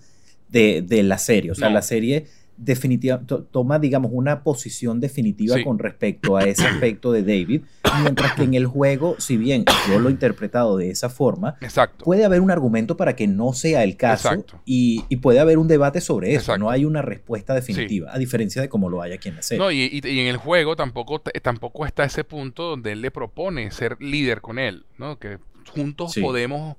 de, 0.49 0.83
de 0.83 1.03
la 1.03 1.19
serie. 1.19 1.51
O 1.51 1.55
sea, 1.55 1.69
No. 1.69 1.75
la 1.75 1.83
serie 1.83 2.27
definitiva, 2.57 3.21
to- 3.27 3.43
toma, 3.45 3.79
digamos, 3.79 4.11
una 4.15 4.43
posición 4.43 5.01
definitiva 5.01 5.57
Sí. 5.57 5.65
con 5.65 5.79
respecto 5.79 6.37
a 6.37 6.45
ese 6.45 6.67
aspecto 6.67 7.13
de 7.13 7.23
David, 7.23 7.63
mientras 8.03 8.33
que 8.35 8.43
en 8.45 8.55
el 8.55 8.67
juego, 8.67 9.17
si 9.19 9.37
bien 9.37 9.65
yo 9.89 9.99
lo 9.99 10.09
he 10.09 10.13
interpretado 10.13 10.77
de 10.77 10.91
esa 10.91 11.09
forma, 11.09 11.57
Exacto. 11.61 12.05
puede 12.05 12.25
haber 12.25 12.41
un 12.41 12.51
argumento 12.51 12.97
para 12.97 13.17
que 13.17 13.27
no 13.27 13.53
sea 13.53 13.83
el 13.85 13.97
caso 13.97 14.45
y, 14.65 15.05
y 15.09 15.17
puede 15.17 15.41
haber 15.41 15.59
un 15.59 15.69
debate 15.69 16.01
sobre 16.01 16.31
eso. 16.31 16.41
Exacto. 16.53 16.61
No 16.61 16.71
hay 16.71 16.85
una 16.85 17.03
respuesta 17.03 17.55
definitiva, 17.55 18.11
a 18.15 18.19
diferencia 18.19 18.63
de 18.63 18.69
como 18.69 18.89
lo 18.89 19.03
hay 19.03 19.13
aquí 19.13 19.29
en 19.29 19.37
la 19.37 19.43
serie. 19.43 19.59
No, 19.65 19.71
y, 19.71 19.83
y- 19.83 20.07
y 20.09 20.21
en 20.21 20.27
el 20.27 20.37
juego 20.37 20.77
tampoco, 20.77 21.21
tampoco 21.43 21.87
está 21.87 22.05
ese 22.05 22.25
punto 22.25 22.63
donde 22.71 22.93
él 22.93 23.01
le 23.03 23.11
propone 23.11 23.71
ser 23.71 23.97
líder 24.01 24.41
con 24.41 24.59
él, 24.59 24.87
¿no? 24.99 25.19
Que 25.19 25.39
juntos 25.75 26.13
Sí. 26.13 26.21
podemos 26.21 26.77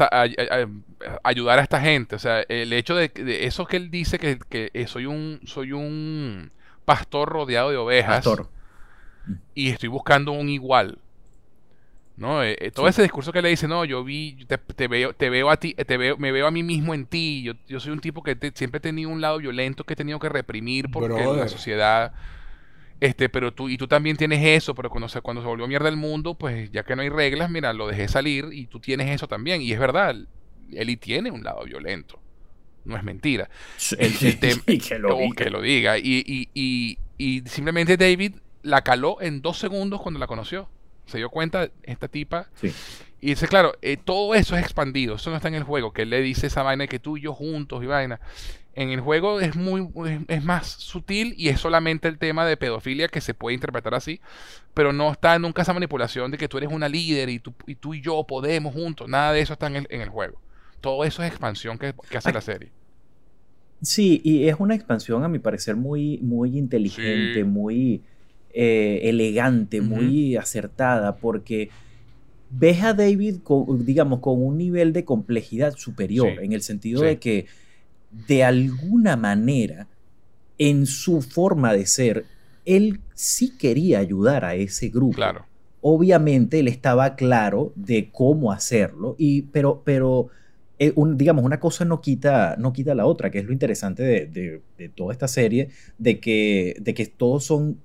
a- 0.00 0.04
a- 0.04 0.24
a- 0.24 0.68
ayudar 1.24 1.58
a 1.58 1.62
esta 1.62 1.80
gente. 1.80 2.16
O 2.16 2.18
sea, 2.18 2.40
el 2.48 2.72
hecho 2.72 2.94
de, 2.94 3.08
de 3.08 3.46
eso 3.46 3.66
que 3.66 3.76
él 3.76 3.90
dice 3.90 4.18
que, 4.18 4.38
que, 4.48 4.70
eh, 4.74 4.86
soy 4.86 5.06
un 5.06 5.40
soy 5.44 5.72
un 5.72 6.50
pastor 6.84 7.28
rodeado 7.28 7.70
de 7.70 7.76
ovejas 7.76 8.16
Pastor. 8.24 8.48
y 9.54 9.68
estoy 9.70 9.88
buscando 9.88 10.32
un 10.32 10.48
igual. 10.48 10.98
¿No? 12.16 12.42
Eh, 12.42 12.56
eh, 12.60 12.70
todo 12.72 12.86
Sí. 12.86 12.90
ese 12.90 13.02
discurso 13.02 13.30
que 13.32 13.40
le 13.42 13.48
dice, 13.48 13.68
no, 13.68 13.84
yo 13.84 14.02
vi, 14.02 14.44
te, 14.48 14.58
te 14.58 14.88
veo, 14.88 15.12
te 15.12 15.30
veo 15.30 15.50
a 15.50 15.56
ti, 15.56 15.74
te 15.74 15.96
veo, 15.96 16.16
me 16.16 16.32
veo 16.32 16.48
a 16.48 16.50
mí 16.50 16.64
mismo 16.64 16.92
en 16.92 17.06
ti. 17.06 17.44
Yo, 17.44 17.52
yo 17.68 17.78
soy 17.78 17.92
un 17.92 18.00
tipo 18.00 18.24
que 18.24 18.34
te- 18.34 18.50
siempre 18.56 18.78
he 18.78 18.80
tenido 18.80 19.08
un 19.08 19.20
lado 19.20 19.38
violento 19.38 19.84
que 19.84 19.92
he 19.92 19.96
tenido 19.96 20.18
que 20.18 20.28
reprimir 20.28 20.90
porque 20.90 21.10
la 21.14 21.22
Brother. 21.22 21.48
sociedad, 21.48 22.12
este, 23.00 23.28
pero 23.28 23.52
tú, 23.52 23.68
y 23.68 23.78
tú 23.78 23.86
también 23.86 24.16
tienes 24.16 24.44
eso, 24.44 24.74
pero 24.74 24.90
cuando 24.90 25.08
se, 25.08 25.20
cuando 25.20 25.42
se 25.42 25.48
volvió 25.48 25.68
mierda 25.68 25.88
el 25.88 25.96
mundo, 25.96 26.34
pues 26.34 26.70
ya 26.72 26.82
que 26.82 26.96
no 26.96 27.02
hay 27.02 27.08
reglas, 27.08 27.50
mira, 27.50 27.72
lo 27.72 27.86
dejé 27.86 28.08
salir 28.08 28.46
y 28.52 28.66
tú 28.66 28.80
tienes 28.80 29.08
eso 29.10 29.28
también. 29.28 29.62
Y 29.62 29.72
es 29.72 29.78
verdad, 29.78 30.16
Eli 30.72 30.96
tiene 30.96 31.30
un 31.30 31.44
lado 31.44 31.64
violento. 31.64 32.20
No 32.84 32.96
es 32.96 33.04
mentira. 33.04 33.50
El, 33.98 34.12
el 34.20 34.62
Y 34.66 34.78
que 34.78 34.98
lo 34.98 35.16
diga. 35.16 35.34
que 35.36 35.50
lo 35.50 35.60
diga. 35.60 35.98
Y, 35.98 36.24
y, 36.26 36.48
y, 36.54 36.98
y 37.18 37.42
simplemente 37.48 37.96
David 37.96 38.36
la 38.62 38.82
caló 38.82 39.20
en 39.20 39.42
dos 39.42 39.58
segundos 39.58 40.00
cuando 40.00 40.18
la 40.18 40.26
conoció. 40.26 40.68
Se 41.06 41.18
dio 41.18 41.30
cuenta, 41.30 41.70
esta 41.84 42.08
tipa. 42.08 42.48
Sí. 42.54 42.72
Y 43.20 43.28
dice, 43.28 43.48
claro, 43.48 43.74
eh, 43.82 43.96
todo 43.96 44.34
eso 44.34 44.56
es 44.56 44.62
expandido. 44.62 45.16
Eso 45.16 45.30
no 45.30 45.36
está 45.36 45.48
en 45.48 45.54
el 45.54 45.64
juego. 45.64 45.92
Que 45.92 46.02
él 46.02 46.10
le 46.10 46.20
dice 46.20 46.46
esa 46.46 46.62
vaina 46.62 46.86
que 46.86 46.98
tú 46.98 47.16
y 47.16 47.22
yo 47.22 47.34
juntos 47.34 47.82
y 47.82 47.86
vaina. 47.86 48.20
En 48.80 48.90
el 48.90 49.00
juego 49.00 49.40
es 49.40 49.56
muy 49.56 49.88
es, 50.28 50.44
más 50.44 50.68
sutil 50.68 51.34
y 51.36 51.48
es 51.48 51.58
solamente 51.58 52.06
el 52.06 52.16
tema 52.16 52.46
de 52.46 52.56
pedofilia 52.56 53.08
que 53.08 53.20
se 53.20 53.34
puede 53.34 53.54
interpretar 53.54 53.92
así. 53.92 54.20
Pero 54.72 54.92
no 54.92 55.10
está 55.10 55.36
nunca 55.40 55.62
esa 55.62 55.72
manipulación 55.72 56.30
de 56.30 56.38
que 56.38 56.46
tú 56.46 56.58
eres 56.58 56.70
una 56.70 56.88
líder 56.88 57.28
y 57.28 57.40
tú 57.40 57.52
y, 57.66 57.74
tú 57.74 57.94
y 57.94 58.00
yo 58.00 58.24
podemos 58.24 58.72
juntos. 58.72 59.08
Nada 59.08 59.32
de 59.32 59.40
eso 59.40 59.54
está 59.54 59.66
en 59.66 59.76
el, 59.76 59.86
en 59.90 60.00
el 60.00 60.10
juego. 60.10 60.40
Todo 60.80 61.04
eso 61.04 61.24
es 61.24 61.28
expansión 61.28 61.76
que, 61.76 61.92
que 62.08 62.18
hace 62.18 62.32
la 62.32 62.40
serie. 62.40 62.70
Sí, 63.82 64.20
y 64.22 64.46
es 64.46 64.54
una 64.60 64.76
expansión 64.76 65.24
a 65.24 65.28
mi 65.28 65.40
parecer 65.40 65.74
muy, 65.74 66.18
muy 66.18 66.56
inteligente, 66.56 67.40
Sí. 67.40 67.44
muy 67.44 68.02
eh, 68.54 69.00
elegante, 69.08 69.80
muy 69.80 70.36
acertada, 70.36 71.16
porque 71.16 71.70
ves 72.50 72.82
a 72.84 72.94
David, 72.94 73.38
con, 73.42 73.84
digamos, 73.84 74.20
con 74.20 74.40
un 74.40 74.56
nivel 74.56 74.92
de 74.92 75.04
complejidad 75.04 75.74
superior, 75.76 76.28
Sí. 76.38 76.44
en 76.44 76.52
el 76.52 76.62
sentido 76.62 77.00
Sí. 77.00 77.06
de 77.06 77.18
que 77.18 77.46
de 78.10 78.44
alguna 78.44 79.16
manera, 79.16 79.88
en 80.58 80.86
su 80.86 81.22
forma 81.22 81.72
de 81.72 81.86
ser, 81.86 82.26
él 82.64 83.00
sí 83.14 83.56
quería 83.58 83.98
ayudar 84.00 84.44
a 84.44 84.54
ese 84.54 84.88
grupo 84.88 85.16
Claro. 85.16 85.46
obviamente 85.80 86.58
él 86.60 86.68
estaba 86.68 87.14
claro 87.16 87.72
de 87.76 88.10
cómo 88.10 88.52
hacerlo, 88.52 89.14
y, 89.18 89.42
pero, 89.42 89.82
pero 89.84 90.28
eh, 90.78 90.92
un- 90.96 91.16
digamos, 91.16 91.44
una 91.44 91.60
cosa 91.60 91.84
no 91.84 92.00
quita, 92.00 92.56
no 92.58 92.72
quita 92.72 92.94
la 92.94 93.06
otra, 93.06 93.30
que 93.30 93.38
es 93.38 93.44
lo 93.44 93.52
interesante 93.52 94.02
de, 94.02 94.26
de- 94.26 94.62
de 94.76 94.88
toda 94.88 95.12
esta 95.12 95.28
serie, 95.28 95.68
de 95.98 96.20
que, 96.20 96.74
de 96.80 96.94
que 96.94 97.06
todos 97.06 97.44
son 97.44 97.80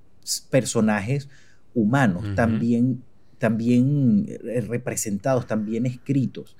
personajes 0.50 1.28
humanos, 1.74 2.24
Ujú. 2.24 2.34
también, 2.34 3.02
también 3.38 4.26
eh, 4.28 4.60
representados, 4.62 5.46
también 5.46 5.86
escritos. 5.86 6.56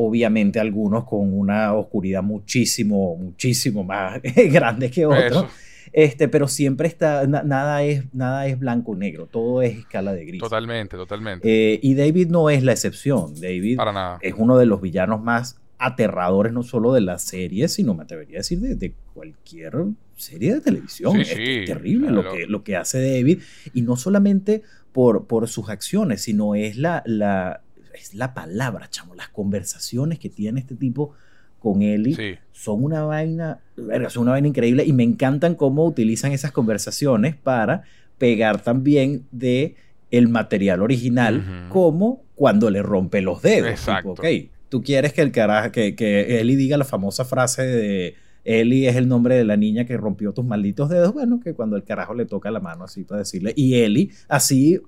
Obviamente 0.00 0.60
algunos 0.60 1.02
con 1.04 1.36
una 1.36 1.74
oscuridad 1.74 2.22
muchísimo, 2.22 3.16
muchísimo 3.16 3.82
más 3.82 4.20
grande 4.52 4.90
que 4.92 5.04
otros. 5.06 5.46
Este, 5.92 6.28
pero 6.28 6.46
siempre 6.46 6.86
está, 6.86 7.26
na- 7.26 7.42
nada, 7.42 7.82
es, 7.82 8.04
nada 8.14 8.46
es 8.46 8.58
blanco 8.58 8.92
o 8.92 8.94
negro, 8.96 9.26
todo 9.26 9.60
es 9.62 9.76
escala 9.78 10.12
de 10.12 10.24
gris. 10.24 10.40
totalmente, 10.40 10.96
totalmente. 10.96 11.48
Eh, 11.74 11.80
y 11.82 11.94
David 11.94 12.28
no 12.28 12.48
es 12.50 12.62
la 12.62 12.72
excepción. 12.72 13.34
David 13.40 13.76
Para 13.76 13.92
nada. 13.92 14.18
es 14.20 14.34
uno 14.36 14.56
de 14.58 14.66
los 14.66 14.80
villanos 14.80 15.20
más 15.22 15.60
aterradores, 15.78 16.52
no 16.52 16.62
solo 16.62 16.92
de 16.92 17.00
la 17.00 17.18
serie, 17.18 17.66
sino 17.68 17.94
me 17.94 18.02
atrevería 18.02 18.36
a 18.36 18.40
decir 18.40 18.60
de, 18.60 18.74
de 18.74 18.92
cualquier 19.14 19.72
serie 20.14 20.54
de 20.54 20.60
televisión. 20.60 21.14
Sí, 21.14 21.20
es, 21.22 21.28
sí, 21.28 21.34
es 21.38 21.64
terrible 21.66 22.10
lo 22.10 22.28
que, 22.30 22.46
lo 22.46 22.62
que 22.62 22.76
hace 22.76 23.00
David. 23.00 23.40
Y 23.74 23.82
no 23.82 23.96
solamente 23.96 24.62
por, 24.92 25.26
por 25.26 25.48
sus 25.48 25.68
acciones, 25.70 26.20
sino 26.22 26.54
es 26.54 26.76
la, 26.76 27.02
la, 27.06 27.62
es 27.98 28.14
la 28.14 28.34
palabra, 28.34 28.88
chamo, 28.90 29.14
las 29.14 29.28
conversaciones 29.28 30.18
que 30.18 30.28
tiene 30.28 30.60
este 30.60 30.74
tipo 30.74 31.14
con 31.58 31.80
Sí. 31.80 32.38
son 32.52 32.84
una 32.84 33.04
vaina, 33.04 33.58
verga, 33.76 34.10
son 34.10 34.22
una 34.22 34.32
vaina 34.32 34.48
increíble 34.48 34.84
y 34.84 34.92
me 34.92 35.02
encantan 35.02 35.54
cómo 35.54 35.84
utilizan 35.84 36.32
esas 36.32 36.52
conversaciones 36.52 37.34
para 37.34 37.82
pegar 38.16 38.62
también 38.62 39.24
de 39.32 39.74
el 40.10 40.28
material 40.28 40.82
original, 40.82 41.66
como 41.68 42.22
cuando 42.34 42.70
le 42.70 42.82
rompe 42.82 43.20
los 43.20 43.42
dedos. 43.42 43.70
Exacto. 43.70 44.14
Tipo, 44.14 44.22
ok, 44.22 44.50
tú 44.68 44.82
quieres 44.82 45.12
que 45.12 45.22
el 45.22 45.32
carajo, 45.32 45.72
que, 45.72 45.94
que 45.94 46.40
Ellie 46.40 46.56
diga 46.56 46.76
la 46.76 46.84
famosa 46.84 47.24
frase 47.24 47.62
de 47.66 48.14
Ellie 48.44 48.88
es 48.88 48.96
el 48.96 49.08
nombre 49.08 49.36
de 49.36 49.44
la 49.44 49.56
niña 49.56 49.84
que 49.84 49.96
rompió 49.96 50.32
tus 50.32 50.44
malditos 50.44 50.88
dedos, 50.88 51.12
bueno, 51.12 51.40
que 51.40 51.54
cuando 51.54 51.76
el 51.76 51.84
carajo 51.84 52.14
le 52.14 52.24
toca 52.24 52.50
la 52.50 52.60
mano 52.60 52.84
así 52.84 53.04
para 53.04 53.18
decirle, 53.18 53.52
y 53.56 53.74
Ellie, 53.74 54.10
así, 54.28 54.80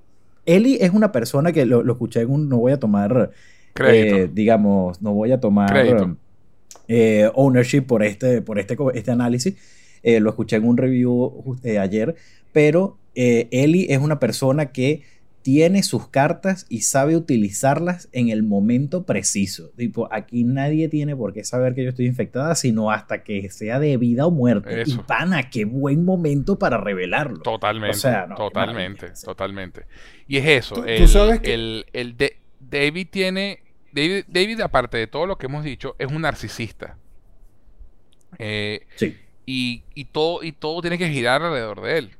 Ellie 0.47 0.79
es 0.81 0.91
una 0.93 1.13
persona 1.13 1.53
que 1.53 1.67
lo, 1.67 1.83
lo 1.83 1.93
escuché 1.93 2.21
en 2.23 2.31
un, 2.31 2.49
no 2.49 2.59
voy 2.59 2.73
a 2.73 2.79
tomar 2.81 3.31
Crédito. 3.73 4.17
eh, 4.17 4.31
digamos, 4.33 5.01
no 5.03 5.13
voy 5.13 5.33
a 5.33 5.41
tomar 5.41 6.17
eh, 6.89 7.31
ownership 7.35 7.83
por 7.83 8.03
este, 8.03 8.43
por 8.43 8.59
este, 8.59 8.77
este 8.95 9.11
análisis. 9.11 9.55
Eh, 10.03 10.19
lo 10.21 10.31
escuché 10.31 10.57
en 10.57 10.67
un 10.67 10.77
review 10.77 11.57
eh, 11.63 11.79
ayer, 11.79 12.15
pero 12.53 12.97
eh, 13.15 13.49
Eli 13.51 13.87
es 13.91 13.99
una 13.99 14.19
persona 14.19 14.73
que 14.73 15.03
tiene 15.43 15.83
sus 15.83 16.07
cartas 16.09 16.67
y 16.69 16.83
sabe 16.83 17.17
utilizarlas 17.17 18.09
en 18.13 18.29
el 18.29 18.43
momento 18.43 19.07
preciso. 19.07 19.71
Tipo, 19.77 20.07
aquí 20.13 20.45
nadie 20.45 20.89
tiene 20.89 21.17
por 21.17 21.33
qué 21.33 21.45
saber 21.45 21.75
que 21.75 21.83
yo 21.85 21.89
estoy 21.91 22.07
infectada, 22.07 22.55
sino 22.55 22.91
hasta 22.91 23.23
que 23.25 23.49
sea 23.51 23.79
de 23.81 23.97
vida 23.97 24.27
o 24.27 24.31
muerte. 24.31 24.83
Eso. 24.83 25.01
Y 25.01 25.05
pana, 25.05 25.49
qué 25.49 25.65
buen 25.65 26.05
momento 26.05 26.59
para 26.59 26.77
revelarlo. 26.79 27.41
Totalmente, 27.41 27.97
O 27.97 28.01
sea, 28.01 28.27
no, 28.27 28.35
qué 28.35 28.43
totalmente, 28.43 29.07
totalmente. 29.25 29.87
Y 30.29 30.37
es 30.37 30.47
eso, 30.47 30.75
Tú- 30.75 30.83
tú 30.83 30.87
el, 30.89 31.09
sabes 31.09 31.41
que- 31.41 31.55
el- 31.55 31.87
el 31.93 32.17
de- 32.17 32.37
David 32.61 33.09
tiene, 33.11 33.61
David, 33.93 34.25
David, 34.29 34.61
aparte 34.61 34.99
de 34.99 35.07
todo 35.07 35.27
lo 35.27 35.39
que 35.39 35.47
hemos 35.47 35.65
dicho, 35.65 35.97
es 35.99 36.09
un 36.13 36.23
narcisista. 36.23 36.99
Eh, 38.39 38.87
Sí. 38.97 39.17
y, 39.47 39.83
y 39.95 40.05
todo, 40.07 40.43
y 40.43 40.53
todo 40.53 40.81
tiene 40.83 40.99
que 40.99 41.09
girar 41.09 41.43
alrededor 41.43 41.81
de 41.83 41.99
él. 41.99 42.11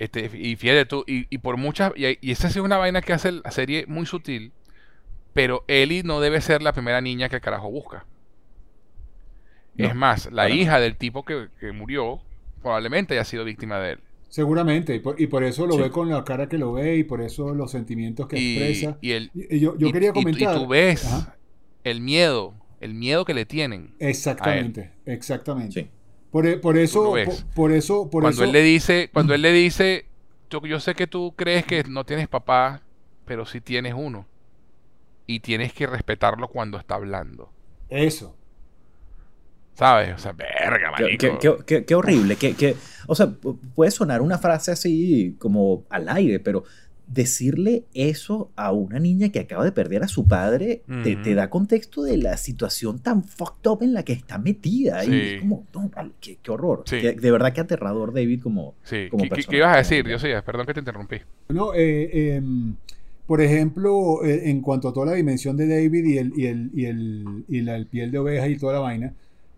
Este, 0.00 0.30
y 0.34 0.56
fíjate 0.56 0.86
tú, 0.86 1.04
y, 1.06 1.26
y 1.32 1.38
por 1.38 1.58
muchas, 1.58 1.92
y, 1.94 2.18
y 2.26 2.32
esa 2.32 2.48
ha 2.48 2.50
sido 2.50 2.64
una 2.64 2.78
vaina 2.78 3.02
que 3.02 3.12
hace 3.12 3.32
la 3.32 3.50
serie 3.52 3.84
muy 3.86 4.06
sutil, 4.06 4.52
pero 5.34 5.64
Ellie 5.68 6.02
no 6.02 6.20
debe 6.20 6.40
ser 6.40 6.62
la 6.62 6.72
primera 6.72 7.00
niña 7.02 7.28
que 7.28 7.36
el 7.36 7.42
carajo 7.42 7.70
busca. 7.70 8.06
No, 9.74 9.86
es 9.86 9.94
más, 9.94 10.30
la 10.32 10.48
hija 10.50 10.80
del 10.80 10.96
tipo 10.96 11.24
que, 11.24 11.48
que 11.60 11.72
murió 11.72 12.20
probablemente 12.62 13.14
haya 13.14 13.24
sido 13.24 13.44
víctima 13.44 13.78
de 13.78 13.92
él. 13.92 14.00
Seguramente, 14.28 14.94
y 14.94 15.00
por, 15.00 15.20
y 15.20 15.26
por 15.26 15.44
eso 15.44 15.66
lo 15.66 15.74
Sí. 15.74 15.82
ve 15.82 15.90
con 15.90 16.08
la 16.08 16.24
cara 16.24 16.48
que 16.48 16.56
lo 16.58 16.72
ve 16.72 16.96
y 16.96 17.04
por 17.04 17.20
eso 17.20 17.54
los 17.54 17.70
sentimientos 17.70 18.26
que 18.28 18.38
Y, 18.38 18.56
expresa. 18.56 18.98
y 19.02 19.12
el, 19.12 19.30
Y- 19.34 19.58
yo, 19.60 19.76
yo 19.76 19.92
quería 19.92 20.12
comentar. 20.12 20.56
Y, 20.56 20.58
tú 20.60 20.66
ves 20.68 21.04
Ajá. 21.04 21.36
el 21.84 22.00
miedo, 22.00 22.54
el 22.80 22.94
miedo 22.94 23.24
que 23.24 23.34
le 23.34 23.44
tienen. 23.44 23.94
Exactamente, 23.98 24.92
exactamente. 25.04 25.82
Sí. 25.82 25.90
Por, 26.30 26.46
e- 26.46 26.58
por 26.58 26.76
eso, 26.78 27.12
por, 27.12 27.44
por 27.54 27.72
eso, 27.72 28.08
por 28.10 28.22
cuando 28.22 28.42
eso. 28.42 28.44
él 28.44 28.52
le 28.52 28.62
dice, 28.62 29.10
cuando 29.12 29.34
él 29.34 29.42
le 29.42 29.52
dice, 29.52 30.06
yo, 30.48 30.60
yo 30.64 30.78
sé 30.80 30.94
que 30.94 31.06
tú 31.06 31.34
crees 31.36 31.64
que 31.66 31.82
no 31.84 32.04
tienes 32.04 32.28
papá, 32.28 32.82
pero 33.24 33.46
sí 33.46 33.60
tienes 33.60 33.94
uno. 33.96 34.26
Y 35.26 35.40
tienes 35.40 35.72
que 35.72 35.86
respetarlo 35.86 36.48
cuando 36.48 36.78
está 36.78 36.96
hablando. 36.96 37.50
Eso. 37.88 38.36
¿Sabes? 39.74 40.14
O 40.14 40.18
sea, 40.18 40.32
verga, 40.32 40.92
Qué, 40.96 41.16
qué- 41.16 41.38
qué- 41.40 41.56
qué- 41.66 41.84
qué 41.84 41.94
horrible. 41.94 42.36
Que, 42.36 42.76
o 43.06 43.14
sea, 43.14 43.26
pu- 43.28 43.58
puede 43.74 43.90
sonar 43.90 44.20
una 44.20 44.36
frase 44.38 44.72
así 44.72 45.36
como 45.38 45.84
al 45.88 46.08
aire, 46.08 46.38
pero 46.40 46.64
decirle 47.12 47.82
eso 47.92 48.50
a 48.54 48.70
una 48.72 49.00
niña 49.00 49.30
que 49.30 49.40
acaba 49.40 49.64
de 49.64 49.72
perder 49.72 50.04
a 50.04 50.08
su 50.08 50.28
padre 50.28 50.82
te, 51.02 51.16
te 51.16 51.34
da 51.34 51.50
contexto 51.50 52.04
de 52.04 52.16
la 52.16 52.36
situación 52.36 53.00
tan 53.00 53.24
fucked 53.24 53.68
up 53.68 53.82
en 53.82 53.92
la 53.94 54.04
que 54.04 54.12
está 54.12 54.38
metida. 54.38 55.02
Sí. 55.02 55.10
Y 55.12 55.20
es 55.20 55.40
como, 55.40 55.66
no, 55.74 55.90
qué, 56.20 56.38
qué 56.40 56.50
horror. 56.52 56.84
Sí. 56.86 57.00
Qué- 57.00 57.12
de 57.14 57.30
verdad 57.32 57.52
que 57.52 57.60
aterrador 57.62 58.14
David 58.14 58.40
como... 58.42 58.74
Sí. 58.84 59.08
como 59.10 59.24
¿Qué, 59.24 59.28
qué- 59.28 59.34
persona, 59.34 59.50
qué 59.50 59.56
ibas 59.56 59.74
a 59.74 59.78
decir? 59.78 60.04
villano. 60.04 60.22
Dios 60.28 60.42
perdón 60.44 60.66
que 60.66 60.74
te 60.74 60.80
interrumpí. 60.80 61.16
No, 61.48 61.74
eh, 61.74 62.36
em, 62.36 62.74
por 63.26 63.40
ejemplo, 63.40 64.24
eh, 64.24 64.48
en 64.50 64.60
cuanto 64.60 64.88
a 64.88 64.92
toda 64.92 65.06
la 65.06 65.14
dimensión 65.14 65.56
de 65.56 65.66
David 65.68 66.04
y 66.04 66.18
el, 66.18 66.32
y 66.36 66.46
el, 66.46 66.70
y 66.74 66.84
el, 66.84 67.44
y 67.48 67.60
la 67.62 67.76
el 67.76 67.86
piel 67.86 68.10
de 68.12 68.18
oveja 68.18 68.46
y 68.48 68.56
toda 68.56 68.74
la 68.74 68.78
vaina, 68.80 69.12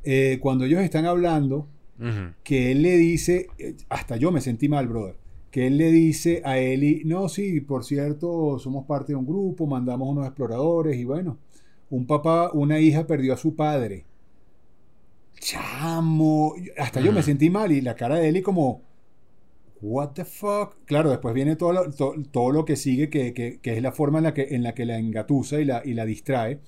eh, 0.05 0.39
cuando 0.41 0.65
ellos 0.65 0.81
están 0.81 1.05
hablando, 1.07 1.67
que 2.43 2.73
él 2.73 2.83
le 2.83 2.97
dice, 2.97 3.47
eh, 3.59 3.75
hasta 3.89 4.17
yo 4.17 4.33
me 4.33 4.41
sentí 4.41 4.69
mal, 4.69 4.89
brother, 4.89 5.15
que 5.53 5.69
él 5.69 5.79
le 5.79 5.93
dice 5.93 6.43
a 6.45 6.59
Eli, 6.59 7.03
no, 7.05 7.29
sí, 7.29 7.61
por 7.61 7.85
cierto, 7.85 8.59
somos 8.59 8.87
parte 8.87 9.13
de 9.13 9.17
un 9.17 9.27
grupo, 9.27 9.67
mandamos 9.69 10.09
unos 10.09 10.27
exploradores 10.27 10.97
y 10.99 11.05
bueno, 11.05 11.39
un 11.91 12.07
papá, 12.07 12.51
una 12.55 12.81
hija 12.81 13.07
perdió 13.07 13.35
a 13.35 13.37
su 13.37 13.55
padre. 13.55 14.05
Chamo, 15.39 16.55
hasta 16.79 17.01
yo 17.01 17.13
me 17.13 17.23
sentí 17.23 17.51
mal 17.51 17.73
y 17.73 17.81
la 17.81 17.97
cara 17.97 18.17
de 18.17 18.29
Eli 18.29 18.43
como, 18.43 18.83
what 19.81 20.11
the 20.15 20.25
fuck. 20.25 20.77
Claro, 20.85 21.11
después 21.11 21.35
viene 21.35 21.57
todo 21.57 21.73
lo, 21.73 21.91
to- 21.91 22.15
todo 22.31 22.53
lo 22.53 22.65
que 22.65 22.77
sigue, 22.77 23.11
que, 23.11 23.35
que- 23.35 23.59
que 23.61 23.77
es 23.77 23.83
la 23.83 23.93
forma 23.93 24.19
en 24.19 24.25
la 24.25 24.35
que, 24.35 24.49
en 24.55 24.63
la 24.63 24.75
que 24.75 24.87
la 24.87 24.99
engatusa 24.99 25.61
y 25.61 25.65
la, 25.65 25.83
y 25.85 25.95
la 25.95 26.07
distrae. 26.07 26.61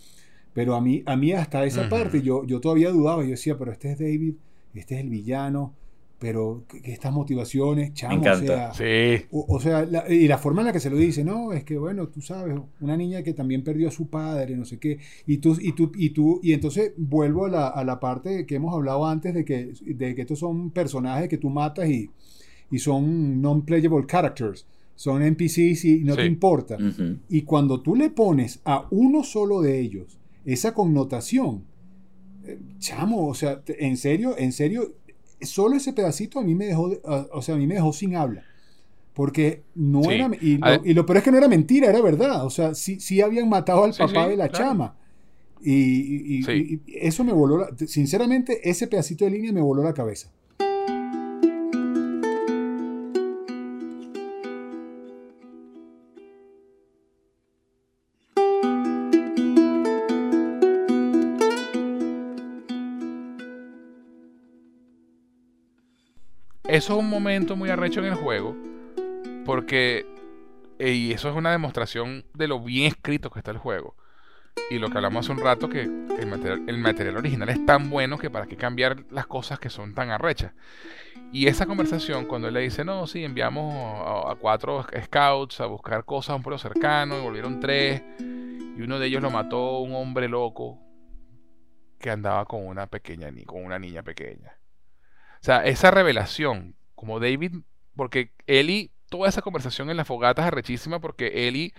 Pero 0.53 0.74
a 0.74 0.80
mí, 0.80 1.03
a 1.07 1.16
mí 1.16 1.32
hasta 1.32 1.64
esa 1.64 1.89
parte 1.89 2.22
yo, 2.22 2.45
yo 2.45 2.61
todavía 2.61 2.91
dudaba, 2.91 3.22
yo 3.24 3.30
decía, 3.30 3.57
pero 3.59 3.72
este 3.72 3.93
es 3.93 3.99
David, 3.99 4.35
este 4.74 4.95
es 4.97 5.01
el 5.01 5.09
villano, 5.11 5.74
pero 6.19 6.65
que, 6.69 6.81
que 6.81 6.93
estas 6.93 7.12
motivaciones, 7.12 7.93
chamo, 7.93 8.15
encanta. 8.17 8.71
o 8.71 8.75
sea, 8.75 9.19
Sí. 9.19 9.25
o, 9.31 9.45
o 9.49 9.61
sea, 9.61 9.85
la- 9.85 10.11
y 10.11 10.27
la 10.29 10.39
forma 10.39 10.62
en 10.62 10.67
la 10.69 10.73
que 10.73 10.81
se 10.81 10.89
lo 10.91 10.97
dice, 10.97 11.23
no, 11.25 11.53
es 11.53 11.65
que 11.65 11.77
bueno, 11.77 12.09
tú 12.09 12.21
sabes, 12.23 12.59
una 12.81 12.97
niña 12.97 13.23
que 13.23 13.35
también 13.35 13.62
perdió 13.65 13.89
a 13.89 13.91
su 13.91 14.07
padre, 14.09 14.57
no 14.57 14.65
sé 14.65 14.79
qué, 14.79 14.99
y 15.27 15.39
tú, 15.39 15.57
y 15.61 15.73
tú, 15.73 15.93
y 15.97 16.11
tú, 16.11 16.41
y 16.43 16.53
entonces 16.53 16.93
vuelvo 16.97 17.47
a 17.47 17.51
la, 17.51 17.69
a 17.69 17.85
la 17.85 18.01
parte 18.01 18.47
que 18.47 18.55
hemos 18.55 18.73
hablado 18.75 19.07
antes 19.07 19.35
de 19.35 19.45
que, 19.45 19.73
de 19.85 20.15
que 20.15 20.23
estos 20.23 20.39
son 20.39 20.71
personajes 20.71 21.29
que 21.29 21.37
tú 21.39 21.51
matas 21.51 21.89
y, 21.91 22.09
y 22.71 22.79
son 22.79 23.43
non-playable 23.43 24.07
characters, 24.07 24.67
son 24.95 25.23
NPCs 25.23 25.85
y 25.85 26.05
no 26.05 26.15
te 26.17 26.25
importa. 26.25 26.79
Y 27.29 27.43
cuando 27.43 27.81
tú 27.81 27.97
le 27.97 28.11
pones 28.11 28.61
a 28.65 28.87
uno 28.91 29.25
solo 29.25 29.61
de 29.61 29.81
ellos 29.81 30.19
esa 30.47 30.73
connotación, 30.73 31.65
eh, 32.47 32.59
chamo, 32.79 33.27
o 33.29 33.35
sea, 33.35 33.62
en 33.67 33.97
serio, 33.97 34.37
en 34.39 34.53
serio, 34.53 34.95
solo 35.45 35.76
ese 35.76 35.92
pedacito 35.92 36.38
a 36.38 36.42
mí 36.45 36.55
me 36.55 36.66
dejó, 36.66 36.92
o 37.32 37.42
sea, 37.42 37.55
a 37.55 37.59
mí 37.59 37.66
me 37.66 37.74
dejó 37.74 37.92
sin 37.92 38.16
habla. 38.16 38.45
Porque 39.14 39.62
no 39.76 40.03
Sí. 40.03 40.11
era, 40.14 40.28
y 40.40 40.57
lo, 40.59 40.84
y 40.84 40.92
lo 40.95 41.07
peor 41.07 41.18
es 41.18 41.22
que 41.24 41.30
no 41.30 41.38
era 41.38 41.49
mentira, 41.49 41.88
era 41.88 42.01
verdad. 42.03 42.45
O 42.45 42.51
sea, 42.51 42.74
sí, 42.74 42.99
sí 42.99 43.20
habían 43.20 43.49
matado 43.49 43.84
al 43.84 43.92
Sí, 43.95 44.01
papá 44.01 44.26
de 44.28 44.36
la 44.36 44.49
claro. 44.49 44.64
chama. 44.66 44.97
Y, 45.62 46.40
y 46.40 46.82
eso 47.01 47.24
me 47.24 47.32
voló, 47.32 47.59
la- 47.59 47.70
sinceramente, 47.86 48.68
ese 48.68 48.86
pedacito 48.88 49.24
de 49.24 49.30
línea 49.30 49.53
me 49.53 49.61
voló 49.62 49.82
la 49.82 49.95
cabeza. 49.95 50.30
Eso 66.75 66.95
es 66.95 66.99
un 66.99 67.09
momento 67.09 67.55
muy 67.55 67.70
arrecho 67.70 68.01
en 68.01 68.07
el 68.07 68.14
juego. 68.16 68.57
Porque. 69.47 70.05
Y 70.81 71.12
eso 71.12 71.31
es 71.31 71.37
una 71.37 71.53
demostración 71.53 72.25
de 72.35 72.49
lo 72.49 72.59
bien 72.59 72.87
escrito 72.89 73.31
que 73.31 73.39
está 73.39 73.53
el 73.53 73.59
juego. 73.59 73.95
Y 74.70 74.81
lo 74.81 74.91
que 74.91 74.97
hablamos 74.97 75.25
hace 75.25 75.33
un 75.33 75.39
rato, 75.39 75.68
que 75.68 75.83
el 75.83 76.27
material, 76.27 77.16
original 77.16 77.49
es 77.49 77.64
tan 77.64 77.91
bueno 77.91 78.18
que 78.18 78.29
para 78.29 78.47
qué 78.47 78.57
cambiar 78.57 79.05
las 79.12 79.29
cosas 79.29 79.61
que 79.61 79.70
son 79.70 79.95
tan 79.95 80.11
arrechas. 80.11 80.53
Y 81.33 81.47
esa 81.47 81.66
conversación, 81.66 82.25
cuando 82.25 82.49
él 82.49 82.55
le 82.55 82.61
dice, 82.62 82.85
no, 82.85 83.07
sí, 83.07 83.22
enviamos 83.22 83.72
a, 84.05 84.35
cuatro 84.35 84.85
scouts 85.05 85.61
a 85.61 85.66
buscar 85.66 86.05
cosas 86.05 86.31
a 86.31 86.35
un 86.35 86.43
pueblo 86.43 86.59
cercano, 86.59 87.20
y 87.20 87.22
volvieron 87.22 87.61
tres, 87.61 88.03
y 88.18 88.83
uno 88.83 88.99
de 88.99 89.07
ellos 89.07 89.22
lo 89.22 89.31
mató 89.31 89.79
un 89.79 89.95
hombre 89.95 90.29
loco 90.29 90.81
que 92.01 92.11
andaba 92.11 92.45
con 92.47 92.66
una 92.66 92.89
pequeña 92.89 93.29
con 93.47 93.64
una 93.64 93.79
niña 93.79 94.03
pequeña. 94.03 94.57
O 95.45 95.47
sea, 95.47 95.62
esa 95.62 95.90
revelación, 95.90 96.74
como 96.95 97.20
David, 97.20 97.53
porque 97.95 98.32
Eli, 98.47 98.92
toda 99.11 99.28
esa 99.28 99.42
conversación 99.42 99.90
en 99.90 99.99
la 99.99 100.07
fogata 100.07 100.40
es 100.40 100.49
arrechísima 100.49 101.01
porque 101.01 101.47
Eli 101.47 101.74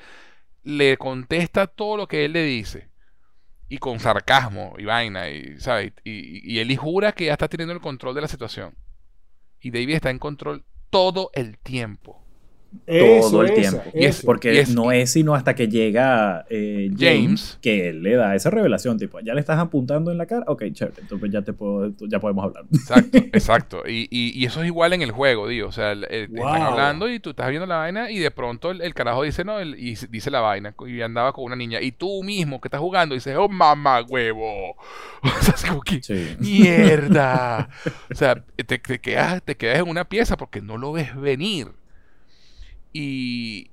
le 0.61 0.97
contesta 0.97 1.66
todo 1.66 1.97
lo 1.97 2.07
que 2.07 2.26
él 2.26 2.34
le 2.34 2.43
dice. 2.43 2.91
Y 3.68 3.80
con 3.80 3.99
sarcasmo 3.99 4.76
y 4.78 4.86
vaina, 4.86 5.32
y, 5.32 5.59
¿sabes? 5.59 5.93
Y, 6.03 6.53
y 6.53 6.59
Eli 6.59 6.76
jura 6.76 7.13
que 7.13 7.26
ya 7.26 7.32
está 7.32 7.47
teniendo 7.47 7.74
el 7.74 7.82
control 7.82 8.13
de 8.13 8.22
la 8.22 8.28
situación. 8.28 8.76
Y 9.59 9.72
David 9.72 9.95
está 9.95 10.11
en 10.11 10.20
control 10.20 10.63
todo 10.91 11.32
el 11.34 11.57
tiempo. 11.57 12.24
Todo 12.86 13.42
el 13.44 13.52
esa, 13.52 13.62
tiempo. 13.72 13.84
Y 13.94 14.06
es- 14.06 14.18
eso. 14.20 14.26
Porque 14.26 14.54
Y 14.54 14.58
es- 14.58 14.70
no 14.76 14.92
es 14.92 15.12
sino 15.12 15.36
hasta 15.36 15.56
que 15.56 15.68
llega 15.68 16.46
eh, 16.50 16.90
James, 16.98 17.00
James. 17.26 17.60
que 17.62 17.90
él 17.90 18.04
le 18.04 18.16
da 18.16 18.36
esa 18.36 18.50
revelación, 18.50 18.98
tipo, 18.98 19.20
ya 19.20 19.34
le 19.34 19.40
estás 19.40 19.60
apuntando 19.60 20.12
en 20.12 20.18
la 20.18 20.26
cara, 20.26 20.44
ok, 20.48 20.64
chévere, 20.72 21.02
entonces 21.02 21.30
ya 21.32 21.42
te 21.42 21.54
puedo, 21.54 21.92
ya 22.08 22.20
podemos 22.20 22.46
hablar. 22.46 22.66
Exacto, 22.74 23.18
exacto. 23.34 23.84
Y, 23.88 24.08
y- 24.12 24.32
y 24.40 24.46
eso 24.46 24.62
es 24.62 24.68
igual 24.68 24.94
en 24.94 25.02
el 25.02 25.12
juego, 25.12 25.48
digo. 25.48 25.68
O 25.68 25.72
sea, 25.72 25.92
el- 25.92 26.06
el- 26.10 26.28
Wow. 26.30 26.48
están 26.48 26.62
hablando 26.64 27.10
y 27.10 27.20
tú 27.20 27.32
estás 27.32 27.50
viendo 27.50 27.66
la 27.66 27.78
vaina 27.78 28.12
y 28.12 28.20
de 28.20 28.32
pronto 28.32 28.72
el, 28.72 28.82
el 28.82 28.94
carajo 28.94 29.24
dice, 29.24 29.44
no, 29.44 29.60
el- 29.60 29.76
y 29.80 29.96
dice 30.10 30.32
la 30.32 30.42
vaina 30.42 30.74
y 30.88 31.02
andaba 31.02 31.34
con 31.34 31.46
una 31.46 31.56
niña. 31.56 31.82
Y 31.82 31.92
tú 31.92 32.24
mismo 32.24 32.60
que 32.62 32.68
estás 32.68 32.80
jugando 32.82 33.16
dices, 33.16 33.36
oh, 33.38 33.48
mamá, 33.50 34.02
huevo. 34.02 34.76
O 35.26 35.42
sea, 35.42 35.56
es 35.56 35.66
como 35.66 35.82
que, 35.82 36.04
Sí. 36.04 36.36
mierda. 36.40 37.70
O 38.12 38.16
sea, 38.16 38.36
te, 38.56 38.78
te 38.78 39.00
quedas, 39.00 39.42
te 39.44 39.56
quedas 39.56 39.80
en 39.80 39.90
una 39.90 40.06
pieza 40.06 40.38
porque 40.38 40.62
no 40.62 40.78
lo 40.78 40.92
ves 40.92 41.16
venir. 41.20 41.68
Y, 42.96 43.72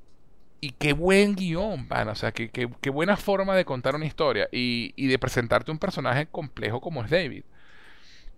y 0.60 0.72
qué 0.72 0.92
buen 0.94 1.36
guion, 1.36 1.88
van. 1.88 2.08
O 2.10 2.14
sea, 2.16 2.32
qué, 2.32 2.50
qué- 2.50 2.68
qué 2.80 2.90
buena 2.90 3.16
forma 3.16 3.56
de 3.56 3.64
contar 3.66 3.94
una 3.96 4.06
historia 4.06 4.48
y, 4.52 4.94
y 4.96 5.08
de 5.08 5.18
presentarte 5.20 5.70
un 5.72 5.78
personaje 5.78 6.28
complejo 6.28 6.80
como 6.80 7.04
es 7.04 7.10
David. 7.10 7.44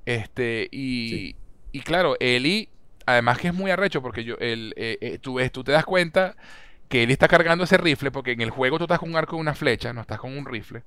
Este, 0.07 0.69
y, 0.73 1.11
Sí. 1.11 1.37
y 1.73 1.81
claro, 1.81 2.17
Eli, 2.21 2.69
además 3.07 3.39
que 3.39 3.49
es 3.49 3.55
muy 3.55 3.71
arrecho 3.71 4.03
porque 4.03 4.25
yo, 4.25 4.37
el, 4.41 4.75
eh, 4.77 4.99
eh, 5.01 5.19
tú, 5.19 5.35
ves, 5.35 5.53
tú 5.53 5.65
te 5.65 5.73
das 5.73 5.85
cuenta 5.85 6.37
que 6.89 7.03
Eli 7.05 7.13
está 7.15 7.29
cargando 7.29 7.65
ese 7.65 7.79
rifle 7.79 8.11
porque 8.11 8.33
en 8.33 8.41
el 8.43 8.51
juego 8.51 8.79
tú 8.79 8.85
estás 8.85 8.99
con 9.01 9.11
un 9.11 9.17
arco 9.17 9.37
y 9.37 9.41
una 9.41 9.55
flecha, 9.55 9.93
no 9.93 10.03
estás 10.03 10.21
con 10.21 10.37
un 10.37 10.47
rifle. 10.47 10.83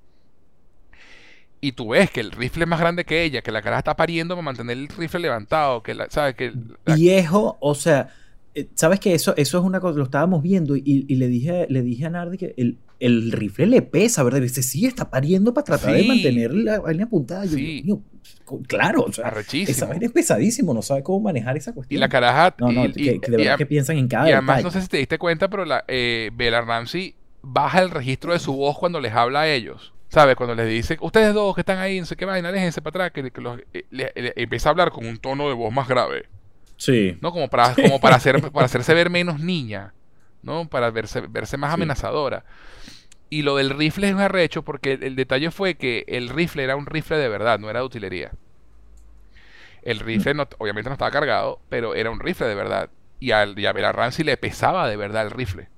Y 1.59 1.71
tú 1.71 1.89
ves 1.89 2.11
que 2.11 2.19
el 2.19 2.31
rifle 2.31 2.63
es 2.65 2.69
más 2.69 2.79
grande 2.79 3.03
que 3.05 3.23
ella, 3.23 3.41
que 3.41 3.51
la 3.51 3.61
cara 3.63 3.79
está 3.79 3.95
pariendo 3.95 4.35
para 4.35 4.45
mantener 4.45 4.77
el 4.77 4.87
rifle 4.89 5.19
levantado, 5.21 5.81
que 5.81 5.95
la, 5.95 6.07
¿sabes? 6.09 6.35
Que 6.35 6.53
la- 6.85 7.01
Viejo, 7.01 7.57
o 7.59 7.75
sea, 7.75 8.09
sabes 8.75 8.99
que 8.99 9.13
eso, 9.13 9.35
eso 9.37 9.57
es 9.59 9.63
una 9.63 9.79
cosa, 9.79 9.97
lo 9.97 10.03
estábamos 10.05 10.41
viendo 10.41 10.75
y, 10.75 10.83
y 11.07 11.15
le 11.15 11.27
dije, 11.27 11.65
le 11.69 11.81
dije 11.81 12.05
a 12.05 12.09
Nardi 12.09 12.37
que 12.37 12.53
el, 12.57 12.77
el 12.99 13.31
rifle 13.31 13.67
le 13.67 13.81
pesa, 13.81 14.23
¿verdad? 14.23 14.39
Y 14.39 14.43
dice, 14.43 14.63
sí, 14.63 14.85
está 14.85 15.09
pariendo 15.09 15.53
para 15.53 15.65
tratar 15.65 15.93
de 15.95 16.03
mantener 16.03 16.53
la 16.53 16.79
vaina 16.79 17.03
apuntada. 17.05 17.45
Yo, 17.45 17.57
Sí. 17.57 17.83
Claro, 18.67 19.01
o 19.03 19.11
sea, 19.11 19.33
esa 19.51 19.85
vaina 19.87 20.05
es 20.05 20.11
pesadísimo, 20.11 20.73
no 20.73 20.81
sabe 20.81 21.03
cómo 21.03 21.19
manejar 21.19 21.57
esa 21.57 21.71
Y 21.71 21.73
cuestión. 21.73 21.99
la 21.99 22.07
caraja... 22.09 22.55
No, 22.59 22.71
no, 22.71 22.85
y- 22.85 22.91
que, 22.93 23.01
y- 23.15 23.19
que 23.19 23.31
de 23.31 23.35
y 23.35 23.39
verdad 23.39 23.53
a- 23.55 23.57
que 23.57 23.65
piensan 23.65 23.97
en 23.97 24.07
cada 24.07 24.29
Y 24.29 24.31
además, 24.31 24.63
no 24.63 24.71
sé 24.71 24.81
si 24.81 24.87
te 24.87 24.97
diste 24.97 25.17
cuenta, 25.17 25.49
pero 25.49 25.65
la, 25.65 25.83
eh, 25.87 26.31
Bella 26.33 26.61
Ramsey 26.61 27.15
baja 27.41 27.81
el 27.81 27.89
registro 27.91 28.31
de 28.33 28.39
su 28.39 28.53
voz 28.53 28.77
cuando 28.77 28.99
les 29.01 29.13
habla 29.13 29.41
a 29.41 29.49
ellos. 29.49 29.93
¿Sabes? 30.09 30.37
Cuando 30.37 30.55
les 30.55 30.69
dice, 30.69 30.97
ustedes 31.01 31.33
dos 31.33 31.53
que 31.53 31.61
están 31.61 31.79
ahí, 31.79 31.99
no 31.99 32.05
sé 32.05 32.15
qué 32.15 32.23
vaina, 32.23 32.49
déjense 32.53 32.81
para 32.81 33.07
atrás, 33.07 33.11
que, 33.11 33.29
que 33.29 33.41
los- 33.41 33.59
eh, 33.73 33.83
le- 33.91 34.13
le- 34.15 34.33
empieza 34.37 34.69
a 34.69 34.71
hablar 34.71 34.89
con 34.91 35.05
un 35.05 35.17
tono 35.17 35.49
de 35.49 35.53
voz 35.53 35.73
más 35.73 35.89
grave. 35.89 36.23
Sí. 36.77 37.17
¿no? 37.21 37.31
Como 37.31 37.49
para, 37.49 37.73
como 37.75 37.99
para, 37.99 38.15
hacer, 38.15 38.39
para 38.51 38.65
hacerse 38.65 38.93
ver 38.93 39.09
menos 39.09 39.39
niña, 39.39 39.93
¿no? 40.43 40.67
Para 40.69 40.89
verse, 40.91 41.21
verse 41.21 41.57
más 41.57 41.71
Sí. 41.71 41.73
amenazadora. 41.75 42.45
Y 43.29 43.41
lo 43.41 43.57
del 43.57 43.71
rifle 43.71 44.07
es 44.07 44.13
un 44.13 44.21
arrecho 44.21 44.63
porque 44.63 44.93
el, 44.93 45.03
el 45.03 45.15
detalle 45.15 45.51
fue 45.51 45.75
que 45.75 46.05
el 46.07 46.29
rifle 46.29 46.63
era 46.63 46.75
un 46.75 46.85
rifle 46.85 47.17
de 47.17 47.27
verdad, 47.29 47.59
no 47.59 47.69
era 47.69 47.79
de 47.79 47.85
utilería. 47.85 48.31
El 49.81 49.99
rifle 49.99 50.33
no, 50.33 50.47
obviamente 50.57 50.89
no 50.89 50.93
estaba 50.93 51.11
cargado, 51.11 51.59
pero 51.69 51.95
era 51.95 52.09
un 52.11 52.19
rifle 52.19 52.47
de 52.47 52.55
verdad. 52.55 52.89
Y, 53.19 53.31
al, 53.31 53.57
y 53.57 53.65
a 53.65 53.73
Bella 53.73 53.91
Ramsey 53.91 54.23
le 54.23 54.37
pesaba 54.37 54.87
de 54.87 54.95
verdad 54.97 55.25
el 55.25 55.31
rifle. 55.31 55.69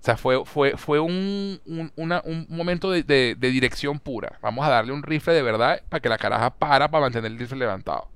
O 0.00 0.02
sea, 0.02 0.16
fue, 0.16 0.44
fue, 0.46 0.76
fue 0.76 0.98
un, 1.00 1.60
un, 1.66 1.92
una- 1.96 2.22
un 2.24 2.46
momento 2.48 2.90
de, 2.90 3.02
de- 3.02 3.34
de 3.38 3.50
dirección 3.50 3.98
pura. 3.98 4.38
Vamos 4.40 4.66
a 4.66 4.70
darle 4.70 4.92
un 4.92 5.02
rifle 5.02 5.34
de 5.34 5.42
verdad 5.42 5.82
para 5.88 6.00
que 6.00 6.08
la 6.08 6.18
caraja 6.18 6.50
para 6.50 6.90
para 6.90 7.02
mantener 7.02 7.30
el 7.32 7.38
rifle 7.38 7.58
levantado. 7.58 8.08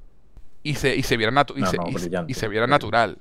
Y 0.65 0.75
se, 0.75 0.97
y 0.97 1.03
se 1.05 1.17
viera, 1.17 1.31
natu- 1.31 1.57
y 1.57 1.61
No, 1.61 1.67
se- 1.71 1.77
no, 1.77 1.85
y 1.89 1.93
se- 1.93 1.99
brillante. 2.09 2.33
y 2.33 2.35
se 2.35 2.49
viera 2.49 2.67
natural. 2.67 3.19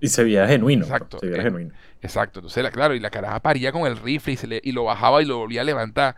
Y 0.00 0.08
se 0.08 0.22
veía 0.22 0.46
genuino. 0.46 0.84
Exacto. 0.84 1.18
Se 1.18 1.26
veía 1.26 1.40
Eh, 1.40 1.44
genuino. 1.44 1.72
Exacto. 2.02 2.38
Entonces, 2.40 2.62
la- 2.62 2.70
claro, 2.70 2.94
y 2.94 3.00
la 3.00 3.10
caraja 3.10 3.40
paría 3.40 3.72
con 3.72 3.86
el 3.86 3.96
rifle 3.96 4.34
y, 4.34 4.36
se 4.36 4.46
le- 4.46 4.60
y 4.62 4.70
lo 4.72 4.84
bajaba 4.84 5.20
y 5.22 5.24
lo 5.24 5.38
volvía 5.38 5.62
a 5.62 5.64
levantar. 5.64 6.14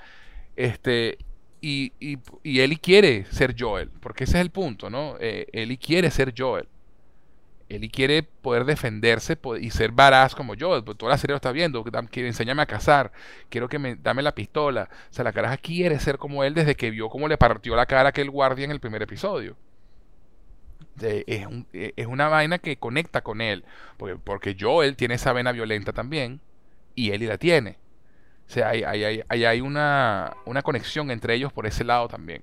Este, 0.56 1.16
y, 1.60 1.92
y, 2.00 2.18
y 2.42 2.60
Ellie 2.60 2.78
quiere 2.78 3.24
ser 3.30 3.54
Joel, 3.58 3.90
porque 4.00 4.24
ese 4.24 4.36
es 4.38 4.42
el 4.42 4.50
punto, 4.50 4.90
¿no? 4.90 5.16
Eh, 5.20 5.46
Ellie 5.52 5.78
quiere 5.78 6.10
ser 6.10 6.34
Joel. 6.36 6.66
Eli 7.68 7.88
quiere 7.88 8.22
poder 8.22 8.66
defenderse 8.66 9.38
y 9.60 9.70
ser 9.70 9.90
varaz 9.90 10.34
como 10.34 10.54
yo. 10.54 10.84
pues, 10.84 10.98
Toda 10.98 11.12
la 11.12 11.18
serie 11.18 11.32
lo 11.32 11.36
está 11.36 11.50
viendo. 11.50 11.82
Quiere 12.10 12.28
enseñarme 12.28 12.60
a 12.62 12.66
cazar. 12.66 13.10
Quiero 13.48 13.68
que 13.68 13.78
me 13.78 13.96
dame 13.96 14.22
la 14.22 14.34
pistola. 14.34 14.88
O 15.10 15.14
sea, 15.14 15.24
la 15.24 15.32
caraja 15.32 15.56
quiere 15.56 15.98
ser 15.98 16.18
como 16.18 16.44
él 16.44 16.52
desde 16.52 16.74
que 16.74 16.90
vio 16.90 17.08
cómo 17.08 17.26
le 17.26 17.38
partió 17.38 17.74
la 17.74 17.86
cara 17.86 18.02
a 18.02 18.08
aquel 18.08 18.30
guardia 18.30 18.66
en 18.66 18.70
el 18.70 18.80
primer 18.80 19.02
episodio. 19.02 19.56
De- 20.96 21.24
es, 21.26 21.46
un- 21.46 21.66
es 21.72 22.06
una 22.06 22.28
vaina 22.28 22.58
que 22.58 22.76
conecta 22.76 23.22
con 23.22 23.40
él. 23.40 23.64
Porque, 23.96 24.16
porque 24.16 24.56
Joel 24.58 24.96
tiene 24.96 25.14
esa 25.14 25.32
vena 25.32 25.52
violenta 25.52 25.92
también. 25.92 26.40
Y 26.94 27.10
Eli 27.10 27.26
la 27.26 27.38
tiene. 27.38 27.78
O 28.46 28.50
sea, 28.52 28.68
hay, 28.68 28.82
hay, 28.84 29.22
hay, 29.28 29.44
hay- 29.44 29.60
una, 29.60 30.32
una 30.44 30.62
conexión 30.62 31.10
entre 31.10 31.34
ellos 31.34 31.52
por 31.52 31.66
ese 31.66 31.82
lado 31.84 32.08
también. 32.08 32.42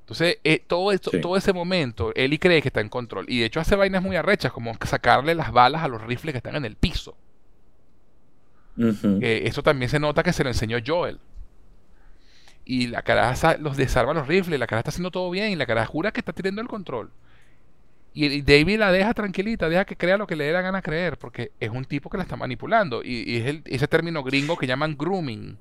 Entonces, 0.00 0.38
eh, 0.44 0.62
todo, 0.64 0.92
esto, 0.92 1.10
Sí. 1.10 1.20
todo 1.20 1.36
ese 1.36 1.52
momento, 1.52 2.12
Eli 2.14 2.38
cree 2.38 2.62
que 2.62 2.68
está 2.68 2.80
en 2.80 2.88
control. 2.88 3.26
Y 3.28 3.40
de 3.40 3.46
hecho 3.46 3.58
hace 3.60 3.74
vainas 3.74 4.02
muy 4.02 4.14
arrechas, 4.14 4.52
como 4.52 4.72
sacarle 4.86 5.34
las 5.34 5.50
balas 5.50 5.82
a 5.82 5.88
los 5.88 6.00
rifles 6.00 6.32
que 6.32 6.36
están 6.38 6.54
en 6.54 6.64
el 6.64 6.76
piso. 6.76 7.16
Que 9.20 9.46
eso 9.46 9.62
también 9.62 9.88
se 9.88 9.98
nota 9.98 10.22
que 10.22 10.32
se 10.32 10.44
lo 10.44 10.50
enseñó 10.50 10.78
Joel. 10.86 11.18
Y 12.64 12.88
la 12.88 13.02
caraja 13.02 13.56
los 13.58 13.76
desarma 13.76 14.12
los 14.12 14.26
rifles, 14.28 14.60
la 14.60 14.66
caraja 14.66 14.80
está 14.80 14.90
haciendo 14.90 15.10
todo 15.10 15.30
bien, 15.30 15.50
y 15.52 15.56
la 15.56 15.66
caraja 15.66 15.86
jura 15.86 16.12
que 16.12 16.20
está 16.20 16.32
teniendo 16.32 16.60
el 16.62 16.68
control. 16.68 17.10
Y, 18.16 18.40
David 18.42 18.78
la 18.78 18.90
deja 18.92 19.12
tranquilita, 19.14 19.68
deja 19.68 19.84
que 19.84 19.96
crea 19.96 20.16
lo 20.16 20.26
que 20.26 20.36
le 20.36 20.44
dé 20.44 20.52
la 20.52 20.62
gana 20.62 20.82
creer, 20.82 21.18
porque 21.18 21.52
es 21.60 21.70
un 21.70 21.84
tipo 21.84 22.08
que 22.10 22.16
la 22.16 22.22
está 22.24 22.36
manipulando. 22.36 23.02
Y, 23.04 23.36
es 23.36 23.46
el- 23.46 23.62
ese 23.66 23.88
término 23.88 24.22
gringo 24.24 24.56
que 24.56 24.66
llaman 24.66 24.96
grooming. 24.96 25.58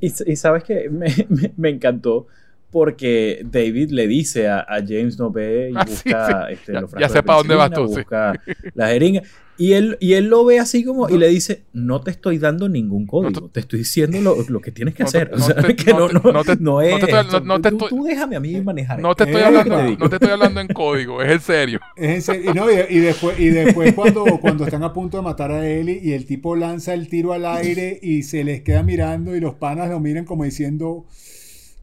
Y, 0.00 0.10
sabes 0.10 0.64
que 0.64 0.88
me- 0.90 1.06
me 1.56 1.70
encantó 1.70 2.26
porque 2.70 3.42
David 3.50 3.90
le 3.90 4.06
dice 4.06 4.48
a, 4.48 4.60
a 4.60 4.76
James 4.86 5.18
no 5.18 5.30
ve 5.30 5.70
y 5.72 5.76
Ah, 5.76 5.84
sí, 5.86 5.92
busca 5.92 6.46
sí. 6.48 6.52
este, 6.54 6.72
Ya- 6.72 6.80
los 6.80 6.90
ya 6.90 6.96
frascos 6.98 7.12
sé 7.12 7.18
de 7.18 7.22
pa' 7.22 7.34
dónde 7.36 7.54
vas 7.54 7.70
tú, 7.70 7.88
sí. 7.88 7.94
busca 7.96 8.40
la 8.74 8.88
jeringa. 8.88 9.22
Y 9.58 9.72
él, 9.72 9.96
y 10.00 10.12
él 10.12 10.26
lo 10.26 10.44
ve 10.44 10.58
así 10.58 10.84
como 10.84 11.08
y 11.08 11.16
le 11.16 11.28
dice, 11.28 11.62
no 11.72 12.02
te 12.02 12.10
estoy 12.10 12.36
dando 12.36 12.68
ningún 12.68 13.06
código, 13.06 13.48
te 13.48 13.60
estoy 13.60 13.78
diciendo 13.78 14.20
lo, 14.20 14.36
lo 14.50 14.60
que 14.60 14.70
tienes 14.70 14.94
que 14.94 15.02
no 15.04 15.10
te- 15.10 15.16
hacer. 15.16 15.30
O 15.32 15.38
no 15.38 15.44
sea, 15.46 15.54
te- 15.62 15.74
que 15.76 15.92
no 15.94 16.00
no, 16.00 16.08
te- 16.08 16.14
no, 16.20 16.32
no 16.32 16.44
te- 16.44 16.56
no 16.56 16.72
no 16.72 16.78
te 16.80 16.90
es... 16.90 17.04
estoy- 17.04 17.40
no- 17.40 17.46
no 17.46 17.60
te 17.62 17.70
tú, 17.70 17.76
estoy- 17.76 17.88
tú 17.88 18.04
déjame 18.04 18.36
a 18.36 18.40
mí 18.40 18.60
manejar. 18.60 19.00
No 19.00 19.14
te 19.14 19.24
estoy 19.24 19.40
Eh, 19.40 19.44
hablando, 19.46 19.96
no 19.98 20.08
te 20.10 20.16
estoy 20.16 20.30
hablando 20.30 20.60
en 20.60 20.68
código, 20.68 21.22
es 21.22 21.30
en 21.32 21.40
serio. 21.40 21.80
Es 21.96 22.10
en 22.16 22.20
serio. 22.22 22.50
Y, 22.50 22.54
no, 22.54 22.70
y, 22.70 22.74
y 22.90 22.98
después, 22.98 23.40
y 23.40 23.46
después 23.48 23.94
cuando, 23.94 24.24
cuando 24.42 24.64
están 24.64 24.82
a 24.82 24.92
punto 24.92 25.16
de 25.16 25.22
matar 25.22 25.50
a 25.50 25.66
Eli 25.66 26.00
y 26.02 26.12
el 26.12 26.26
tipo 26.26 26.54
lanza 26.54 26.92
el 26.92 27.08
tiro 27.08 27.32
al 27.32 27.46
aire 27.46 27.98
y 28.02 28.24
se 28.24 28.44
les 28.44 28.60
queda 28.60 28.82
mirando 28.82 29.34
y 29.34 29.40
los 29.40 29.54
panas 29.54 29.88
lo 29.88 30.00
miran 30.00 30.26
como 30.26 30.44
diciendo, 30.44 31.06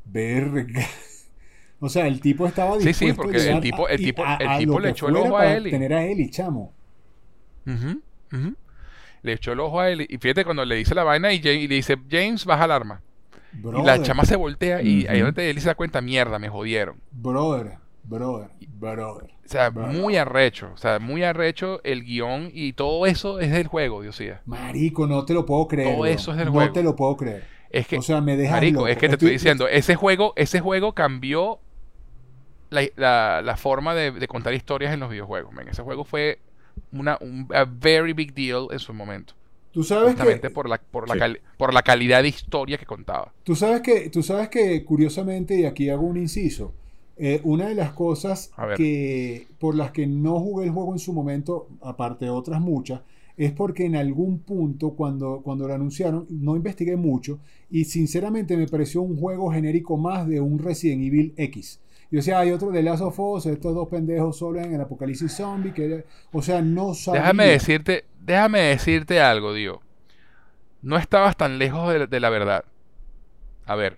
verga. 0.06 0.86
O 1.86 1.90
sea, 1.90 2.08
el 2.08 2.22
tipo 2.22 2.48
estaba 2.48 2.80
Sí, 2.80 2.94
sí, 2.94 3.08
dispuesto 3.08 3.12
a 3.12 3.24
porque 3.26 3.38
el 3.40 3.44
llegar 3.44 3.62
tipo- 3.62 3.88
el 3.90 4.00
y 4.02 4.06
tipo- 4.06 4.24
a- 4.24 4.36
el 4.38 4.48
a 4.48 4.58
tipo 4.58 4.74
lo 4.74 4.80
le 4.80 4.90
echó 4.92 5.10
el 5.10 5.18
ojo 5.18 5.38
a 5.38 5.54
Eli. 5.54 5.70
Tener 5.70 5.94
a 5.94 6.06
Eli, 6.06 6.30
chamo. 6.30 6.72
Le 9.22 9.34
echó 9.34 9.52
el 9.52 9.60
ojo 9.60 9.80
a 9.82 9.90
él 9.90 10.06
y 10.10 10.18
fíjate 10.18 10.44
cuando 10.46 10.64
le 10.64 10.76
dice 10.76 10.96
la 10.96 11.04
vaina 11.04 11.34
y, 11.34 11.42
Ja- 11.42 11.52
y 11.52 11.68
le 11.68 11.76
dice, 11.76 11.98
James, 12.10 12.46
baja 12.46 12.66
el 12.66 12.72
arma. 12.72 13.02
Y 13.54 13.82
la 13.86 14.02
chama 14.02 14.24
se 14.26 14.36
voltea 14.38 14.82
y 14.82 15.06
ahí 15.08 15.20
donde 15.20 15.50
él 15.50 15.60
se 15.60 15.68
da 15.68 15.76
cuenta, 15.76 16.00
mierda, 16.02 16.40
me 16.40 16.48
jodieron. 16.48 16.96
brother, 17.12 17.74
brother, 18.04 18.50
brother. 18.80 19.30
O 19.46 19.50
sea, 19.50 19.70
Brother. 19.70 19.94
muy 20.02 20.16
arrecho, 20.16 20.72
o 20.74 20.78
sea, 20.78 21.00
muy 21.00 21.24
arrecho 21.24 21.82
el 21.84 22.06
guion 22.06 22.50
y 22.54 22.72
todo 22.74 23.06
eso 23.06 23.42
es 23.42 23.52
del 23.52 23.68
juego, 23.68 24.02
Diosía. 24.02 24.42
Marico, 24.46 25.06
no 25.06 25.26
te 25.26 25.34
lo 25.34 25.46
puedo 25.46 25.68
creer. 25.68 25.90
Todo 25.90 26.04
bro. 26.04 26.06
eso 26.10 26.32
es 26.32 26.38
del 26.38 26.46
no 26.48 26.54
juego. 26.54 26.72
te 26.72 26.82
lo 26.82 26.96
puedo 26.96 27.18
creer. 27.18 27.44
Es 27.74 27.88
que, 27.88 27.98
o 27.98 28.02
sea, 28.02 28.22
me 28.22 28.38
dejas 28.38 28.54
marico, 28.58 28.82
loco. 28.82 28.88
es 28.88 28.98
que 28.98 29.08
te 29.10 29.16
estoy 29.16 29.32
diciendo, 29.32 29.68
ese 29.68 29.96
juego, 29.96 30.34
ese 30.38 30.62
juego 30.62 30.94
cambió 30.94 31.60
la, 32.70 32.84
la- 32.96 33.42
la 33.44 33.58
forma 33.58 33.94
de, 33.96 34.12
de 34.12 34.28
contar 34.28 34.54
historias 34.54 34.94
en 34.94 35.00
los 35.00 35.10
videojuegos. 35.10 35.54
men. 35.54 35.68
Ese 35.68 35.82
juego 35.84 36.04
fue 36.06 36.40
una 36.92 37.18
un 37.22 37.48
a 37.54 37.66
very 37.66 38.14
big 38.14 38.34
deal 38.34 38.68
en 38.72 38.80
su 38.80 38.94
momento. 38.94 39.34
Tú 39.72 39.84
sabes 39.84 40.10
Justamente 40.12 40.48
que 40.50 40.54
por 40.54 40.70
la, 40.70 40.78
por, 40.80 41.08
la 41.08 41.16
Sí. 41.16 41.20
cali- 41.20 41.40
por 41.58 41.74
la 41.74 41.82
calidad 41.82 42.22
de 42.22 42.30
historia 42.30 42.78
que 42.78 42.86
contaba. 42.86 43.32
Tú 43.44 43.56
sabes 43.56 43.82
que, 43.82 44.10
tú 44.10 44.22
sabes 44.22 44.50
que 44.50 44.86
curiosamente, 44.86 45.56
y 45.60 45.66
aquí 45.66 45.90
hago 45.90 46.04
un 46.04 46.18
inciso, 46.18 46.74
eh, 47.18 47.42
una 47.44 47.68
de 47.70 47.76
las 47.76 47.92
cosas 47.94 48.52
que 48.78 49.48
por 49.60 49.76
las 49.76 49.92
que 49.92 50.06
no 50.08 50.40
jugué 50.40 50.66
el 50.66 50.72
juego 50.72 50.94
en 50.94 51.00
su 51.00 51.14
momento, 51.14 51.68
aparte 51.82 52.26
de 52.26 52.32
otras 52.32 52.62
muchas, 52.62 53.02
es 53.38 53.52
porque 53.52 53.86
en 53.86 53.96
algún 53.96 54.40
punto 54.40 54.92
cuando, 54.92 55.42
cuando 55.44 55.68
lo 55.68 55.74
anunciaron 55.74 56.28
no 56.30 56.56
investigué 56.56 56.96
mucho 56.96 57.40
y 57.70 57.86
sinceramente 57.86 58.56
me 58.56 58.68
pareció 58.68 59.02
un 59.02 59.18
juego 59.18 59.52
genérico 59.52 59.98
más 59.98 60.28
de 60.28 60.40
un 60.40 60.60
Resident 60.60 61.04
Evil 61.04 61.34
X. 61.38 61.80
Yo 62.12 62.18
decía, 62.18 62.38
hay 62.38 62.52
otro 62.52 62.70
de 62.70 62.84
Last 62.84 63.02
of 63.02 63.20
Us, 63.20 63.48
estos 63.48 63.74
dos 63.74 63.88
pendejos 63.88 64.38
solo 64.38 64.60
en 64.60 64.72
el 64.72 64.82
apocalipsis 64.82 65.32
zombie, 65.32 65.74
que, 65.74 66.06
o 66.32 66.44
sea, 66.44 66.62
no 66.62 66.94
sabía. 66.94 67.22
Déjame 67.22 67.48
decirte, 67.48 68.06
déjame 68.22 68.60
decirte 68.60 69.20
algo, 69.20 69.52
Dio. 69.52 69.82
No 70.84 70.98
estabas 70.98 71.36
tan 71.36 71.58
lejos 71.58 71.92
de, 71.92 72.06
de 72.06 72.20
la 72.20 72.30
verdad. 72.30 72.66
A 73.66 73.76
ver, 73.76 73.98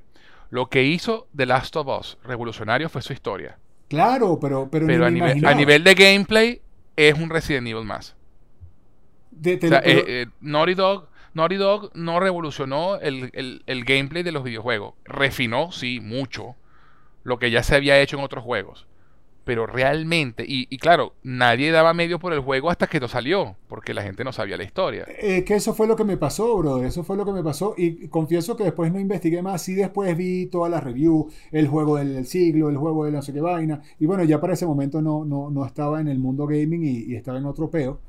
lo 0.50 0.70
que 0.70 0.84
hizo 0.84 1.28
The 1.36 1.46
Last 1.46 1.76
of 1.76 1.88
Us 1.88 2.18
revolucionario 2.24 2.88
fue 2.88 3.02
su 3.02 3.12
historia. 3.12 3.58
Claro, 3.90 4.40
pero, 4.40 4.70
pero, 4.72 4.88
Pero 4.88 5.06
a 5.06 5.12
nivel, 5.12 5.46
a 5.46 5.54
nivel 5.54 5.84
de 5.84 5.94
gameplay 5.94 6.62
es 6.96 7.20
un 7.20 7.30
Resident 7.30 7.68
Evil 7.68 7.84
más. 7.84 8.16
De- 9.36 9.60
O 9.64 9.68
sea, 9.68 9.80
eh, 9.84 10.04
eh, 10.08 10.26
Naughty 10.42 10.74
Dog, 10.76 11.08
Naughty 11.34 11.56
Dog 11.56 11.92
no 11.96 12.20
revolucionó 12.20 12.98
el, 13.00 13.30
el- 13.34 13.64
el 13.66 13.84
gameplay 13.86 14.24
de 14.24 14.32
los 14.32 14.44
videojuegos. 14.44 14.94
Refinó, 15.06 15.72
sí, 15.72 16.00
mucho, 16.00 16.56
lo 17.24 17.40
que 17.40 17.52
ya 17.52 17.64
se 17.64 17.76
había 17.76 18.00
hecho 18.02 18.18
en 18.18 18.24
otros 18.24 18.44
juegos. 18.44 18.88
Pero 19.46 19.68
realmente, 19.68 20.44
y, 20.48 20.68
y 20.70 20.78
claro, 20.80 21.14
nadie 21.24 21.72
daba 21.72 21.94
medio 21.94 22.20
por 22.20 22.34
el 22.34 22.40
juego 22.42 22.70
hasta 22.72 22.88
que 22.88 23.00
no 23.00 23.08
salió, 23.08 23.58
porque 23.68 23.94
la 23.94 24.04
gente 24.04 24.24
no 24.24 24.34
sabía 24.34 24.58
la 24.58 24.64
historia. 24.64 25.06
Eh, 25.08 25.44
que 25.44 25.54
eso 25.56 25.74
fue 25.76 25.88
lo 25.88 25.96
que 25.96 26.04
me 26.04 26.18
pasó, 26.18 26.58
brother. 26.58 26.88
Eso 26.88 27.04
fue 27.04 27.16
lo 27.16 27.26
que 27.26 27.32
me 27.32 27.44
pasó. 27.44 27.76
Y 27.78 28.08
confieso 28.08 28.56
que 28.58 28.64
después 28.64 28.92
no 28.92 29.00
investigué 29.00 29.42
más. 29.44 29.62
Sí, 29.62 29.76
después 29.76 30.18
vi 30.18 30.48
todas 30.48 30.72
las 30.72 30.84
reviews, 30.84 31.32
el 31.52 31.68
juego 31.68 31.98
del 31.98 32.26
siglo, 32.26 32.70
el 32.70 32.78
juego 32.78 33.06
de 33.06 33.12
no 33.12 33.22
sé 33.22 33.34
qué 33.34 33.42
vaina. 33.42 33.82
Y 34.00 34.08
bueno, 34.08 34.24
ya 34.24 34.42
para 34.42 34.54
ese 34.54 34.66
momento 34.66 35.02
no, 35.02 35.26
no, 35.26 35.52
no 35.52 35.66
estaba 35.66 36.02
en 36.02 36.08
el 36.08 36.18
mundo 36.18 36.48
gaming 36.48 36.84
y, 36.84 37.04
y 37.12 37.16
estaba 37.16 37.38
en 37.38 37.46
otro 37.46 37.70
peo. 37.70 38.00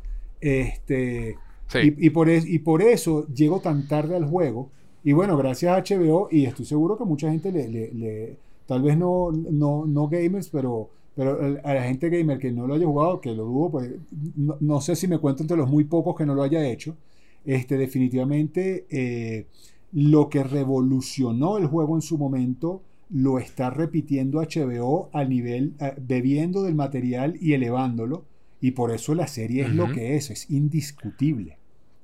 Este, 0.40 1.36
Sí. 1.68 1.78
y, 1.98 2.06
y 2.06 2.10
por 2.10 2.28
es- 2.30 2.46
y 2.48 2.58
por 2.60 2.82
eso 2.82 3.26
llego 3.34 3.60
tan 3.60 3.88
tarde 3.88 4.16
al 4.16 4.24
juego. 4.26 4.70
Y 5.02 5.12
bueno, 5.12 5.36
gracias 5.36 5.72
a 5.72 5.76
HBO, 5.82 6.28
y 6.30 6.44
estoy 6.46 6.64
seguro 6.64 6.96
que 6.96 7.04
mucha 7.04 7.30
gente 7.30 7.50
le, 7.52 7.68
le- 7.68 7.92
le- 7.92 8.36
tal 8.66 8.82
vez 8.82 8.96
no, 8.98 9.30
no, 9.32 9.84
no 9.86 10.08
gamers, 10.08 10.48
pero, 10.48 10.90
pero 11.14 11.38
a 11.64 11.74
la 11.74 11.82
gente 11.84 12.08
gamer 12.08 12.38
que 12.38 12.50
no 12.52 12.66
lo 12.66 12.74
haya 12.74 12.86
jugado, 12.86 13.20
que 13.20 13.32
lo 13.34 13.44
dudo, 13.44 13.70
pues 13.70 13.90
no, 14.36 14.56
no 14.60 14.80
sé 14.80 14.94
si 14.96 15.06
me 15.08 15.18
cuento 15.18 15.42
entre 15.42 15.56
los 15.56 15.68
muy 15.70 15.84
pocos 15.84 16.16
que 16.16 16.26
no 16.26 16.34
lo 16.34 16.42
haya 16.42 16.66
hecho. 16.68 16.96
Este, 17.44 17.76
definitivamente 17.76 18.86
eh, 18.90 19.46
lo 19.92 20.28
que 20.28 20.42
revolucionó 20.42 21.58
el 21.58 21.66
juego 21.66 21.94
en 21.94 22.02
su 22.02 22.18
momento 22.18 22.82
lo 23.10 23.38
está 23.38 23.70
repitiendo 23.70 24.40
HBO 24.40 25.08
a 25.12 25.24
nivel, 25.24 25.74
eh, 25.80 25.94
bebiendo 26.00 26.62
del 26.64 26.74
material 26.74 27.36
y 27.40 27.52
elevándolo. 27.54 28.24
Y 28.60 28.72
por 28.72 28.90
eso 28.90 29.14
la 29.14 29.26
serie 29.26 29.64
es 29.64 29.70
lo 29.70 29.90
que 29.92 30.16
es, 30.16 30.30
es 30.30 30.50
indiscutible. 30.50 31.58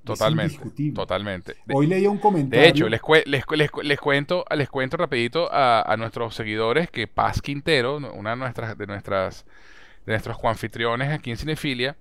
Totalmente. 0.04 0.54
indiscutible. 0.54 0.96
Totalmente. 0.96 1.54
Hoy 1.72 1.86
leía 1.86 2.10
un 2.10 2.18
comentario. 2.18 2.62
de 2.62 2.68
hecho, 2.68 2.88
les, 2.88 3.00
cue- 3.00 3.24
les, 3.26 3.46
cu- 3.46 3.54
les, 3.54 3.70
cu- 3.70 3.82
les 3.82 3.98
cuento, 4.00 4.44
les 4.54 4.68
cuento 4.68 4.96
rapidito 4.96 5.48
a, 5.52 5.80
a 5.82 5.96
nuestros 5.96 6.34
seguidores 6.34 6.90
que 6.90 7.06
Paz 7.06 7.40
Quintero, 7.40 7.96
una 7.96 8.30
de 8.30 8.36
nuestras, 8.36 8.76
de 8.76 8.86
nuestras, 8.86 9.44
de 10.06 10.12
nuestros 10.12 10.38
coanfitriones 10.38 11.10
aquí 11.10 11.30
en 11.30 11.36
Cinefilia, 11.38 11.96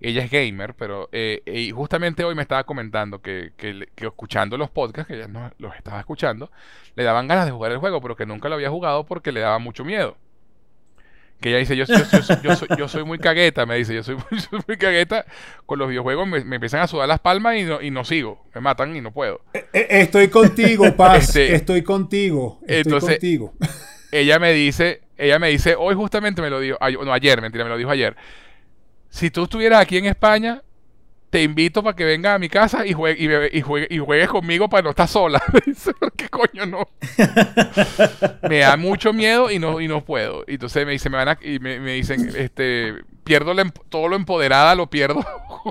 ella 0.00 0.24
es 0.24 0.30
gamer, 0.30 0.74
pero 0.74 1.08
eh, 1.12 1.42
y 1.46 1.72
justamente 1.72 2.24
hoy 2.24 2.34
me 2.34 2.42
estaba 2.42 2.64
comentando 2.64 3.20
que, 3.20 3.52
que, 3.56 3.88
que 3.94 4.06
escuchando 4.06 4.56
los 4.56 4.70
podcasts, 4.70 5.08
que 5.08 5.16
ella 5.16 5.28
no, 5.28 5.50
los 5.58 5.74
estaba 5.76 6.00
escuchando, 6.00 6.50
le 6.96 7.04
daban 7.04 7.28
ganas 7.28 7.46
de 7.46 7.52
jugar 7.52 7.72
el 7.72 7.78
juego, 7.78 8.00
pero 8.00 8.16
que 8.16 8.26
nunca 8.26 8.48
lo 8.48 8.54
había 8.56 8.70
jugado 8.70 9.04
porque 9.06 9.32
le 9.32 9.40
daba 9.40 9.58
mucho 9.58 9.84
miedo. 9.84 10.16
Que 11.40 11.48
ella 11.48 11.58
dice, 11.58 11.74
yo, 11.76 11.84
yo, 11.86 11.96
yo, 12.42 12.56
soy- 12.56 12.68
yo 12.98 13.06
muy 13.06 13.18
cagueta, 13.18 13.64
me 13.64 13.76
dice, 13.76 13.94
yo 13.94 14.02
soy, 14.02 14.16
muy- 14.30 14.40
soy 14.40 14.60
muy 14.68 14.76
cagueta 14.76 15.24
con 15.66 15.78
los 15.78 15.88
videojuegos, 15.88 16.28
me, 16.28 16.44
me 16.44 16.56
empiezan 16.56 16.80
a 16.80 16.86
sudar 16.86 17.08
las 17.08 17.20
palmas 17.20 17.56
y 17.56 17.62
no, 17.64 17.80
y 17.80 17.90
no 17.90 18.04
sigo, 18.04 18.44
me 18.54 18.60
matan 18.60 18.94
y 18.94 19.00
no 19.00 19.10
puedo. 19.12 19.40
Eh, 19.54 19.64
eh, 19.72 19.86
Estoy 19.90 20.28
contigo, 20.28 20.94
Paz. 20.96 21.28
Este, 21.28 21.54
estoy 21.54 21.82
contigo. 21.82 22.58
Estoy 22.62 22.76
entonces- 22.92 23.10
contigo. 23.18 23.54
ella 24.12 24.38
me 24.38 24.52
dice, 24.52 25.00
ella 25.16 25.38
me 25.38 25.48
dice, 25.48 25.74
hoy 25.78 25.94
justamente 25.94 26.42
me 26.42 26.50
lo 26.50 26.60
dijo, 26.60 26.76
ay- 26.80 26.96
no 27.02 27.12
ayer, 27.12 27.40
mentira, 27.40 27.64
me 27.64 27.70
lo 27.70 27.78
dijo 27.78 27.90
ayer. 27.90 28.16
Si 29.08 29.30
tú 29.30 29.44
estuvieras 29.44 29.80
aquí 29.80 29.96
en 29.96 30.06
España, 30.06 30.62
te 31.30 31.42
invito 31.42 31.82
para 31.82 31.94
que 31.96 32.04
vengas 32.04 32.34
a 32.34 32.38
mi 32.38 32.48
casa 32.48 32.84
y, 32.86 32.92
juegue, 32.92 33.22
y, 33.22 33.26
bebe- 33.28 33.50
y, 33.52 33.62
juegue- 33.62 33.86
y 33.88 33.98
juegues 33.98 34.28
conmigo 34.28 34.68
para 34.68 34.82
no 34.82 34.90
estar 34.90 35.06
sola. 35.08 35.40
Me 35.52 35.60
dice, 35.66 35.92
"¿Pero 35.98 36.12
¿qué 36.16 36.28
coño 36.28 36.66
no? 36.66 36.88
me 38.48 38.58
da 38.58 38.76
mucho 38.76 39.12
miedo 39.12 39.50
y 39.50 39.58
no, 39.58 39.80
y 39.80 39.88
no 39.88 40.04
puedo. 40.04 40.44
Y 40.46 40.54
entonces 40.54 40.84
me 40.86 40.92
dice, 40.92 41.08
me 41.10 41.16
van 41.18 41.28
a, 41.28 41.38
y 41.42 41.58
me, 41.58 41.78
me 41.80 41.92
dicen, 41.94 42.30
este, 42.36 42.94
pierdo 43.24 43.52
emp- 43.54 43.80
todo 43.88 44.08
lo 44.08 44.16
empoderada, 44.16 44.74
lo 44.74 44.88
pierdo 44.88 45.24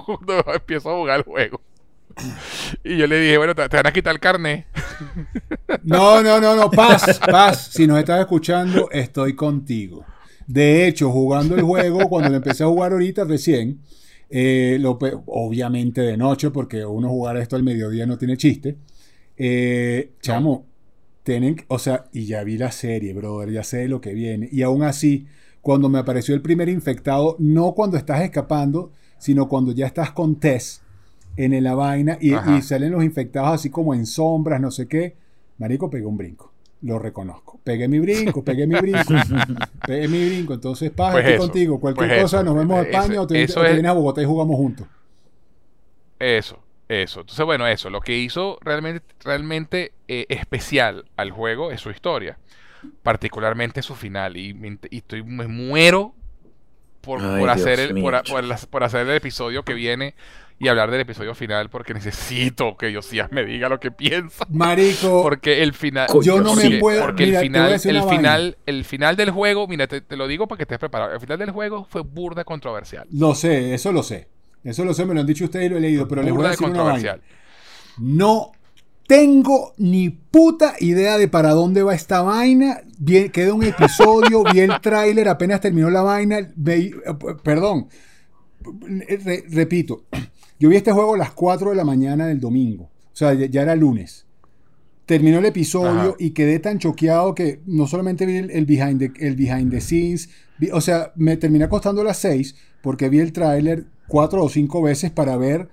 cuando 0.05 0.43
empiezo 0.53 0.91
a 0.91 0.95
jugar 0.97 1.17
el 1.19 1.23
juego. 1.23 1.61
Y 2.83 2.97
yo 2.97 3.07
le 3.07 3.19
dije, 3.19 3.37
bueno, 3.37 3.55
te, 3.55 3.67
te 3.69 3.77
van 3.77 3.87
a 3.87 3.93
quitar 3.93 4.13
el 4.13 4.19
carnet. 4.19 4.65
No, 5.83 6.21
no, 6.21 6.41
no, 6.41 6.55
no. 6.55 6.69
Paz, 6.69 7.19
Paz. 7.19 7.69
Si 7.71 7.87
nos 7.87 7.99
estás 7.99 8.19
escuchando, 8.19 8.89
estoy 8.91 9.35
contigo. 9.35 10.03
De 10.47 10.87
hecho, 10.87 11.09
jugando 11.11 11.55
el 11.55 11.61
juego, 11.61 12.09
cuando 12.09 12.29
lo 12.29 12.35
empecé 12.37 12.63
a 12.63 12.67
jugar 12.67 12.91
ahorita 12.91 13.23
recién, 13.23 13.79
eh, 14.29 14.77
lo 14.79 14.97
obviamente 15.27 16.01
de 16.01 16.17
noche, 16.17 16.51
porque 16.51 16.85
uno 16.85 17.09
jugar 17.09 17.37
esto 17.37 17.55
al 17.55 17.63
mediodía 17.63 18.05
no 18.05 18.17
tiene 18.17 18.37
chiste. 18.37 18.77
Eh, 19.35 20.11
chamo, 20.21 20.65
tienen, 21.23 21.57
o 21.67 21.79
sea, 21.79 22.05
y 22.11 22.25
ya 22.25 22.43
vi 22.43 22.57
la 22.57 22.71
serie, 22.71 23.13
brother, 23.13 23.51
ya 23.51 23.63
sé 23.63 23.87
lo 23.87 24.01
que 24.01 24.13
viene. 24.13 24.47
Y 24.51 24.61
aún 24.61 24.83
así, 24.83 25.25
cuando 25.61 25.89
me 25.89 25.99
apareció 25.99 26.35
el 26.35 26.41
primer 26.41 26.69
infectado, 26.69 27.35
no 27.39 27.73
cuando 27.73 27.97
estás 27.97 28.21
escapando, 28.21 28.91
sino 29.17 29.47
cuando 29.47 29.71
ya 29.71 29.87
estás 29.87 30.11
con 30.11 30.39
Tess 30.39 30.81
en 31.35 31.63
la 31.63 31.73
vaina 31.73 32.17
y, 32.19 32.33
y 32.33 32.61
salen 32.61 32.91
los 32.91 33.03
infectados 33.03 33.53
así 33.53 33.69
como 33.69 33.93
en 33.93 34.05
sombras, 34.05 34.59
no 34.59 34.71
sé 34.71 34.87
qué. 34.87 35.15
Marico, 35.57 35.89
pegué 35.89 36.05
un 36.05 36.17
brinco. 36.17 36.53
Lo 36.81 36.99
reconozco. 36.99 37.48
Pegué 37.69 37.87
mi 37.87 37.99
brinco, 37.99 38.43
pegué 38.43 38.65
mi 38.65 38.73
brinco. 38.79 39.13
pegué 39.85 40.07
mi 40.07 40.27
brinco. 40.27 40.55
Entonces, 40.55 40.89
paz, 40.89 41.11
Pues 41.11 41.23
estoy 41.23 41.35
eso, 41.35 41.43
contigo. 41.43 41.79
Cualquier 41.79 42.07
pues 42.09 42.21
cosa, 42.23 42.37
eso. 42.37 42.43
nos 42.45 42.55
vemos 42.55 42.79
en 42.79 42.87
Ese- 42.87 42.97
España 42.97 43.21
o 43.21 43.27
te, 43.27 43.43
o 43.43 43.61
vienes 43.61 43.85
a 43.85 43.93
Bogotá 43.93 44.23
y 44.23 44.25
jugamos 44.25 44.55
juntos. 44.55 44.87
Eso, 46.17 46.63
eso. 46.87 47.19
Entonces, 47.19 47.45
bueno, 47.45 47.67
eso. 47.67 47.91
Lo 47.91 48.01
que 48.01 48.17
hizo 48.17 48.57
realmente, 48.61 49.05
realmente 49.23 49.91
eh, 50.07 50.25
especial 50.29 51.05
al 51.15 51.29
juego 51.29 51.69
es 51.69 51.79
su 51.79 51.91
historia. 51.91 52.39
Particularmente 53.03 53.83
su 53.83 53.93
final. 53.93 54.35
Y, 54.35 54.79
estoy, 54.89 55.21
me 55.21 55.45
muero 55.47 56.15
por, 57.01 57.21
Ay, 57.21 57.39
por 57.39 57.51
hacer 57.51 57.79
el, 57.79 58.01
por 58.71 58.83
hacer 58.83 59.01
el 59.07 59.15
episodio 59.15 59.61
que 59.61 59.75
viene 59.75 60.15
y 60.59 60.67
hablar 60.67 60.91
del 60.91 61.01
episodio 61.01 61.33
final 61.33 61.69
porque 61.69 61.93
necesito 61.93 62.75
que 62.77 62.93
Josías 62.93 63.31
me 63.31 63.45
diga 63.45 63.69
lo 63.69 63.79
que 63.79 63.91
piensa. 63.91 64.45
Marico, 64.49 65.23
Porque 65.23 65.63
el 65.63 65.73
final. 65.73 66.07
Yo 66.21 66.41
no 66.41 66.53
me 66.55 66.79
puedo- 66.79 67.01
Porque 67.01 67.25
mira, 67.27 67.39
el 67.39 67.45
final, 67.45 67.71
el 67.73 67.95
vaina. 68.01 68.09
final, 68.09 68.57
el 68.65 68.83
final 68.85 69.15
del 69.15 69.31
juego, 69.31 69.67
mira, 69.67 69.87
te, 69.87 70.01
te 70.01 70.17
lo 70.17 70.27
digo 70.27 70.47
para 70.47 70.57
que 70.57 70.63
estés 70.63 70.77
preparado. 70.79 71.13
El 71.13 71.19
final 71.21 71.39
del 71.39 71.51
juego 71.51 71.85
fue 71.89 72.01
burda 72.01 72.43
controversial. 72.43 73.07
lo 73.11 73.33
sé, 73.35 73.73
eso 73.73 73.91
lo 73.91 74.03
sé. 74.03 74.27
Eso 74.63 74.83
lo 74.83 74.93
sé, 74.93 75.05
me 75.05 75.13
lo 75.13 75.21
han 75.21 75.25
dicho 75.27 75.45
ustedes 75.45 75.67
y 75.67 75.69
lo 75.69 75.77
he 75.77 75.81
leído, 75.81 76.07
pero 76.07 76.21
les 76.21 76.33
voy 76.33 76.45
a 76.45 76.49
burda 76.49 76.57
una 76.59 76.67
vaina. 76.67 76.77
controversial. 76.83 77.21
No 77.97 78.51
tengo 79.07 79.73
ni 79.77 80.09
puta 80.09 80.75
idea 80.79 81.17
de 81.17 81.27
para 81.29 81.51
dónde 81.51 81.81
va 81.83 81.95
esta 81.95 82.21
vaina. 82.21 82.81
Vi- 82.99 83.29
queda 83.29 83.53
un 83.53 83.63
episodio, 83.63 84.43
vi 84.51 84.59
el 84.59 84.79
tráiler, 84.81 85.29
apenas 85.29 85.61
terminó 85.61 85.89
la 85.89 86.01
vaina. 86.01 86.39
ve- 86.57 86.91
eh, 87.05 87.13
perdón, 87.41 87.87
Re- 88.61 89.45
repito, 89.49 90.03
yo 90.59 90.69
vi 90.69 90.75
este 90.75 90.91
juego 90.91 91.15
a 91.15 91.17
las 91.17 91.31
4 91.31 91.69
de 91.71 91.75
la 91.75 91.85
mañana 91.85 92.27
del 92.27 92.39
domingo. 92.39 92.83
O 92.85 93.15
sea, 93.19 93.33
ya, 93.33 93.61
era 93.61 93.75
lunes. 93.75 94.25
Terminó 95.05 95.39
el 95.39 95.45
episodio 95.45 95.89
Ajá. 96.11 96.15
y 96.19 96.31
quedé 96.31 96.59
tan 96.59 96.77
choqueado 96.77 97.33
que 97.33 97.61
no 97.65 97.87
solamente 97.87 98.25
vi 98.25 98.37
el, 98.37 98.51
el 98.51 98.65
behind, 98.65 98.99
the, 98.99 99.25
el 99.27 99.35
behind 99.35 99.71
the 99.71 99.81
scenes, 99.81 100.29
vi- 100.59 100.69
o 100.71 100.81
sea, 100.81 101.11
me 101.15 101.35
terminé 101.37 101.65
acostando 101.65 102.01
a 102.01 102.05
las 102.05 102.17
6 102.17 102.55
porque 102.81 103.09
vi 103.09 103.19
el 103.19 103.33
tráiler 103.33 103.85
cuatro 104.07 104.43
o 104.43 104.49
cinco 104.49 104.81
veces 104.83 105.09
para 105.11 105.35
ver 105.37 105.67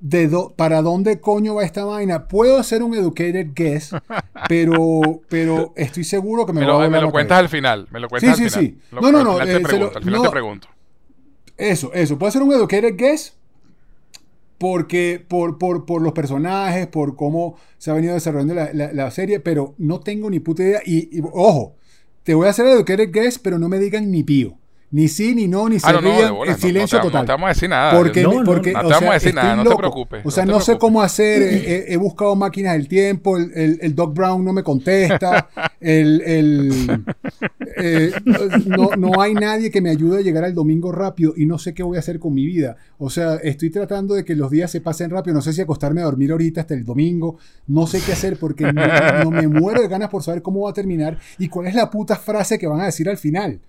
de 0.00 0.28
do- 0.28 0.54
para 0.56 0.80
dónde 0.80 1.20
coño 1.20 1.56
va 1.56 1.64
esta 1.64 1.84
vaina. 1.84 2.28
Puedo 2.28 2.56
hacer 2.58 2.82
un 2.82 2.94
educated 2.94 3.48
guess, 3.54 3.90
pero, 4.48 5.20
pero 5.28 5.72
estoy 5.76 6.04
seguro 6.04 6.46
que 6.46 6.52
me, 6.54 6.60
Me 6.60 6.66
va 6.66 6.80
a 6.80 6.84
lo, 6.84 6.90
me 6.90 7.00
lo 7.00 7.10
cuentas 7.10 7.36
cabeza. 7.36 7.44
al 7.44 7.48
final. 7.50 7.88
Me 7.90 8.00
lo 8.00 8.08
cuentas 8.08 8.36
Sí, 8.36 8.44
al 8.44 8.50
sí, 8.50 8.58
final. 8.58 8.74
sí. 8.74 8.94
Lo- 8.94 9.00
No, 9.02 9.12
no, 9.12 9.18
al 9.18 9.24
no, 9.24 9.32
final 9.34 9.48
eh, 9.48 9.52
te 9.52 9.58
se 9.58 9.64
pregunto. 9.66 9.90
lo- 9.92 9.96
al 9.98 10.04
final 10.04 10.18
no. 10.20 10.22
te 10.24 10.30
pregunto. 10.30 10.68
Eso, 11.56 11.92
eso. 11.92 12.18
Puedo 12.18 12.28
hacer 12.28 12.42
un 12.42 12.52
educated 12.52 12.94
guess 12.96 13.34
porque 14.58 15.24
por, 15.26 15.58
por, 15.58 15.86
por 15.86 16.02
los 16.02 16.12
personajes, 16.12 16.86
por 16.88 17.16
cómo 17.16 17.56
se 17.78 17.90
ha 17.90 17.94
venido 17.94 18.14
desarrollando 18.14 18.54
la, 18.54 18.72
la- 18.74 18.92
serie, 19.10 19.40
pero 19.40 19.74
no 19.78 20.00
tengo 20.00 20.30
ni 20.30 20.40
puta 20.40 20.62
idea. 20.64 20.80
Y, 20.84 21.16
y, 21.18 21.22
ojo, 21.32 21.76
te 22.24 22.34
voy 22.34 22.46
a 22.46 22.50
hacer 22.50 22.66
el 22.66 22.72
educated 22.72 23.10
guess, 23.12 23.38
pero 23.38 23.58
no 23.58 23.68
me 23.68 23.78
digan 23.78 24.10
ni 24.10 24.22
pío. 24.24 24.57
Ni 24.90 25.06
sí, 25.08 25.34
ni 25.34 25.46
no, 25.48 25.68
ni 25.68 25.78
se 25.78 25.86
Ah, 25.86 25.92
no, 25.92 26.00
no, 26.00 26.16
rían, 26.16 26.34
bola, 26.34 26.52
en 26.52 26.56
no, 26.56 26.66
silencio 26.66 26.98
no 26.98 27.04
total. 27.04 27.20
No 27.22 27.26
te 27.26 27.32
vamos 27.32 27.46
a 27.46 27.48
decir 27.52 27.68
nada. 27.68 27.94
Porque, 27.94 28.22
No, 28.22 28.32
no, 28.32 28.44
porque, 28.44 28.72
no 28.72 28.78
te 28.80 28.84
vamos 28.86 28.98
sea, 29.00 29.10
a 29.10 29.14
decir 29.14 29.34
nada, 29.34 29.56
no 29.56 29.64
te 29.64 29.76
preocupes, 29.76 30.24
O 30.24 30.30
sea, 30.30 30.46
no 30.46 30.52
no, 30.52 30.60
sé 30.60 30.78
cómo 30.78 31.02
hacer. 31.02 31.42
eh, 31.42 31.56
eh, 31.66 31.84
he 31.88 31.96
buscado 31.98 32.34
máquinas 32.36 32.72
del 32.72 32.88
tiempo. 32.88 33.36
El, 33.36 33.52
el- 33.54 33.78
el 33.82 33.94
Doc 33.94 34.14
Brown 34.14 34.42
no 34.44 34.52
me 34.54 34.62
contesta. 34.62 35.50
El, 35.80 36.22
el- 36.22 37.04
eh, 37.76 38.12
no, 38.66 38.90
no 38.96 39.20
hay 39.20 39.34
nadie 39.34 39.70
que 39.70 39.80
me 39.80 39.90
ayude 39.90 40.18
a 40.18 40.20
llegar 40.22 40.44
al 40.44 40.54
domingo 40.54 40.90
rápido 40.90 41.34
y 41.36 41.44
no 41.46 41.58
sé 41.58 41.74
qué 41.74 41.82
voy 41.82 41.96
a 41.96 42.00
hacer 42.00 42.18
con 42.18 42.32
mi 42.32 42.46
vida. 42.46 42.76
O 42.98 43.10
sea, 43.10 43.34
estoy 43.36 43.70
tratando 43.70 44.14
de 44.14 44.24
que 44.24 44.34
los 44.34 44.50
días 44.50 44.70
se 44.70 44.80
pasen 44.80 45.10
rápido. 45.10 45.34
No 45.34 45.42
sé 45.42 45.52
si 45.52 45.60
acostarme 45.60 46.00
a 46.00 46.04
dormir 46.04 46.30
ahorita 46.32 46.62
hasta 46.62 46.72
el 46.74 46.84
domingo. 46.86 47.36
No 47.66 47.86
sé 47.86 48.00
qué 48.00 48.12
hacer 48.12 48.38
porque 48.38 48.72
no, 48.72 48.82
no 49.24 49.30
me 49.30 49.46
muero 49.48 49.82
de 49.82 49.88
ganas 49.88 50.08
por 50.08 50.22
saber 50.22 50.40
cómo 50.42 50.62
va 50.62 50.70
a 50.70 50.74
terminar 50.74 51.18
y 51.38 51.48
cuál 51.48 51.66
es 51.66 51.74
la 51.74 51.90
puta 51.90 52.16
frase 52.16 52.58
que 52.58 52.66
van 52.66 52.80
a 52.80 52.86
decir 52.86 53.08
al 53.08 53.18
final. 53.18 53.60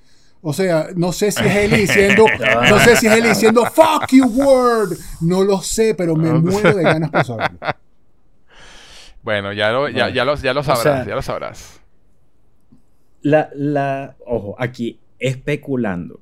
O 0.41 0.53
sea, 0.53 0.87
no 0.95 1.11
sé 1.11 1.31
si 1.31 1.43
es 1.43 1.55
él 1.55 1.71
diciendo, 1.81 2.25
no 2.69 2.79
sé 2.79 2.95
si 2.95 3.07
es 3.07 3.13
él 3.13 3.23
diciendo 3.23 3.65
fuck 3.65 4.07
you 4.11 4.25
word. 4.25 4.97
No 5.21 5.43
lo 5.43 5.61
sé, 5.61 5.93
pero 5.95 6.15
me 6.15 6.31
muero 6.33 6.73
de 6.75 6.83
ganas 6.83 7.09
por 7.11 7.25
saberlo. 7.25 7.59
Bueno, 9.21 9.51
ya 9.51 9.71
lo, 9.71 9.89
ya, 9.89 10.03
Bueno. 10.05 10.15
ya 10.15 10.25
lo, 10.25 10.35
ya 10.35 10.53
lo 10.53 10.63
sabrás, 10.63 10.83
sea- 10.83 11.05
ya 11.05 11.15
lo 11.15 11.21
sabrás. 11.21 11.81
La, 13.21 13.49
la, 13.53 14.15
ojo, 14.25 14.55
aquí 14.57 14.97
especulando. 15.19 16.21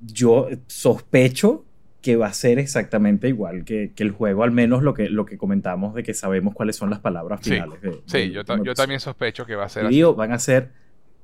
Yo 0.00 0.48
sospecho 0.68 1.64
que 2.00 2.14
va 2.16 2.28
a 2.28 2.32
ser 2.32 2.58
exactamente 2.60 3.28
igual 3.28 3.64
que, 3.64 3.92
que 3.94 4.02
el 4.04 4.12
juego, 4.12 4.44
al 4.44 4.52
menos 4.52 4.82
lo 4.82 4.94
que, 4.94 5.10
lo 5.10 5.26
que 5.26 5.36
comentamos 5.36 5.94
de 5.94 6.02
que 6.04 6.14
sabemos 6.14 6.54
cuáles 6.54 6.76
son 6.76 6.88
las 6.90 7.00
palabras 7.00 7.40
Sí, 7.42 7.50
finales. 7.50 7.82
de- 7.82 8.00
sí, 8.06 8.18
del 8.18 8.32
yo, 8.32 8.44
ta- 8.44 8.62
yo 8.62 8.72
también 8.74 9.00
sospecho 9.00 9.44
que 9.44 9.56
va 9.56 9.64
a 9.64 9.68
ser 9.68 9.82
Y 9.82 9.86
así. 9.86 9.94
digo, 9.96 10.14
van 10.14 10.32
a 10.32 10.38
ser, 10.38 10.70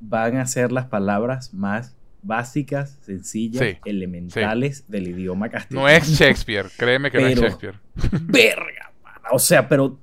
van 0.00 0.36
a 0.36 0.46
ser 0.46 0.72
las 0.72 0.86
palabras 0.86 1.54
más 1.54 1.96
básicas, 2.22 2.98
sencillas, 3.02 3.62
Sí, 3.62 3.78
elementales 3.84 4.84
del 4.88 5.08
idioma 5.08 5.48
castellano. 5.48 5.86
No 5.86 5.88
es 5.88 6.08
Shakespeare, 6.08 6.66
créeme 6.76 7.10
que 7.10 7.20
no 7.20 7.26
es 7.26 7.38
Shakespeare. 7.38 7.76
Verga, 8.22 8.92
mana. 9.02 9.28
O 9.30 9.38
sea, 9.38 9.68
pero 9.68 9.98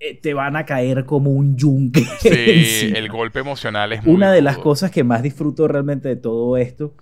eh, 0.00 0.18
te 0.20 0.34
van 0.34 0.56
a 0.56 0.64
caer 0.64 1.04
como 1.04 1.30
un 1.30 1.56
yunque. 1.56 2.04
Sí, 2.20 2.28
encima. 2.28 2.98
el 2.98 3.08
golpe 3.08 3.40
emocional 3.40 3.92
es 3.92 4.04
muy 4.04 4.14
Una 4.14 4.32
de 4.32 4.42
las 4.42 4.58
cosas 4.58 4.90
que 4.90 5.04
más 5.04 5.22
disfruto 5.22 5.68
realmente 5.68 6.08
de 6.08 6.16
todo 6.16 6.56
esto 6.56 6.94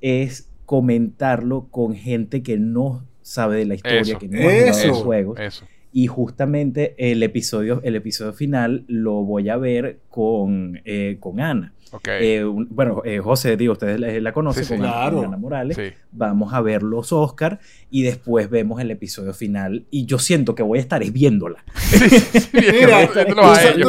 es 0.00 0.48
comentarlo 0.64 1.68
con 1.70 1.94
gente 1.94 2.42
que 2.42 2.58
no 2.58 3.06
sabe 3.22 3.56
de 3.56 3.66
la 3.66 3.74
historia, 3.74 4.00
Eso, 4.00 4.18
que 4.18 4.28
no 4.28 4.38
ha 4.38 4.42
jugado 4.42 4.86
los 4.86 5.02
juegos. 5.02 5.40
Eso. 5.40 5.66
Y 5.92 6.06
justamente 6.06 6.94
el 6.98 7.22
episodio, 7.22 7.80
el 7.82 7.96
episodio 7.96 8.32
final 8.32 8.84
lo 8.88 9.24
voy 9.24 9.48
a 9.48 9.56
ver 9.56 10.00
con, 10.08 10.80
eh, 10.84 11.16
con 11.18 11.40
Ana. 11.40 11.72
Eh, 12.20 12.44
un- 12.44 12.66
bueno, 12.70 13.02
eh, 13.04 13.18
José, 13.18 13.56
digo, 13.56 13.72
ustedes 13.72 13.98
la, 13.98 14.08
la 14.20 14.32
conocen 14.32 14.64
Sí, 14.64 14.68
sí. 14.74 14.76
con, 14.76 14.84
Ana- 14.86 14.94
Claro. 14.94 15.16
con 15.18 15.26
Ana 15.26 15.36
Morales. 15.36 15.76
sí. 15.76 15.90
Vamos 16.12 16.52
a 16.54 16.60
ver 16.60 16.82
los 16.82 17.12
Oscar 17.12 17.60
y 17.90 18.02
después 18.02 18.50
vemos 18.50 18.80
el 18.80 18.90
episodio 18.90 19.32
final. 19.34 19.84
Y 19.90 20.06
yo 20.06 20.18
siento 20.18 20.54
que 20.54 20.62
voy 20.62 20.78
a 20.78 20.80
estar 20.82 21.02
es 21.02 21.12
viéndola. 21.12 21.64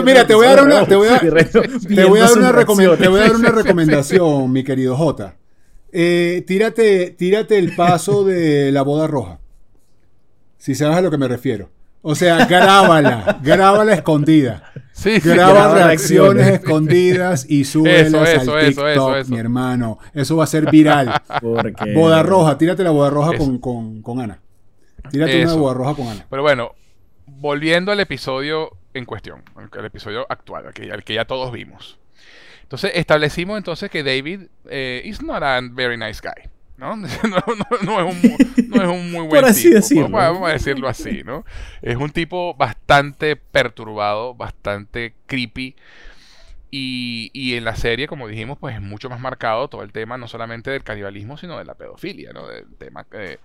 Mira, 0.04 0.26
te 0.28 0.36
voy 0.36 0.46
a 0.48 0.56
dar 0.56 0.66
una, 0.66 0.86
te 0.86 0.96
voy 0.96 1.08
a, 1.08 1.20
Sí, 1.20 1.28
te 1.96 2.06
voy 2.06 2.20
a 2.20 2.24
dar 2.24 2.38
una, 2.38 2.52
viendo 2.52 2.66
sus 2.66 2.78
recomen- 2.78 2.98
te 2.98 3.08
voy 3.08 3.20
a 3.20 3.24
dar 3.24 3.36
una 3.36 3.50
reacciones. 3.50 3.56
recomendación, 3.56 4.52
mi 4.52 4.64
querido 4.64 4.96
Jota. 4.96 5.36
Eh, 5.92 6.44
tírate, 6.46 7.12
tírate 7.12 7.58
el 7.58 7.76
paso 7.76 8.24
de 8.24 8.72
la 8.72 8.82
boda 8.84 9.08
roja. 9.08 9.40
Si 10.58 10.76
sabes 10.76 10.98
a 10.98 11.02
lo 11.02 11.10
que 11.12 11.18
me 11.18 11.28
refiero. 11.28 11.70
O 12.02 12.16
sea, 12.16 12.46
grábala, 12.46 13.40
grábala 13.44 13.94
escondida. 13.94 14.72
Sí, 14.94 15.20
sí, 15.20 15.30
Graba 15.30 15.54
graba 15.54 15.76
reacciones 15.76 16.48
escondidas 16.48 17.46
y 17.50 17.64
súbelas 17.66 18.08
Eso, 18.08 18.20
al 18.20 18.28
eso, 18.28 18.40
eso, 18.60 18.68
TikTok, 18.68 18.88
eso, 18.88 19.16
eso. 19.18 19.32
mi 19.32 19.40
hermano. 19.40 19.98
Eso 20.14 20.36
va 20.38 20.44
a 20.46 20.48
ser 20.48 20.70
viral. 20.70 21.22
Porque- 21.42 21.94
Boda 21.94 22.22
roja, 22.24 22.58
tírate 22.58 22.84
la 22.84 22.92
boda 22.92 23.10
roja 23.10 23.38
con, 23.38 23.60
con, 23.60 24.02
con 24.02 24.20
Ana. 24.20 24.42
Tírate 25.12 25.44
una 25.44 25.54
boda 25.56 25.74
roja 25.74 25.96
con 25.96 26.08
Ana. 26.08 26.26
Pero 26.30 26.42
bueno, 26.42 26.72
volviendo 27.26 27.92
al 27.92 28.00
episodio 28.00 28.72
en 28.94 29.06
cuestión, 29.06 29.44
al 29.56 29.86
episodio 29.86 30.26
actual, 30.30 30.68
al 30.68 30.74
que, 30.74 30.92
al 30.92 31.04
que 31.04 31.14
ya 31.16 31.26
todos 31.26 31.52
vimos. 31.52 32.00
Entonces 32.64 32.92
establecimos 32.96 33.58
entonces 33.58 33.90
que 33.90 34.04
David 34.04 34.48
eh, 34.70 35.02
is 35.06 35.22
not 35.22 35.42
a 35.44 35.60
very 35.72 35.98
nice 35.98 36.20
guy. 36.22 36.50
¿No? 36.80 36.96
No, 36.98 37.06
no- 37.30 37.78
no 37.84 38.10
es 38.10 38.16
un, 38.16 38.70
no 38.70 38.82
es 38.82 38.88
un 38.90 39.12
muy 39.12 39.20
buen 39.28 39.42
Por 39.42 39.46
así 39.46 39.64
tipo. 39.64 39.76
decirlo. 39.76 40.10
Vamos, 40.10 40.50
a- 40.50 40.54
decirlo 40.54 40.88
así, 40.88 41.22
¿no? 41.24 41.46
Es 41.82 41.96
un 41.98 42.10
tipo 42.12 42.54
bastante 42.56 43.36
perturbado, 43.36 44.34
bastante 44.34 45.14
creepy. 45.28 45.76
Y, 46.72 47.32
y 47.34 47.56
en 47.56 47.64
la 47.66 47.76
serie, 47.76 48.08
como 48.08 48.28
dijimos, 48.28 48.58
pues 48.60 48.76
es 48.76 48.82
mucho 48.82 49.10
más 49.10 49.20
marcado 49.20 49.68
todo 49.70 49.82
el 49.82 49.92
tema, 49.92 50.18
no 50.20 50.28
solamente 50.28 50.70
del 50.70 50.84
canibalismo, 50.84 51.36
sino 51.36 51.58
de 51.58 51.66
la 51.66 51.74
pedofilia, 51.74 52.32
¿no? 52.32 52.48
Del 52.48 52.68
tema 52.78 53.06
de 53.12 53.40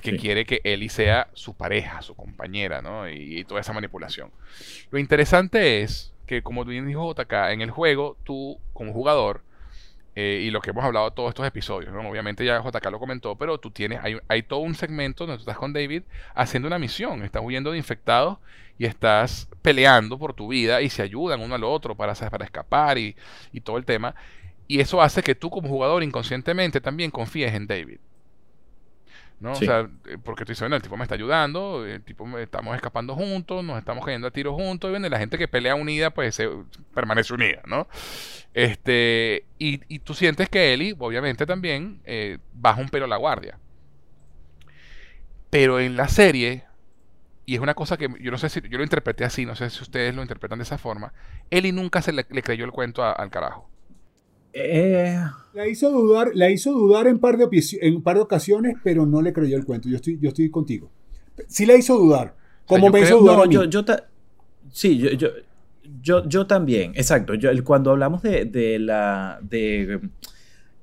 que 0.00 0.10
Sí. 0.10 0.18
quiere 0.18 0.44
que 0.44 0.60
Ellie 0.64 0.88
sea 0.88 1.28
su 1.32 1.54
pareja, 1.54 2.02
su 2.02 2.14
compañera, 2.16 2.82
¿no? 2.82 3.08
Y, 3.08 3.38
y 3.38 3.44
toda 3.44 3.60
esa 3.60 3.72
manipulación. 3.72 4.30
Lo 4.90 4.98
interesante 4.98 5.82
es 5.82 6.12
que, 6.26 6.42
como 6.42 6.64
bien 6.64 6.88
dijo 6.88 7.14
JK, 7.14 7.52
en 7.52 7.60
el 7.60 7.70
juego, 7.70 8.16
tú, 8.24 8.58
como 8.72 8.92
jugador, 8.92 9.42
eh, 10.18 10.44
y 10.44 10.50
lo 10.50 10.62
que 10.62 10.70
hemos 10.70 10.82
hablado 10.82 11.10
todos 11.12 11.28
estos 11.28 11.46
episodios, 11.46 11.92
¿no? 11.92 12.00
Obviamente 12.08 12.42
ya 12.42 12.62
JK 12.62 12.90
lo 12.90 12.98
comentó, 12.98 13.36
pero 13.36 13.58
tú 13.58 13.70
tienes, 13.70 14.00
hay, 14.02 14.16
hay 14.28 14.42
todo 14.42 14.60
un 14.60 14.74
segmento 14.74 15.26
donde 15.26 15.36
tú 15.36 15.42
estás 15.42 15.58
con 15.58 15.74
David 15.74 16.04
haciendo 16.34 16.66
una 16.66 16.78
misión, 16.78 17.22
estás 17.22 17.42
huyendo 17.44 17.70
de 17.70 17.76
infectados 17.76 18.38
y 18.78 18.86
estás 18.86 19.46
peleando 19.60 20.18
por 20.18 20.32
tu 20.32 20.48
vida 20.48 20.80
y 20.80 20.88
se 20.88 21.02
ayudan 21.02 21.42
uno 21.42 21.54
al 21.54 21.64
otro 21.64 21.94
para, 21.94 22.14
para 22.14 22.46
escapar 22.46 22.96
y, 22.96 23.14
y 23.52 23.60
todo 23.60 23.76
el 23.76 23.84
tema. 23.84 24.14
Y 24.66 24.80
eso 24.80 25.02
hace 25.02 25.22
que 25.22 25.34
tú 25.34 25.50
como 25.50 25.68
jugador 25.68 26.02
inconscientemente 26.02 26.80
también 26.80 27.10
confíes 27.10 27.54
en 27.54 27.66
David. 27.66 27.98
¿No? 29.40 29.54
Sí. 29.54 29.64
O 29.64 29.68
sea, 29.68 29.88
eh, 30.06 30.18
porque 30.22 30.44
tú 30.44 30.52
dices, 30.52 30.62
bueno, 30.62 30.76
el 30.76 30.82
tipo 30.82 30.96
me 30.96 31.02
está 31.04 31.14
ayudando, 31.14 31.84
el 31.86 32.02
tipo 32.02 32.26
me- 32.26 32.42
estamos 32.42 32.74
escapando 32.74 33.14
juntos, 33.14 33.64
nos 33.64 33.78
estamos 33.78 34.04
cayendo 34.04 34.26
a 34.28 34.30
tiros 34.30 34.54
juntos, 34.54 34.88
y 34.88 34.92
bueno, 34.92 35.08
la 35.08 35.18
gente 35.18 35.38
que 35.38 35.48
pelea 35.48 35.74
unida, 35.74 36.10
pues 36.10 36.34
se- 36.34 36.48
permanece 36.94 37.34
unida, 37.34 37.62
¿no? 37.66 37.88
Este, 38.54 39.44
y, 39.58 39.80
y 39.94 39.98
tú 40.00 40.14
sientes 40.14 40.48
que 40.48 40.72
Ellie, 40.74 40.94
obviamente 40.98 41.46
también, 41.46 42.00
eh, 42.04 42.38
baja 42.54 42.80
un 42.80 42.88
pelo 42.88 43.06
la 43.06 43.16
guardia. 43.16 43.58
Pero 45.50 45.80
en 45.80 45.96
la 45.96 46.08
serie, 46.08 46.64
y 47.46 47.54
es 47.56 47.60
una 47.60 47.74
cosa 47.74 47.96
que 47.98 48.08
yo 48.20 48.30
no 48.32 48.38
sé 48.38 48.48
si 48.50 48.60
yo 48.62 48.78
lo 48.78 48.84
interpreté 48.84 49.24
así, 49.24 49.46
no 49.46 49.56
sé 49.56 49.70
si 49.70 49.82
ustedes 49.82 50.14
lo 50.14 50.22
interpretan 50.22 50.58
de 50.60 50.64
esa 50.64 50.78
forma, 50.78 51.14
Ellie 51.50 51.72
nunca 51.72 52.02
se 52.02 52.12
le, 52.12 52.26
le 52.30 52.42
creyó 52.42 52.64
el 52.64 52.72
cuento 52.72 53.04
a- 53.04 53.12
al 53.12 53.30
carajo. 53.30 53.70
Eh, 54.58 55.18
La 55.52 55.66
hizo 55.68 55.90
dudar, 55.90 56.30
la 56.34 56.50
hizo 56.50 56.72
dudar 56.72 57.06
en 57.06 57.18
par 57.18 57.36
de, 57.36 57.46
en 57.82 58.02
par 58.02 58.16
de 58.16 58.22
ocasiones, 58.22 58.76
pero 58.82 59.04
no 59.06 59.20
le 59.22 59.32
creyó 59.32 59.56
el 59.56 59.64
cuento. 59.64 59.88
Yo 59.88 59.96
estoy, 59.96 60.18
yo 60.20 60.28
estoy 60.28 60.50
contigo. 60.50 60.90
Sí 61.48 61.66
la 61.66 61.74
hizo 61.76 61.98
dudar. 61.98 62.34
Como 62.66 62.86
yo 62.86 62.92
me 62.92 62.98
creo- 63.00 63.08
hizo 63.10 63.18
dudar 63.20 63.36
no, 63.36 63.42
a 63.42 63.46
mí. 63.46 63.54
yo, 63.54 63.64
yo 63.64 63.84
ta- 63.84 64.06
sí, 64.72 64.98
yo, 64.98 65.10
yo, 65.10 65.28
yo, 66.02 66.26
yo 66.28 66.46
también, 66.46 66.92
exacto. 66.94 67.34
Yo, 67.34 67.50
cuando 67.64 67.90
hablamos 67.90 68.22
de, 68.22 68.44
de 68.46 68.78
la 68.78 69.38
de, 69.42 70.00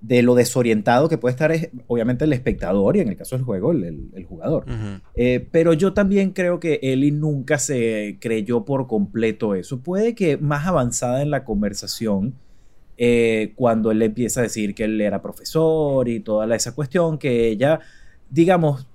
de 0.02 0.22
lo 0.22 0.36
desorientado 0.36 1.10
que 1.10 1.18
puede 1.18 1.32
estar 1.34 1.52
es, 1.52 1.70
obviamente 1.88 2.26
el 2.26 2.34
espectador 2.34 2.96
y 2.98 3.00
en 3.02 3.10
el 3.10 3.16
caso 3.18 3.36
del 3.36 3.44
juego 3.46 3.72
el, 3.72 3.84
el- 3.84 4.10
el 4.14 4.26
jugador. 4.26 4.66
Eh, 5.16 5.48
pero 5.52 5.74
yo 5.74 5.94
también 5.94 6.32
creo 6.32 6.60
que 6.60 6.80
Ellie 6.84 7.12
nunca 7.12 7.58
se 7.58 8.18
creyó 8.22 8.66
por 8.66 8.88
completo 8.88 9.56
eso. 9.56 9.80
Puede 9.82 10.14
que 10.16 10.38
más 10.38 10.68
avanzada 10.68 11.22
en 11.22 11.32
la 11.32 11.44
conversación, 11.44 12.34
eh, 12.98 13.54
cuando 13.56 13.92
él 13.92 14.02
empieza 14.02 14.40
a 14.42 14.44
decir 14.44 14.76
que 14.76 14.84
él 14.86 15.00
era 15.02 15.22
profesor 15.22 16.08
y 16.08 16.20
toda 16.20 16.46
la- 16.48 16.56
esa 16.56 16.74
cuestión, 16.76 17.18
que 17.18 17.48
ella, 17.50 17.80
digamos, 18.30 18.88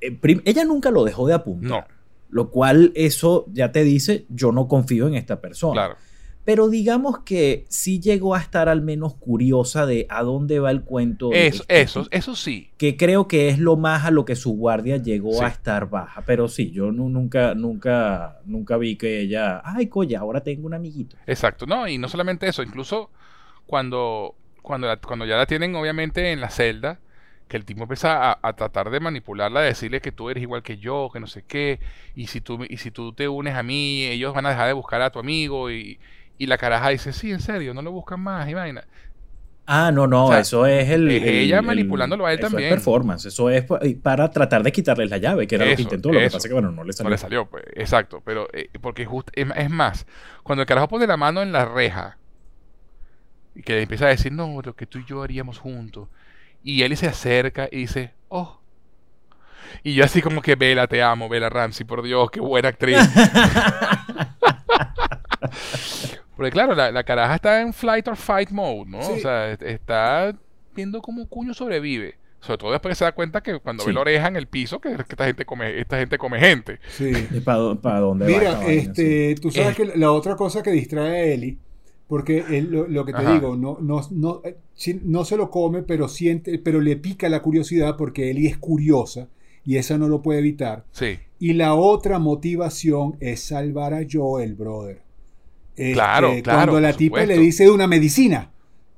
eh, 0.00 0.16
ella 0.44 0.64
nunca 0.64 0.90
lo 0.90 1.04
dejó 1.04 1.26
de 1.26 1.34
apuntar. 1.34 1.70
No, 1.70 1.98
Lo 2.30 2.50
cual 2.50 2.92
eso 2.94 3.46
ya 3.52 3.72
te 3.72 3.84
dice, 3.84 4.26
yo 4.28 4.52
no 4.52 4.68
confío 4.68 5.06
en 5.08 5.14
esta 5.14 5.40
persona. 5.40 5.72
claro. 5.72 5.96
Pero 6.44 6.70
digamos 6.70 7.18
que 7.26 7.66
sí 7.68 8.00
llegó 8.00 8.34
a 8.34 8.38
estar 8.40 8.70
al 8.70 8.80
menos 8.80 9.14
curiosa 9.16 9.84
de 9.84 10.06
a 10.08 10.22
dónde 10.22 10.60
va 10.60 10.70
el 10.70 10.80
cuento. 10.82 11.30
Eso, 11.32 11.62
este 11.68 11.80
eso, 11.82 12.06
eso 12.10 12.34
sí. 12.34 12.70
que 12.78 12.96
creo 12.96 13.28
que 13.28 13.50
es 13.50 13.58
lo 13.58 13.76
más 13.76 14.06
a 14.06 14.10
lo 14.10 14.24
que 14.24 14.34
su 14.34 14.52
guardia 14.56 14.96
llegó 14.96 15.32
Sí. 15.34 15.44
a 15.44 15.48
estar 15.48 15.90
baja. 15.90 16.22
Pero 16.24 16.48
sí, 16.48 16.70
yo 16.70 16.90
nu- 16.90 17.10
nunca, 17.10 17.54
nunca, 17.54 18.40
nunca 18.46 18.78
vi 18.78 18.96
que 18.96 19.20
ella, 19.20 19.60
ay, 19.62 19.88
coña, 19.88 20.20
ahora 20.20 20.42
tengo 20.42 20.66
un 20.66 20.72
amiguito. 20.72 21.16
Exacto, 21.26 21.66
no, 21.66 21.86
y 21.86 21.98
no 21.98 22.08
solamente 22.08 22.48
eso, 22.48 22.62
incluso 22.62 23.10
cuando, 23.68 24.34
cuando, 24.62 24.88
la- 24.88 24.96
cuando 24.96 25.26
ya 25.26 25.36
la 25.36 25.46
tienen 25.46 25.76
obviamente 25.76 26.32
en 26.32 26.40
la 26.40 26.50
celda, 26.50 26.98
que 27.48 27.56
el 27.56 27.64
tipo 27.64 27.82
empieza 27.82 28.32
a, 28.32 28.38
a 28.42 28.52
tratar 28.54 28.90
de 28.90 29.00
manipularla, 29.00 29.60
de 29.60 29.68
decirle 29.68 30.00
que 30.00 30.12
tú 30.12 30.30
eres 30.30 30.42
igual 30.42 30.62
que 30.64 30.78
yo, 30.78 31.10
que 31.12 31.20
no 31.20 31.28
sé 31.28 31.44
qué, 31.46 31.80
y 32.16 32.26
si 32.26 32.40
tú, 32.40 32.58
me- 32.58 32.66
y 32.68 32.78
si 32.78 32.90
tú 32.90 33.12
te 33.12 33.28
unes 33.28 33.54
a 33.54 33.62
mí, 33.62 34.04
ellos 34.04 34.34
van 34.34 34.46
a 34.46 34.50
dejar 34.50 34.66
de 34.66 34.72
buscar 34.74 35.00
a 35.02 35.10
tu 35.10 35.20
amigo, 35.20 35.70
y, 35.70 36.00
y 36.38 36.46
la 36.46 36.58
caraja 36.58 36.90
dice, 36.90 37.12
sí, 37.12 37.30
en 37.32 37.40
serio, 37.40 37.74
no 37.74 37.82
lo 37.82 37.92
buscan 37.92 38.20
más, 38.20 38.48
y 38.48 38.54
vaina. 38.54 38.84
Ah, 39.70 39.92
no, 39.92 40.06
no, 40.06 40.26
O 40.26 40.28
sea, 40.30 40.40
eso 40.40 40.64
es 40.64 40.88
el. 40.88 41.08
es 41.10 41.22
el- 41.22 41.28
ella 41.28 41.58
el- 41.58 41.64
manipulándolo 41.66 42.24
a 42.24 42.32
él 42.32 42.38
eso 42.38 42.46
es 42.46 42.52
también. 42.52 42.70
performance, 42.74 43.26
eso 43.26 43.50
es 43.50 43.64
pa- 43.64 43.80
para 44.02 44.30
tratar 44.30 44.62
de 44.62 44.72
quitarles 44.72 45.10
la 45.10 45.18
llave, 45.18 45.46
que 45.46 45.56
era 45.56 45.66
lo 45.66 45.76
que 45.76 45.82
intentó. 45.82 46.10
Lo 46.10 46.20
que 46.20 46.24
pasa 46.26 46.38
es 46.38 46.46
que, 46.46 46.52
bueno, 46.54 46.70
no 46.72 46.84
le 46.84 46.88
No 46.88 46.92
salió. 46.94 47.10
le 47.10 47.18
salió, 47.18 47.46
pues, 47.50 47.64
exacto, 47.74 48.22
pero 48.24 48.48
eh, 48.54 48.70
porque 48.80 49.04
just- 49.04 49.28
es, 49.34 49.46
es 49.56 49.70
más, 49.70 50.06
cuando 50.42 50.62
el 50.62 50.66
carajo 50.66 50.88
pone 50.88 51.06
la 51.06 51.18
mano 51.18 51.42
en 51.42 51.52
la 51.52 51.66
reja 51.66 52.16
y 53.54 53.62
que 53.62 53.74
le 53.74 53.82
empieza 53.82 54.06
a 54.06 54.08
decir, 54.10 54.32
no, 54.32 54.60
lo 54.62 54.74
que 54.76 54.86
tú 54.86 54.98
y 54.98 55.04
yo 55.06 55.22
haríamos 55.22 55.58
juntos, 55.58 56.08
y 56.62 56.82
él 56.82 56.96
se 56.96 57.06
acerca 57.06 57.68
y 57.70 57.76
dice, 57.78 58.12
oh, 58.28 58.58
y 59.82 59.94
yo 59.94 60.04
así 60.04 60.22
como 60.22 60.40
que, 60.42 60.54
Vela, 60.56 60.86
te 60.86 61.02
amo, 61.02 61.28
Vela 61.28 61.48
Ramsey, 61.50 61.84
por 61.86 62.02
Dios, 62.02 62.30
qué 62.30 62.40
buena 62.40 62.68
actriz. 62.70 62.98
Porque 66.36 66.52
claro, 66.52 66.74
la, 66.74 66.92
la 66.92 67.02
caraja 67.04 67.34
está 67.34 67.60
en 67.60 67.72
flight 67.72 68.06
or 68.08 68.16
fight 68.16 68.50
mode, 68.50 68.84
¿no? 68.88 69.02
Sí. 69.02 69.12
O 69.12 69.18
sea, 69.18 69.50
est- 69.50 69.62
está 69.62 70.32
viendo 70.74 71.00
cómo 71.02 71.26
cuño 71.28 71.52
sobrevive. 71.54 72.16
Sobre 72.40 72.58
todo 72.58 72.70
después 72.70 72.92
que 72.92 72.96
se 72.96 73.04
da 73.04 73.10
cuenta 73.12 73.40
que 73.42 73.58
cuando 73.58 73.84
ve 73.84 73.92
la 73.92 74.00
oreja 74.00 74.28
en 74.28 74.36
el 74.36 74.46
piso, 74.46 74.80
que, 74.80 74.94
que 74.94 75.02
esta 75.08 75.24
gente 75.24 75.44
come, 75.44 75.80
esta 75.80 75.98
gente 75.98 76.16
come 76.18 76.38
gente. 76.38 76.78
Sí. 76.90 77.10
¿Para 77.44 77.58
dónde 77.58 78.24
va 78.26 78.30
Mira, 78.30 78.52
vaina? 78.52 78.66
este, 78.72 79.34
tú 79.42 79.50
sabes 79.50 79.76
Eh. 79.76 79.90
que 79.90 79.98
la 79.98 80.12
otra 80.12 80.36
cosa 80.36 80.62
que 80.62 80.70
distrae 80.70 81.08
a 81.10 81.24
Eli, 81.24 81.58
porque 82.08 82.44
él, 82.50 82.70
lo, 82.70 82.88
lo 82.88 83.04
que 83.04 83.12
te 83.12 83.18
Ajá. 83.18 83.34
digo, 83.34 83.54
no, 83.56 83.78
no, 83.80 84.00
no, 84.10 84.40
eh, 84.44 84.56
no 85.04 85.24
se 85.24 85.36
lo 85.36 85.50
come, 85.50 85.82
pero 85.82 86.08
siente, 86.08 86.58
pero 86.58 86.80
le 86.80 86.96
pica 86.96 87.28
la 87.28 87.40
curiosidad 87.42 87.96
porque 87.96 88.30
Eli 88.30 88.46
es 88.46 88.56
curiosa 88.58 89.28
y 89.64 89.76
esa 89.76 89.98
no 89.98 90.08
lo 90.08 90.22
puede 90.22 90.40
evitar. 90.40 90.84
Sí. 90.92 91.18
Y 91.38 91.52
la 91.52 91.74
otra 91.74 92.18
motivación 92.18 93.16
es 93.20 93.40
salvar 93.40 93.94
a 93.94 94.00
Joel, 94.10 94.54
brother. 94.54 95.02
Este, 95.76 95.92
Claro, 95.92 96.30
claro, 96.42 96.72
Cuando 96.72 96.80
la 96.80 96.92
tipa 96.96 97.20
supuesto. 97.20 97.34
le 97.34 97.46
dice 97.46 97.64
de 97.64 97.70
una 97.70 97.86
medicina. 97.86 98.50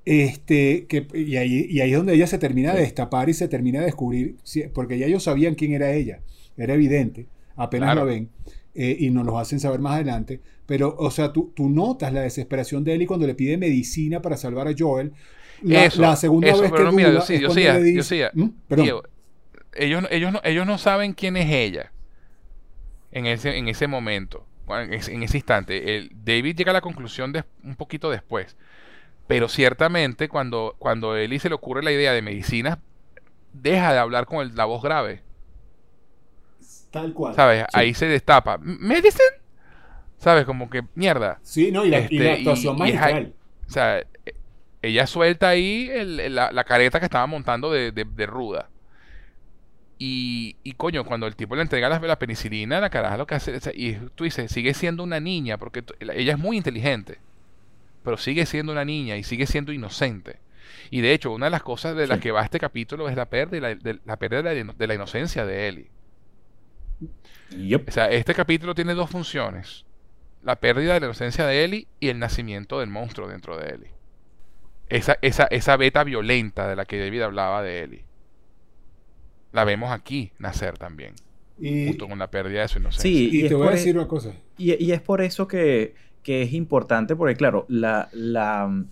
Este, 0.04 0.86
que, 0.88 1.06
y, 1.14 1.36
ahí, 1.36 1.66
y 1.68 1.80
ahí 1.80 1.90
es 1.90 1.96
donde 1.96 2.14
ella 2.14 2.26
se 2.26 2.38
termina 2.38 2.72
de 2.74 2.80
destapar 2.80 3.28
y 3.28 3.34
se 3.34 3.48
termina 3.48 3.80
de 3.80 3.84
descubrir, 3.86 4.36
porque 4.72 4.98
ya 4.98 5.06
ellos 5.06 5.22
sabían 5.24 5.54
quién 5.54 5.72
era 5.72 5.92
ella, 5.92 6.20
era 6.56 6.72
evidente, 6.74 7.26
apenas 7.54 7.88
Claro. 7.92 8.06
la 8.06 8.12
ven, 8.12 8.28
eh, 8.74 8.96
y 8.98 9.10
nos 9.10 9.26
lo 9.26 9.38
hacen 9.38 9.60
saber 9.60 9.78
más 9.80 9.94
adelante, 9.96 10.40
pero, 10.70 10.94
o 10.96 11.10
sea, 11.10 11.32
tú, 11.32 11.52
tú 11.56 11.68
notas 11.68 12.12
la 12.12 12.20
desesperación 12.20 12.84
de 12.84 12.94
Ellie 12.94 13.08
cuando 13.08 13.26
le 13.26 13.34
pide 13.34 13.56
medicina 13.58 14.22
para 14.22 14.36
salvar 14.36 14.68
a 14.68 14.72
Joel. 14.78 15.12
La, 15.64 15.84
Eso, 15.86 16.00
la 16.00 16.14
segunda 16.14 16.48
eso, 16.48 16.62
vez 16.62 16.70
que 16.70 16.76
pero 16.78 16.92
mira, 16.92 17.10
yo 17.10 17.20
sí, 17.22 17.40
yo 17.40 17.50
sí, 17.50 17.60
le 17.60 17.64
yo 17.64 17.80
dice- 17.80 18.30
sí, 18.32 18.38
¿Mm? 18.40 18.48
Perdón. 18.68 18.86
Ellos, 19.74 20.04
ellos, 20.10 20.32
no, 20.32 20.40
ellos 20.44 20.64
no 20.64 20.78
saben 20.78 21.12
quién 21.12 21.36
es 21.36 21.50
ella 21.50 21.90
en 23.10 23.26
ese, 23.26 23.56
en 23.56 23.66
ese 23.68 23.88
momento, 23.88 24.46
en 24.68 24.92
ese, 24.94 25.12
en 25.12 25.22
ese 25.24 25.38
instante. 25.38 25.96
El, 25.96 26.10
David 26.24 26.56
llega 26.56 26.70
a 26.70 26.74
la 26.74 26.80
conclusión 26.80 27.32
de, 27.32 27.44
un 27.64 27.74
poquito 27.74 28.10
después. 28.10 28.56
Pero 29.26 29.48
ciertamente 29.48 30.28
cuando, 30.28 30.76
cuando 30.78 31.12
a 31.12 31.20
Ellie 31.20 31.40
se 31.40 31.48
le 31.48 31.56
ocurre 31.56 31.82
la 31.82 31.92
idea 31.92 32.12
de 32.12 32.22
medicinas, 32.22 32.78
deja 33.52 33.92
de 33.92 33.98
hablar 33.98 34.26
con 34.26 34.40
el- 34.46 34.54
la 34.56 34.66
voz 34.66 34.82
grave. 34.82 35.22
Tal 36.90 37.12
cual. 37.12 37.34
¿Sabes? 37.34 37.64
Ahí 37.72 37.94
se 37.94 38.06
destapa. 38.06 38.58
¿Medicine? 38.58 39.39
¿Sabes? 40.20 40.44
Como 40.44 40.70
que 40.70 40.84
mierda. 40.94 41.40
Sí, 41.42 41.72
no, 41.72 41.84
y 41.84 41.88
la, 41.90 42.00
y 42.08 42.18
la 42.18 42.30
Este, 42.30 42.30
actuación 42.32 42.78
y- 42.78 42.82
y 42.82 42.88
es 42.90 42.94
magistral. 43.00 43.32
O 43.66 43.70
sea, 43.70 43.98
eh, 43.98 44.06
ella 44.82 45.06
suelta 45.08 45.48
ahí 45.48 45.88
el- 45.90 46.34
la, 46.34 46.52
la 46.52 46.62
careta 46.64 47.00
que 47.00 47.06
estaba 47.06 47.26
montando 47.26 47.72
de, 47.72 47.90
de- 47.90 48.04
de 48.04 48.26
ruda. 48.26 48.68
Y, 49.98 50.56
y 50.62 50.72
coño, 50.72 51.04
cuando 51.04 51.26
el 51.26 51.36
tipo 51.36 51.56
le 51.56 51.62
entrega 51.62 51.88
la, 51.88 51.98
la 51.98 52.18
penicilina, 52.18 52.80
la 52.80 52.88
caraja 52.90 53.16
lo 53.18 53.26
que 53.26 53.34
hace. 53.34 53.54
o 53.56 53.60
sea, 53.60 53.72
y 53.74 53.94
tú 54.14 54.24
dices, 54.24 54.50
sigue 54.52 54.72
siendo 54.74 55.02
una 55.02 55.20
niña, 55.20 55.58
porque 55.58 55.84
ella 56.00 56.32
es 56.32 56.38
muy 56.38 56.56
inteligente. 56.56 57.18
Pero 58.04 58.16
sigue 58.16 58.46
siendo 58.46 58.72
una 58.72 58.84
niña 58.84 59.16
y 59.16 59.22
sigue 59.24 59.46
siendo 59.46 59.72
inocente. 59.72 60.38
Y 60.90 61.00
de 61.02 61.12
hecho, 61.12 61.32
una 61.32 61.46
de 61.46 61.50
las 61.50 61.62
cosas 61.62 61.94
de 61.96 62.06
las 62.06 62.18
Sí. 62.18 62.22
que 62.24 62.30
va 62.32 62.42
este 62.42 62.58
capítulo 62.58 63.08
es 63.10 63.16
la 63.16 63.26
pérdida, 63.26 63.74
de, 63.74 63.98
la 64.06 64.16
pérdida 64.18 64.42
de, 64.42 64.54
la 64.54 64.60
ino- 64.60 64.72
de 64.72 64.86
la 64.86 64.94
inocencia 64.94 65.44
de 65.44 65.68
Ellie. 65.68 65.90
O 67.88 67.90
sea, 67.90 68.06
este 68.10 68.34
capítulo 68.34 68.74
tiene 68.74 68.94
dos 68.94 69.10
funciones. 69.10 69.84
La 70.42 70.56
pérdida 70.56 70.94
de 70.94 71.00
la 71.00 71.06
inocencia 71.06 71.46
de 71.46 71.64
Ellie 71.64 71.86
y 72.00 72.08
el 72.08 72.18
nacimiento 72.18 72.80
del 72.80 72.88
monstruo 72.88 73.28
dentro 73.28 73.56
de 73.58 73.74
Ellie. 73.74 73.90
Esa, 74.88 75.18
esa, 75.22 75.44
esa 75.44 75.76
beta 75.76 76.02
violenta 76.02 76.68
de 76.68 76.76
la 76.76 76.84
que 76.84 76.98
David 76.98 77.22
hablaba 77.22 77.62
de 77.62 77.82
Ellie. 77.84 78.04
La 79.52 79.64
vemos 79.64 79.90
aquí 79.92 80.32
nacer 80.38 80.78
también, 80.78 81.14
Y, 81.58 81.88
junto 81.88 82.08
con 82.08 82.18
la 82.18 82.30
pérdida 82.30 82.62
de 82.62 82.68
su 82.68 82.78
inocencia. 82.78 83.02
Sí, 83.02 83.28
y 83.32 83.40
y 83.40 83.42
es 83.42 83.48
te 83.48 83.54
voy 83.54 83.64
a 83.64 83.66
por 83.66 83.74
e- 83.74 83.76
decir 83.76 83.96
una 83.96 84.08
cosa. 84.08 84.32
Y, 84.56 84.82
y 84.82 84.92
es 84.92 85.00
por 85.00 85.20
eso 85.22 85.46
que, 85.46 85.94
que 86.22 86.42
es 86.42 86.52
importante, 86.52 87.16
porque 87.16 87.36
claro, 87.36 87.66
la, 87.68 88.08
la, 88.12 88.84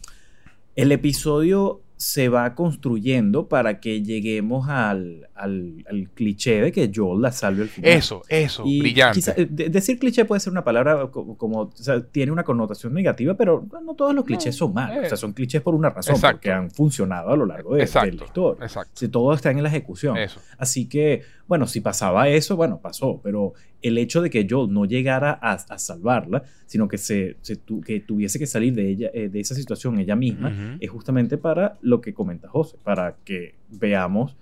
el 0.77 0.93
episodio 0.93 1.81
se 2.01 2.29
va 2.29 2.55
construyendo 2.55 3.49
para 3.49 3.81
que 3.81 4.03
lleguemos 4.05 4.69
al, 4.69 5.29
al, 5.35 5.85
al 5.91 6.09
cliché 6.15 6.61
de 6.61 6.71
que 6.71 6.93
Joel 6.95 7.21
la 7.21 7.33
salve 7.33 7.63
al 7.63 7.69
final. 7.69 7.91
Eso, 7.91 8.23
eso, 8.29 8.63
Y 8.65 8.79
brillante. 8.79 9.19
quizá- 9.19 9.35
eh, 9.37 9.49
de- 9.51 9.69
decir 9.69 9.99
cliché 9.99 10.25
puede 10.25 10.39
ser 10.39 10.53
una 10.53 10.63
palabra 10.63 11.09
como, 11.11 11.37
como- 11.37 11.61
o 11.63 11.71
sea, 11.75 12.01
tiene 12.01 12.31
una 12.31 12.45
connotación 12.45 12.95
negativa, 12.95 13.35
pero 13.35 13.67
no 13.85 13.95
todos 13.97 14.15
los 14.15 14.25
clichés 14.25 14.55
son 14.55 14.73
malos. 14.75 14.97
eh. 14.99 15.07
O 15.07 15.09
sea, 15.09 15.17
son 15.19 15.33
clichés 15.33 15.61
por 15.61 15.75
una 15.75 15.91
razón, 15.91 16.15
Exacto. 16.15 16.37
porque 16.37 16.53
han 16.53 16.71
funcionado 16.71 17.31
a 17.31 17.37
lo 17.37 17.45
largo 17.47 17.73
de, 17.73 17.79
de 17.79 17.85
exacto, 17.85 18.17
la 18.17 18.25
historia. 18.25 18.65
exacto. 18.65 18.93
Si 18.95 19.09
todo 19.09 19.33
está 19.35 19.51
en 19.51 19.61
la 19.61 19.69
ejecución. 19.69 20.17
Eso. 20.17 20.41
Así 20.57 20.89
que, 20.89 21.23
bueno, 21.49 21.67
si 21.67 21.81
pasaba 21.81 22.29
eso, 22.29 22.55
bueno, 22.55 22.79
pasó, 22.81 23.21
pero 23.25 23.55
el 23.83 23.97
hecho 23.99 24.21
de 24.23 24.29
que 24.31 24.47
Joel 24.49 24.73
no 24.73 24.85
llegara 24.87 25.39
a, 25.41 25.53
a 25.53 25.79
salvarla, 25.79 26.43
sino 26.67 26.89
que, 26.89 26.99
se, 26.99 27.37
se 27.43 27.57
tu- 27.57 27.81
que 27.81 28.01
tuviese 28.01 28.39
que 28.39 28.47
salir 28.47 28.75
de, 28.75 28.89
ella, 28.91 29.11
eh, 29.15 29.29
de 29.29 29.41
esa 29.41 29.55
situación 29.55 29.99
ella 30.01 30.17
misma, 30.17 30.77
es 30.81 30.91
justamente 30.91 31.39
para 31.39 31.79
lo 31.81 32.01
que 32.01 32.13
comenta 32.13 32.49
José, 32.49 32.77
para 32.83 33.17
que 33.25 33.55
veamos 33.71 34.37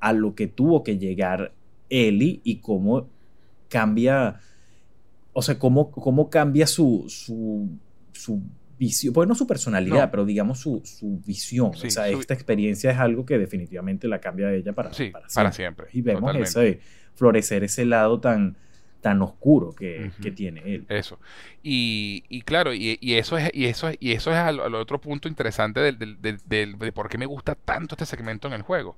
a 0.00 0.12
lo 0.12 0.34
que 0.34 0.46
tuvo 0.46 0.82
que 0.82 0.98
llegar 0.98 1.52
Ellie 1.88 2.40
y 2.44 2.56
cómo 2.56 3.08
cambia, 3.68 4.40
o 5.32 5.42
sea, 5.42 5.58
cómo, 5.58 5.90
cómo 5.90 6.28
cambia 6.28 6.66
su, 6.66 7.04
su, 7.08 7.68
su 8.12 8.42
visión, 8.78 9.14
pues 9.14 9.28
no 9.28 9.34
su 9.34 9.46
personalidad, 9.46 10.04
No. 10.06 10.10
pero 10.10 10.24
digamos 10.26 10.58
su, 10.58 10.82
su 10.84 11.20
visión. 11.24 11.72
Sí, 11.74 11.86
o 11.86 11.90
sea, 11.90 12.10
su- 12.10 12.20
esta 12.20 12.34
experiencia 12.34 12.90
es 12.90 12.98
algo 12.98 13.24
que 13.24 13.38
definitivamente 13.38 14.08
la 14.08 14.20
cambia 14.20 14.48
a 14.48 14.52
ella 14.54 14.72
para, 14.74 14.92
Sí, 14.92 15.10
para 15.10 15.26
para 15.32 15.52
siempre. 15.52 15.86
siempre. 15.86 15.98
Y 15.98 16.02
vemos 16.02 16.34
ese 16.36 16.80
florecer 17.14 17.62
ese 17.64 17.84
lado 17.84 18.20
tan, 18.20 18.56
tan 19.02 19.20
oscuro 19.20 19.74
que, 19.74 20.10
tiene 20.30 20.62
él. 20.64 20.86
Eso. 20.88 21.18
Y, 21.62 22.24
y 22.30 22.42
claro, 22.42 22.72
y, 22.72 22.96
y 23.00 23.14
eso 23.14 23.36
es, 23.36 23.50
y 23.52 23.66
eso 23.66 23.88
es, 23.88 23.96
y 24.00 24.12
eso 24.12 24.30
es 24.30 24.36
al, 24.38 24.60
al 24.60 24.74
otro 24.74 25.00
punto 25.00 25.28
interesante 25.28 25.80
del, 25.80 25.98
del- 25.98 26.22
del- 26.22 26.40
del- 26.46 26.78
de 26.78 26.92
por 26.92 27.08
qué 27.10 27.18
me 27.18 27.26
gusta 27.26 27.54
tanto 27.54 27.94
este 27.94 28.06
segmento 28.06 28.48
en 28.48 28.54
el 28.54 28.62
juego. 28.62 28.96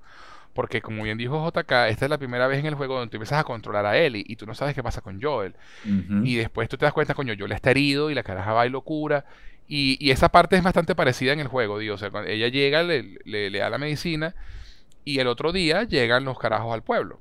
Porque 0.52 0.80
como 0.80 1.02
bien 1.02 1.18
dijo 1.18 1.44
JK, 1.50 1.72
esta 1.88 2.05
es 2.05 2.09
la 2.11 2.18
primera 2.18 2.46
vez 2.46 2.61
en 2.61 2.66
el 2.66 2.76
juego 2.76 2.94
donde 2.96 3.11
tú 3.11 3.16
empiezas 3.16 3.40
a 3.40 3.44
controlar 3.44 3.86
a 3.86 3.98
Ellie 3.98 4.24
y 4.24 4.36
tú 4.36 4.46
no 4.46 4.55
sabes 4.55 4.74
qué 4.76 4.84
pasa 4.84 5.00
con 5.00 5.20
Joel. 5.20 5.55
Y 6.24 6.36
después 6.36 6.68
tú 6.68 6.76
te 6.76 6.84
das 6.84 6.94
cuenta, 6.94 7.14
coño, 7.14 7.34
Joel 7.36 7.50
está 7.52 7.72
herido 7.72 8.09
y 8.11 8.14
la 8.14 8.22
caraja 8.22 8.52
va 8.52 8.64
y 8.64 8.70
locura. 8.70 9.24
Y, 9.66 9.96
y 9.98 10.12
esa 10.12 10.28
parte 10.28 10.55
es 10.57 10.62
bastante 10.62 10.94
parecida 10.94 11.32
en 11.32 11.40
el 11.40 11.48
juego, 11.48 11.78
digo. 11.80 11.94
O 11.94 11.98
sea, 11.98 12.11
cuando 12.11 12.30
ella 12.30 12.46
llega, 12.48 12.82
le, 12.84 13.18
le- 13.24 13.50
le 13.50 13.59
da 13.59 13.68
la 13.68 13.78
medicina 13.78 14.34
y 15.05 15.18
el 15.18 15.26
otro 15.26 15.50
día 15.52 15.82
llegan 15.84 16.24
los 16.24 16.38
carajos 16.38 16.72
al 16.72 16.82
pueblo. 16.82 17.18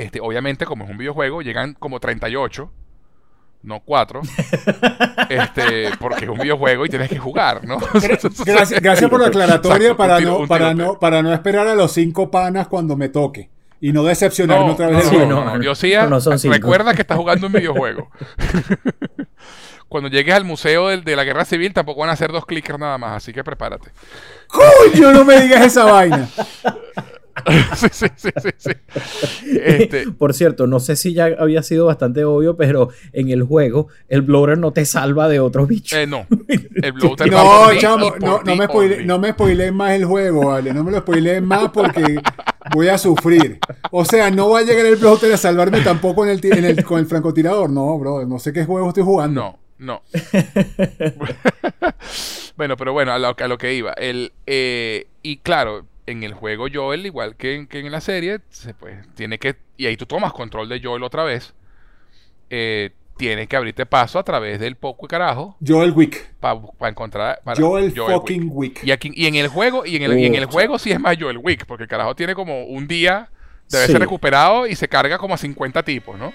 Este, 0.00 0.20
obviamente, 0.20 0.64
como 0.64 0.84
es 0.84 0.90
un 0.90 0.96
videojuego, 0.96 1.42
llegan 1.42 1.74
como 1.74 2.00
38, 2.00 2.70
no 3.64 3.80
4. 3.80 4.22
este, 5.28 5.90
porque 5.98 6.24
es 6.24 6.30
un 6.30 6.38
videojuego 6.38 6.86
y 6.86 6.88
tienes 6.88 7.08
que 7.10 7.18
jugar, 7.18 7.64
¿no? 7.66 7.76
Gracias, 8.46 8.80
gracias 8.80 9.10
por 9.10 9.20
la 9.20 9.26
aclaratoria 9.26 9.76
Exacto, 9.90 9.96
para, 9.98 10.18
tiro- 10.18 10.38
no, 10.40 10.46
para, 10.48 10.74
no, 10.74 10.98
para 10.98 11.22
no 11.22 11.32
esperar 11.34 11.68
a 11.68 11.74
los 11.74 11.92
cinco 11.92 12.30
panas 12.30 12.66
cuando 12.68 12.96
me 12.96 13.08
toque. 13.10 13.50
Y 13.82 13.92
no 13.92 14.02
decepcionarme 14.04 14.66
No, 14.66 14.72
otra 14.72 14.88
vez 14.88 15.04
Sí, 15.04 15.16
del 15.16 15.28
no, 15.28 15.36
juego. 15.36 15.50
no, 15.50 15.56
no, 15.56 15.60
Diosía, 15.60 16.02
no, 16.04 16.10
no 16.10 16.20
son 16.20 16.38
cinco. 16.38 16.54
recuerda 16.54 16.94
que 16.94 17.02
estás 17.02 17.16
jugando 17.18 17.46
un 17.46 17.52
videojuego. 17.54 18.10
Cuando 19.88 20.08
llegues 20.08 20.34
al 20.34 20.44
museo 20.44 20.88
del- 20.88 21.02
de 21.02 21.16
la 21.16 21.24
guerra 21.24 21.44
civil, 21.44 21.72
tampoco 21.74 22.00
van 22.00 22.10
a 22.10 22.12
hacer 22.12 22.30
dos 22.30 22.46
clickers 22.46 22.78
nada 22.78 22.96
más, 22.98 23.16
así 23.16 23.32
que 23.32 23.42
prepárate. 23.42 23.90
¡Coño, 24.48 25.12
no 25.12 25.24
me 25.24 25.40
digas 25.40 25.66
esa 25.66 25.84
vaina! 25.84 26.28
sí, 27.76 27.86
sí, 27.92 28.06
sí, 28.16 28.28
sí, 28.42 28.48
sí. 28.58 28.70
Este, 29.64 30.10
Por 30.18 30.34
cierto, 30.34 30.66
no 30.66 30.80
sé 30.80 30.96
si 30.96 31.12
ya 31.14 31.26
había 31.38 31.62
sido 31.62 31.86
bastante 31.86 32.24
obvio, 32.24 32.56
pero 32.56 32.88
en 33.12 33.30
el 33.30 33.42
juego 33.42 33.88
el 34.08 34.22
blower 34.22 34.58
no 34.58 34.72
te 34.72 34.84
salva 34.84 35.28
de 35.28 35.40
otros 35.40 35.68
bichos. 35.68 35.98
eh, 35.98 36.06
no. 36.06 36.26
El 36.82 36.92
bloater 36.92 37.30
No, 37.30 37.68
chamo, 37.78 38.14
no, 38.20 38.42
no 38.42 38.56
me 38.56 38.64
spoile, 38.66 39.04
no 39.04 39.18
me 39.18 39.30
spoileen 39.32 39.74
más 39.74 39.92
el 39.92 40.04
juego, 40.04 40.46
vale. 40.46 40.72
No 40.72 40.82
me 40.84 40.90
lo 40.92 40.98
spoileen 41.00 41.44
más 41.44 41.70
porque 41.70 42.20
voy 42.72 42.88
a 42.88 42.96
sufrir. 42.98 43.58
O 43.90 44.04
sea, 44.04 44.30
no 44.30 44.50
va 44.50 44.60
a 44.60 44.62
llegar 44.62 44.86
el 44.86 44.96
bloater 44.96 45.32
a 45.32 45.36
salvarme 45.36 45.80
tampoco 45.80 46.24
en 46.24 46.30
el, 46.30 46.40
ti- 46.40 46.48
en 46.50 46.64
el- 46.64 46.84
con 46.84 46.98
el 47.00 47.06
francotirador. 47.06 47.68
No, 47.70 47.98
bro, 47.98 48.26
no 48.26 48.38
sé 48.38 48.52
qué 48.52 48.64
juego 48.64 48.88
estoy 48.88 49.02
jugando. 49.04 49.40
No, 49.42 49.58
no. 49.78 50.02
bueno, 52.56 52.76
pero 52.76 52.92
bueno, 52.92 53.12
a 53.12 53.18
lo, 53.18 53.34
a 53.38 53.48
lo 53.48 53.58
que 53.58 53.74
iba. 53.74 53.92
El, 53.94 54.32
eh, 54.46 55.06
y 55.22 55.38
claro, 55.38 55.86
en 56.10 56.22
el 56.22 56.34
juego 56.34 56.66
Joel, 56.72 57.06
igual 57.06 57.36
que 57.36 57.54
en, 57.54 57.66
que 57.66 57.80
en 57.80 57.90
la 57.90 58.00
serie, 58.00 58.40
se, 58.50 58.74
pues, 58.74 58.96
tiene 59.14 59.38
que. 59.38 59.56
Y 59.76 59.86
ahí 59.86 59.96
tú 59.96 60.06
tomas 60.06 60.32
control 60.32 60.68
de 60.68 60.80
Joel 60.82 61.02
otra 61.02 61.24
vez. 61.24 61.54
Eh, 62.50 62.90
tienes 63.16 63.48
que 63.48 63.56
abrirte 63.56 63.84
paso 63.86 64.18
a 64.18 64.22
través 64.24 64.58
del 64.58 64.76
poco 64.76 65.06
carajo 65.06 65.56
Joel 65.66 65.92
Wick. 65.92 66.32
para 66.40 66.58
encontrar. 66.88 67.40
para 67.44 67.60
Joel, 67.60 67.92
fucking 67.92 68.48
Wick. 68.50 68.82
Y, 68.82 68.90
aquí, 68.92 69.12
y 69.14 69.26
en 69.26 69.34
el 69.34 69.48
juego, 69.48 69.84
y 69.84 69.96
en 69.96 70.02
el, 70.04 70.18
y 70.18 70.24
en 70.26 70.34
el 70.34 70.44
Oh. 70.44 70.48
juego 70.50 70.78
sí 70.78 70.90
es 70.90 70.98
más 70.98 71.16
Joel 71.20 71.38
Wick, 71.38 71.66
porque 71.66 71.82
el 71.84 71.88
carajo 71.88 72.14
tiene 72.16 72.34
como 72.34 72.64
un 72.64 72.88
día 72.88 73.28
de 73.68 73.76
haberse 73.76 73.92
Sí. 73.92 73.98
recuperado 73.98 74.66
y 74.66 74.74
se 74.74 74.88
carga 74.88 75.18
como 75.18 75.34
a 75.34 75.36
50 75.36 75.82
tipos, 75.84 76.18
¿no? 76.18 76.32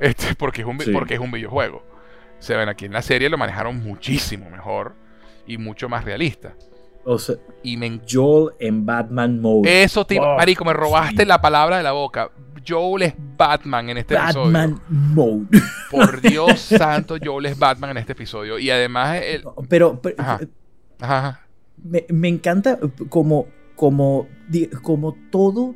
Este, 0.00 0.34
porque 0.34 0.62
es 0.62 0.66
un, 0.66 0.78
Sí. 0.80 0.90
porque 0.92 1.14
es 1.14 1.20
un 1.20 1.30
videojuego. 1.30 1.82
Se 2.38 2.54
ven 2.56 2.68
aquí 2.68 2.84
en 2.84 2.92
la 2.92 3.02
serie 3.02 3.28
lo 3.30 3.38
manejaron 3.38 3.82
muchísimo 3.82 4.50
mejor 4.50 4.94
y 5.46 5.58
mucho 5.58 5.88
más 5.88 6.04
realista. 6.04 6.54
O 7.04 7.18
sea, 7.18 7.36
Y 7.62 7.76
me 7.76 8.00
Joel 8.08 8.54
en 8.58 8.84
Batman 8.84 9.40
mode. 9.40 9.82
eso 9.84 10.04
te 10.04 10.20
marico, 10.20 10.64
me 10.64 10.72
robaste 10.72 11.22
sí. 11.22 11.28
la 11.28 11.40
palabra 11.40 11.76
de 11.78 11.82
la 11.84 11.92
boca. 11.92 12.30
Joel 12.66 13.02
es 13.04 13.14
Batman 13.36 13.90
en 13.90 13.98
este 13.98 14.14
Batman 14.16 14.80
mode. 14.88 15.46
episodio. 15.56 15.70
Por 15.90 16.20
Dios 16.20 16.60
santo, 16.60 17.16
Joel 17.24 17.46
es 17.46 17.58
Batman 17.58 17.90
en 17.92 17.98
este 17.98 18.12
episodio. 18.12 18.58
Y 18.58 18.70
además 18.70 19.20
el 19.22 19.44
Pero, 19.68 20.00
pero, 20.02 20.16
Ajá. 21.00 21.40
me, 21.82 22.04
me 22.08 22.28
encanta 22.28 22.78
como, 23.08 23.46
como, 23.76 24.26
di- 24.48 24.66
como 24.82 25.16
todo, 25.30 25.74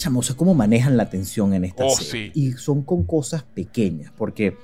chamo, 0.00 0.20
o 0.20 0.22
sea, 0.22 0.34
cómo 0.36 0.54
manejan 0.54 0.96
la 0.96 1.08
tensión 1.10 1.52
en 1.54 1.64
esta 1.64 1.84
Oh, 1.84 1.90
serie. 1.90 2.32
sí. 2.34 2.40
Y 2.40 2.52
son 2.52 2.82
con 2.82 3.04
cosas 3.04 3.42
pequeñas, 3.44 4.12
porque 4.16 4.56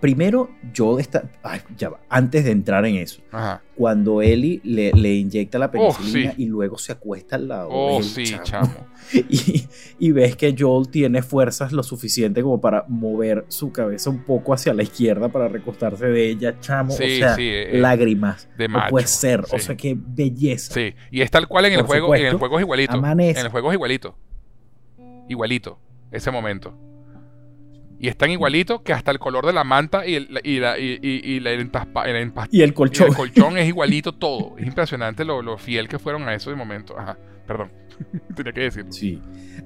primero 0.00 0.50
yo 0.74 0.98
está, 0.98 1.30
ay, 1.44 1.60
ya 1.78 1.88
va, 1.90 2.00
antes 2.08 2.44
de 2.44 2.50
entrar 2.50 2.84
en 2.86 2.96
eso, 2.96 3.22
ajá. 3.30 3.62
cuando 3.76 4.20
Ellie 4.20 4.60
le, 4.64 4.90
le 4.92 5.14
inyecta 5.14 5.60
la 5.60 5.66
Oh, 5.66 5.70
penicilina 5.70 6.32
sí. 6.34 6.42
y 6.42 6.46
luego 6.46 6.76
se 6.76 6.90
acuesta 6.90 7.36
al 7.36 7.46
lado 7.46 7.68
Oh, 7.70 7.94
del 7.94 8.02
sí, 8.04 8.24
chamo, 8.24 8.42
chamo. 8.44 8.86
Y, 9.28 9.64
y 10.00 10.10
ves 10.10 10.34
que 10.36 10.54
Joel 10.58 10.88
tiene 10.88 11.22
fuerzas 11.22 11.70
lo 11.72 11.84
suficiente 11.84 12.42
como 12.42 12.60
para 12.60 12.84
mover 12.88 13.44
su 13.46 13.70
cabeza 13.70 14.10
un 14.10 14.24
poco 14.24 14.52
hacia 14.54 14.74
la 14.74 14.82
izquierda 14.82 15.28
para 15.28 15.46
recostarse 15.46 16.06
de 16.06 16.30
ella, 16.30 16.58
chamo. 16.60 16.92
Sí, 16.92 17.04
o 17.04 17.18
sea, 17.18 17.34
sí, 17.36 17.48
eh, 17.48 17.78
lágrimas. 17.78 18.48
de 18.58 18.66
no 18.68 18.80
puede 18.90 19.06
ser. 19.06 19.44
O 19.52 19.58
sea, 19.60 19.76
qué 19.76 19.96
belleza. 19.96 20.74
Sí, 20.74 20.94
y 21.12 21.20
es 21.20 21.30
tal 21.30 21.46
cual 21.46 21.66
en 21.66 21.74
el 21.74 21.82
juego, 21.82 22.12
en 22.16 22.26
el 22.26 22.36
juego 22.38 22.58
es 22.58 22.62
igualito. 22.62 22.92
amanece. 22.94 23.38
En 23.40 23.46
el 23.46 23.52
juego 23.52 23.70
es 23.70 23.74
igualito. 23.74 24.16
Igualito, 25.28 25.78
ese 26.10 26.30
momento. 26.30 26.78
Y 27.98 28.08
es 28.08 28.16
tan 28.16 28.30
igualito 28.30 28.82
que 28.82 28.92
hasta 28.92 29.12
el 29.12 29.20
color 29.20 29.46
de 29.46 29.52
la 29.52 29.62
manta 29.62 30.04
y 30.06 30.16
el, 30.16 30.40
y 30.42 30.58
la, 30.58 30.76
y, 30.76 30.98
y- 31.00 31.38
la- 31.38 31.52
el, 31.52 31.70
Y 32.50 32.62
el 32.62 32.74
colchón. 32.74 33.08
el 33.08 33.14
colchón 33.14 33.56
es 33.58 33.68
igualito 33.68 34.12
todo. 34.12 34.56
Es 34.58 34.66
impresionante 34.66 35.24
lo, 35.24 35.40
lo 35.40 35.56
fiel 35.56 35.88
que 35.88 36.00
fueron 36.00 36.24
a 36.28 36.34
eso 36.34 36.50
de 36.50 36.56
momento. 36.56 36.98
Ajá, 36.98 37.16
perdón. 37.46 37.70
Tenía 38.34 38.52
que 38.52 38.60
decirlo. 38.62 38.90
Sí. 38.92 39.20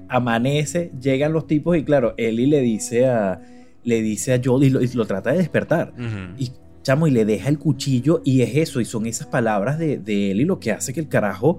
Amanece, 0.07 0.91
llegan 1.01 1.33
los 1.33 1.47
tipos 1.47 1.75
y 1.77 1.83
claro, 1.83 2.13
Ellie 2.17 2.45
le 2.47 2.61
dice 2.61 3.07
a 3.07 3.41
le 3.83 4.01
dice 4.01 4.33
a 4.33 4.41
Joel 4.43 4.65
y 4.65 4.69
lo, 4.69 4.81
lo 4.93 5.05
trata 5.05 5.31
de 5.31 5.37
despertar. 5.37 5.93
Y 6.37 6.51
chamo, 6.83 7.07
y 7.07 7.11
le 7.11 7.25
deja 7.25 7.49
el 7.49 7.57
cuchillo 7.57 8.21
y 8.23 8.41
es 8.41 8.55
eso, 8.55 8.81
y 8.81 8.85
son 8.85 9.05
esas 9.07 9.27
palabras 9.27 9.79
de, 9.79 9.97
de 9.97 10.31
Ellie 10.31 10.45
lo 10.45 10.59
que 10.59 10.71
hace 10.71 10.93
que 10.93 10.99
el 10.99 11.07
carajo, 11.07 11.57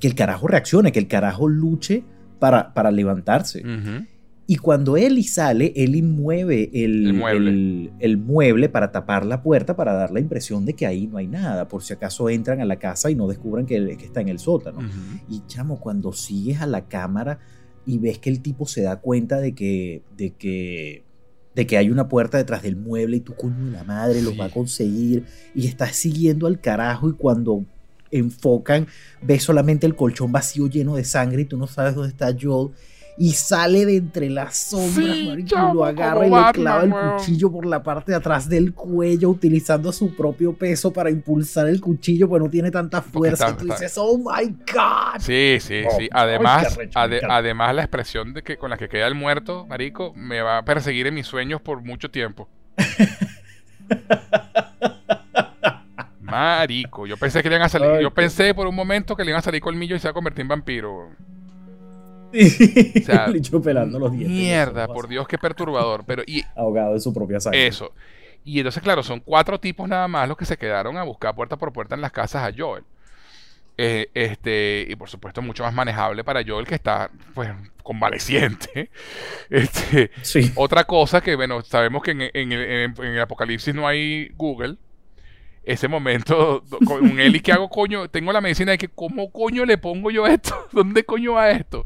que 0.00 0.06
el 0.06 0.14
carajo 0.14 0.46
reaccione, 0.48 0.92
que 0.92 0.98
el 1.00 1.08
carajo 1.08 1.46
luche 1.48 2.04
para, 2.38 2.72
para 2.74 2.90
levantarse. 2.90 3.62
Y 4.48 4.56
cuando 4.58 4.96
Ellie 4.96 5.24
sale, 5.24 5.72
Ellie 5.74 6.02
mueve 6.04 6.70
el, 6.72 7.06
El 7.08 7.12
mueble. 7.14 7.50
el- 7.50 7.90
el 7.98 8.16
mueble 8.16 8.68
para 8.68 8.92
tapar 8.92 9.26
la 9.26 9.42
puerta, 9.42 9.74
para 9.74 9.92
dar 9.92 10.12
la 10.12 10.20
impresión 10.20 10.64
de 10.64 10.74
que 10.74 10.86
ahí 10.86 11.08
no 11.08 11.16
hay 11.18 11.26
nada, 11.26 11.66
por 11.66 11.82
si 11.82 11.92
acaso 11.92 12.28
entran 12.30 12.60
a 12.60 12.64
la 12.64 12.76
casa 12.76 13.10
y 13.10 13.16
no 13.16 13.26
descubran 13.26 13.66
que, 13.66 13.96
que 13.96 14.04
está 14.04 14.20
en 14.20 14.28
el 14.28 14.38
sótano. 14.38 14.78
Y 15.28 15.42
chamo, 15.48 15.80
cuando 15.80 16.12
sigues 16.12 16.60
a 16.60 16.66
la 16.68 16.86
cámara 16.86 17.40
y 17.84 17.98
ves 17.98 18.18
que 18.18 18.30
el 18.30 18.40
tipo 18.40 18.66
se 18.66 18.82
da 18.82 19.00
cuenta 19.00 19.40
de 19.40 19.52
que, 19.52 20.02
de 20.16 20.30
que, 20.34 21.02
de 21.56 21.66
que 21.66 21.76
hay 21.78 21.90
una 21.90 22.06
puerta 22.08 22.38
detrás 22.38 22.62
del 22.62 22.76
mueble 22.76 23.16
y 23.16 23.20
tu 23.20 23.34
coño 23.34 23.64
de 23.64 23.72
la 23.72 23.82
madre 23.82 24.22
los 24.22 24.34
Sí. 24.34 24.38
va 24.38 24.44
a 24.44 24.50
conseguir 24.50 25.24
y 25.56 25.66
estás 25.66 25.96
siguiendo 25.96 26.46
al 26.46 26.60
carajo 26.60 27.08
y 27.08 27.14
cuando 27.14 27.64
enfocan 28.18 28.86
ves 29.22 29.42
solamente 29.44 29.86
el 29.86 29.96
colchón 29.96 30.30
vacío 30.32 30.66
lleno 30.68 30.96
de 30.96 31.04
sangre 31.04 31.42
y 31.42 31.44
tú 31.46 31.56
no 31.56 31.66
sabes 31.66 31.94
dónde 31.94 32.10
está 32.10 32.34
Joel 32.40 32.70
y 33.18 33.32
sale 33.32 33.86
de 33.86 33.96
entre 33.96 34.28
las 34.28 34.54
sombras, 34.58 35.16
Sí, 35.16 35.26
marico, 35.28 35.56
lo 35.72 35.86
agarra 35.86 36.26
y 36.26 36.30
le 36.30 36.52
clava 36.52 36.84
el 36.84 36.92
weón. 36.92 37.16
cuchillo 37.16 37.50
por 37.50 37.64
la 37.64 37.82
parte 37.82 38.12
de 38.12 38.16
atrás 38.18 38.46
del 38.46 38.74
cuello 38.74 39.30
utilizando 39.30 39.90
su 39.90 40.14
propio 40.14 40.52
peso 40.52 40.92
para 40.92 41.08
impulsar 41.08 41.66
el 41.66 41.80
cuchillo 41.80 42.28
porque 42.28 42.44
no 42.44 42.50
tiene 42.50 42.70
tanta 42.70 43.00
fuerza. 43.00 43.48
está- 43.48 43.64
y 43.64 43.66
tú 43.66 43.72
está- 43.72 43.84
dices, 43.84 43.96
oh 43.98 44.18
my 44.18 44.44
God. 44.70 45.20
Sí, 45.20 45.56
sí, 45.60 45.80
Oh, 45.90 45.96
sí. 45.98 46.10
Además, 46.12 46.78
ade- 46.94 47.22
además 47.26 47.74
la 47.74 47.82
expresión 47.84 48.34
de 48.34 48.42
que 48.42 48.58
con 48.58 48.68
la 48.68 48.76
que 48.76 48.90
queda 48.90 49.06
el 49.06 49.14
muerto, 49.14 49.64
marico, 49.66 50.12
me 50.14 50.42
va 50.42 50.58
a 50.58 50.64
perseguir 50.66 51.06
en 51.06 51.14
mis 51.14 51.26
sueños 51.26 51.62
por 51.62 51.80
mucho 51.82 52.10
tiempo. 52.10 52.50
Marico, 56.26 57.06
yo 57.06 57.16
pensé 57.16 57.42
que 57.42 57.48
le 57.48 57.56
iban 57.56 57.66
a 57.66 57.68
salir, 57.68 57.88
Ay, 57.88 58.02
yo 58.02 58.12
pensé 58.12 58.52
por 58.54 58.66
un 58.66 58.74
momento 58.74 59.16
que 59.16 59.24
le 59.24 59.30
iban 59.30 59.38
a 59.40 59.42
salir 59.42 59.60
colmillo 59.60 59.96
y 59.96 59.98
se 59.98 60.06
iba 60.06 60.10
a 60.10 60.14
convertir 60.14 60.42
en 60.42 60.48
vampiro. 60.48 61.08
Sí. 62.32 63.02
sea, 63.04 63.26
pelando 63.64 63.98
los 63.98 64.12
dientes. 64.12 64.30
Mierda, 64.30 64.86
por 64.88 65.08
Dios, 65.08 65.26
qué 65.28 65.38
perturbador. 65.38 66.04
Pero 66.06 66.22
y 66.26 66.44
Ahogado 66.56 66.94
en 66.94 67.00
su 67.00 67.12
propia 67.14 67.40
sangre. 67.40 67.66
eso. 67.66 67.92
Y 68.44 68.58
entonces, 68.58 68.82
claro, 68.82 69.02
son 69.02 69.20
cuatro 69.20 69.58
tipos 69.58 69.88
nada 69.88 70.06
más 70.06 70.28
los 70.28 70.36
que 70.36 70.44
se 70.44 70.56
quedaron 70.56 70.96
a 70.96 71.02
buscar 71.02 71.34
puerta 71.34 71.56
por 71.56 71.72
puerta 71.72 71.94
en 71.94 72.00
las 72.00 72.12
casas 72.12 72.44
a 72.48 72.52
Joel. 72.56 72.84
Eh, 73.78 74.08
este, 74.14 74.86
y 74.88 74.96
por 74.96 75.10
supuesto 75.10 75.42
mucho 75.42 75.62
más 75.62 75.74
manejable 75.74 76.24
para 76.24 76.42
Joel 76.46 76.66
que 76.66 76.74
está 76.76 77.10
pues 77.34 77.50
convaleciente. 77.82 78.90
Este, 79.50 80.10
Sí. 80.22 80.50
otra 80.56 80.84
cosa 80.84 81.20
que, 81.20 81.36
bueno, 81.36 81.62
sabemos 81.62 82.02
que 82.02 82.10
en, 82.12 82.22
en 82.22 82.52
el- 82.52 82.70
en- 82.70 82.94
en 82.98 83.04
el 83.14 83.20
apocalipsis 83.20 83.74
no 83.74 83.86
hay 83.86 84.28
Google. 84.36 84.76
Ese 85.66 85.88
momento, 85.88 86.62
con 86.86 87.18
Eli, 87.18 87.40
¿qué 87.40 87.50
hago, 87.52 87.68
coño? 87.68 88.08
Tengo 88.08 88.32
la 88.32 88.40
medicina 88.40 88.70
de 88.70 88.78
que, 88.78 88.86
¿cómo 88.86 89.32
coño 89.32 89.64
le 89.64 89.78
pongo 89.78 90.12
yo 90.12 90.24
esto? 90.24 90.54
¿Dónde 90.72 91.02
coño 91.04 91.32
va 91.32 91.50
esto? 91.50 91.84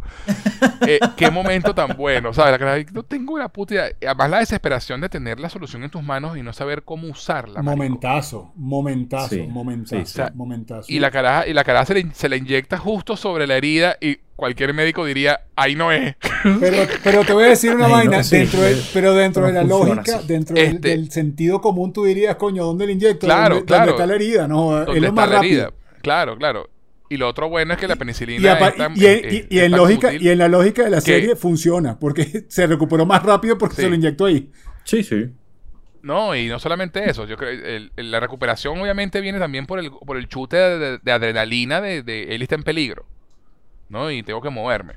Eh, 0.86 1.00
qué 1.16 1.30
momento 1.30 1.74
tan 1.74 1.96
bueno, 1.96 2.34
¿sabes? 2.34 2.52
La 2.52 2.58
cara, 2.58 2.84
no 2.92 3.02
tengo 3.02 3.38
la 3.38 3.48
puta 3.48 3.74
idea. 3.74 3.88
Y 3.98 4.04
Además, 4.04 4.30
la 4.30 4.38
desesperación 4.40 5.00
de 5.00 5.08
tener 5.08 5.40
la 5.40 5.48
solución 5.48 5.82
en 5.82 5.88
tus 5.90 6.02
manos 6.02 6.36
y 6.36 6.42
no 6.42 6.52
saber 6.52 6.82
cómo 6.82 7.08
usarla. 7.08 7.62
marico. 7.62 7.76
Momentazo, 7.76 8.52
momentazo, 8.54 9.28
Sí, 9.34 9.46
momentazo, 9.46 10.04
sí, 10.26 10.32
momentazo. 10.34 10.86
Y 10.92 10.98
la 10.98 11.10
caraja, 11.10 11.46
y 11.46 11.54
la 11.54 11.64
caraja 11.64 11.86
se, 11.86 11.94
le, 11.94 12.14
se 12.14 12.28
la 12.28 12.36
inyecta 12.36 12.76
justo 12.76 13.16
sobre 13.16 13.46
la 13.46 13.56
herida 13.56 13.96
y 13.98 14.18
cualquier 14.40 14.74
médico 14.74 15.04
diría, 15.04 15.40
ahí 15.54 15.76
no 15.76 15.92
es. 15.92 16.16
Pero, 16.58 16.76
pero 17.04 17.24
te 17.24 17.32
voy 17.32 17.44
a 17.44 17.48
decir 17.48 17.72
una 17.74 17.86
no, 17.86 17.92
vaina, 17.94 18.24
sí, 18.24 18.38
dentro 18.38 18.60
de- 18.62 18.82
pero 18.92 19.14
dentro 19.14 19.42
no 19.42 19.48
de 19.48 19.52
la 19.54 19.60
funciona 19.60 19.94
lógica, 19.96 20.16
así. 20.18 20.26
dentro 20.26 20.56
del, 20.56 20.74
Este- 20.74 20.88
del 20.88 21.10
sentido 21.12 21.60
común, 21.60 21.92
tú 21.92 22.04
dirías, 22.04 22.34
coño, 22.36 22.64
¿dónde 22.64 22.86
le 22.86 22.92
inyecto? 22.94 23.26
Claro, 23.26 23.56
¿Dónde, 23.56 23.66
claro. 23.66 23.86
dónde 23.92 24.02
está 24.02 24.06
la 24.08 24.14
herida? 24.16 24.48
No, 24.48 24.80
es 24.80 24.86
¿Dónde 24.86 25.00
lo 25.00 25.06
está 25.06 25.20
más 25.20 25.28
la 25.30 25.34
rápido. 25.36 25.62
herida? 25.62 25.72
Claro, 26.02 26.36
claro. 26.36 26.70
Y 27.08 27.16
lo 27.16 27.28
otro 27.28 27.48
bueno 27.48 27.74
es 27.74 27.78
que 27.80 27.88
la 27.88 27.96
penicilina 27.96 28.42
Y, 28.42 28.46
apa- 28.48 28.68
es 28.68 28.76
tan- 28.76 28.92
y 28.96 29.04
en, 29.06 29.24
es- 29.26 29.32
y- 29.32 29.36
es- 29.38 29.46
y 29.50 29.58
es 29.58 29.64
en 29.64 29.70
tan 29.72 29.80
lógica, 29.80 30.08
útil 30.08 30.22
y 30.22 30.28
en 30.30 30.38
la 30.38 30.48
lógica 30.48 30.84
de 30.84 30.90
la 30.90 30.96
que- 30.98 31.02
serie 31.02 31.36
funciona, 31.36 31.98
porque 31.98 32.44
se 32.48 32.66
recuperó 32.66 33.04
más 33.06 33.22
rápido 33.22 33.58
porque 33.58 33.76
Sí. 33.76 33.82
se 33.82 33.88
lo 33.88 33.94
inyectó 33.94 34.26
ahí. 34.26 34.50
Sí, 34.84 35.02
sí. 35.02 35.26
No, 36.02 36.34
y 36.34 36.46
no 36.48 36.58
solamente 36.58 37.10
eso, 37.10 37.26
yo 37.26 37.36
creo 37.36 37.50
el- 37.50 37.92
el- 37.94 38.10
la 38.10 38.20
recuperación 38.20 38.80
obviamente 38.80 39.20
viene 39.20 39.38
también 39.38 39.66
por 39.66 39.78
el, 39.80 39.90
por 39.90 40.16
el 40.16 40.28
chute 40.28 40.56
de, 40.56 40.78
de- 40.78 40.98
de 41.02 41.12
adrenalina 41.12 41.82
de, 41.82 42.02
de 42.02 42.34
él 42.34 42.40
está 42.40 42.54
en 42.54 42.62
peligro, 42.62 43.04
¿no? 43.90 44.10
Y 44.10 44.22
tengo 44.22 44.40
que 44.40 44.50
moverme. 44.50 44.94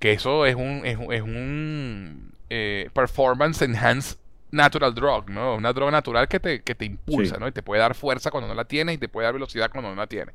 Que 0.00 0.12
eso 0.12 0.44
es 0.46 0.56
un, 0.56 0.82
es, 0.84 0.96
un- 0.98 1.12
es 1.12 1.22
un 1.22 2.34
eh, 2.50 2.90
performance 2.92 3.62
enhanced 3.62 4.18
natural 4.50 4.94
drug, 4.94 5.30
¿no? 5.30 5.54
Una 5.54 5.72
droga 5.72 5.92
natural 5.92 6.28
que 6.28 6.40
te, 6.40 6.62
que 6.62 6.74
te 6.74 6.84
impulsa, 6.84 7.36
Sí. 7.36 7.40
¿no? 7.40 7.48
Y 7.48 7.52
te 7.52 7.62
puede 7.62 7.80
dar 7.80 7.94
fuerza 7.94 8.30
cuando 8.30 8.48
no 8.48 8.54
la 8.54 8.64
tienes 8.66 8.96
y 8.96 8.98
te 8.98 9.08
puede 9.08 9.26
dar 9.26 9.34
velocidad 9.34 9.70
cuando 9.70 9.90
no 9.90 9.96
la 9.96 10.06
tienes. 10.08 10.34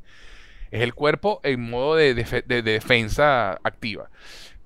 Es 0.71 0.81
el 0.81 0.93
cuerpo 0.95 1.39
en 1.43 1.69
modo 1.69 1.95
de- 1.95 2.13
de 2.13 2.61
defensa 2.61 3.59
activa. 3.63 4.09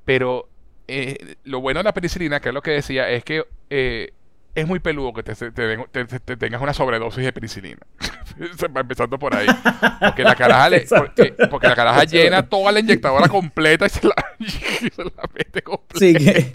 Pero 0.06 0.48
eh, 0.88 1.36
lo 1.44 1.62
bueno 1.62 1.80
de 1.80 1.84
la 1.86 1.94
penicilina, 1.94 2.40
que 2.40 2.49
es 2.49 2.53
lo 2.56 2.62
que 2.62 2.72
decía, 2.72 3.10
es 3.10 3.24
que 3.24 3.45
eh, 3.70 4.14
es 4.53 4.68
muy 4.68 4.80
peludo 4.80 5.14
que 5.14 5.23
te, 5.23 5.34
te- 5.36 5.52
te- 5.52 6.06
te- 6.06 6.19
te 6.19 6.38
tengas 6.38 6.61
una 6.61 6.73
sobredosis 6.73 7.23
de 7.23 7.32
penicilina. 7.34 7.80
Empezando 8.76 9.18
por 9.19 9.36
ahí. 9.36 9.48
Porque 9.99 10.23
la 10.23 10.36
caraja, 10.36 10.69
le- 10.69 10.78
Exacto. 10.78 11.06
porque, 11.15 11.48
porque 11.49 11.68
la 11.68 11.76
caraja 11.76 12.03
llena 12.06 12.44
toda 12.48 12.72
la 12.72 12.80
inyectadora 12.80 13.28
completa 13.28 13.86
y 13.86 13.90
se 13.90 14.07
la, 14.07 14.15
y 14.40 14.45
se 14.49 14.91
la 15.03 15.30
mete 15.34 15.61
completa. 15.61 15.99
Sí, 15.99 16.14
que 16.15 16.52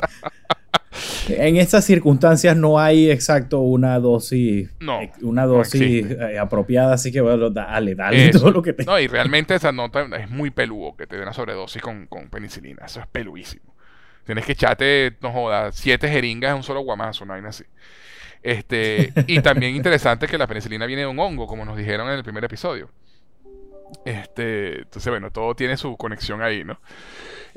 en 1.29 1.57
estas 1.59 1.85
circunstancias 1.85 2.57
no 2.57 2.79
hay 2.79 3.11
exacto 3.11 3.61
una 3.61 3.99
dosis, 3.99 4.71
No, 4.81 5.03
eh, 5.03 5.13
una 5.23 5.45
dosis 5.45 6.07
eh, 6.11 6.39
apropiada, 6.39 6.95
así 6.95 7.13
que 7.13 7.21
bueno, 7.21 7.51
dale, 7.51 7.95
dale 7.95 8.31
Eso. 8.31 8.41
todo 8.41 8.51
lo 8.53 8.63
que 8.63 8.73
te... 8.73 8.85
No, 8.85 8.99
y 8.99 9.07
realmente 9.07 9.55
esa 9.55 9.73
nota 9.73 10.07
es 10.19 10.31
muy 10.31 10.51
peludo 10.51 10.97
que 10.97 11.07
te 11.07 11.17
den 11.17 11.25
una 11.25 11.35
sobredosis 11.35 11.83
con, 11.83 12.07
con 12.07 12.31
penicilina. 12.31 12.87
Eso 12.87 13.01
es 13.01 13.07
peluísimo. 13.09 13.75
Tienes 14.27 14.45
que 14.45 14.53
echarte, 14.53 15.17
no 15.23 15.33
jodas, 15.33 15.77
siete 15.77 16.09
jeringas 16.09 16.51
en 16.51 16.57
un 16.57 16.63
solo 16.65 16.81
guamazo, 16.81 17.25
una 17.25 17.35
vaina 17.35 17.51
así. 17.51 17.65
Este, 18.43 19.13
y 19.27 19.41
también 19.43 19.75
interesante 19.75 20.27
que 20.27 20.37
la 20.37 20.47
penicilina 20.47 20.85
viene 20.85 21.03
de 21.03 21.09
un 21.09 21.19
hongo, 21.19 21.47
como 21.47 21.65
nos 21.65 21.77
dijeron 21.77 22.09
en 22.09 22.15
el 22.15 22.25
primer 22.25 22.45
episodio. 22.45 22.91
Este, 24.05 24.83
entonces, 24.83 25.09
bueno, 25.09 25.31
todo 25.31 25.55
tiene 25.55 25.77
su 25.77 25.97
conexión 25.97 26.43
ahí, 26.43 26.65
¿no? 26.65 26.81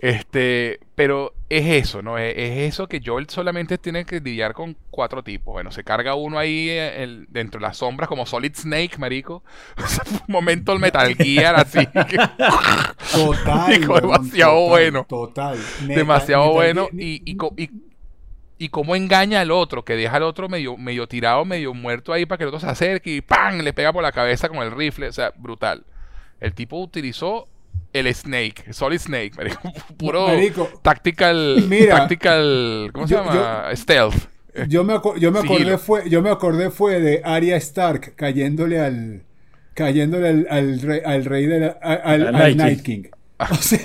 Este, 0.02 0.80
pero 0.96 1.34
es 1.50 1.66
eso, 1.66 2.02
¿no? 2.02 2.18
Es, 2.18 2.34
es 2.38 2.74
eso 2.74 2.88
que 2.88 3.02
Joel 3.06 3.30
solamente 3.30 3.78
tiene 3.78 4.06
que 4.06 4.22
lidiar 4.22 4.54
con 4.54 4.78
cuatro 4.90 5.24
tipos. 5.24 5.52
Bueno, 5.54 5.72
se 5.72 5.84
carga 5.84 6.16
uno 6.16 6.40
ahí 6.40 6.70
eh, 6.70 7.04
el- 7.04 7.26
dentro 7.30 7.60
de 7.60 7.68
las 7.68 7.78
sombras 7.78 8.08
como 8.08 8.26
Solid 8.26 8.56
Snake, 8.56 8.98
marico. 8.98 9.44
Un 10.28 10.34
momento 10.34 10.72
el 10.72 10.80
Metal 10.80 11.14
Gear 11.16 11.56
así. 11.56 11.86
que- 11.86 12.18
Total. 13.12 13.80
Demasiado 13.82 14.54
total, 14.56 14.70
bueno. 14.70 15.06
Total. 15.08 15.58
Neta, 15.82 15.94
demasiado 16.00 16.52
bueno 16.54 16.88
y, 16.94 17.22
y, 17.26 17.70
y 18.58 18.70
cómo 18.70 18.96
engaña 18.96 19.42
al 19.42 19.52
otro, 19.52 19.84
que 19.84 19.96
deja 19.96 20.18
al 20.18 20.24
otro 20.24 20.48
medio, 20.50 20.78
medio 20.78 21.08
tirado, 21.08 21.44
medio 21.46 21.74
muerto 21.74 22.14
ahí 22.14 22.26
para 22.26 22.38
que 22.38 22.44
el 22.44 22.50
otro 22.50 22.60
se 22.60 22.68
acerque 22.68 23.16
y 23.16 23.22
¡pam! 23.22 23.60
le 23.60 23.74
pega 23.74 23.92
por 23.92 24.04
la 24.04 24.12
cabeza 24.12 24.48
con 24.50 24.60
el 24.60 24.72
rifle, 24.72 25.08
o 25.08 25.14
sea, 25.14 25.34
brutal. 25.36 25.84
El 26.40 26.54
tipo 26.54 26.78
utilizó 26.78 27.48
el 27.94 28.14
Snake, 28.14 28.72
Solid 28.74 29.00
Snake, 29.00 29.32
marico, 29.38 29.62
puro 29.98 30.28
Marico, 30.28 30.70
tactical, 30.82 31.66
Mira, 31.68 31.98
tactical, 31.98 32.90
¿cómo 32.94 33.08
se 33.08 33.14
yo- 33.16 33.24
llama? 33.26 33.70
Stealth. 33.76 34.16
Yo 34.68 34.84
me, 34.84 34.96
yo 35.20 35.32
me 35.32 35.40
acordé 35.40 35.78
fue, 35.78 36.10
yo 36.10 36.22
me 36.22 36.30
acordé 36.30 36.70
fue 36.70 37.00
de 37.00 37.22
Arya 37.24 37.56
Stark 37.58 38.16
cayéndole 38.16 38.80
al 38.82 39.24
cayéndole 39.74 40.28
al, 40.28 40.48
al 40.50 40.82
rey, 40.82 41.02
al 41.06 41.24
rey 41.26 41.46
de 41.46 41.60
la- 41.62 41.78
al, 41.82 42.28
Al 42.28 42.36
al 42.36 42.58
Night 42.58 42.82
King. 42.82 43.04
O 43.40 43.56
sea, 43.56 43.80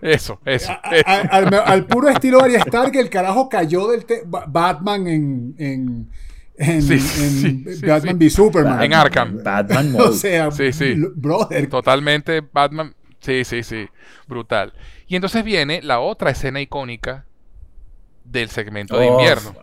Eso, 0.00 0.40
eso, 0.46 0.72
a- 0.82 0.90
eso. 0.96 1.04
a- 1.06 1.20
al, 1.36 1.54
al 1.66 1.86
puro 1.86 2.08
estilo 2.08 2.42
Arya 2.42 2.60
Stark, 2.60 2.96
el 2.96 3.10
carajo 3.10 3.48
cayó 3.50 3.88
del 3.88 4.06
te- 4.06 4.22
Ba- 4.24 4.46
Batman 4.48 5.06
en 5.06 5.54
en, 5.58 6.08
en, 6.56 6.82
Sí, 6.82 6.92
en 6.94 7.00
sí, 7.00 7.64
sí, 7.76 7.86
Batman 7.86 8.18
sí. 8.18 8.24
v 8.24 8.30
Superman. 8.30 8.82
En 8.82 8.94
Arkham. 8.94 9.42
Batman 9.42 9.94
O 9.96 9.98
mode. 9.98 10.12
sea, 10.16 10.50
Sí, 10.50 10.72
sí. 10.72 10.92
l- 10.92 11.08
brother. 11.14 11.68
Totalmente 11.68 12.40
Batman. 12.40 12.94
Sí, 13.20 13.44
sí, 13.44 13.62
sí. 13.62 13.88
Brutal. 14.26 14.72
Y 15.06 15.16
entonces 15.16 15.44
viene 15.44 15.82
la 15.82 16.00
otra 16.00 16.30
escena 16.30 16.60
icónica 16.60 17.26
del 18.24 18.48
segmento 18.48 18.98
de 18.98 19.08
Oh, 19.08 19.18
invierno. 19.18 19.54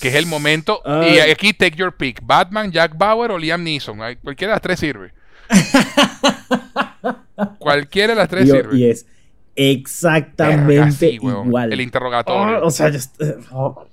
Que 0.00 0.08
es 0.08 0.14
el 0.14 0.26
momento. 0.26 0.80
Y 1.08 1.18
aquí 1.18 1.52
take 1.52 1.76
your 1.76 1.96
pick: 1.96 2.20
Batman, 2.22 2.70
Jack 2.70 2.96
Bauer 2.96 3.32
o 3.32 3.38
Liam 3.38 3.62
Neeson. 3.64 3.98
Cualquiera 4.22 4.52
de 4.52 4.56
las 4.56 4.62
tres 4.62 4.78
sirve. 4.80 5.12
Cualquiera 7.58 8.12
de 8.14 8.18
las 8.18 8.28
tres 8.28 8.48
sirve. 8.50 8.76
y 8.78 8.90
es 8.90 9.06
exactamente 9.54 10.78
Verga, 10.78 10.90
sí, 10.92 11.18
weón. 11.20 11.48
igual. 11.48 11.72
El 11.72 11.80
interrogatorio. 11.80 12.60
Oh, 12.62 12.66
o 12.66 12.70
sea, 12.70 12.90
just- 12.92 13.20
oh. 13.50 13.86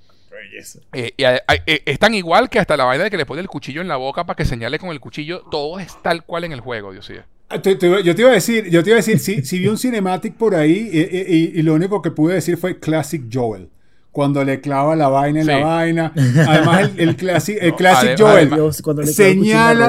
Eh, 0.92 1.12
eh, 1.18 1.82
es 1.84 1.98
tan 1.98 2.14
igual 2.14 2.48
que 2.48 2.58
hasta 2.58 2.76
la 2.78 2.84
vaina 2.84 3.04
de 3.04 3.10
que 3.10 3.18
le 3.18 3.26
pone 3.26 3.42
el 3.42 3.48
cuchillo 3.48 3.82
en 3.82 3.88
la 3.88 3.96
boca 3.96 4.24
para 4.24 4.36
que 4.36 4.44
señale 4.46 4.78
con 4.78 4.88
el 4.90 5.00
cuchillo. 5.00 5.42
Todo 5.50 5.78
es 5.80 6.00
tal 6.02 6.24
cual 6.24 6.44
en 6.44 6.52
el 6.52 6.60
juego, 6.60 6.92
Dios 6.92 7.10
mío. 7.10 7.24
Ah, 7.48 7.62
te- 7.62 7.76
te- 7.76 8.02
yo 8.02 8.14
te 8.14 8.22
iba 8.22 8.30
a 8.30 8.34
decir, 8.34 8.68
yo 8.70 8.82
te 8.82 8.90
iba 8.90 8.96
a 8.96 9.02
decir, 9.02 9.18
si, 9.20 9.42
si 9.44 9.58
vi 9.60 9.68
un 9.68 9.78
cinematic 9.78 10.34
por 10.34 10.54
ahí 10.54 10.90
y, 10.92 10.98
y- 11.00 11.52
y- 11.60 11.62
lo 11.62 11.74
único 11.74 12.02
que 12.02 12.10
pude 12.10 12.34
decir 12.34 12.56
fue 12.56 12.78
Classic 12.80 13.22
Joel. 13.32 13.68
Cuando 14.10 14.42
le 14.44 14.60
clava 14.62 14.96
la 14.96 15.08
vaina 15.08 15.42
en 15.42 15.46
la 15.46 15.58
vaina. 15.58 16.12
Además, 16.16 16.90
el, 16.96 17.00
el 17.10 17.16
classic, 17.16 17.58
el 17.60 17.70
No, 17.72 17.76
classic 17.76 18.08
además- 18.10 18.20
Joel 18.20 18.48
además- 18.52 18.82
clava 18.82 19.02
el 19.02 19.08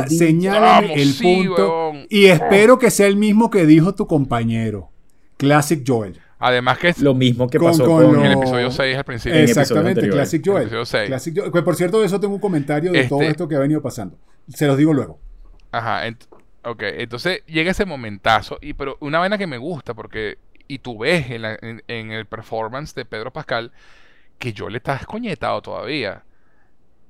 señala, 0.10 0.80
el 0.80 1.14
sí, 1.14 1.24
punto. 1.24 1.92
weón. 1.92 2.06
Y 2.10 2.26
espero 2.26 2.78
que 2.78 2.92
sea 2.92 3.08
el 3.08 3.16
mismo 3.16 3.50
que 3.50 3.66
dijo 3.66 3.96
tu 3.96 4.06
compañero. 4.06 4.90
Classic 5.38 5.82
Joel. 5.88 6.20
Además 6.40 6.78
que 6.78 6.90
es 6.90 7.00
Lo 7.00 7.16
mismo 7.16 7.48
que 7.50 7.58
Con- 7.58 7.72
pasó 7.72 7.86
con 7.86 8.04
con, 8.06 8.16
lo- 8.18 8.24
el 8.26 8.34
episodio 8.34 8.70
6 8.70 8.98
al 8.98 9.04
principio. 9.06 9.40
Exactamente. 9.40 10.08
Classic 10.10 10.42
Joel. 10.46 10.68
Classic 10.70 11.36
Joel. 11.36 11.52
Pues, 11.52 11.64
por 11.64 11.76
cierto, 11.76 12.00
de 12.02 12.06
eso 12.06 12.20
tengo 12.20 12.36
un 12.36 12.42
comentario 12.42 12.92
de 12.92 13.00
Este- 13.00 13.10
todo 13.10 13.22
esto 13.22 13.48
que 13.48 13.56
ha 13.56 13.60
venido 13.60 13.82
pasando. 13.82 14.18
Se 14.54 14.68
los 14.68 14.78
digo 14.78 14.94
luego. 14.94 15.20
Ajá, 15.72 16.06
ok, 16.64 16.82
entonces 16.84 17.44
llega 17.46 17.72
ese 17.72 17.86
momentazo, 17.86 18.58
y 18.62 18.74
pero 18.74 18.98
una 19.00 19.20
vaina 19.20 19.38
que 19.38 19.48
me 19.48 19.58
gusta, 19.58 19.94
porque, 19.94 20.38
y 20.68 20.80
tú 20.80 20.98
ves 21.00 21.30
en, 21.32 21.42
la- 21.44 21.58
en- 21.62 21.84
en 21.88 22.12
el 22.12 22.26
performance 22.26 22.94
de 22.96 23.06
Pedro 23.06 23.32
Pascal, 23.32 23.72
que 24.40 24.54
yo 24.54 24.70
le 24.70 24.78
estaba 24.78 24.98
escoñetado 25.00 25.62
todavía. 25.62 26.24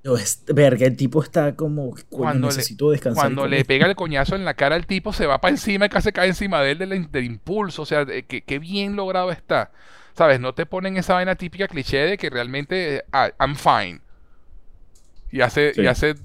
No, 0.03 0.15
es- 0.15 0.44
Verga, 0.48 0.86
el 0.86 0.95
tipo 0.95 1.22
está 1.22 1.56
como. 1.56 1.94
Cuando 2.10 2.48
le- 2.49 2.56
necesito 2.56 2.91
descansar. 2.91 3.24
Cuando 3.24 3.48
le 3.48 3.65
pega 3.65 3.88
el 3.88 3.95
coñazo 3.95 4.36
en 4.36 4.45
la 4.45 4.53
cara 4.53 4.76
al 4.76 4.86
tipo, 4.86 5.11
se 5.11 5.26
va 5.26 5.41
para 5.41 5.52
encima 5.52 5.88
y 5.88 5.90
casi 5.90 6.11
cae 6.11 6.30
encima 6.30 6.61
de 6.61 6.72
él 6.72 6.78
del, 6.78 7.11
del 7.11 7.26
impulso, 7.26 7.82
o 7.82 7.86
sea, 7.86 8.06
que, 8.06 8.41
que 8.44 8.60
bien 8.60 8.95
logrado 8.95 9.32
está. 9.32 9.72
¿Sabes? 10.14 10.40
No 10.40 10.53
te 10.53 10.65
ponen 10.65 10.98
esa 10.98 11.14
vaina 11.15 11.36
típica 11.36 11.68
cliché 11.68 11.98
de 11.98 12.18
que 12.18 12.30
realmente, 12.30 13.03
ah, 13.11 13.30
I'm 13.40 13.56
fine. 13.56 13.99
Y 15.32 15.41
hace, 15.41 15.74
Sí. 15.74 15.82
y 15.82 15.88
hace 15.88 16.15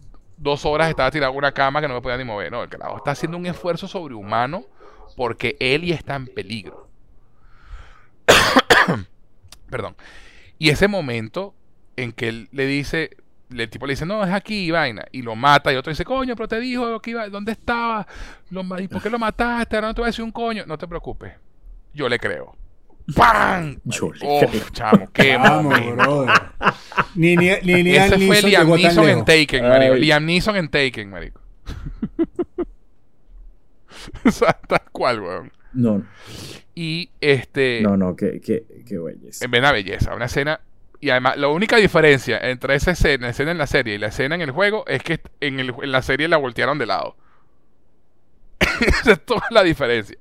dos 0.43 0.67
horas 0.67 0.91
estaba 0.91 1.11
tirado 1.11 1.33
en 1.33 1.39
una 1.39 1.53
cama 1.53 1.81
que 1.81 1.89
no 1.89 1.95
me 1.95 2.03
podía 2.03 2.17
ni 2.17 2.25
mover. 2.25 2.51
No, 2.51 2.63
el 2.63 2.69
carajo 2.69 2.97
está 2.97 3.13
haciendo 3.13 3.39
un 3.39 3.47
esfuerzo 3.47 3.87
sobrehumano 3.87 4.65
porque 5.17 5.57
Eli 5.61 5.93
está 5.93 6.17
en 6.17 6.27
peligro. 6.27 6.89
Perdón. 9.71 9.97
Y 10.59 10.71
ese 10.71 10.89
momento 10.89 11.55
en 11.97 12.13
que 12.13 12.29
él 12.29 12.49
le 12.53 12.67
dice, 12.67 13.17
el 13.51 13.71
tipo 13.71 13.87
le 13.87 13.93
dice, 13.93 14.07
no, 14.07 14.25
es 14.25 14.33
aquí, 14.33 14.71
vaina, 14.71 15.05
y 15.13 15.23
lo 15.23 15.37
mata, 15.37 15.73
y 15.73 15.77
otro 15.77 15.91
dice, 15.91 16.05
coño, 16.05 16.35
pero 16.35 16.49
te 16.49 16.61
dijo 16.61 17.01
que 17.01 17.11
iba, 17.11 17.29
¿dónde 17.29 17.53
estaba? 17.53 18.07
¿Y 18.79 18.89
por 18.89 19.03
qué 19.03 19.11
lo 19.11 19.19
mataste? 19.19 19.77
Ahora 19.77 19.89
no 19.89 19.95
te 19.95 20.01
voy 20.01 20.07
a 20.07 20.11
decir 20.11 20.25
un 20.25 20.33
coño. 20.33 20.65
No 20.67 20.77
te 20.77 20.89
preocupes. 20.89 21.35
Yo 21.95 22.09
le 22.09 22.19
creo. 22.19 22.57
¡Pam! 23.17 23.81
Oh, 24.23 24.43
chamo, 24.73 25.11
qué 25.13 25.37
Vamos, 25.37 25.75
brother. 25.97 26.31
Ni, 27.15 27.37
ni, 27.37 27.51
ni 27.63 27.83
Liam 27.83 28.07
Ese 28.13 28.27
fue 28.27 28.43
Neeson 28.43 28.51
Liam 28.51 28.71
Neeson 28.71 29.09
en. 29.09 29.25
Taken, 29.25 29.69
marico. 29.69 29.95
Liam 29.97 30.25
Neeson 30.25 30.57
en 30.57 30.69
Taken, 30.69 31.11
marico. 31.11 31.41
o 34.25 34.31
sea, 34.31 34.53
tal 34.69 34.83
cual, 34.93 35.21
weón. 35.21 35.53
No, 35.75 36.05
Y 36.75 37.11
este. 37.21 37.81
no, 37.83 37.97
no, 37.97 38.15
qué, 38.15 38.41
qué, 38.41 38.65
qué 38.87 38.99
belleza. 38.99 39.45
En 39.45 39.51
vez 39.51 39.61
de 39.61 39.67
una 39.67 39.73
belleza, 39.73 40.15
una 40.15 40.27
escena. 40.27 40.61
Y 41.01 41.11
además, 41.11 41.37
la 41.37 41.49
única 41.49 41.77
diferencia 41.79 42.39
entre 42.39 42.77
esa 42.77 42.93
escena, 42.93 43.27
la 43.27 43.31
escena 43.31 43.51
en 43.51 43.59
la 43.59 43.67
serie 43.67 43.97
y 43.97 43.99
la 43.99 44.07
escena 44.09 44.37
en 44.37 44.43
el 44.43 44.53
juego 44.53 44.85
es 44.87 45.03
que 45.03 45.21
en, 45.41 45.59
el- 45.59 45.75
en 45.83 45.91
la 45.91 46.03
serie 46.03 46.29
la 46.29 46.37
voltearon 46.37 46.79
de 46.79 46.87
lado. 46.87 47.17
Esa 48.81 49.13
es 49.13 49.25
toda 49.25 49.43
la 49.51 49.65
diferencia. 49.65 50.17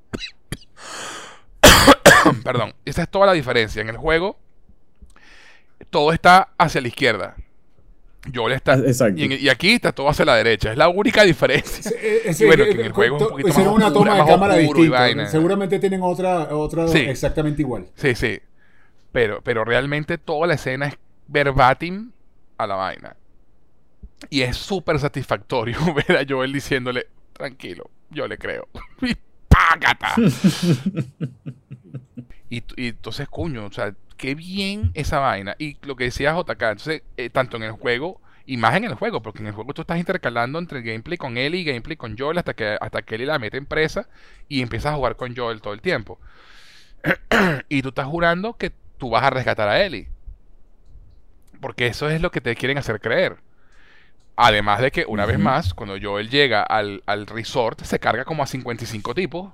Perdón, 2.43 2.73
esa 2.85 3.03
es 3.03 3.10
toda 3.10 3.26
la 3.26 3.34
diferencia. 3.34 3.81
En 3.81 3.89
el 3.89 3.98
juego, 3.98 4.38
todo 5.89 6.11
está 6.14 6.49
hacia 6.57 6.81
la 6.81 6.88
izquierda. 6.88 7.35
Joel 8.34 8.53
está. 8.53 8.73
Ah, 8.73 8.77
exacto. 8.85 9.19
Y, 9.19 9.23
en- 9.26 9.31
y 9.34 9.49
aquí 9.49 9.72
está 9.72 9.91
todo 9.91 10.07
hacia 10.10 10.26
la 10.26 10.35
derecha. 10.35 10.72
Es 10.72 10.77
la 10.77 10.89
única 10.89 11.23
diferencia. 11.23 11.91
Eh, 11.91 12.22
eh, 12.26 12.35
Y 12.39 12.45
bueno, 12.45 12.64
eh, 12.64 12.69
que 12.69 12.80
en 12.81 12.85
el 12.85 12.91
juego 12.91 13.15
es 13.18 13.22
un 13.22 13.27
to- 13.27 13.31
poquito 13.31 13.48
más 13.48 13.56
hicieron 13.57 13.73
una 13.76 13.88
oscuro, 13.88 14.11
toma 14.11 14.23
de 14.23 14.31
cámara 14.31 14.56
distinta. 14.56 14.99
vaina. 14.99 15.27
Seguramente 15.27 15.80
tienen 15.80 16.02
otra, 16.03 16.56
otra 16.56 16.88
Sí. 16.88 16.99
exactamente 16.99 17.61
igual. 17.64 17.88
Sí, 17.95 18.14
sí. 18.14 18.39
Pero, 19.11 19.41
pero 19.41 19.65
realmente 19.65 20.18
toda 20.19 20.45
la 20.48 20.53
escena 20.53 20.85
es 20.88 20.98
verbatim 21.27 22.11
a 22.57 22.68
la 22.68 22.76
vaina. 22.76 23.15
Y 24.30 24.43
es 24.43 24.56
súper 24.56 24.99
satisfactorio 24.99 25.80
ver 26.07 26.18
a 26.18 26.26
Joel 26.30 26.53
diciéndole, 26.53 27.07
tranquilo, 27.34 27.89
yo 28.11 28.27
le 28.27 28.38
creo. 28.38 28.68
págata. 29.48 30.14
Y, 32.52 32.64
y 32.76 32.90
entonces, 32.90 33.30
coño, 33.30 33.65
o 33.65 33.72
sea, 33.72 33.95
qué 34.18 34.36
bien 34.36 34.91
esa 34.94 35.19
vaina. 35.19 35.56
Y 35.57 35.78
lo 35.84 35.95
que 35.95 36.03
decía 36.03 36.36
JK, 36.36 36.61
entonces, 36.61 37.02
eh, 37.18 37.30
tanto 37.30 37.57
en 37.57 37.64
el 37.64 37.72
juego 37.72 38.22
y 38.45 38.57
más 38.57 38.76
en 38.76 38.84
el 38.84 38.94
juego, 38.95 39.22
porque 39.22 39.40
en 39.40 39.48
el 39.48 39.53
juego 39.53 39.73
tú 39.73 39.82
estás 39.82 39.98
intercalando 39.98 40.60
entre 40.60 40.80
el 40.80 40.84
gameplay 40.84 41.18
con 41.18 41.38
Ellie 41.38 41.61
y 41.61 41.64
gameplay 41.64 41.95
con 41.95 42.18
Joel 42.18 42.38
hasta 42.38 42.53
que, 42.53 42.78
hasta 42.80 43.03
que 43.03 43.15
Ellie 43.15 43.26
la 43.26 43.40
mete 43.40 43.56
en 43.57 43.65
presa 43.65 44.10
y 44.49 44.61
empiezas 44.61 44.91
a 44.94 44.95
jugar 44.98 45.15
con 45.15 45.36
Joel 45.36 45.61
todo 45.61 45.73
el 45.73 45.82
tiempo. 45.82 46.19
y 47.69 47.82
tú 47.82 47.90
estás 47.90 48.06
jurando 48.06 48.57
que 48.57 48.73
tú 48.98 49.10
vas 49.10 49.23
a 49.23 49.30
rescatar 49.30 49.69
a 49.69 49.82
Ellie. 49.82 50.10
Porque 51.61 51.88
eso 51.88 52.10
es 52.10 52.22
lo 52.22 52.32
que 52.32 52.41
te 52.41 52.56
quieren 52.56 52.78
hacer 52.78 52.99
creer. 52.99 53.38
Además 54.36 54.82
de 54.82 54.91
que, 54.91 55.06
una 55.07 55.26
vez 55.26 55.40
más, 55.40 55.73
cuando 55.73 55.95
Joel 56.02 56.30
llega 56.30 56.64
al, 56.64 57.02
al 57.06 57.28
resort, 57.28 57.82
se 57.82 57.99
carga 57.99 58.26
como 58.26 58.44
a 58.44 58.48
55 58.48 59.15
tipos 59.15 59.53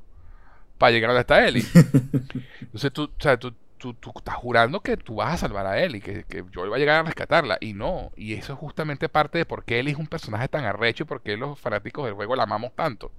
para 0.78 0.92
llegar 0.92 1.10
donde 1.10 1.22
está 1.22 1.46
Ellie. 1.48 1.66
Entonces 2.62 2.92
tú, 2.94 3.04
o 3.06 3.22
sea, 3.22 3.38
tú, 3.38 3.54
tú, 3.78 3.94
tú 3.94 4.12
estás 4.16 4.36
jurando 4.36 4.82
que 4.82 4.98
tú 4.98 5.16
vas 5.16 5.34
a 5.34 5.38
salvar 5.38 5.66
a 5.68 5.80
Ellie, 5.82 6.02
que, 6.02 6.24
que 6.26 6.44
Joel 6.54 6.72
va 6.72 6.76
a 6.78 6.80
llegar 6.80 7.00
a 7.00 7.04
rescatarla. 7.04 7.58
Y 7.62 7.74
no. 7.74 8.12
Y 8.16 8.34
eso 8.34 8.54
es 8.54 8.60
justamente 8.60 9.10
parte 9.10 9.38
de 9.40 9.46
por 9.46 9.64
qué 9.66 9.80
Ellie 9.80 9.94
es 9.94 10.00
un 10.00 10.08
personaje 10.08 10.48
tan 10.48 10.66
arrecho 10.66 11.04
y 11.04 11.08
por 11.08 11.22
qué 11.22 11.38
los 11.38 11.60
fanáticos 11.60 12.06
del 12.06 12.14
juego 12.16 12.36
la 12.36 12.44
amamos 12.44 12.74
tanto. 12.76 13.12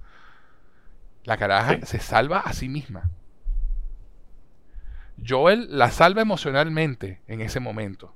La 1.23 1.37
caraja 1.37 1.75
Sí. 1.75 1.85
se 1.85 1.99
salva 1.99 2.39
a 2.39 2.53
sí 2.53 2.67
misma. 2.69 3.09
Joel 5.25 5.67
la 5.77 5.91
salva 5.91 6.21
emocionalmente 6.21 7.21
en 7.27 7.41
ese 7.41 7.59
momento. 7.59 8.13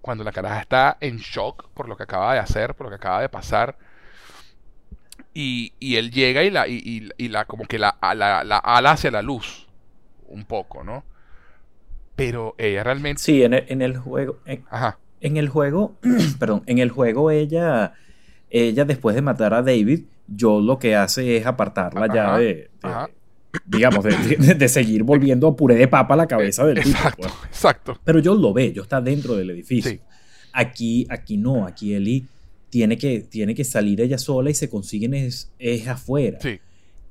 Cuando 0.00 0.22
la 0.22 0.32
caraja 0.32 0.60
está 0.60 0.96
en 1.00 1.16
shock 1.18 1.68
por 1.74 1.88
lo 1.88 1.96
que 1.96 2.04
acaba 2.04 2.32
de 2.34 2.38
hacer, 2.38 2.74
por 2.74 2.86
lo 2.86 2.90
que 2.90 2.96
acaba 2.96 3.20
de 3.20 3.28
pasar. 3.28 3.76
Y, 5.38 5.74
y 5.80 5.96
él 5.96 6.10
llega 6.10 6.44
y 6.44 6.50
la, 6.50 6.66
y, 6.66 6.76
y- 6.82 7.10
y 7.18 7.28
la 7.28 7.44
como 7.44 7.64
que 7.66 7.78
la, 7.78 7.98
la, 8.00 8.42
la 8.42 8.56
ala 8.56 8.92
hacia 8.92 9.10
la 9.10 9.20
luz. 9.20 9.66
Un 10.28 10.44
poco, 10.46 10.82
¿no? 10.82 11.04
Pero 12.14 12.54
ella 12.56 12.82
realmente. 12.82 13.20
Sí, 13.22 13.42
en 13.42 13.52
el, 13.54 13.64
en 13.68 13.82
el 13.82 13.96
juego, 13.98 14.38
en, 14.46 14.64
Ajá. 14.70 14.98
en 15.20 15.36
el 15.36 15.48
juego, 15.50 15.96
perdón, 16.38 16.62
en 16.66 16.78
el 16.78 16.90
juego 16.90 17.30
ella, 17.30 17.92
ella 18.48 18.84
después 18.86 19.14
de 19.14 19.20
matar 19.22 19.52
a 19.52 19.62
David, 19.62 20.04
yo 20.26 20.60
lo 20.60 20.78
que 20.78 20.96
hace 20.96 21.36
es 21.36 21.44
apartarla 21.46 22.06
ya 22.12 22.38
de, 22.38 22.70
digamos, 23.66 24.04
de, 24.04 24.16
de- 24.38 24.54
de 24.54 24.68
seguir 24.68 25.02
volviendo 25.02 25.54
puré 25.54 25.74
de 25.74 25.86
papa 25.88 26.14
a 26.14 26.16
la 26.16 26.26
cabeza 26.26 26.64
del 26.64 26.76
tipo. 26.82 26.96
Exacto, 26.96 27.22
pues. 27.22 27.32
exacto. 27.50 28.00
Pero 28.04 28.20
yo 28.20 28.34
lo 28.34 28.54
ve, 28.54 28.72
yo 28.72 28.82
está 28.82 29.00
dentro 29.02 29.34
del 29.36 29.50
edificio. 29.50 29.90
Sí. 29.90 30.00
Aquí, 30.54 31.06
aquí 31.10 31.36
no, 31.36 31.66
aquí 31.66 31.92
Eli 31.92 32.24
tiene 32.76 32.98
que, 32.98 33.20
tiene 33.20 33.54
que 33.54 33.64
salir 33.64 34.02
ella 34.02 34.18
sola 34.18 34.50
y 34.50 34.54
se 34.54 34.68
consiguen 34.68 35.14
es, 35.14 35.50
es 35.58 35.88
afuera. 35.88 36.38
Sí. 36.42 36.58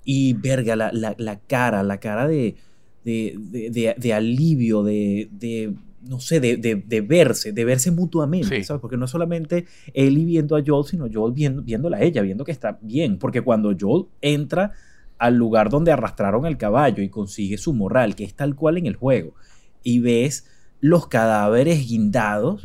Y 0.03 0.33
verga, 0.33 0.75
la, 0.75 0.91
la- 0.93 1.15
la 1.17 1.39
cara, 1.39 1.81
la 1.81 1.99
cara 1.99 2.27
de, 2.27 2.55
de, 3.03 3.35
de- 3.39 3.69
de- 3.71 3.95
de 3.97 4.13
alivio, 4.13 4.83
de, 4.83 5.27
de, 5.31 5.73
no 6.07 6.19
sé, 6.19 6.39
de, 6.39 7.01
verse, 7.01 7.51
de 7.51 7.65
verse 7.65 7.89
mutuamente, 7.89 8.57
Sí. 8.57 8.63
¿sabes? 8.63 8.79
Porque 8.79 8.95
no 8.97 9.05
es 9.05 9.11
solamente 9.11 9.65
Ellie 9.95 10.25
viendo 10.25 10.55
a 10.55 10.61
Joel, 10.63 10.85
sino 10.85 11.07
Joel 11.11 11.33
viendo, 11.33 11.63
viéndola 11.63 11.97
a 11.97 12.01
ella, 12.03 12.21
viendo 12.21 12.43
que 12.45 12.51
está 12.51 12.77
bien. 12.83 13.17
Porque 13.17 13.41
cuando 13.41 13.75
Joel 13.79 14.05
entra 14.21 14.71
al 15.17 15.35
lugar 15.35 15.71
donde 15.71 15.91
arrastraron 15.91 16.45
el 16.45 16.57
caballo 16.57 17.01
y 17.01 17.09
consigue 17.09 17.57
su 17.57 17.73
morral, 17.73 18.13
que 18.15 18.23
es 18.23 18.35
tal 18.35 18.55
cual 18.55 18.77
en 18.77 18.85
el 18.85 18.95
juego, 18.97 19.33
y 19.81 19.97
ves 19.97 20.45
los 20.79 21.07
cadáveres 21.07 21.87
guindados, 21.87 22.61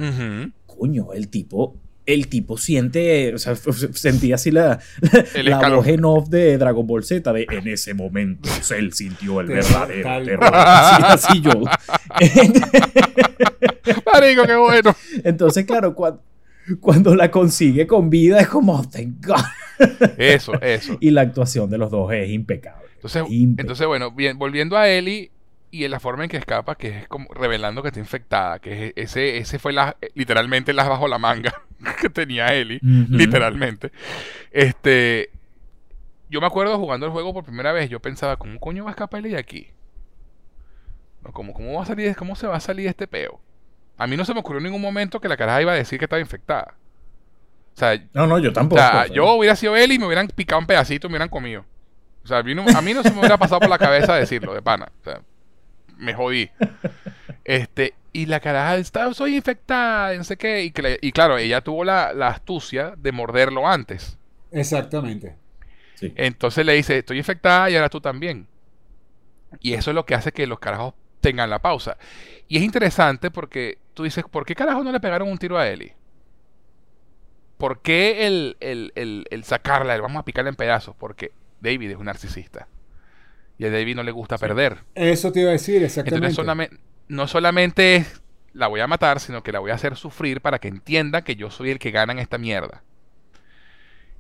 coño, 0.67 1.15
el 1.15 1.29
tipo, 1.29 1.77
el 2.07 2.29
tipo 2.29 2.57
siente, 2.57 3.35
o 3.35 3.39
sea, 3.39 3.55
sentía 3.55 4.35
así 4.37 4.51
la, 4.51 4.81
El 5.35 5.47
la 5.51 5.69
voz 5.69 5.87
en 5.87 6.05
off 6.05 6.29
de 6.29 6.59
Dragon 6.59 6.87
Ball 6.87 7.05
Z, 7.05 7.33
de 7.33 7.47
en 7.51 7.69
ese 7.69 7.95
momento 7.95 8.49
Cell 8.63 8.91
sintió 8.93 9.41
el 9.41 9.47
verdadero 9.49 10.03
tal 10.03 10.25
terror. 10.25 10.51
Así, 10.53 11.03
así 11.07 11.41
yo. 11.41 11.53
Marico, 14.13 14.45
qué 14.47 14.57
bueno. 14.57 14.97
Entonces, 15.25 15.65
claro, 15.65 15.95
cuando, 15.95 16.23
cuando 16.81 17.15
la 17.15 17.31
consigue 17.31 17.87
con 17.87 18.11
vida 18.11 18.41
es 18.41 18.49
como, 18.49 18.75
"Oh, 18.75 18.85
thank 18.85 19.25
God. 19.27 19.45
Eso, 20.19 20.61
eso. 20.61 20.97
Y 21.01 21.11
la 21.11 21.23
actuación 21.23 21.71
de 21.71 21.79
los 21.79 21.91
dos 21.91 22.13
es 22.13 22.29
impecable. 22.31 22.89
Entonces, 22.97 23.23
Impecable. 23.31 23.61
entonces 23.63 23.87
bueno, 23.87 24.11
bien, 24.11 24.39
volviendo 24.39 24.77
a 24.77 24.89
Ellie 24.89 25.31
y 25.71 25.85
en 25.85 25.91
la 25.93 26.01
forma 26.01 26.25
en 26.25 26.31
que 26.31 26.37
escapa, 26.37 26.75
que 26.77 26.89
es 27.01 27.09
como 27.09 27.33
revelando 27.33 27.83
que 27.83 27.89
está 27.89 28.01
infectada, 28.01 28.59
que 28.59 28.89
es- 28.89 28.93
ese, 28.97 29.39
ese 29.39 29.59
fue 29.59 29.73
la, 29.73 29.97
literalmente 30.15 30.73
las 30.73 30.89
bajo 30.89 31.07
la 31.09 31.19
manga 31.19 31.53
que 32.01 32.11
tenía 32.11 32.55
Ellie, 32.55 32.79
Ujú. 32.83 33.15
literalmente. 33.17 33.93
Este, 34.51 35.31
yo 36.29 36.41
me 36.41 36.47
acuerdo 36.47 36.77
jugando 36.79 37.07
el 37.07 37.13
juego 37.13 37.33
por 37.33 37.45
primera 37.45 37.73
vez, 37.73 37.89
yo 37.91 38.01
pensaba, 38.01 38.37
¿cómo 38.37 38.59
coño 38.61 38.85
va 38.85 38.91
a 38.91 38.93
escapar 38.93 39.21
Ellie 39.21 39.33
de 39.35 39.39
aquí? 39.41 39.69
¿Cómo, 41.33 41.53
cómo 41.53 41.75
va 41.75 41.83
a 41.83 41.87
salir, 41.87 42.17
cómo 42.17 42.35
se 42.35 42.47
va 42.47 42.57
a 42.57 42.61
salir 42.61 42.87
este 42.89 43.07
peo? 43.07 43.41
A 43.99 44.07
mí 44.07 44.17
no 44.17 44.25
se 44.25 44.33
me 44.33 44.41
ocurrió 44.41 44.59
en 44.59 44.65
ningún 44.65 44.81
momento 44.81 45.21
que 45.21 45.29
la 45.29 45.37
caraja 45.37 45.61
iba 45.63 45.73
a 45.73 45.77
decir 45.77 45.99
que 45.99 46.07
estaba 46.07 46.21
infectada. 46.21 46.75
O 47.75 47.79
sea, 47.79 48.03
No, 48.15 48.27
no, 48.27 48.39
yo 48.39 48.53
tampoco. 48.53 48.81
o 48.81 48.85
sea. 48.85 49.07
yo 49.07 49.31
hubiera 49.35 49.55
sido 49.55 49.77
él 49.77 49.93
y 49.93 49.99
me 49.99 50.07
hubieran 50.07 50.29
picado 50.29 50.59
un 50.61 50.67
pedacito 50.67 51.07
y 51.07 51.11
me 51.11 51.15
hubieran 51.15 51.29
comido. 51.29 51.65
O 52.25 52.27
sea, 52.27 52.39
a 52.39 52.43
mí 52.43 52.55
no, 52.55 52.65
a 52.75 52.81
mí 52.83 52.95
no 52.95 53.03
se 53.03 53.11
me 53.13 53.19
hubiera 53.19 53.37
pasado 53.37 53.61
por 53.61 53.69
la 53.69 53.79
cabeza 53.79 54.15
decirlo, 54.15 54.55
de 54.55 54.63
pana. 54.63 54.91
O 55.01 55.05
sea, 55.05 55.21
me 56.01 56.15
jodí. 56.15 56.51
Este, 57.45 57.95
y 58.13 58.27
la 58.27 58.41
caraja 58.41 58.77
está, 58.77 59.13
soy 59.15 59.37
infectada, 59.37 60.15
no 60.17 60.25
sé 60.25 60.37
qué. 60.37 60.63
Y, 60.65 60.71
que 60.73 60.83
le- 60.83 60.99
y 61.03 61.11
claro, 61.13 61.39
ella 61.39 61.63
tuvo 61.63 61.85
la, 61.85 62.13
la 62.13 62.29
astucia 62.29 62.95
de 62.97 63.13
morderlo 63.13 63.67
antes. 63.69 64.19
Exactamente. 64.53 65.37
Sí. 65.95 66.13
Entonces 66.17 66.65
le 66.65 66.75
dice, 66.75 66.99
estoy 66.99 67.19
infectada 67.19 67.71
y 67.71 67.77
ahora 67.77 67.89
tú 67.89 68.01
también. 68.01 68.47
Y 69.61 69.75
eso 69.75 69.91
es 69.91 69.95
lo 69.95 70.07
que 70.07 70.15
hace 70.15 70.33
que 70.33 70.47
los 70.47 70.61
carajos 70.61 70.95
tengan 71.21 71.51
la 71.51 71.61
pausa. 71.61 71.97
Y 72.49 72.57
es 72.59 72.63
interesante 72.63 73.31
porque 73.31 73.79
tú 73.95 74.05
dices, 74.05 74.25
¿por 74.31 74.45
qué 74.47 74.55
carajo 74.55 74.85
no 74.85 74.93
le 74.93 75.01
pegaron 75.01 75.29
un 75.29 75.39
tiro 75.39 75.59
a 75.59 75.69
Ellie? 75.69 75.95
¿Por 77.59 77.81
qué 77.83 78.27
el, 78.27 78.57
el, 78.61 78.93
el, 78.95 79.27
el 79.31 79.45
sacarla, 79.45 79.95
el 79.95 80.01
vamos 80.03 80.21
a 80.21 80.25
picarla 80.25 80.49
en 80.51 80.57
pedazos? 80.57 80.97
Porque 80.97 81.33
David 81.61 81.91
es 81.91 81.97
un 81.97 82.07
narcisista. 82.07 82.69
Y 83.61 83.67
a 83.67 83.71
David 83.71 83.95
no 83.97 84.03
le 84.03 84.11
gusta 84.11 84.39
perder. 84.39 84.79
Eso 84.95 85.31
te 85.33 85.41
iba 85.41 85.51
a 85.51 85.53
decir, 85.53 85.83
exactamente. 85.83 86.17
Entonces 86.17 86.37
solamente, 86.37 86.77
no 87.09 87.29
solamente 87.29 88.07
la 88.55 88.69
voy 88.69 88.81
a 88.81 88.87
matar, 88.87 89.21
sino 89.21 89.43
que 89.43 89.53
la 89.53 89.59
voy 89.59 89.71
a 89.71 89.75
hacer 89.75 89.97
sufrir 89.97 90.41
para 90.41 90.59
que 90.59 90.69
entienda 90.69 91.23
que 91.23 91.37
yo 91.37 91.51
soy 91.51 91.71
el 91.71 91.79
que 91.79 91.91
gana 91.91 92.15
en 92.15 92.21
esta 92.21 92.39
mierda. 92.39 92.83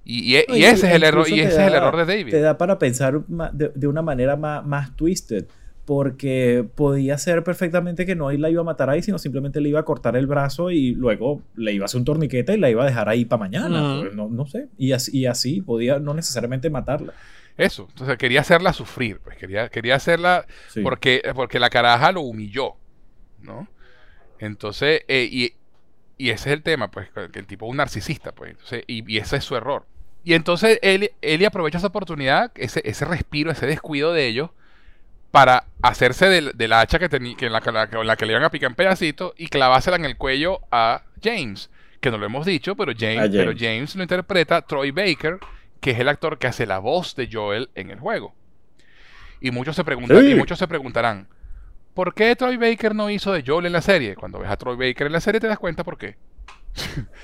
Y, 0.04 0.36
y- 0.36 0.44
No, 0.46 0.56
y 0.56 0.64
ese 0.64 0.88
es 0.88 0.94
el 0.94 1.04
error, 1.04 1.26
y 1.28 1.40
ese 1.40 1.52
es 1.62 1.68
el 1.68 1.74
error 1.74 1.96
de 1.96 2.04
David. 2.04 2.30
Te 2.30 2.40
da 2.40 2.58
para 2.58 2.78
pensar 2.78 3.20
de, 3.52 3.72
de 3.74 3.86
una 3.86 4.02
manera 4.02 4.36
más, 4.36 4.64
más 4.66 4.94
twisted. 4.96 5.46
Porque 5.86 6.64
podía 6.76 7.18
ser 7.18 7.42
perfectamente 7.42 8.06
que 8.06 8.14
no 8.14 8.30
la 8.30 8.48
iba 8.50 8.60
a 8.60 8.64
matar 8.64 8.90
ahí, 8.90 9.02
sino 9.02 9.18
simplemente 9.18 9.60
le 9.60 9.70
iba 9.70 9.80
a 9.80 9.84
cortar 9.84 10.14
el 10.16 10.26
brazo 10.26 10.70
y 10.70 10.94
luego 10.94 11.42
le 11.56 11.72
iba 11.72 11.84
a 11.84 11.86
hacer 11.86 11.98
un 11.98 12.04
torniquete 12.04 12.54
y 12.54 12.58
la 12.58 12.70
iba 12.70 12.82
a 12.84 12.86
dejar 12.86 13.08
ahí 13.08 13.24
para 13.24 13.40
mañana. 13.40 14.00
Pues, 14.02 14.14
no, 14.14 14.28
no 14.28 14.46
sé. 14.46 14.68
Y 14.78 14.92
así, 14.92 15.16
y 15.18 15.26
así 15.26 15.62
podía 15.62 15.98
no 15.98 16.14
necesariamente 16.14 16.70
matarla. 16.70 17.14
Eso, 17.60 17.86
entonces 17.90 18.16
quería 18.18 18.40
hacerla 18.40 18.72
sufrir, 18.72 19.20
pues 19.20 19.36
quería, 19.36 19.68
quería 19.68 19.96
hacerla 19.96 20.46
Sí. 20.68 20.80
porque, 20.82 21.22
porque 21.34 21.58
la 21.58 21.70
caraja 21.70 22.12
lo 22.12 22.22
humilló, 22.22 22.74
¿no? 23.40 23.68
Entonces, 24.38 25.02
eh, 25.08 25.28
y, 25.30 25.54
y 26.16 26.30
ese 26.30 26.50
es 26.50 26.54
el 26.54 26.62
tema, 26.62 26.90
pues, 26.90 27.08
que 27.32 27.38
el 27.38 27.46
tipo 27.46 27.66
es 27.66 27.70
un 27.70 27.76
narcisista, 27.76 28.32
pues, 28.32 28.52
entonces, 28.52 28.84
y, 28.86 29.10
y 29.12 29.18
ese 29.18 29.36
es 29.36 29.44
su 29.44 29.56
error. 29.56 29.86
Y 30.24 30.34
entonces 30.34 30.78
él, 30.82 31.12
él 31.22 31.44
aprovecha 31.46 31.78
esa 31.78 31.86
oportunidad, 31.88 32.52
ese, 32.54 32.82
ese 32.84 33.04
respiro, 33.04 33.50
ese 33.50 33.66
descuido 33.66 34.12
de 34.12 34.26
ellos, 34.26 34.50
para 35.30 35.64
hacerse 35.82 36.28
del, 36.28 36.52
del 36.56 36.72
hacha 36.72 36.98
que 36.98 37.08
tenía, 37.08 37.36
que 37.36 37.46
en 37.46 37.52
la, 37.52 37.60
que 37.60 37.70
la- 37.72 37.88
con 37.88 38.06
la 38.06 38.16
que 38.16 38.26
le 38.26 38.32
iban 38.32 38.44
a 38.44 38.50
picar 38.50 38.70
en 38.70 38.74
pedacitos 38.74 39.32
y 39.36 39.46
clavársela 39.48 39.96
en 39.96 40.04
el 40.04 40.16
cuello 40.16 40.60
a 40.70 41.02
James, 41.22 41.70
que 42.00 42.10
no 42.10 42.18
lo 42.18 42.26
hemos 42.26 42.44
dicho, 42.46 42.74
pero 42.76 42.92
James. 42.98 43.30
pero 43.32 43.52
James 43.56 43.94
lo 43.94 44.02
interpreta 44.02 44.62
Troy 44.62 44.90
Baker, 44.90 45.38
que 45.80 45.92
es 45.92 45.98
el 45.98 46.08
actor 46.08 46.38
que 46.38 46.46
hace 46.46 46.66
la 46.66 46.78
voz 46.78 47.14
de 47.16 47.28
Joel 47.32 47.70
en 47.74 47.90
el 47.90 47.98
juego. 48.00 48.34
Y 49.40 49.50
muchos 49.50 49.74
se 49.76 49.84
preguntan, 49.84 50.20
Sí. 50.20 50.32
y 50.32 50.34
muchos 50.34 50.58
se 50.58 50.68
preguntarán, 50.68 51.28
¿por 51.94 52.14
qué 52.14 52.36
Troy 52.36 52.56
Baker 52.58 52.94
no 52.94 53.08
hizo 53.10 53.32
de 53.32 53.42
Joel 53.46 53.66
en 53.66 53.72
la 53.72 53.80
serie? 53.80 54.14
Cuando 54.14 54.38
ves 54.38 54.50
a 54.50 54.56
Troy 54.56 54.76
Baker 54.76 55.06
en 55.06 55.12
la 55.14 55.20
serie 55.20 55.40
te 55.40 55.48
das 55.48 55.58
cuenta 55.58 55.82
por 55.84 55.96
qué. 55.98 56.16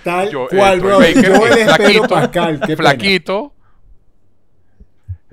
Tal 0.03 0.31
Yo- 0.33 0.47
eh, 0.51 0.57
cual, 0.57 0.79
Troy 0.81 0.89
bro. 0.91 0.99
Baker 0.99 1.37
Joel 1.37 1.59
es 1.59 1.75
flaquito, 1.77 2.09
Pascal. 2.09 2.61
flaquito. 2.77 3.53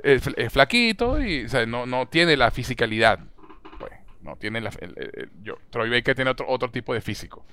Es, 0.04 0.28
es 0.36 0.52
flaquito 0.52 1.22
y 1.22 1.46
o 1.46 1.50
sea, 1.50 1.66
no, 1.66 1.86
no 1.86 2.08
tiene 2.08 2.36
la 2.36 2.52
fisicalidad. 2.52 3.20
Pues, 3.80 3.92
no 4.22 4.36
tiene 4.36 4.60
la. 4.60 4.70
el- 4.82 4.94
el- 4.98 5.12
el- 5.14 5.30
yo- 5.44 5.58
Troy 5.70 5.90
Baker 5.90 6.14
tiene 6.16 6.32
otro, 6.32 6.46
otro 6.50 6.70
tipo 6.72 6.94
de 6.94 7.00
físico. 7.02 7.46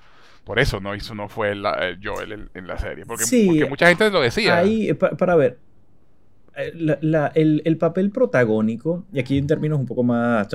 Por 0.50 0.58
eso 0.58 0.80
no 0.80 0.96
hizo, 0.96 1.14
no 1.14 1.28
fue 1.28 1.54
la- 1.54 1.74
el 1.74 2.00
Joel 2.04 2.32
en, 2.32 2.50
en 2.54 2.66
la 2.66 2.76
serie. 2.76 3.06
Porque, 3.06 3.22
Sí, 3.22 3.46
porque 3.46 3.66
mucha 3.66 3.86
gente 3.86 4.10
lo 4.10 4.20
decía. 4.20 4.56
Ahí, 4.56 4.88
eh, 4.88 4.96
pa- 4.96 5.10
para 5.12 5.36
ver, 5.36 5.60
eh, 6.56 6.72
la- 6.74 6.98
la- 7.02 7.28
el, 7.36 7.62
el 7.64 7.76
papel 7.78 8.10
protagónico, 8.10 9.04
y 9.12 9.20
aquí 9.20 9.38
en 9.38 9.46
términos 9.46 9.78
un 9.78 9.86
poco 9.86 10.02
más, 10.02 10.48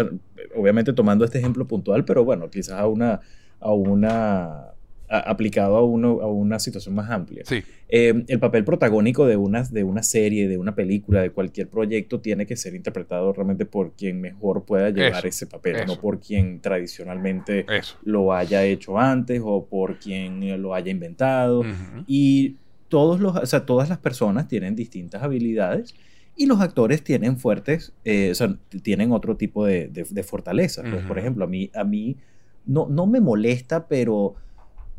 obviamente 0.53 0.91
tomando 0.91 1.23
este 1.23 1.37
ejemplo 1.39 1.65
puntual, 1.65 2.03
pero 2.03 2.25
bueno, 2.25 2.49
quizás 2.49 2.77
a 2.77 2.87
una, 2.87 3.21
a 3.61 3.71
una 3.71 4.63
a- 5.09 5.19
aplicado 5.19 5.75
a, 5.77 5.83
uno, 5.83 6.21
a 6.21 6.27
una 6.27 6.59
situación 6.59 6.95
más 6.95 7.09
amplia. 7.09 7.43
Sí, 7.45 7.63
Eh, 7.87 8.23
el 8.27 8.39
papel 8.39 8.63
protagónico 8.65 9.25
de 9.27 9.37
una, 9.37 9.61
de 9.63 9.83
una 9.83 10.01
serie, 10.01 10.47
de 10.47 10.57
una 10.57 10.73
película, 10.73 11.21
de 11.21 11.29
cualquier 11.29 11.67
proyecto, 11.69 12.19
tiene 12.19 12.45
que 12.47 12.55
ser 12.55 12.73
interpretado 12.73 13.31
realmente 13.31 13.65
por 13.65 13.91
quien 13.91 14.19
mejor 14.21 14.63
pueda 14.65 14.89
llevar 14.89 15.19
Eso, 15.19 15.27
ese 15.27 15.47
papel, 15.47 15.75
eso. 15.75 15.85
no 15.85 16.01
por 16.01 16.19
quien 16.19 16.59
tradicionalmente 16.61 17.65
eso. 17.69 17.97
lo 18.03 18.33
haya 18.33 18.63
hecho 18.63 18.97
antes 18.97 19.41
o 19.43 19.65
por 19.65 19.99
quien 19.99 20.61
lo 20.61 20.73
haya 20.73 20.91
inventado. 20.91 21.63
Y 22.07 22.55
todos 22.89 23.19
los, 23.19 23.35
o 23.35 23.45
sea, 23.45 23.65
todas 23.65 23.89
las 23.89 23.97
personas 23.99 24.47
tienen 24.47 24.75
distintas 24.75 25.21
habilidades 25.23 25.93
y 26.37 26.47
los 26.47 26.59
actores 26.61 27.03
tienen 27.03 27.37
fuertes, 27.37 27.93
eh, 28.03 28.29
o 28.31 28.35
sea, 28.35 28.55
tienen 28.83 29.11
otro 29.11 29.37
tipo 29.37 29.65
de, 29.65 29.87
de, 29.87 30.05
de 30.09 30.23
fortaleza. 30.23 30.81
Pues. 30.81 31.03
Por 31.03 31.17
ejemplo, 31.19 31.45
a 31.45 31.47
mí, 31.47 31.69
a 31.73 31.83
mí 31.83 32.17
no, 32.65 32.87
no 32.89 33.05
me 33.05 33.19
molesta, 33.21 33.87
pero 33.87 34.35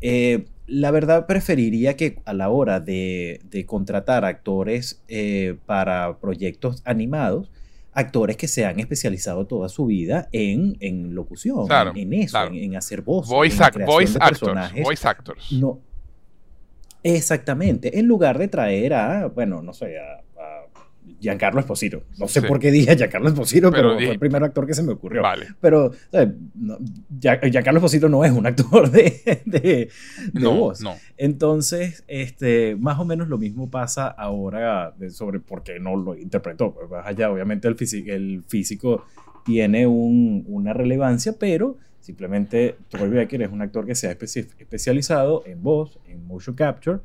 eh, 0.01 0.45
la 0.67 0.91
verdad 0.91 1.25
preferiría 1.27 1.95
que 1.95 2.19
a 2.25 2.33
la 2.33 2.49
hora 2.49 2.79
de, 2.79 3.39
de 3.49 3.65
contratar 3.65 4.25
actores 4.25 5.01
eh, 5.07 5.55
para 5.65 6.17
proyectos 6.19 6.81
animados, 6.85 7.49
actores 7.93 8.37
que 8.37 8.47
se 8.47 8.65
han 8.65 8.79
especializado 8.79 9.47
toda 9.47 9.69
su 9.69 9.85
vida 9.87 10.27
en, 10.31 10.77
en 10.81 11.15
locución, 11.15 11.65
Claro, 11.67 11.91
en, 11.95 12.13
en 12.13 12.21
eso, 12.21 12.31
claro. 12.31 12.49
en, 12.53 12.63
en 12.63 12.75
hacer 12.75 13.01
voz, 13.01 13.27
Voice, 13.27 13.63
actors. 13.63 13.85
Voice 13.85 15.07
actors. 15.07 15.51
No. 15.53 15.79
Exactamente. 17.03 17.97
En 17.99 18.05
lugar 18.07 18.37
de 18.37 18.47
traer 18.47 18.93
a, 18.93 19.27
bueno, 19.27 19.61
no 19.61 19.73
sé, 19.73 19.97
a 19.99 20.21
Giancarlo 21.19 21.59
Esposito. 21.59 22.03
No 22.19 22.27
sé 22.27 22.41
Sí. 22.41 22.47
por 22.47 22.59
qué 22.59 22.69
dije 22.71 22.95
Giancarlo 22.95 23.27
Esposito, 23.29 23.71
Pero 23.71 23.89
pero, 23.89 23.99
fue 23.99 24.11
el 24.11 24.19
primer 24.19 24.43
actor 24.43 24.67
que 24.67 24.73
se 24.73 24.83
me 24.83 24.93
ocurrió. 24.93 25.21
Vale. 25.21 25.47
Pero, 25.59 25.91
¿sabes? 26.11 26.29
No, 26.55 26.77
Gia- 27.19 27.39
Giancarlo 27.49 27.79
Esposito 27.79 28.07
no 28.09 28.23
es 28.23 28.31
un 28.31 28.45
actor 28.45 28.89
de, 28.91 29.41
de, 29.45 29.59
de 29.59 29.89
No, 30.33 30.53
voz. 30.55 30.81
no. 30.81 30.95
Entonces, 31.17 32.03
este, 32.07 32.75
más 32.75 32.99
o 32.99 33.05
menos 33.05 33.27
lo 33.27 33.37
mismo 33.37 33.69
pasa 33.69 34.07
ahora 34.07 34.93
sobre 35.09 35.39
por 35.39 35.63
qué 35.63 35.79
no 35.79 35.95
lo 35.95 36.15
interpretó. 36.17 36.73
Pues 36.73 36.89
más 36.89 37.05
allá, 37.05 37.31
obviamente, 37.31 37.67
el, 37.67 37.75
físico, 37.75 38.11
el 38.11 38.43
físico 38.47 39.05
tiene 39.45 39.87
un- 39.87 40.43
una 40.47 40.73
relevancia, 40.73 41.33
pero 41.39 41.77
simplemente 41.99 42.75
Troy 42.89 43.09
Baker 43.09 43.41
es 43.41 43.51
un 43.51 43.61
actor 43.61 43.85
que 43.85 43.95
se 43.95 44.07
ha 44.07 44.17
especi- 44.17 44.47
especializado 44.59 45.43
en 45.45 45.61
voz, 45.63 45.99
en 46.07 46.25
motion 46.25 46.55
capture, 46.55 46.99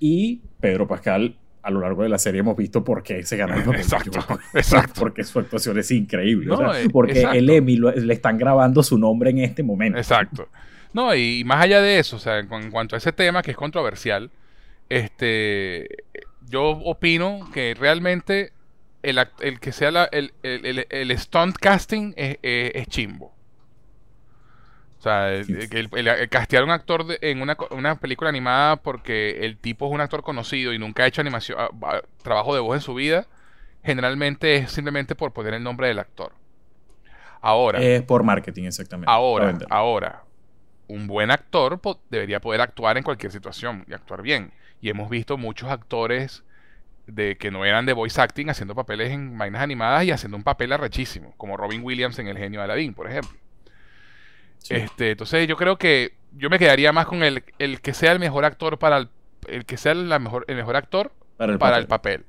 y 0.00 0.42
Pedro 0.60 0.86
Pascal. 0.88 1.36
A 1.62 1.70
lo 1.70 1.80
largo 1.80 2.02
de 2.02 2.08
la 2.08 2.18
serie 2.18 2.40
hemos 2.40 2.56
visto 2.56 2.82
por 2.82 3.02
qué 3.02 3.22
se 3.22 3.36
ganó 3.36 3.54
el 3.54 3.62
papel. 3.62 3.80
Exacto, 3.80 4.20
exacto. 4.54 4.94
Porque 5.00 5.22
su 5.24 5.38
actuación 5.38 5.78
es 5.78 5.90
increíble. 5.92 6.50
o 6.52 6.60
No, 6.60 6.72
sea, 6.72 6.82
eh, 6.82 6.88
porque 6.90 7.12
exacto. 7.12 7.38
el 7.38 7.50
Emmy 7.50 7.76
lo- 7.76 7.92
le 7.92 8.12
están 8.14 8.36
grabando 8.38 8.82
su 8.82 8.98
nombre 8.98 9.30
en 9.30 9.38
este 9.38 9.62
momento. 9.62 9.98
Exacto. 9.98 10.48
No, 10.92 11.14
y 11.14 11.42
más 11.44 11.62
allá 11.62 11.80
de 11.80 11.98
eso, 11.98 12.16
o 12.16 12.18
sea, 12.18 12.38
en, 12.38 12.48
cu- 12.48 12.56
en 12.56 12.70
cuanto 12.70 12.96
a 12.96 12.98
ese 12.98 13.12
tema 13.12 13.42
que 13.42 13.52
es 13.52 13.56
controversial, 13.56 14.30
este, 14.88 15.88
yo 16.48 16.64
opino 16.70 17.48
que 17.52 17.74
realmente 17.74 18.52
el, 19.02 19.18
el 19.40 19.58
que 19.60 19.72
sea 19.72 19.90
la- 19.90 20.08
el, 20.12 20.32
el, 20.42 20.66
el- 20.66 20.86
el 20.90 21.18
stunt 21.18 21.56
casting 21.56 22.12
es, 22.16 22.38
es- 22.42 22.72
es 22.74 22.86
chimbo. 22.88 23.32
O 25.02 25.04
sea, 25.04 25.32
el, 25.34 25.68
el- 25.72 25.88
el- 25.92 26.08
el 26.08 26.28
castear 26.28 26.62
a 26.62 26.64
un 26.66 26.70
actor 26.70 27.04
de- 27.04 27.18
en 27.22 27.42
una, 27.42 27.56
una 27.70 27.96
película 27.98 28.30
animada 28.30 28.76
porque 28.76 29.44
el 29.44 29.58
tipo 29.58 29.88
es 29.88 29.92
un 29.92 30.00
actor 30.00 30.22
conocido 30.22 30.72
y 30.72 30.78
nunca 30.78 31.02
ha 31.02 31.06
hecho 31.08 31.20
animación, 31.20 31.58
trabajo 32.22 32.54
de 32.54 32.60
voz 32.60 32.76
en 32.76 32.82
su 32.82 32.94
vida, 32.94 33.26
generalmente 33.82 34.56
es 34.56 34.70
simplemente 34.70 35.16
por 35.16 35.32
poner 35.32 35.54
el 35.54 35.62
nombre 35.64 35.88
del 35.88 35.98
actor. 35.98 36.32
Ahora, 37.40 37.80
Es 37.82 38.02
por 38.02 38.22
marketing, 38.22 38.64
exactamente. 38.64 39.10
Ahora, 39.10 39.46
ahora, 39.70 40.22
un 40.88 41.06
buen 41.08 41.30
actor 41.32 41.80
po- 41.80 42.00
debería 42.10 42.40
poder 42.40 42.60
actuar 42.60 42.96
en 42.98 43.04
cualquier 43.04 43.32
situación 43.32 43.84
y 43.88 43.94
actuar 43.94 44.22
bien. 44.22 44.52
Y 44.80 44.90
hemos 44.90 45.10
visto 45.10 45.36
muchos 45.38 45.70
actores 45.70 46.44
de 47.06 47.36
que 47.38 47.50
no 47.50 47.64
eran 47.64 47.86
de 47.86 47.94
voice 47.94 48.20
acting 48.20 48.50
haciendo 48.50 48.74
papeles 48.76 49.10
en 49.12 49.38
vainas 49.38 49.62
animadas 49.62 50.04
y 50.04 50.12
haciendo 50.12 50.36
un 50.38 50.44
papel 50.44 50.72
arrechísimo, 50.72 51.34
como 51.38 51.56
Robin 51.56 51.82
Williams 51.84 52.18
en 52.20 52.28
El 52.28 52.38
genio 52.38 52.60
de 52.60 52.64
Aladdin, 52.64 52.94
por 52.94 53.08
ejemplo. 53.10 53.38
Sí. 54.62 54.74
Este, 54.74 55.12
entonces 55.12 55.46
yo 55.48 55.56
creo 55.56 55.76
que 55.78 56.14
yo 56.32 56.48
me 56.50 56.58
quedaría 56.58 56.92
más 56.92 57.06
con 57.06 57.22
el, 57.22 57.44
el 57.58 57.80
que 57.80 57.94
sea 57.94 58.12
el 58.12 58.18
mejor 58.18 58.44
actor 58.44 58.78
para 58.78 58.98
el, 58.98 59.08
el 59.48 59.64
que 59.64 59.76
sea 59.76 59.94
la 59.94 60.18
mejor, 60.18 60.44
el 60.48 60.56
mejor 60.56 60.76
actor 60.76 61.12
para 61.36 61.52
el 61.52 61.58
para 61.58 61.76
papel. 61.76 61.80
el 61.80 61.86
papel. 61.86 62.24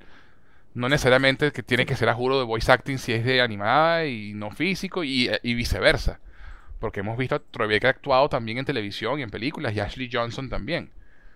No 0.74 0.90
necesariamente 0.90 1.52
que 1.52 1.62
tiene 1.64 1.86
que 1.86 1.96
ser 1.96 2.10
a 2.10 2.16
juro 2.16 2.40
de 2.40 2.46
voice 2.46 2.72
acting 2.72 2.98
si 2.98 3.14
es 3.14 3.24
de 3.24 3.42
animada 3.42 4.06
y 4.08 4.34
no 4.34 4.52
físico 4.52 5.04
y, 5.04 5.30
y 5.44 5.54
viceversa. 5.54 6.20
Porque 6.80 7.02
hemos 7.02 7.18
visto 7.18 7.36
a 7.36 7.40
Troy 7.40 7.68
Baker 7.72 7.92
actuado 7.92 8.30
también 8.30 8.58
en 8.58 8.66
televisión 8.66 9.20
y 9.20 9.24
en 9.24 9.30
películas 9.30 9.76
y 9.76 9.80
Ashley 9.80 10.10
Johnson 10.12 10.50
también, 10.50 10.92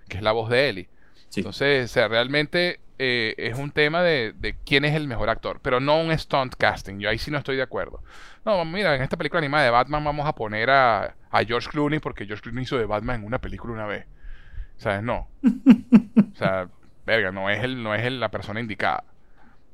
que 0.10 0.18
es 0.18 0.24
la 0.24 0.32
voz 0.32 0.50
de 0.50 0.70
Ellie. 0.70 0.90
Sí. 1.30 1.42
Entonces, 1.42 1.86
o 1.92 1.94
sea, 1.94 2.08
realmente 2.08 2.80
eh, 3.00 3.36
es 3.38 3.58
un 3.58 3.72
tema 3.72 4.02
de, 4.02 4.34
de 4.38 4.56
quién 4.66 4.86
es 4.86 4.96
el 4.96 5.08
mejor 5.08 5.30
actor, 5.30 5.60
pero 5.62 5.80
no 5.80 6.00
un 6.00 6.18
stunt 6.18 6.56
casting. 6.56 7.00
Yo 7.00 7.10
ahí 7.10 7.18
sí 7.18 7.32
no 7.32 7.38
estoy 7.38 7.56
de 7.56 7.62
acuerdo. 7.64 8.02
No, 8.46 8.64
mira, 8.66 8.96
en 8.96 9.02
esta 9.02 9.18
película 9.18 9.40
animada 9.40 9.64
de 9.66 9.70
Batman 9.72 10.04
vamos 10.04 10.28
a 10.28 10.34
poner 10.36 10.70
a, 10.70 11.16
a 11.32 11.44
George 11.46 11.70
Clooney 11.70 12.00
porque 12.00 12.26
George 12.26 12.44
Clooney 12.44 12.64
hizo 12.64 12.78
de 12.78 12.86
Batman 12.86 13.22
en 13.22 13.26
una 13.28 13.40
película 13.40 13.74
una 13.74 13.86
vez. 13.86 14.06
¿Sabes? 14.78 15.04
No. 15.04 15.28
O 15.44 16.36
sea, 16.36 16.70
verga, 17.06 17.32
no 17.32 17.50
es, 17.50 17.64
el, 17.64 17.82
no 17.84 17.96
es 17.96 18.04
el- 18.06 18.20
la 18.20 18.30
persona 18.30 18.60
indicada. 18.60 19.04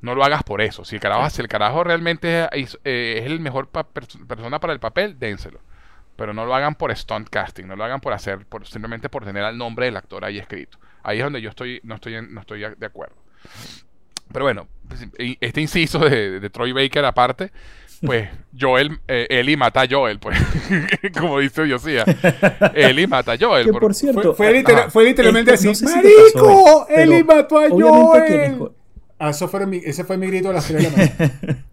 No 0.00 0.14
lo 0.14 0.24
hagas 0.24 0.42
por 0.42 0.60
eso. 0.60 0.84
Si 0.84 0.96
el 0.96 1.00
carajo, 1.00 1.28
si 1.30 1.40
el 1.42 1.48
carajo 1.48 1.82
realmente 1.84 2.48
es, 2.52 2.78
eh, 2.84 3.16
es 3.20 3.26
el 3.26 3.40
mejor 3.40 3.68
persona 3.70 4.60
para 4.60 4.72
el 4.72 4.80
papel, 4.80 5.18
dénselo. 5.18 5.60
Pero 6.16 6.32
no 6.32 6.46
lo 6.46 6.54
hagan 6.54 6.74
por 6.76 6.94
stunt 6.96 7.28
casting, 7.28 7.64
no 7.66 7.74
lo 7.76 7.84
hagan 7.84 8.00
por 8.00 8.12
hacer, 8.12 8.46
por, 8.46 8.66
simplemente 8.66 9.08
por 9.08 9.24
tener 9.24 9.42
el 9.44 9.58
nombre 9.58 9.86
del 9.86 9.96
actor 9.96 10.24
ahí 10.24 10.38
escrito. 10.38 10.78
Ahí 11.02 11.18
es 11.18 11.24
donde 11.24 11.42
yo 11.42 11.50
estoy, 11.50 11.80
no 11.82 11.96
estoy, 11.96 12.14
en- 12.14 12.32
no 12.32 12.40
estoy 12.40 12.60
de 12.60 12.86
acuerdo. 12.86 13.16
Pero 14.32 14.44
bueno, 14.44 14.68
pues, 14.88 15.06
este 15.40 15.60
inciso 15.60 15.98
de, 15.98 16.40
de 16.40 16.50
Troy 16.50 16.72
Baker 16.72 17.04
aparte, 17.04 17.50
pues 18.00 18.28
Joel, 18.58 18.98
eh, 19.08 19.26
Eli 19.28 19.56
mata 19.56 19.82
a 19.82 19.86
Joel, 19.90 20.18
pues, 20.20 20.38
como 21.18 21.40
dice 21.40 21.64
Diosía. 21.64 22.04
Eli 22.74 23.06
mata 23.06 23.32
a 23.32 23.36
Joel. 23.38 23.66
Que 23.66 23.72
por- 23.72 23.80
por 23.82 23.94
cierto, 23.94 24.34
Fue, 24.34 24.46
fue 24.48 24.52
literal- 24.52 24.80
Ajá. 24.82 24.90
fue 24.90 25.04
literalmente 25.04 25.52
así. 25.52 25.66
no 25.66 25.74
sé 25.74 25.86
si 25.88 25.94
pasó, 25.94 26.06
¡Marico! 26.46 26.86
pero 26.88 27.02
¡Eli 27.12 27.24
mató 27.24 27.58
a 27.58 27.68
Joel! 27.68 28.70
Ah, 29.18 29.30
eso 29.30 29.48
fue 29.48 29.66
mi, 29.66 29.78
ese 29.78 30.04
fue 30.04 30.16
mi 30.16 30.26
grito 30.28 30.50
a 30.50 30.52
las 30.52 30.66
3 30.68 30.82
de 30.82 30.90
la 30.90 30.96
mañana. 30.96 31.64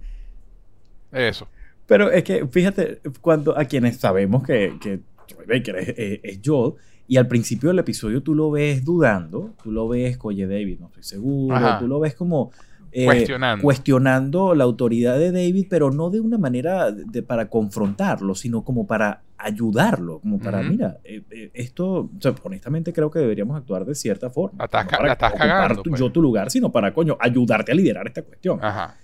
Eso. 1.12 1.48
Pero 1.92 2.10
es 2.10 2.24
que, 2.24 2.48
fíjate, 2.48 3.02
cuando 3.20 3.58
a 3.58 3.66
quienes 3.66 3.98
sabemos 3.98 4.44
que, 4.44 4.78
que 4.82 5.02
Troy 5.28 5.46
Baker 5.46 5.76
es, 5.76 5.90
es- 5.90 6.20
es 6.24 6.40
Joel, 6.44 6.76
y 7.06 7.18
al 7.18 7.28
principio 7.28 7.68
del 7.68 7.80
episodio 7.80 8.24
tú 8.24 8.34
lo 8.34 8.50
ves 8.50 8.86
dudando, 8.86 9.54
tú 9.62 9.74
lo 9.74 9.90
ves, 9.90 10.18
oye 10.22 10.48
David, 10.48 10.80
no 10.80 10.86
estoy 10.88 11.04
seguro, 11.04 11.54
Ajá. 11.58 11.80
tú 11.80 11.88
lo 11.90 12.00
ves 12.00 12.16
como... 12.16 12.52
eh, 12.94 13.06
Cuestionando. 13.06 13.62
cuestionando 13.62 14.56
la 14.56 14.64
autoridad 14.64 15.18
de 15.20 15.34
David, 15.34 15.68
pero 15.70 15.92
no 15.92 16.10
de 16.10 16.22
una 16.22 16.38
manera 16.38 16.92
de, 16.92 17.24
para 17.24 17.50
confrontarlo, 17.50 18.36
sino 18.36 18.64
como 18.64 18.88
para 18.88 19.24
ayudarlo, 19.38 20.20
como 20.20 20.40
para, 20.40 20.60
Ujú. 20.62 20.70
mira, 20.70 20.98
eh, 21.04 21.24
eh, 21.32 21.52
esto, 21.54 21.86
o 21.90 22.10
sea, 22.22 22.34
honestamente 22.44 22.94
creo 22.94 23.12
que 23.12 23.20
deberíamos 23.20 23.58
actuar 23.58 23.84
de 23.86 23.96
cierta 23.96 24.30
forma. 24.30 24.64
Estás 24.64 24.86
No 24.86 24.92
para 24.92 25.08
la 25.08 25.14
estás 25.14 25.32
ocupar 25.32 25.48
cagando, 25.50 25.84
tu- 25.84 25.90
pues. 25.90 26.00
yo 26.00 26.10
tu 26.10 26.22
lugar, 26.22 26.50
sino 26.52 26.72
para, 26.72 26.94
coño, 26.94 27.18
ayudarte 27.20 27.74
a 27.74 27.76
liderar 27.76 28.08
esta 28.08 28.22
cuestión. 28.22 28.60
Ajá. 28.62 28.96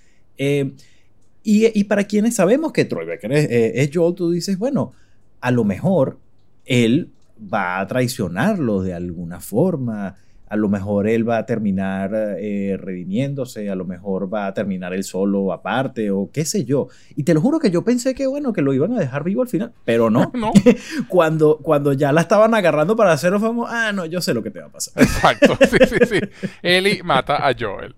Y, 1.43 1.79
y 1.79 1.85
para 1.85 2.03
quienes 2.05 2.35
sabemos 2.35 2.73
que 2.73 2.85
Troy 2.85 3.05
Baker 3.05 3.31
es, 3.31 3.49
eh, 3.49 3.81
es 3.81 3.89
Joel, 3.93 4.15
tú 4.15 4.31
dices, 4.31 4.57
bueno, 4.57 4.93
a 5.39 5.51
lo 5.51 5.63
mejor 5.63 6.17
él 6.65 7.09
va 7.41 7.79
a 7.79 7.87
traicionarlo 7.87 8.81
de 8.81 8.93
alguna 8.93 9.39
forma, 9.39 10.15
a 10.49 10.55
lo 10.55 10.69
mejor 10.69 11.07
él 11.07 11.27
va 11.27 11.39
a 11.39 11.45
terminar 11.45 12.11
eh, 12.39 12.77
redimiéndose, 12.79 13.69
a 13.69 13.75
lo 13.75 13.85
mejor 13.85 14.33
va 14.33 14.47
a 14.47 14.53
terminar 14.53 14.93
él 14.93 15.03
solo 15.03 15.51
aparte 15.51 16.09
o 16.09 16.29
qué 16.31 16.45
sé 16.45 16.63
yo. 16.63 16.87
Y 17.15 17.23
te 17.23 17.33
lo 17.33 17.41
juro 17.41 17.59
que 17.59 17.69
yo 17.69 17.83
pensé 17.83 18.15
que, 18.15 18.27
bueno, 18.27 18.53
que 18.53 18.61
lo 18.61 18.73
iban 18.73 18.93
a 18.93 18.99
dejar 18.99 19.23
vivo 19.23 19.41
al 19.41 19.49
final, 19.49 19.73
pero 19.83 20.09
no. 20.09 20.31
No, 20.37 20.51
Cuando, 21.07 21.57
cuando 21.57 21.93
ya 21.93 22.11
la 22.11 22.21
estaban 22.21 22.53
agarrando 22.53 22.95
para 22.95 23.11
hacerlo 23.11 23.39
famoso, 23.39 23.71
ah, 23.71 23.91
no, 23.91 24.05
yo 24.05 24.21
sé 24.21 24.33
lo 24.33 24.43
que 24.43 24.51
te 24.51 24.59
va 24.59 24.67
a 24.67 24.71
pasar. 24.71 25.01
exacto. 25.01 25.57
Sí, 25.67 25.77
sí, 25.87 25.95
sí. 26.05 26.19
Eli 26.61 27.01
mata 27.03 27.47
a 27.47 27.53
Joel. 27.57 27.95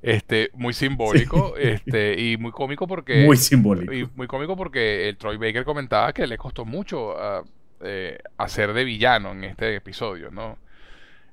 Este, 0.00 0.50
muy 0.54 0.74
simbólico, 0.74 1.56
este, 1.58 2.20
y 2.20 2.36
muy 2.36 2.52
cómico 2.52 2.86
porque. 2.86 3.26
Muy 3.26 3.36
simbólico. 3.36 3.92
Y 3.92 4.08
muy 4.14 4.26
cómico 4.26 4.56
porque 4.56 5.08
el 5.08 5.16
Troy 5.18 5.36
Baker 5.36 5.64
comentaba 5.64 6.12
que 6.12 6.26
le 6.26 6.38
costó 6.38 6.64
mucho 6.64 7.18
ah, 7.18 7.42
eh, 7.80 8.18
hacer 8.36 8.72
de 8.72 8.84
villano 8.84 9.32
en 9.32 9.44
este 9.44 9.74
episodio, 9.76 10.30
¿no? 10.30 10.58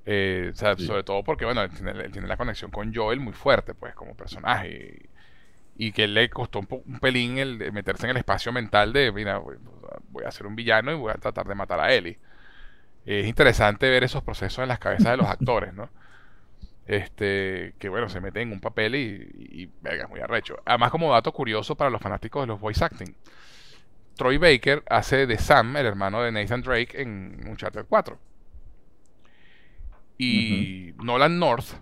Eh, 0.06 0.52
o 0.54 0.56
sea, 0.56 0.76
Sí. 0.76 0.86
sobre 0.86 1.04
todo 1.04 1.24
porque, 1.24 1.46
bueno, 1.46 1.62
él 1.64 1.72
tiene, 1.72 1.92
él 1.92 2.12
tiene 2.12 2.28
la 2.28 2.38
conexión 2.38 2.72
con 2.72 2.94
Joel 2.94 3.20
muy 3.20 3.34
fuerte, 3.34 3.74
pues, 3.76 3.96
como 3.96 4.16
personaje. 4.16 5.10
Y, 5.78 5.88
y 5.90 5.92
que 5.92 6.08
le 6.08 6.30
costó 6.30 6.60
un, 6.60 6.68
un 6.70 7.00
pelín 7.00 7.38
el 7.38 7.72
meterse 7.74 8.06
en 8.06 8.12
el 8.12 8.18
espacio 8.18 8.52
mental 8.54 8.94
de, 8.94 9.12
mira, 9.12 9.38
voy, 9.40 9.58
voy 10.10 10.24
a 10.26 10.32
ser 10.32 10.48
un 10.48 10.56
villano 10.56 10.92
y 10.92 10.96
voy 10.96 11.12
a 11.12 11.16
tratar 11.16 11.48
de 11.48 11.56
matar 11.56 11.80
a 11.80 11.94
Ellie. 11.94 12.20
Es 13.06 13.28
interesante 13.28 13.90
ver 13.90 14.04
esos 14.04 14.24
procesos 14.24 14.60
en 14.64 14.70
las 14.70 14.80
cabezas 14.80 15.12
de 15.12 15.18
los 15.18 15.28
actores, 15.30 15.74
¿no? 15.74 15.90
Este, 16.86 17.74
que 17.80 17.90
bueno, 17.90 18.10
se 18.10 18.22
meten 18.22 18.44
en 18.50 18.54
un 18.54 18.62
papel 18.62 18.96
y, 18.96 19.00
y, 19.34 19.64
y, 19.64 19.72
verga, 19.82 20.04
es 20.04 20.10
muy 20.10 20.20
arrecho. 20.20 20.58
Además, 20.66 20.92
como 20.92 21.12
dato 21.12 21.32
curioso 21.32 21.76
para 21.76 21.90
los 21.90 22.02
fanáticos 22.02 22.44
de 22.44 22.48
los 22.48 22.60
voice 22.60 22.84
acting, 22.84 23.16
Troy 24.16 24.38
Baker 24.38 24.84
hace 24.90 25.26
de 25.28 25.38
Sam, 25.38 25.76
el 25.78 25.86
hermano 25.88 26.22
de 26.22 26.32
Nathan 26.32 26.62
Drake, 26.62 27.02
en 27.02 27.44
Uncharted 27.48 27.86
4. 27.90 28.20
Y 30.18 30.94
Nolan 31.04 31.40
North, 31.40 31.74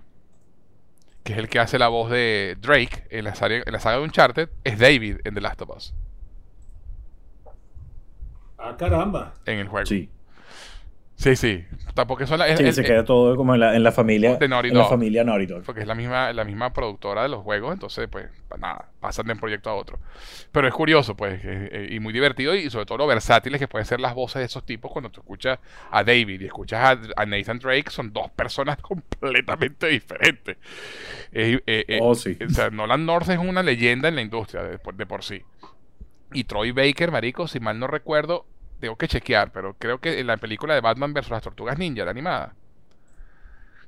que 1.23 1.33
es 1.33 1.39
el 1.39 1.49
que 1.49 1.59
hace 1.59 1.77
la 1.77 1.87
voz 1.89 2.09
de 2.09 2.57
Drake 2.59 3.05
en 3.09 3.25
la, 3.25 3.35
saga, 3.35 3.57
en 3.65 3.71
la 3.71 3.79
saga 3.79 3.97
de 3.97 4.03
Uncharted, 4.03 4.49
es 4.63 4.79
David 4.79 5.17
en 5.23 5.35
The 5.35 5.41
Last 5.41 5.61
of 5.61 5.69
Us, 5.75 5.93
Ah, 8.57 8.75
caramba. 8.77 9.33
en 9.45 9.59
el 9.59 9.67
juego. 9.67 9.85
Sí. 9.85 10.09
Sí, 11.23 11.37
sí. 11.37 11.63
Tampoco 11.93 12.27
son 12.27 12.39
la, 12.39 12.47
es- 12.49 12.57
Sí, 12.57 12.65
es- 12.65 12.75
se 12.75 12.83
queda 12.83 13.05
todo 13.05 13.37
como 13.37 13.53
en 13.53 13.61
la, 13.61 13.75
en 13.77 13.83
la 13.83 13.93
familia. 13.93 14.35
De 14.35 14.47
Naughty 14.49 14.69
en 14.69 14.77
la 14.77 14.85
familia 14.85 15.23
Naughty 15.23 15.45
Dog. 15.45 15.63
porque 15.63 15.79
es 15.81 15.87
la 15.87 15.95
misma, 15.95 16.33
la 16.33 16.43
misma 16.43 16.73
productora 16.73 17.23
de 17.23 17.29
los 17.29 17.43
juegos, 17.43 17.71
entonces 17.71 18.09
pues 18.11 18.27
nada, 18.59 18.89
pasan 18.99 19.27
de 19.27 19.33
un 19.33 19.39
proyecto 19.39 19.69
a 19.69 19.75
otro. 19.75 19.99
Pero 20.51 20.67
es 20.67 20.73
curioso, 20.73 21.15
pues, 21.15 21.39
eh, 21.45 21.87
y 21.91 21.99
muy 22.01 22.11
divertido 22.11 22.53
y 22.55 22.69
sobre 22.69 22.85
todo 22.85 22.97
lo 22.97 23.07
versátiles 23.07 23.57
que 23.59 23.69
pueden 23.69 23.85
ser 23.85 24.01
las 24.01 24.13
voces 24.15 24.39
de 24.41 24.45
esos 24.47 24.65
tipos 24.65 24.91
cuando 24.91 25.09
tú 25.11 25.21
escuchas 25.21 25.59
a 25.91 26.03
David 26.03 26.41
y 26.41 26.45
escuchas 26.45 26.99
a, 27.15 27.21
a 27.21 27.25
Nathan 27.25 27.59
Drake, 27.59 27.89
son 27.89 28.11
dos 28.11 28.29
personas 28.31 28.77
completamente 28.81 29.87
diferentes. 29.87 30.57
Eh, 31.31 31.61
eh, 31.65 31.85
eh, 31.87 31.99
Oh, 32.01 32.15
sí. 32.15 32.37
O 32.45 32.49
sea, 32.49 32.69
Nolan 32.69 33.05
North 33.05 33.29
es 33.29 33.37
una 33.39 33.63
leyenda 33.63 34.09
en 34.09 34.15
la 34.15 34.21
industria 34.21 34.63
de 34.63 34.77
por 35.05 35.23
sí. 35.23 35.41
Y 36.33 36.43
Troy 36.45 36.71
Baker, 36.71 37.11
marico, 37.11 37.47
si 37.47 37.59
mal 37.61 37.79
no 37.79 37.87
recuerdo, 37.87 38.45
tengo 38.83 38.97
que 38.97 39.07
chequear, 39.07 39.51
pero 39.53 39.75
creo 39.79 39.99
que 39.99 40.19
en 40.19 40.27
la 40.27 40.35
película 40.35 40.73
de 40.75 40.81
Batman 40.81 41.13
vs. 41.13 41.29
las 41.29 41.41
Tortugas 41.41 41.77
Ninja, 41.79 42.03
la 42.03 42.11
animada, 42.11 42.53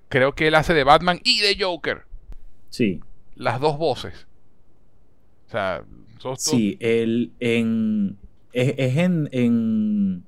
creo 0.07 0.33
que 0.33 0.47
él 0.47 0.55
hace 0.55 0.73
de 0.73 0.85
Batman 0.85 1.19
y 1.25 1.41
de 1.41 1.57
Joker 1.61 2.03
Sí. 2.69 3.01
las 3.35 3.59
dos 3.59 3.77
voces. 3.77 4.25
O 5.47 5.51
sea, 5.51 5.83
sos 6.19 6.41
Sí, 6.41 6.77
él 6.79 7.33
en. 7.41 8.17
Es, 8.53 8.73
es 8.77 8.97
en, 8.97 9.27
en. 9.33 10.23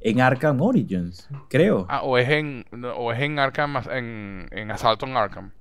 En 0.00 0.20
Arkham 0.20 0.60
Origins, 0.60 1.28
creo. 1.48 1.86
Ah, 1.88 2.02
o 2.02 2.18
es 2.18 2.28
en 2.28 2.64
o 2.96 3.12
es 3.12 3.20
en 3.20 3.38
Arkham 3.38 3.76
en, 3.92 4.48
en 4.50 4.70
Assault 4.72 5.02
on 5.04 5.16
Arkham. 5.16 5.52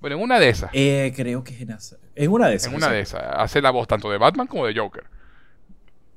Bueno, 0.00 0.16
en 0.16 0.22
una 0.22 0.38
de 0.40 0.48
esas, 0.48 0.70
Eh, 0.72 1.12
creo 1.14 1.44
que 1.44 1.54
es 1.54 1.60
en, 1.60 1.70
en 2.16 2.30
una 2.32 2.48
de 2.48 2.56
esas. 2.56 2.70
en 2.72 2.76
una 2.76 2.90
de 2.90 3.00
esas 3.00 3.22
hace 3.36 3.62
la 3.62 3.70
voz 3.70 3.86
tanto 3.86 4.10
de 4.10 4.18
Batman 4.18 4.46
como 4.48 4.66
de 4.66 4.74
Joker. 4.76 5.04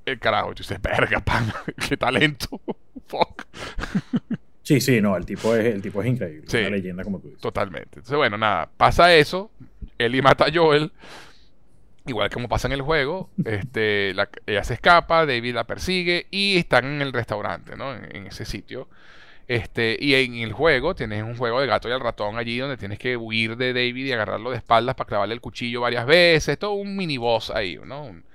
El 0.07 0.19
carajo, 0.19 0.51
y 0.51 0.55
tú 0.55 0.63
dices, 0.63 0.81
verga, 0.81 1.19
pan, 1.19 1.51
qué 1.89 1.97
talento. 1.97 2.61
Fuck. 3.07 3.43
Sí, 4.63 4.81
sí, 4.81 4.99
no, 5.01 5.15
el 5.15 5.25
tipo 5.25 5.55
es, 5.55 5.65
el 5.65 5.81
tipo 5.81 6.01
es 6.01 6.07
increíble. 6.09 6.43
Sí. 6.47 6.57
Una 6.57 6.69
leyenda, 6.71 7.03
como 7.03 7.19
tú 7.19 7.27
dices. 7.27 7.41
Totalmente. 7.41 7.89
Entonces, 7.99 8.17
bueno, 8.17 8.37
nada, 8.37 8.69
pasa 8.77 9.13
eso, 9.13 9.51
Ellie 9.97 10.21
mata 10.21 10.45
a 10.45 10.51
Joel, 10.53 10.91
igual 12.05 12.29
como 12.29 12.47
pasa 12.49 12.67
en 12.67 12.73
el 12.73 12.81
juego, 12.81 13.29
este, 13.45 14.13
la- 14.13 14.29
ella 14.45 14.63
se 14.63 14.73
escapa, 14.75 15.25
David 15.25 15.53
la 15.55 15.65
persigue 15.65 16.27
y 16.31 16.57
están 16.57 16.85
en 16.85 17.01
el 17.01 17.13
restaurante, 17.13 17.75
¿no? 17.75 17.93
En, 17.95 18.15
en 18.15 18.27
ese 18.27 18.45
sitio. 18.45 18.87
Este, 19.49 19.97
y 19.99 20.13
en 20.15 20.35
el 20.35 20.51
juego 20.51 20.93
tienes 20.93 21.23
un 21.23 21.37
juego 21.37 21.61
de 21.61 21.67
gato 21.67 21.87
y 21.87 21.93
el 21.93 22.01
ratón 22.01 22.37
allí 22.37 22.57
donde 22.57 22.75
tienes 22.75 22.99
que 22.99 23.15
huir 23.15 23.55
de 23.55 23.71
David 23.71 24.05
y 24.05 24.11
agarrarlo 24.11 24.51
de 24.51 24.57
espaldas 24.57 24.95
para 24.95 25.07
clavarle 25.07 25.33
el 25.35 25.39
cuchillo 25.41 25.79
varias 25.79 26.05
veces, 26.05 26.59
todo 26.59 26.73
un 26.73 26.97
mini 26.97 27.17
boss 27.17 27.49
ahí, 27.51 27.79
¿no? 27.85 28.03
Un- 28.03 28.25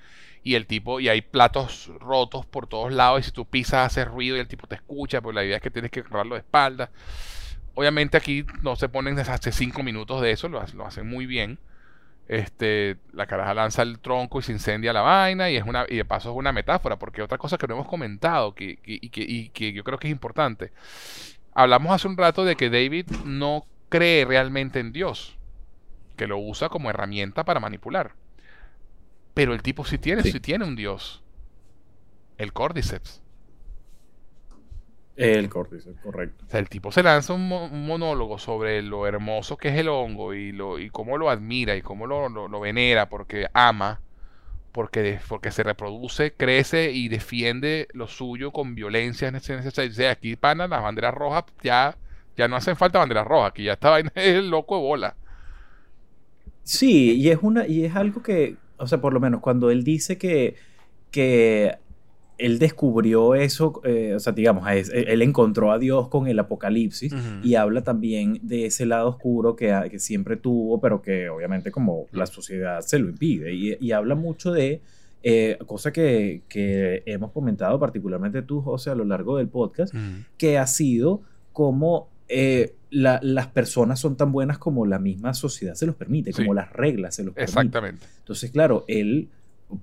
y 0.44 0.55
el 0.56 0.66
tipo, 0.66 1.01
y 1.01 1.09
hay 1.09 1.23
platos 1.23 1.90
rotos 2.01 2.47
por 2.47 2.66
todos 2.66 2.93
lados, 2.93 3.20
y 3.20 3.24
si 3.24 3.31
tú 3.32 3.47
pisas 3.47 3.86
hace 3.86 4.05
ruido 4.05 4.36
y 4.36 4.40
el 4.40 4.48
tipo 4.48 4.66
te 4.66 4.74
escucha, 4.77 5.20
pues 5.20 5.35
la 5.35 5.44
idea 5.44 5.56
es 5.56 5.62
que 5.62 5.70
tienes 5.70 5.90
que 5.90 6.01
agarrarlo 6.01 6.35
de 6.35 6.40
espaldas. 6.40 6.90
Obviamente 7.74 8.16
aquí 8.19 8.44
no 8.62 8.77
se 8.77 8.89
ponen 8.89 9.16
desde 9.16 9.32
hace 9.32 9.52
cinco 9.52 9.82
minutos 9.82 10.20
de 10.20 10.32
eso, 10.32 10.48
lo, 10.48 10.60
ha- 10.60 10.66
lo 10.74 10.86
hacen 10.86 11.09
muy 11.09 11.27
bien. 11.27 11.59
Este, 12.28 12.98
la 13.12 13.27
caraja 13.27 13.55
lanza 13.55 13.82
el 13.82 14.01
tronco 14.01 14.40
y 14.40 14.43
se 14.43 14.52
incendia 14.52 14.93
la 14.93 15.02
vaina 15.02 15.51
y 15.51 15.56
es 15.56 15.64
una 15.66 15.86
y 15.89 15.97
de 15.97 16.05
paso 16.06 16.31
es 16.31 16.36
una 16.36 16.52
metáfora 16.52 16.98
porque 16.98 17.23
otra 17.23 17.39
cosa 17.39 17.59
que 17.59 17.66
no 17.69 17.74
hemos 17.74 17.89
comentado 17.89 18.55
que, 18.55 18.78
que, 18.78 18.98
y 19.02 19.48
que 19.51 19.73
yo 19.73 19.85
creo 19.85 19.98
que 19.98 20.09
es 20.09 20.12
importante. 20.12 20.73
Hablamos 21.55 21.93
hace 21.93 22.09
un 22.09 22.16
rato 22.16 22.44
de 22.44 22.56
que 22.56 22.70
David 22.70 23.06
no 23.24 23.66
cree 23.89 24.24
realmente 24.24 24.81
en 24.81 24.93
Dios, 24.93 25.39
que 26.16 26.27
lo 26.28 26.39
usa 26.39 26.69
como 26.70 26.90
herramienta 26.90 27.44
para 27.44 27.60
manipular. 27.60 28.12
Pero 29.35 29.53
el 29.55 29.63
tipo 29.63 29.85
sí 29.85 29.99
tiene, 29.99 30.23
Sí. 30.23 30.33
sí 30.33 30.41
tiene 30.41 30.65
un 30.65 30.77
Dios. 30.77 31.23
El 32.37 32.53
Cordyceps. 32.53 33.23
El 35.17 35.49
córdice, 35.49 35.95
correcto. 36.03 36.45
O 36.47 36.49
sea, 36.51 36.61
el 36.61 36.69
tipo 36.69 36.91
se 36.93 37.03
lanza 37.03 37.33
un, 37.35 37.49
mo- 37.49 37.67
un 37.67 37.87
monólogo 37.87 38.39
sobre 38.39 38.83
lo 38.83 39.07
hermoso 39.07 39.57
que 39.57 39.69
es 39.69 39.77
el 39.77 39.89
hongo 39.89 40.35
y, 40.35 40.53
lo, 40.53 40.79
y 40.79 40.91
cómo 40.91 41.19
lo 41.19 41.31
admira 41.31 41.77
y 41.77 41.83
cómo 41.83 42.07
lo, 42.07 42.29
lo- 42.29 42.49
lo 42.49 42.61
venera 42.61 43.09
porque 43.09 43.47
ama, 43.55 44.01
porque, 44.73 45.21
porque 45.29 45.51
se 45.53 45.63
reproduce, 45.65 46.35
crece 46.35 46.93
y 46.93 47.09
defiende 47.09 47.89
lo 47.95 48.09
suyo 48.09 48.53
con 48.53 48.75
violencia. 48.75 49.33
O 49.37 49.91
sea, 49.93 50.11
aquí, 50.13 50.37
pana, 50.37 50.69
las 50.69 50.83
banderas 50.83 51.15
rojas 51.15 51.45
ya, 51.63 51.99
ya 52.37 52.49
no 52.49 52.57
hacen 52.57 52.77
falta 52.77 52.99
banderas 53.01 53.27
rojas, 53.27 53.51
aquí 53.53 53.65
ya 53.65 53.75
está 53.75 53.99
el 54.17 54.51
loco 54.51 54.77
de 54.77 54.83
bola. 54.83 55.17
Sí, 56.65 57.15
y 57.17 57.31
es 57.31 57.39
una, 57.43 57.67
y 57.67 57.85
es 57.85 57.97
algo 57.97 58.23
que, 58.23 58.57
o 58.83 58.87
sea, 58.87 59.01
por 59.01 59.13
lo 59.15 59.21
menos 59.21 59.41
cuando 59.41 59.71
él 59.71 59.85
dice 59.85 60.19
que, 60.19 60.57
que 61.11 61.77
él 62.39 62.59
descubrió 62.59 63.35
eso, 63.35 63.81
eh, 63.85 64.15
o 64.17 64.19
sea, 64.21 64.33
digamos, 64.33 64.69
es- 64.71 64.91
él 64.93 65.23
encontró 65.23 65.71
a 65.71 65.79
Dios 65.79 66.09
con 66.09 66.27
el 66.27 66.39
Apocalipsis 66.39 67.13
y 67.45 67.55
habla 67.55 67.83
también 67.85 68.41
de 68.43 68.67
ese 68.67 68.85
lado 68.87 69.09
oscuro 69.11 69.55
que, 69.55 69.73
que 69.91 69.99
siempre 69.99 70.37
tuvo, 70.37 70.81
pero 70.81 71.03
que 71.03 71.29
obviamente 71.29 71.71
como 71.71 72.07
la 72.13 72.27
sociedad 72.27 72.81
se 72.81 72.99
lo 72.99 73.09
impide. 73.09 73.55
Y, 73.55 73.77
y 73.81 73.93
habla 73.93 74.15
mucho 74.17 74.51
de, 74.51 74.81
eh, 75.23 75.57
cosa 75.67 75.93
que, 75.93 76.43
que 76.49 77.03
hemos 77.07 77.31
comentado 77.31 77.79
particularmente 77.79 78.43
tú, 78.43 78.61
José, 78.61 78.91
a 78.91 78.95
lo 78.97 79.05
largo 79.05 79.37
del 79.37 79.47
podcast, 79.49 79.95
que 80.37 80.59
ha 80.59 80.67
sido 80.67 81.21
como 81.53 82.09
eh, 82.33 82.75
la- 82.91 83.21
las 83.23 83.47
personas 83.49 84.01
son 84.01 84.17
tan 84.17 84.33
buenas 84.33 84.59
como 84.59 84.85
la 84.87 84.99
misma 84.99 85.35
sociedad 85.35 85.75
se 85.75 85.87
los 85.87 85.95
permite, 85.95 86.33
Sí. 86.33 86.43
como 86.43 86.55
las 86.55 86.73
reglas 86.73 87.15
se 87.15 87.25
los 87.25 87.35
permiten. 87.35 87.59
Exactamente. 87.59 88.07
Entonces, 88.19 88.51
claro, 88.51 88.85
él 88.89 89.29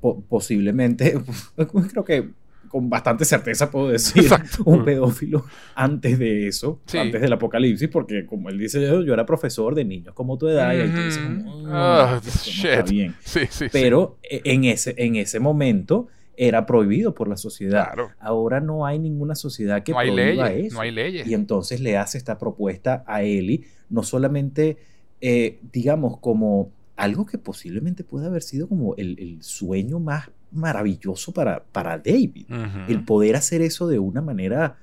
po- 0.01 0.21
posiblemente, 0.21 1.17
creo 1.93 2.03
que 2.03 2.29
con 2.67 2.87
bastante 2.87 3.25
certeza 3.25 3.71
puedo 3.71 3.87
decir, 3.89 4.21
Exacto. 4.23 4.61
un 4.65 4.85
pedófilo 4.85 5.43
antes 5.73 6.19
de 6.19 6.47
eso, 6.47 6.79
Sí. 6.85 6.99
antes 6.99 7.19
del 7.19 7.33
apocalipsis, 7.33 7.87
porque 7.89 8.27
como 8.27 8.49
él 8.49 8.59
dice, 8.59 8.79
yo, 8.79 9.01
yo 9.03 9.13
era 9.13 9.25
profesor 9.25 9.73
de 9.73 9.85
niños 9.85 10.13
como 10.13 10.37
tu 10.37 10.47
edad, 10.47 10.73
y 10.75 10.81
ahí 10.81 10.89
tú 10.89 11.01
dices, 11.01 11.19
Ah, 11.65 12.11
"Ah, 12.13 12.21
esto 12.23 12.29
no 12.29 12.69
está 12.69 12.81
shit". 12.83 12.89
bien. 12.91 13.15
Sí. 13.21 13.39
Pero 13.71 14.19
e- 14.21 14.41
en 14.43 14.65
ese, 14.65 14.93
en 14.97 15.15
ese 15.15 15.39
momento 15.39 16.09
era 16.41 16.65
prohibido 16.65 17.13
por 17.13 17.27
la 17.27 17.35
sociedad. 17.35 17.87
Claro. 17.87 18.11
Ahora 18.19 18.61
no 18.61 18.85
hay 18.85 18.97
ninguna 18.97 19.35
sociedad 19.35 19.83
que 19.83 19.91
No 19.91 19.99
hay 19.99 20.09
prohíba 20.11 20.47
leyes. 20.49 20.67
eso. 20.67 20.75
No 20.75 20.81
hay 20.81 20.91
leyes. 20.91 21.27
Y 21.27 21.33
entonces 21.33 21.81
le 21.81 21.97
hace 21.97 22.17
esta 22.17 22.37
propuesta 22.37 23.03
a 23.07 23.23
Eli, 23.23 23.65
no 23.89 24.03
solamente, 24.03 24.77
eh, 25.19 25.59
digamos, 25.73 26.17
como 26.19 26.71
algo 26.95 27.25
que 27.25 27.37
posiblemente 27.37 28.05
puede 28.05 28.27
haber 28.27 28.41
sido 28.41 28.69
como 28.69 28.95
el, 28.95 29.17
el 29.19 29.43
sueño 29.43 29.99
más 29.99 30.31
maravilloso 30.51 31.33
para, 31.33 31.61
para 31.73 31.97
David. 31.97 32.45
El 32.87 33.03
poder 33.03 33.35
hacer 33.35 33.61
eso 33.61 33.87
de 33.89 33.99
una 33.99 34.21
manera 34.21 34.77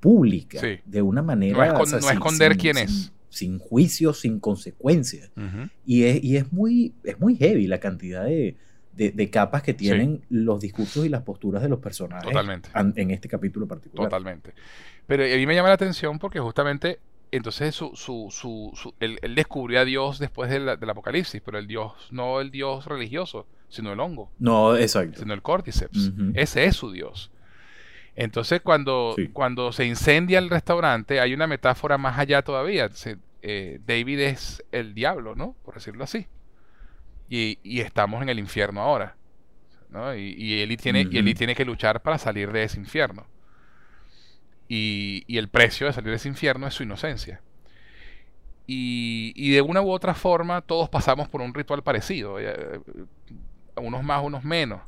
pública, 0.00 0.60
Sí. 0.60 0.80
de 0.84 1.02
una 1.02 1.22
manera... 1.22 1.58
No 1.58 1.74
escon- 1.74 1.82
o 1.82 1.86
sea, 1.86 1.98
no 2.00 2.06
sin- 2.08 2.12
esconder 2.18 2.52
sin- 2.52 2.60
quién 2.60 2.74
sin- 2.76 2.84
es. 2.84 3.12
Sin 3.30 3.58
juicio, 3.58 4.14
sin 4.14 4.40
consecuencias. 4.40 5.30
Y 5.86 6.04
es, 6.04 6.24
y 6.24 6.36
es, 6.36 6.52
muy, 6.52 6.92
es 7.04 7.20
muy 7.20 7.36
heavy 7.36 7.66
la 7.66 7.78
cantidad 7.78 8.24
de, 8.24 8.56
de- 8.98 9.12
de 9.12 9.30
capas 9.30 9.62
que 9.62 9.72
tienen 9.72 10.22
los 10.28 10.60
discursos 10.60 11.06
y 11.06 11.08
las 11.08 11.22
posturas 11.22 11.62
de 11.62 11.68
los 11.70 11.78
personajes 11.78 12.28
Totalmente. 12.28 12.68
en 12.74 13.10
este 13.12 13.28
capítulo 13.28 13.66
particular. 13.66 14.08
Totalmente. 14.10 14.52
Pero 15.06 15.24
a 15.24 15.36
mí 15.36 15.46
me 15.46 15.54
llama 15.54 15.68
la 15.68 15.74
atención 15.74 16.18
porque 16.18 16.40
justamente 16.40 16.98
entonces 17.30 17.74
su, 17.74 17.92
su, 17.94 18.28
su, 18.30 18.72
su- 18.74 18.94
él, 19.00 19.18
él 19.22 19.34
descubrió 19.34 19.80
a 19.80 19.84
Dios 19.84 20.18
después 20.18 20.50
de 20.50 20.60
la- 20.60 20.76
del 20.76 20.90
apocalipsis, 20.90 21.40
pero 21.44 21.58
el 21.58 21.66
Dios, 21.66 21.92
no 22.10 22.40
el 22.40 22.50
Dios 22.50 22.86
religioso, 22.86 23.46
sino 23.68 23.92
el 23.92 24.00
hongo, 24.00 24.30
No, 24.38 24.76
exacto. 24.76 25.20
sino 25.20 25.32
el 25.34 25.42
cordyceps. 25.42 26.12
Ese 26.34 26.64
es 26.64 26.76
su 26.76 26.90
Dios. 26.90 27.30
Entonces 28.16 28.60
cuando, 28.62 29.12
Sí. 29.16 29.28
cuando 29.28 29.72
se 29.72 29.86
incendia 29.86 30.38
el 30.38 30.50
restaurante 30.50 31.20
hay 31.20 31.32
una 31.34 31.46
metáfora 31.46 31.98
más 31.98 32.18
allá 32.18 32.42
todavía. 32.42 32.88
Se- 32.90 33.18
eh, 33.42 33.78
David 33.86 34.18
es 34.20 34.64
el 34.72 34.94
diablo, 34.94 35.36
¿no? 35.36 35.54
Por 35.64 35.74
decirlo 35.74 36.02
así. 36.04 36.26
Y, 37.28 37.58
y 37.62 37.80
estamos 37.80 38.22
en 38.22 38.28
el 38.28 38.38
infierno 38.38 38.80
ahora. 38.80 39.16
¿no? 39.90 40.14
Y, 40.14 40.34
y 40.36 40.60
Ellie 40.60 40.76
tiene, 40.76 41.02
y 41.10 41.18
Ujú. 41.20 41.34
tiene 41.34 41.54
que 41.54 41.64
luchar 41.64 42.02
para 42.02 42.18
salir 42.18 42.52
de 42.52 42.64
ese 42.64 42.78
infierno. 42.78 43.26
Y, 44.68 45.24
y 45.26 45.38
el 45.38 45.48
precio 45.48 45.86
de 45.86 45.92
salir 45.92 46.10
de 46.10 46.16
ese 46.16 46.28
infierno 46.28 46.66
es 46.66 46.74
su 46.74 46.82
inocencia. 46.82 47.40
Y, 48.66 49.32
y 49.34 49.50
de 49.52 49.62
una 49.62 49.80
u 49.80 49.90
otra 49.90 50.14
forma 50.14 50.60
todos 50.60 50.88
pasamos 50.90 51.28
por 51.28 51.40
un 51.40 51.54
ritual 51.54 51.82
parecido. 51.82 52.38
eh, 52.38 52.80
unos 53.76 54.02
más, 54.02 54.22
unos 54.22 54.44
menos. 54.44 54.82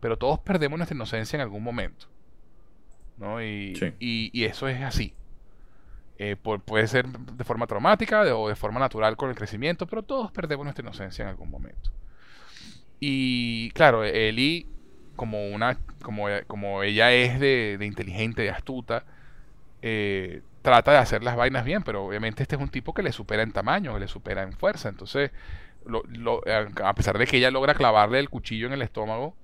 Pero 0.00 0.16
todos 0.16 0.38
perdemos 0.40 0.78
nuestra 0.78 0.94
inocencia 0.94 1.36
en 1.36 1.42
algún 1.42 1.62
momento. 1.62 2.06
¿no? 3.18 3.42
Y, 3.42 3.74
Sí. 3.76 3.92
y- 3.98 4.30
y 4.32 4.44
eso 4.44 4.68
es 4.68 4.80
así. 4.82 5.14
Eh, 6.18 6.36
pu- 6.42 6.60
puede 6.62 6.86
ser 6.88 7.06
de 7.08 7.44
forma 7.44 7.66
traumática 7.66 8.22
o 8.36 8.48
de 8.48 8.56
forma 8.56 8.80
natural 8.80 9.16
con 9.16 9.30
el 9.30 9.36
crecimiento, 9.36 9.86
pero 9.86 10.02
todos 10.02 10.32
perdemos 10.32 10.64
nuestra 10.64 10.82
inocencia 10.82 11.22
en 11.22 11.28
algún 11.28 11.50
momento. 11.50 11.90
Y 13.00 13.70
claro, 13.70 14.04
Ellie, 14.04 14.66
como 15.16 15.48
una, 15.48 15.78
como, 16.02 16.82
ella 16.82 17.12
es 17.12 17.38
de, 17.40 17.78
inteligente, 17.82 18.42
de 18.42 18.50
astuta, 18.50 19.04
eh, 19.82 20.42
trata 20.62 20.92
de 20.92 20.98
hacer 20.98 21.24
las 21.24 21.36
vainas 21.36 21.64
bien, 21.64 21.82
pero 21.84 22.06
obviamente 22.06 22.42
este 22.42 22.56
es 22.56 22.62
un 22.62 22.68
tipo 22.70 22.94
que 22.94 23.02
le 23.02 23.12
supera 23.12 23.42
en 23.42 23.52
tamaño, 23.52 23.94
que 23.94 24.00
le 24.00 24.08
supera 24.08 24.42
en 24.42 24.52
fuerza. 24.52 24.88
Entonces, 24.88 25.30
a 26.84 26.94
pesar 26.94 27.18
de 27.18 27.26
que 27.26 27.38
ella 27.38 27.50
logra 27.50 27.74
clavarle 27.74 28.18
el 28.20 28.30
cuchillo 28.30 28.66
en 28.66 28.72
el 28.74 28.82
estómago, 28.82 29.34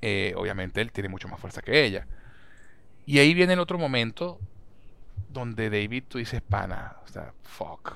eh, 0.00 0.34
obviamente 0.36 0.80
él 0.80 0.92
tiene 0.92 1.08
mucho 1.08 1.28
más 1.28 1.40
fuerza 1.40 1.62
que 1.62 1.84
ella. 1.84 2.06
Y 3.06 3.18
ahí 3.18 3.34
viene 3.34 3.54
el 3.54 3.60
otro 3.60 3.78
momento 3.78 4.38
donde 5.32 5.70
David 5.70 6.04
tú 6.08 6.18
dices, 6.18 6.42
pana, 6.42 6.96
o 7.04 7.08
sea, 7.08 7.34
fuck. 7.42 7.92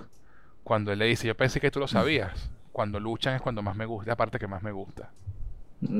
Cuando 0.64 0.92
él 0.92 0.98
le 1.00 1.06
dice, 1.06 1.26
yo 1.28 1.36
pensé 1.36 1.60
que 1.60 1.70
tú 1.70 1.80
lo 1.80 1.88
sabías. 1.88 2.50
Cuando 2.72 3.00
luchan 3.00 3.34
es 3.36 3.42
cuando 3.42 3.62
más 3.62 3.76
me 3.76 3.86
gusta, 3.86 4.10
la 4.10 4.16
parte 4.16 4.38
que 4.38 4.48
más 4.48 4.62
me 4.62 4.72
gusta. 4.72 5.12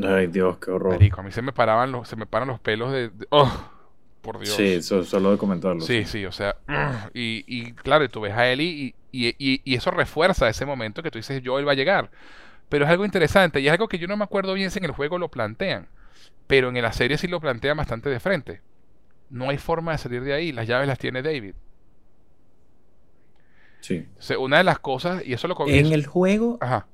Ay, 0.05 0.27
Dios, 0.29 0.59
qué 0.59 0.71
horror. 0.71 0.95
Marico, 0.95 1.21
a 1.21 1.25
mí 1.25 1.33
se 1.33 1.43
me 1.43 1.53
paraban 1.53 1.93
los, 1.93 2.09
se 2.09 2.17
me 2.17 2.27
paran 2.27 2.49
los 2.49 2.61
pelos 2.61 2.93
de, 2.93 3.09
de- 3.11 3.27
oh, 3.31 3.71
por 4.23 4.39
Dios. 4.39 4.57
Sí, 4.57 4.83
so- 4.83 5.05
solo 5.05 5.31
de 5.33 5.39
comentarlo. 5.39 5.85
Sí, 5.85 6.05
sí, 6.05 6.25
o 6.25 6.33
sea, 6.33 6.57
y, 7.15 7.45
y 7.47 7.73
claro, 7.75 8.05
y 8.05 8.09
tú 8.09 8.21
ves 8.21 8.35
a 8.35 8.49
Ellie 8.51 8.95
y, 9.13 9.27
y, 9.29 9.29
y- 9.39 9.63
y 9.65 9.75
eso 9.75 9.91
refuerza 9.91 10.49
ese 10.49 10.67
momento 10.67 11.03
que 11.03 11.11
tú 11.11 11.19
dices, 11.19 11.43
Joel 11.45 11.67
va 11.67 11.73
a 11.73 11.75
llegar. 11.75 12.11
Pero 12.69 12.85
es 12.85 12.91
algo 12.91 13.05
interesante 13.05 13.61
y 13.61 13.67
es 13.69 13.73
algo 13.73 13.89
que 13.89 13.99
yo 13.99 14.09
no 14.09 14.17
me 14.17 14.25
acuerdo 14.25 14.55
bien 14.55 14.71
si 14.71 14.79
en 14.79 14.87
el 14.87 14.93
juego 14.93 15.19
lo 15.19 15.31
plantean, 15.31 15.89
pero 16.47 16.71
en 16.71 16.83
la 16.83 16.93
serie 16.93 17.19
sí 17.19 17.29
lo 17.29 17.41
plantean 17.41 17.77
bastante 17.79 18.11
de 18.11 18.21
frente. 18.21 18.63
No 19.31 19.49
hay 19.51 19.59
forma 19.59 19.93
de 19.93 19.99
salir 19.99 20.23
de 20.23 20.33
ahí, 20.33 20.53
las 20.53 20.67
llaves 20.69 20.87
las 20.89 20.99
tiene 20.99 21.23
David. 21.23 21.55
Sí. 23.81 24.07
O 24.19 24.23
sea, 24.23 24.39
una 24.39 24.59
de 24.59 24.65
las 24.65 24.79
cosas, 24.79 25.23
y 25.25 25.33
eso 25.33 25.47
lo 25.49 25.55
co- 25.55 25.69
En 25.69 25.93
el 25.93 26.07
juego. 26.07 26.59
Ajá. 26.61 26.87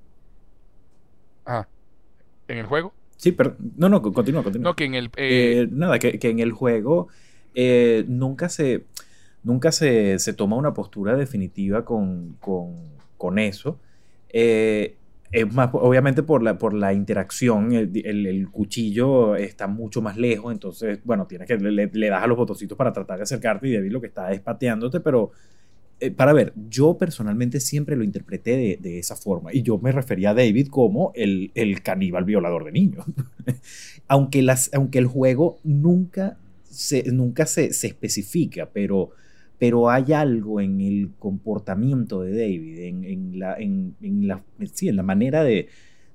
Ajá. 1.44 1.68
En 2.48 2.58
el 2.58 2.66
juego. 2.66 2.92
Sí, 3.16 3.32
pero. 3.32 3.56
No, 3.76 3.88
no, 3.88 4.02
continúa, 4.02 4.42
continúa. 4.42 4.70
No, 4.70 4.76
que 4.76 4.84
en 4.84 4.94
el... 4.94 5.06
eh, 5.16 5.62
Eh, 5.62 5.68
nada, 5.70 5.98
que, 5.98 6.18
que 6.18 6.28
en 6.30 6.40
el 6.40 6.52
juego 6.52 7.08
eh, 7.54 8.04
nunca 8.08 8.48
se. 8.48 8.84
Nunca 9.44 9.72
se, 9.72 10.18
se 10.20 10.34
toma 10.34 10.54
una 10.56 10.72
postura 10.72 11.16
definitiva 11.16 11.84
con, 11.84 12.36
con, 12.40 12.76
con 13.18 13.38
eso. 13.40 13.80
Eh, 14.28 14.96
es 15.32 15.52
más, 15.54 15.70
obviamente 15.72 16.22
por 16.22 16.42
la, 16.42 16.58
por 16.58 16.74
la 16.74 16.92
interacción, 16.92 17.72
el, 17.72 17.90
el- 18.06 18.50
cuchillo 18.50 19.34
está 19.36 19.66
mucho 19.66 20.02
más 20.02 20.16
lejos, 20.18 20.52
entonces, 20.52 21.00
bueno, 21.04 21.26
tienes 21.26 21.48
que 21.48 21.56
le, 21.56 21.86
le 21.92 22.08
das 22.10 22.22
a 22.22 22.26
los 22.26 22.36
botoncitos 22.36 22.76
para 22.76 22.92
tratar 22.92 23.16
de 23.18 23.22
acercarte 23.24 23.68
y 23.68 23.74
David 23.74 23.92
lo 23.92 24.00
que 24.00 24.08
está 24.08 24.30
es 24.32 24.40
pateándote, 24.40 25.00
pero 25.00 25.30
eh, 26.00 26.10
para 26.10 26.32
ver, 26.32 26.52
yo 26.68 26.98
personalmente 26.98 27.60
siempre 27.60 27.96
lo 27.96 28.04
interpreté 28.04 28.56
de, 28.56 28.78
de 28.80 28.98
esa 28.98 29.16
forma 29.16 29.52
y 29.54 29.62
yo 29.62 29.78
me 29.78 29.92
refería 29.92 30.30
a 30.30 30.34
David 30.34 30.68
como 30.68 31.12
el, 31.14 31.52
el 31.54 31.82
caníbal 31.82 32.24
violador 32.24 32.64
de 32.64 32.72
niños. 32.72 33.06
aunque, 34.08 34.42
las, 34.42 34.70
aunque 34.74 34.98
el 34.98 35.06
juego 35.06 35.58
nunca 35.64 36.38
se, 36.64 37.04
nunca 37.12 37.46
se, 37.46 37.72
se 37.72 37.88
especifica, 37.88 38.68
pero, 38.72 39.10
pero 39.62 39.88
hay 39.88 40.12
algo 40.12 40.60
en 40.60 40.80
el 40.80 41.10
comportamiento 41.20 42.22
de 42.22 42.32
David, 42.32 42.78
en, 42.80 43.04
en 43.04 43.38
la, 43.38 43.54
en, 43.54 43.94
en 44.02 44.26
la, 44.26 44.42
sí, 44.72 44.88
en 44.88 44.96
la 44.96 45.04
manera 45.04 45.44
de, 45.44 45.68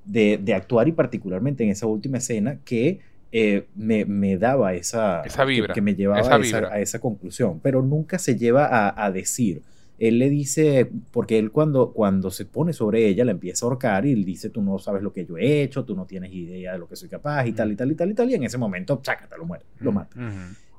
de, 0.03 0.37
de 0.43 0.53
actuar 0.53 0.89
y 0.89 0.91
particularmente 0.91 1.63
en 1.63 1.69
esa 1.69 1.87
última 1.87 2.17
escena 2.17 2.59
que 2.65 2.99
eh, 3.31 3.67
me, 3.73 4.03
me 4.03 4.37
daba 4.37 4.73
esa, 4.73 5.21
Esa 5.21 5.45
vibra, 5.45 5.69
que, 5.73 5.75
que 5.75 5.81
me 5.81 5.95
llevaba 5.95 6.19
esa 6.19 6.35
a, 6.35 6.39
esa, 6.41 6.73
a 6.73 6.79
esa 6.81 6.99
conclusión, 6.99 7.61
pero 7.61 7.81
nunca 7.81 8.19
se 8.19 8.35
lleva 8.35 8.65
a, 8.65 9.05
a 9.05 9.11
decir. 9.13 9.61
Él 9.97 10.19
le 10.19 10.29
dice, 10.29 10.91
porque 11.11 11.39
él 11.39 11.49
cuando, 11.51 11.93
cuando 11.93 12.31
se 12.31 12.43
pone 12.43 12.73
sobre 12.73 13.07
ella, 13.07 13.23
la 13.23 13.31
empieza 13.31 13.65
a 13.65 13.69
ahorcar 13.69 14.05
y 14.05 14.11
él 14.11 14.25
dice, 14.25 14.49
tú 14.49 14.61
no 14.61 14.77
sabes 14.77 15.01
lo 15.01 15.13
que 15.13 15.25
yo 15.25 15.37
he 15.37 15.61
hecho, 15.61 15.85
tú 15.85 15.95
no 15.95 16.05
tienes 16.05 16.33
idea 16.33 16.73
de 16.73 16.79
lo 16.79 16.89
que 16.89 16.97
soy 16.97 17.07
capaz 17.07 17.47
y 17.47 17.53
tal 17.53 17.71
y 17.71 17.77
tal 17.77 17.89
y 17.93 17.95
tal 17.95 18.11
y 18.11 18.13
tal, 18.13 18.29
y 18.29 18.33
en 18.33 18.43
ese 18.43 18.57
momento, 18.57 18.99
chácata, 19.01 19.37
lo 19.37 19.45
muere, 19.45 19.63
lo 19.79 19.93
mata. 19.93 20.17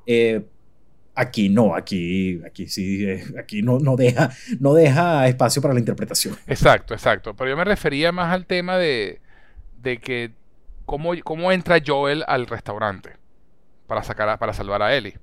Eh, 0.05 0.45
aquí 1.21 1.49
no, 1.49 1.75
aquí, 1.75 2.41
aquí 2.47 2.67
sí, 2.69 3.05
eh, 3.05 3.25
aquí 3.39 3.63
no, 3.63 3.79
no, 3.79 3.97
deja, 3.97 4.31
no 4.61 4.75
deja 4.75 5.27
espacio 5.29 5.61
para 5.61 5.75
la 5.75 5.81
interpretación. 5.81 6.37
Exacto, 6.47 6.95
exacto. 6.95 7.35
Pero 7.35 7.51
yo 7.51 7.57
me 7.57 7.65
refería 7.65 8.13
más 8.13 8.33
al 8.33 8.47
tema 8.47 8.77
de, 8.79 9.21
de 9.83 9.99
que 9.99 10.31
cómo, 10.87 11.13
cómo 11.25 11.53
entra 11.53 11.79
Joel 11.85 12.25
al 12.27 12.47
restaurante 12.47 13.11
para 13.87 14.03
sacar 14.03 14.29
a- 14.29 14.39
para 14.39 14.53
salvar 14.53 14.83
a 14.83 14.95
Ellie. 14.97 15.17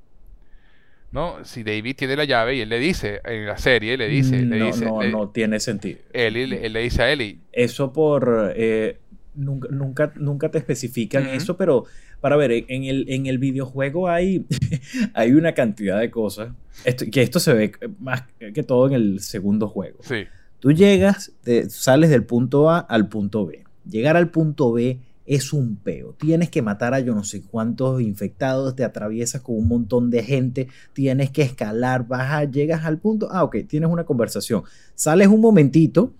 ¿No? 1.11 1.45
Si 1.45 1.63
David 1.63 1.95
tiene 1.95 2.17
la 2.17 2.25
llave 2.25 2.55
y 2.55 2.61
él 2.61 2.67
le 2.69 2.77
dice, 2.79 3.21
en 3.23 3.45
la 3.45 3.57
serie 3.57 3.95
le 3.95 4.09
dice, 4.09 4.41
le 4.41 4.57
no, 4.59 4.65
dice, 4.65 4.85
no, 4.85 5.01
le- 5.01 5.11
no 5.11 5.29
tiene 5.29 5.59
sentido. 5.61 5.99
Él 6.11 6.33
le 6.73 6.79
dice 6.81 7.03
a 7.03 7.11
Ellie, 7.11 7.39
Eso 7.53 7.93
por... 7.93 8.53
eh, 8.55 8.99
nunca, 9.35 9.67
nunca, 9.71 10.11
nunca 10.15 10.49
te 10.49 10.57
especifican 10.57 11.27
eso, 11.27 11.55
pero 11.55 11.85
para 12.21 12.35
ver, 12.35 12.51
en 12.67 12.83
el, 12.85 13.05
en 13.09 13.25
el 13.27 13.37
videojuego 13.37 14.07
hay, 14.09 14.45
hay 15.13 15.31
una 15.33 15.53
cantidad 15.53 15.99
de 15.99 16.09
cosas, 16.11 16.49
esto- 16.83 17.05
que 17.11 17.21
esto 17.21 17.39
se 17.39 17.53
ve 17.53 17.71
más 17.99 18.23
que 18.53 18.63
todo 18.63 18.87
en 18.87 18.93
el 18.93 19.19
segundo 19.21 19.67
juego. 19.67 19.99
sí, 20.01 20.25
Tú 20.59 20.71
llegas, 20.71 21.31
te- 21.43 21.69
sales 21.69 22.09
del 22.09 22.23
punto 22.25 22.69
A 22.71 22.79
al 22.79 23.07
punto 23.07 23.45
B. 23.45 23.63
Llegar 23.87 24.17
al 24.17 24.29
punto 24.31 24.71
B 24.71 24.99
es 25.27 25.53
un 25.53 25.75
peo. 25.75 26.13
Tienes 26.19 26.49
que 26.49 26.61
matar 26.63 26.93
a 26.95 26.99
yo 27.01 27.13
no 27.13 27.23
sé 27.23 27.43
cuántos 27.43 28.01
infectados, 28.01 28.75
te 28.75 28.83
atraviesas 28.83 29.41
con 29.41 29.57
un 29.57 29.67
montón 29.67 30.09
de 30.09 30.23
gente, 30.23 30.67
tienes 30.93 31.29
que 31.29 31.43
escalar, 31.43 32.07
bajar, 32.07 32.49
llegas 32.49 32.83
al 32.85 32.97
punto. 32.99 33.27
Ah, 33.31 33.43
ok, 33.43 33.57
tienes 33.67 33.89
una 33.89 34.05
conversación. 34.05 34.63
Sales 34.95 35.27
un 35.27 35.41
momentito, 35.41 36.13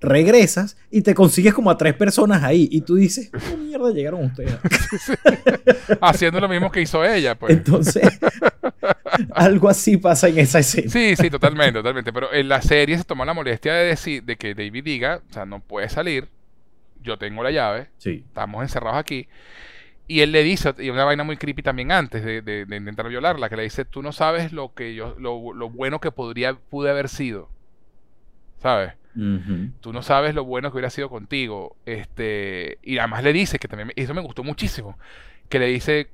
regresas 0.00 0.76
y 0.90 1.02
te 1.02 1.14
consigues 1.14 1.52
como 1.54 1.70
a 1.70 1.76
tres 1.76 1.94
personas 1.94 2.42
ahí. 2.44 2.68
Y 2.70 2.82
tú 2.82 2.94
dices, 2.96 3.30
¿cómo 3.30 3.64
mierda 3.64 3.90
llegaron 3.90 4.24
ustedes? 4.24 4.56
haciendo 6.00 6.40
lo 6.40 6.48
mismo 6.48 6.70
que 6.70 6.80
hizo 6.82 7.04
ella, 7.04 7.34
pues. 7.36 7.52
Entonces, 7.56 8.18
algo 9.34 9.68
así 9.68 9.96
pasa 9.96 10.28
en 10.28 10.38
esa 10.38 10.60
escena. 10.60 10.90
Sí, 10.90 11.16
sí, 11.16 11.30
totalmente, 11.30 11.72
totalmente. 11.78 12.12
Pero 12.12 12.32
en 12.32 12.48
la 12.48 12.62
serie 12.62 12.96
se 12.98 13.04
tomó 13.04 13.24
la 13.24 13.34
molestia 13.34 13.74
de 13.74 13.86
decir, 13.86 14.22
de 14.24 14.36
que 14.36 14.54
David 14.54 14.84
diga, 14.84 15.22
o 15.28 15.32
sea, 15.32 15.44
no 15.44 15.60
puede 15.60 15.88
salir, 15.88 16.28
yo 17.02 17.18
tengo 17.18 17.42
la 17.42 17.50
llave, 17.50 17.88
Sí. 17.98 18.24
estamos 18.26 18.62
encerrados 18.62 18.98
aquí. 18.98 19.28
Y 20.06 20.20
él 20.20 20.32
le 20.32 20.42
dice, 20.42 20.74
y 20.78 20.88
una 20.88 21.04
vaina 21.04 21.22
muy 21.22 21.36
creepy 21.36 21.62
también 21.62 21.92
antes 21.92 22.24
de, 22.24 22.40
de- 22.40 22.64
de 22.64 22.76
intentar 22.76 23.08
violarla, 23.08 23.48
que 23.50 23.56
le 23.56 23.64
dice, 23.64 23.84
tú 23.84 24.02
no 24.02 24.12
sabes 24.12 24.52
lo 24.52 24.72
que 24.72 24.94
yo, 24.94 25.14
lo, 25.18 25.52
lo 25.52 25.68
bueno 25.68 26.00
que 26.00 26.10
podría, 26.10 26.54
pude 26.54 26.88
haber 26.90 27.08
sido. 27.10 27.50
¿Sabes? 28.62 28.94
Tú 29.80 29.92
no 29.92 30.02
sabes 30.02 30.34
lo 30.34 30.44
bueno 30.44 30.70
que 30.70 30.76
hubiera 30.76 30.90
sido 30.90 31.08
contigo. 31.08 31.76
Este, 31.86 32.78
y 32.82 32.98
además 32.98 33.24
le 33.24 33.32
dice, 33.32 33.58
que 33.58 33.68
también, 33.68 33.92
eso 33.96 34.14
me 34.14 34.20
gustó 34.20 34.44
muchísimo, 34.44 34.98
que 35.48 35.58
le 35.58 35.66
dice, 35.66 36.08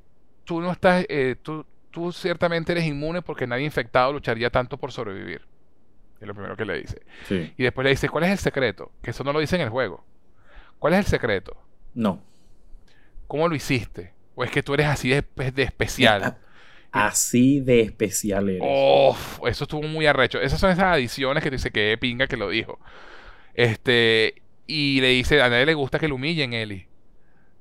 tú 0.45 0.61
no 0.61 0.73
estás, 0.73 1.05
eh, 1.09 1.37
tú, 1.43 1.67
tú 1.91 2.13
ciertamente 2.13 2.73
eres 2.73 2.85
inmune 2.85 3.23
porque 3.23 3.47
nadie 3.47 3.65
infectado 3.65 4.13
lucharía 4.13 4.51
tanto 4.51 4.79
por 4.79 4.93
sobrevivir. 4.93 5.43
Es 6.21 6.27
lo 6.27 6.35
primero 6.35 6.57
que 6.57 6.65
le 6.65 6.79
dice. 6.79 7.03
Sí. 7.29 7.53
Y 7.57 7.63
después 7.63 7.85
le 7.85 7.91
dice, 7.91 8.09
¿cuál 8.09 8.25
es 8.25 8.31
el 8.31 8.39
secreto? 8.39 8.93
Que 9.03 9.11
eso 9.11 9.25
no 9.25 9.33
lo 9.33 9.41
dice 9.41 9.57
en 9.57 9.63
el 9.63 9.69
juego. 9.69 10.05
¿Cuál 10.79 10.95
es 10.95 11.01
el 11.01 11.07
secreto? 11.07 11.57
No. 11.93 12.23
¿Cómo 13.27 13.49
lo 13.49 13.55
hiciste? 13.55 14.15
¿O 14.35 14.45
es 14.45 14.51
que 14.51 14.63
tú 14.63 14.75
eres 14.75 14.87
así 14.87 15.11
de, 15.11 15.25
de 15.53 15.63
especial? 15.63 16.39
Así 16.95 17.59
de 17.59 17.81
especial 17.81 18.49
eres. 18.49 18.63
Uf, 18.63 19.41
eso 19.49 19.65
estuvo 19.65 19.83
muy 19.83 20.07
arrecho. 20.07 20.41
Esas 20.41 20.61
son 20.61 20.71
esas 20.71 20.85
adiciones 20.85 21.43
que 21.43 21.51
dice 21.51 21.73
que 21.73 21.99
pinga 21.99 22.29
que 22.29 22.37
lo 22.37 22.49
dijo. 22.49 22.79
Este, 23.55 24.43
y 24.69 25.01
le 25.01 25.09
dice, 25.09 25.43
a 25.43 25.49
nadie 25.49 25.67
le 25.67 25.75
gusta 25.75 25.99
que 25.99 26.07
lo 26.07 26.15
humillen, 26.15 26.53
Eli. 26.53 26.87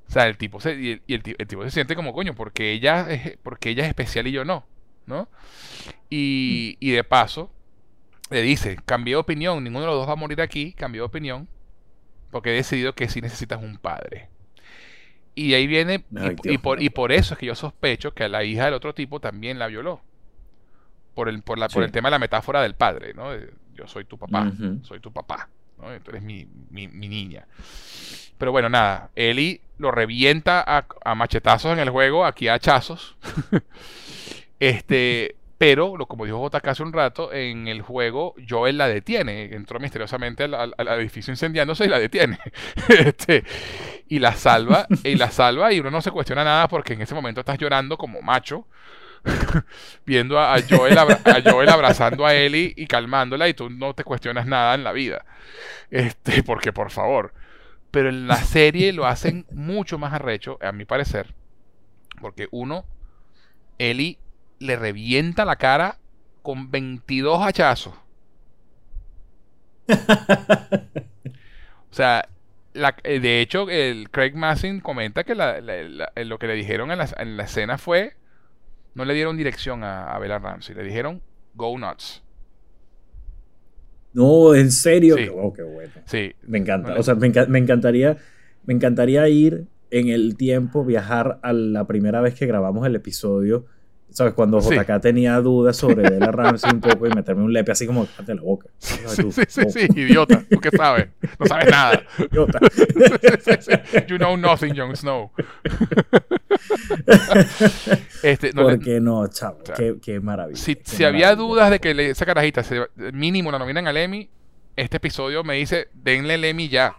O 0.07 0.11
sea, 0.11 0.27
el 0.27 0.37
tipo 0.37 0.59
se, 0.59 0.75
y 0.75 0.91
el, 0.91 1.01
y 1.07 1.13
el 1.15 1.47
tipo 1.47 1.63
se 1.63 1.71
siente 1.71 1.95
como 1.95 2.13
coño, 2.13 2.35
porque 2.35 2.73
ella 2.73 3.09
es, 3.09 3.37
porque 3.41 3.71
ella 3.71 3.83
es 3.83 3.89
especial 3.89 4.27
y 4.27 4.31
yo 4.33 4.45
no, 4.45 4.67
¿no? 5.07 5.27
Y, 6.11 6.77
y 6.79 6.91
de 6.91 7.03
paso, 7.03 7.51
le 8.29 8.43
dice, 8.43 8.77
cambié 8.85 9.15
de 9.15 9.19
opinión, 9.19 9.63
ninguno 9.63 9.85
de 9.85 9.87
los 9.87 9.97
dos 9.97 10.07
va 10.07 10.13
a 10.13 10.15
morir 10.15 10.41
aquí, 10.41 10.73
cambié 10.73 10.99
de 10.99 11.05
opinión, 11.05 11.47
porque 12.29 12.51
he 12.51 12.53
decidido 12.53 12.93
que 12.93 13.09
sí 13.09 13.19
necesitas 13.19 13.63
un 13.63 13.77
padre. 13.79 14.29
Y 15.35 15.49
de 15.49 15.55
ahí 15.55 15.67
viene, 15.67 16.05
y, 16.11 16.17
Ay, 16.17 16.35
y 16.43 16.47
Dios 16.49 16.61
por, 16.61 16.81
y 16.81 16.89
por 16.89 17.11
eso 17.11 17.33
es 17.33 17.39
que 17.39 17.45
yo 17.47 17.55
sospecho 17.55 18.13
que 18.13 18.23
a 18.25 18.29
la 18.29 18.43
hija 18.43 18.65
del 18.65 18.73
otro 18.75 18.93
tipo 18.93 19.19
también 19.19 19.57
la 19.59 19.67
violó. 19.67 20.01
Por 21.15 21.29
el, 21.29 21.41
por 21.43 21.57
la, 21.59 21.67
por 21.67 21.83
el 21.83 21.91
tema 21.91 22.07
de 22.09 22.11
la 22.11 22.19
metáfora 22.19 22.61
del 22.61 22.75
padre, 22.75 23.13
¿no? 23.13 23.31
De, 23.31 23.51
Yo 23.75 23.87
soy 23.87 24.05
tu 24.05 24.17
papá, 24.17 24.51
soy 24.83 24.99
tu 24.99 25.11
papá, 25.11 25.49
¿no? 25.79 25.85
Tú 26.01 26.11
eres 26.11 26.21
mi, 26.23 26.47
mi- 26.69 26.87
mi 26.87 27.07
niña. 27.07 27.45
Pero 28.37 28.51
bueno, 28.51 28.69
nada, 28.69 29.09
Ellie 29.15 29.61
lo 29.77 29.91
revienta 29.91 30.63
a, 30.65 30.85
a 31.05 31.15
machetazos 31.15 31.73
en 31.73 31.79
el 31.79 31.89
juego, 31.89 32.25
aquí 32.25 32.47
a 32.47 32.55
hachazos. 32.55 33.15
este, 34.59 35.35
pero, 35.63 35.95
lo, 35.95 36.07
como 36.07 36.25
dijo 36.25 36.45
JK 36.49 36.67
hace 36.67 36.83
un 36.83 36.91
rato, 36.91 37.31
en 37.31 37.69
el 37.69 37.81
juego 37.81 38.35
Joel 38.49 38.77
la 38.77 38.89
detiene, 38.89 39.45
entró 39.55 39.79
misteriosamente 39.79 40.43
al, 40.43 40.53
al- 40.55 40.73
al 40.77 40.99
edificio 40.99 41.31
incendiándose 41.31 41.85
y 41.85 41.87
la 41.87 41.99
detiene. 41.99 42.37
este, 42.89 43.45
y 44.09 44.19
la 44.19 44.33
salva, 44.35 44.87
y 45.05 45.15
la 45.15 45.31
salva, 45.31 45.71
y 45.71 45.79
uno 45.79 45.89
no 45.89 46.01
se 46.01 46.11
cuestiona 46.11 46.43
nada 46.43 46.67
porque 46.67 46.93
en 46.93 47.01
ese 47.01 47.15
momento 47.15 47.39
estás 47.39 47.57
llorando 47.57 47.97
como 47.97 48.21
macho. 48.21 48.67
viendo 50.05 50.37
a, 50.37 50.53
a 50.55 50.61
Joel, 50.61 50.97
abra- 50.97 51.21
a 51.25 51.41
Joel 51.49 51.69
abrazando 51.69 52.25
a 52.25 52.33
Ellie 52.35 52.73
y 52.75 52.87
calmándola 52.87 53.47
y 53.47 53.53
tú 53.53 53.69
no 53.69 53.93
te 53.93 54.03
cuestionas 54.03 54.45
nada 54.47 54.75
en 54.75 54.83
la 54.83 54.91
vida. 54.91 55.25
Este, 55.91 56.43
porque 56.43 56.73
por 56.73 56.91
favor. 56.91 57.33
Pero 57.91 58.09
en 58.09 58.27
la 58.27 58.37
serie 58.37 58.91
lo 58.91 59.05
hacen 59.05 59.45
mucho 59.51 59.97
más 59.97 60.13
arrecho, 60.13 60.57
a 60.61 60.73
mi 60.73 60.83
parecer. 60.85 61.33
Porque 62.21 62.47
uno, 62.51 62.85
Ellie 63.77 64.17
le 64.63 64.75
revienta 64.75 65.45
la 65.45 65.57
cara 65.57 65.97
con 66.41 66.71
22 66.71 67.41
hachazos. 67.45 67.93
O 71.91 71.95
sea, 71.95 72.27
la- 72.73 72.95
eh, 73.03 73.19
de 73.19 73.39
hecho, 73.41 73.69
el 73.69 74.09
Craig 74.09 74.33
Massin 74.33 74.79
comenta 74.79 75.23
que 75.23 75.35
la- 75.35 75.61
la- 75.61 75.83
la- 75.83 76.11
eh, 76.15 76.25
lo 76.25 76.39
que 76.39 76.47
le 76.47 76.55
dijeron 76.55 76.89
en 76.89 76.97
la, 76.97 77.07
en 77.19 77.37
la 77.37 77.43
escena 77.43 77.77
fue, 77.77 78.13
no 78.95 79.05
le 79.05 79.13
dieron 79.13 79.37
dirección 79.37 79.83
a, 79.83 80.07
a 80.11 80.17
Bella 80.17 80.39
Ramsey, 80.39 80.75
le 80.75 80.83
dijeron, 80.83 81.21
go 81.53 81.77
nuts. 81.77 82.23
No, 84.13 84.55
en 84.55 84.71
serio. 84.71 85.17
Sí. 85.17 85.27
Oh, 85.31 85.53
qué 85.53 85.61
bueno. 85.63 85.91
Sí, 86.05 86.33
Me 86.47 86.57
encanta. 86.57 86.95
O 86.97 87.03
sea, 87.03 87.13
me, 87.15 87.31
enca- 87.31 87.47
me 87.47 87.59
encantaría, 87.59 88.17
me 88.65 88.73
encantaría 88.73 89.27
ir 89.29 89.65
en 89.91 90.07
el 90.09 90.35
tiempo, 90.35 90.83
viajar 90.83 91.39
a 91.43 91.53
la 91.53 91.85
primera 91.85 92.21
vez 92.21 92.33
que 92.33 92.47
grabamos 92.47 92.85
el 92.87 92.95
episodio. 92.95 93.65
¿Sabes? 94.13 94.35
Cuando 94.35 94.61
Sí. 94.61 94.75
JK 94.75 95.01
tenía 95.01 95.35
dudas 95.41 95.75
sobre 95.75 96.03
Bella 96.09 96.31
Ramsey 96.31 96.69
un 96.71 96.81
poco 96.81 97.07
y 97.07 97.09
meterme 97.09 97.41
un 97.43 97.51
lepe 97.51 97.71
así 97.71 97.87
como 97.87 98.05
cállate 98.05 98.35
la 98.35 98.41
boca. 98.43 98.67
¿Sabes 98.77 99.15
sí, 99.15 99.31
sí, 99.31 99.41
sí, 99.47 99.61
sí, 99.71 99.87
idiota, 99.99 100.43
¿tú 100.49 100.59
qué 100.59 100.69
sabes? 100.69 101.07
No 101.39 101.45
sabes 101.47 101.67
nada. 101.69 102.03
idiota. 102.19 102.59
Sí, 102.73 103.41
sí, 103.41 103.53
sí. 103.91 103.97
You 104.07 104.17
know 104.17 104.37
nothing, 104.37 104.75
Jon 104.75 104.95
Snow. 104.95 105.31
este, 108.23 108.51
no 108.53 108.69
le- 108.69 108.77
¿Por 108.77 108.85
qué 108.85 108.99
no, 108.99 109.27
chavo? 109.27 109.59
sea, 109.65 109.75
qué, 109.75 109.95
qué 110.01 110.19
maravilla. 110.19 110.57
si, 110.59 110.75
qué 110.75 110.81
si 110.85 111.03
había 111.03 111.35
dudas 111.35 111.69
de 111.71 111.79
que 111.79 111.93
le- 111.93 112.09
esa 112.11 112.25
carajita 112.25 112.63
se- 112.63 112.87
mínimo 113.13 113.51
la 113.51 113.59
nominan 113.59 113.87
al 113.87 113.97
Emmy, 113.97 114.29
este 114.75 114.97
episodio 114.97 115.43
me 115.43 115.55
dice, 115.55 115.89
denle 115.93 116.35
el 116.35 116.45
Emmy 116.45 116.69
ya. 116.69 116.95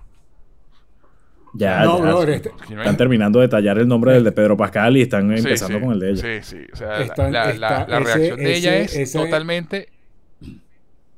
Ya, 1.57 1.85
no, 1.85 2.25
ya, 2.25 2.27
sí. 2.27 2.33
este- 2.33 2.75
Están 2.75 2.97
terminando 2.97 3.39
de 3.41 3.49
tallar 3.49 3.79
el 3.79 3.87
nombre 3.89 4.13
del 4.13 4.25
de 4.25 4.33
Pedro 4.33 4.57
Pascal 4.57 4.97
y 4.97 5.03
están 5.03 5.29
Sí, 5.31 5.45
empezando 5.45 5.79
sí, 5.79 5.85
con 5.85 5.93
el 5.95 6.01
de 6.01 6.11
ella. 6.11 6.41
Sí, 6.43 6.57
sí. 6.57 6.65
O 6.73 6.77
sea, 6.77 7.01
Está- 7.01 7.31
la, 7.31 7.45
la- 7.45 7.51
está- 7.53 7.87
la 7.89 7.99
ese- 7.99 8.05
reacción 8.17 8.39
de 8.39 8.57
ella 8.57 8.77
ese- 8.79 9.03
es 9.03 9.09
ese- 9.11 9.19
totalmente. 9.19 9.89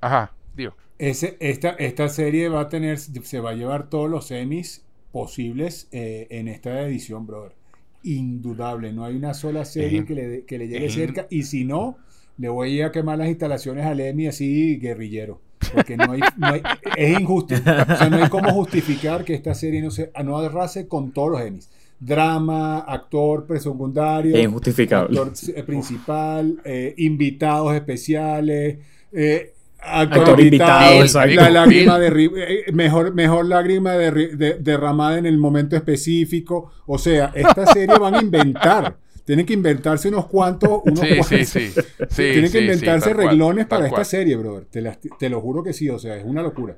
Ajá, 0.01 0.33
digo. 0.55 0.77
Ese- 0.99 1.37
esta, 1.41 1.71
esta 1.71 2.09
serie 2.09 2.49
va 2.49 2.61
a 2.63 2.69
tener, 2.69 2.99
se 2.99 3.41
va 3.41 3.51
a 3.51 3.55
llevar 3.55 3.89
todos 3.89 4.11
los 4.11 4.27
semis 4.27 4.85
posibles 5.13 5.89
eh, 5.93 6.27
en 6.31 6.49
esta 6.49 6.83
edición, 6.83 7.27
brother. 7.27 7.53
Indudable, 8.03 8.93
no 8.93 9.05
hay 9.05 9.17
una 9.17 9.35
sola 9.35 9.65
serie 9.65 10.05
que 10.05 10.15
le, 10.15 10.45
que 10.45 10.59
le 10.59 10.69
llegue 10.69 10.91
cerca. 10.91 11.27
Y 11.31 11.43
si 11.43 11.65
no, 11.65 11.99
le 12.39 12.49
voy 12.49 12.71
a 12.71 12.75
ir 12.75 12.85
a 12.85 12.93
quemar 12.93 13.19
las 13.19 13.29
instalaciones 13.29 13.85
al 13.87 13.99
Emmy 14.01 14.27
así 14.29 14.77
guerrillero. 14.79 15.41
Porque 15.75 15.97
no 15.97 16.13
hay, 16.13 16.21
no 16.37 16.47
hay- 16.47 16.63
es 16.97 17.19
injusto. 17.21 17.55
O 17.55 17.59
sea, 17.97 18.09
no 18.11 18.17
hay 18.17 18.29
cómo 18.29 18.51
justificar 18.53 19.25
que 19.25 19.35
esta 19.35 19.55
serie 19.55 19.83
no 19.83 19.91
se 19.91 20.11
no 20.25 20.39
arrase 20.39 20.87
con 20.89 21.13
todos 21.13 21.31
los 21.33 21.41
Emmys. 21.41 21.69
Drama, 21.99 22.81
actor 22.81 23.47
presecundario, 23.47 24.37
Es 24.37 24.45
injustificable. 24.45 25.19
actor 25.19 25.33
eh, 25.55 25.63
principal, 25.63 26.61
eh, 26.65 26.95
invitados 26.99 27.75
especiales, 27.75 28.79
eh, 29.13 29.53
actor, 29.81 30.19
Actor 30.21 30.41
invitado, 30.41 31.05
la 31.37 31.51
lágrima 31.51 31.99
de, 31.99 32.65
mejor, 32.73 33.15
mejor 33.15 33.47
lágrima 33.47 33.93
de 33.93 34.13
ri- 34.13 34.31
de- 34.37 34.55
derramada 34.55 35.17
en 35.19 35.27
el 35.27 35.39
momento 35.39 35.75
específico. 35.77 36.71
O 36.87 36.99
sea, 36.99 37.33
esta 37.35 37.67
serie 37.67 37.97
van 37.99 38.15
a 38.17 38.21
inventar. 38.23 38.97
Tienen 39.27 39.45
que 39.45 39.53
inventarse 39.53 40.09
unos 40.09 40.27
cuantos. 40.27 40.71
Unos 40.85 41.01
Sí, 41.01 41.07
cuantos- 41.09 41.27
sí, 41.27 41.45
sí. 41.45 41.71
sí 41.73 41.83
Tienen 42.17 42.51
que 42.51 42.61
inventarse 42.63 43.13
cual, 43.15 43.29
reglones 43.29 43.67
para 43.67 43.85
esta 43.85 43.97
cual. 43.97 44.07
serie, 44.07 44.37
brother. 44.37 44.65
Te, 44.65 44.81
las- 44.81 44.99
te 45.19 45.29
lo 45.29 45.41
juro 45.43 45.63
que 45.63 45.73
sí. 45.75 45.91
O 45.91 45.99
sea, 45.99 46.17
es 46.17 46.25
una 46.25 46.43
locura. 46.43 46.77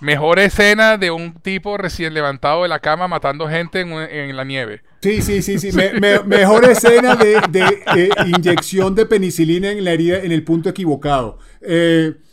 Mejor 0.00 0.38
escena 0.38 0.96
de 0.96 1.10
un 1.10 1.34
tipo 1.34 1.76
recién 1.76 2.12
levantado 2.14 2.62
de 2.62 2.68
la 2.68 2.78
cama 2.80 3.06
matando 3.06 3.48
gente 3.48 3.80
en, 3.80 3.92
en 3.92 4.34
la 4.36 4.44
nieve. 4.44 4.80
Sí, 5.02 5.22
sí, 5.22 5.42
sí, 5.42 5.58
sí. 5.58 5.70
Me- 5.74 5.92
me- 5.92 6.20
mejor 6.24 6.64
escena 6.64 7.14
de, 7.16 7.40
de, 7.50 7.82
eh, 7.96 8.10
inyección 8.26 8.94
de 8.94 9.06
penicilina 9.06 9.70
en 9.70 9.84
la 9.84 9.92
herida 9.92 10.18
en 10.18 10.32
el 10.32 10.42
punto 10.42 10.68
equivocado. 10.68 11.38
Eh, 11.62 12.14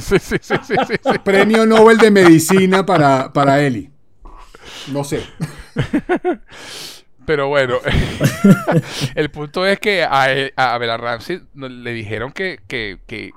Sí, 0.00 0.18
sí, 0.18 0.36
sí, 0.40 0.54
sí, 0.64 0.74
sí, 0.88 0.94
sí. 1.00 1.18
premio 1.24 1.64
Nobel 1.64 1.96
de 1.98 2.10
Medicina 2.10 2.84
para, 2.84 3.32
para 3.32 3.60
Eli. 3.62 3.88
No 4.92 5.04
sé. 5.04 5.20
Pero 7.26 7.48
bueno, 7.48 7.78
el 9.14 9.30
punto 9.30 9.66
es 9.66 9.78
que 9.80 10.02
a, 10.04 10.24
a 10.56 10.78
Bella 10.78 10.96
Ramsey 10.96 11.42
le 11.54 11.92
dijeron 11.92 12.32
que, 12.32 12.60
que- 12.68 12.98
que 13.06 13.32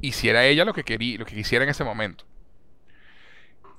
hiciera 0.00 0.46
ella 0.46 0.64
lo 0.64 0.72
que 0.74 0.84
quería, 0.84 1.18
lo 1.18 1.24
que 1.26 1.34
quisiera 1.34 1.64
en 1.64 1.70
ese 1.70 1.84
momento. 1.84 2.24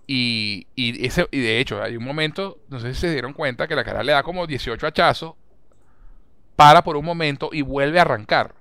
Y, 0.08 0.68
y, 0.76 1.06
ese, 1.06 1.28
y 1.32 1.40
de 1.40 1.60
hecho, 1.60 1.82
hay 1.82 1.96
un 1.96 2.04
momento, 2.04 2.60
no 2.70 2.80
sé 2.80 2.94
si 2.94 3.02
se 3.02 3.12
dieron 3.12 3.34
cuenta, 3.34 3.68
que 3.68 3.76
la 3.76 3.84
cara 3.84 4.04
le 4.04 4.12
da 4.12 4.24
como 4.24 4.46
18 4.46 4.86
hachazos, 4.86 5.34
para 6.56 6.84
por 6.84 6.98
un 6.98 7.06
momento 7.06 7.50
y 7.54 7.62
vuelve 7.62 7.98
a 8.00 8.02
arrancar. 8.02 8.54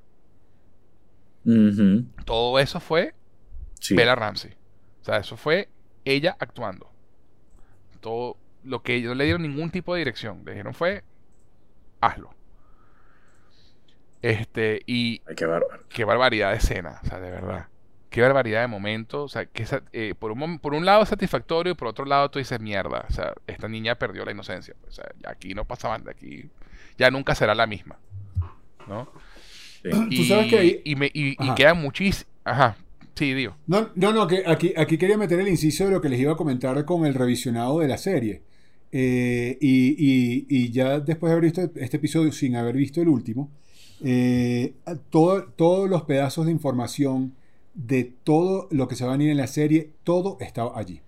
Todo 2.25 2.59
eso 2.59 2.81
fue 2.81 3.15
Sí. 3.81 3.95
Bella 3.95 4.15
Ramsey. 4.15 4.53
O 5.01 5.05
sea, 5.05 5.17
eso 5.17 5.37
fue 5.37 5.69
ella 6.05 6.37
actuando. 6.39 6.91
Todo 8.01 8.37
lo 8.65 8.83
que 8.83 9.01
no 9.01 9.15
le 9.15 9.25
dieron 9.25 9.43
ningún 9.43 9.71
tipo 9.71 9.95
de 9.95 10.01
dirección. 10.01 10.43
Le 10.45 10.53
dijeron 10.53 10.75
fue, 10.75 11.03
hazlo. 12.01 12.35
Este, 14.23 14.83
y 14.87 15.23
Ay, 15.27 15.35
qué 15.35 15.47
bárbaro. 15.47 15.83
qué 15.89 16.05
barbaridad 16.05 16.51
de 16.51 16.59
escena, 16.59 17.01
o 17.03 17.07
sea, 17.07 17.21
de 17.21 17.31
verdad. 17.31 17.69
Qué 18.11 18.21
barbaridad 18.23 18.61
de 18.63 18.67
momento. 18.67 19.23
O 19.23 19.29
sea, 19.29 19.47
que 19.47 19.65
eh, 19.93 20.15
por, 20.19 20.33
un, 20.33 20.59
por 20.59 20.75
un 20.75 20.85
lado 20.85 21.03
es 21.05 21.09
satisfactorio 21.09 21.73
y 21.73 21.77
por 21.77 21.89
otro 21.89 22.05
lado 22.05 22.29
tú 22.31 22.39
dices, 22.41 22.61
mierda. 22.61 23.07
O 23.09 23.13
sea, 23.13 23.33
esta 23.47 23.69
niña 23.69 23.95
perdió 23.95 24.25
la 24.25 24.33
inocencia. 24.33 24.75
O 24.89 24.91
sea, 24.91 25.07
ya 25.23 25.31
aquí 25.31 25.55
no 25.55 25.65
pasaban 25.65 26.03
de 26.05 26.11
aquí. 26.11 26.51
Ya 26.99 27.11
nunca 27.11 27.35
será 27.37 27.55
la 27.55 27.67
misma. 27.69 27.99
¿No? 28.89 29.09
Sí. 29.83 29.91
Tú 30.17 30.25
sabes 30.25 30.49
que 30.49 30.59
ahí- 30.59 30.83
y, 30.85 30.97
me, 30.97 31.07
y, 31.07 31.37
y 31.39 31.55
queda 31.55 31.73
muchísimo. 31.75 32.29
Ajá. 32.45 32.77
Sí, 33.15 33.33
digo. 33.33 33.57
No, 33.67 33.91
no, 33.95 34.13
no, 34.13 34.27
que 34.27 34.43
aquí, 34.47 34.75
aquí 34.77 34.99
quería 34.99 35.17
meter 35.17 35.39
el 35.41 35.49
inciso 35.49 35.85
de 35.85 35.93
lo 35.93 36.01
que 36.01 36.09
les 36.09 36.19
iba 36.19 36.33
a 36.33 36.37
comentar 36.37 36.85
con 36.85 37.07
el 37.07 37.15
revisionado 37.15 37.79
de 37.79 37.89
la 37.89 37.97
serie. 37.99 38.43
Eh, 38.93 39.57
y, 39.61 39.95
y- 39.99 40.47
y 40.49 40.71
ya 40.71 40.99
después 41.01 41.31
de 41.31 41.33
haber 41.37 41.45
visto 41.53 41.71
este 41.77 41.97
episodio, 41.99 42.33
sin 42.33 42.57
haber 42.57 42.77
visto 42.77 43.01
el 43.01 43.09
último, 43.09 43.51
eh, 44.03 44.75
todo- 45.11 45.45
todos 45.57 45.89
los 45.89 46.03
pedazos 46.03 46.47
de 46.47 46.53
información 46.53 47.35
de 47.75 48.13
todo 48.25 48.67
lo 48.73 48.89
que 48.89 48.97
se 48.97 49.05
va 49.05 49.13
a 49.13 49.17
venir 49.17 49.31
en 49.31 49.37
la 49.37 49.47
serie, 49.47 49.91
todo 50.05 50.37
estaba 50.41 50.77
allí. 50.79 51.01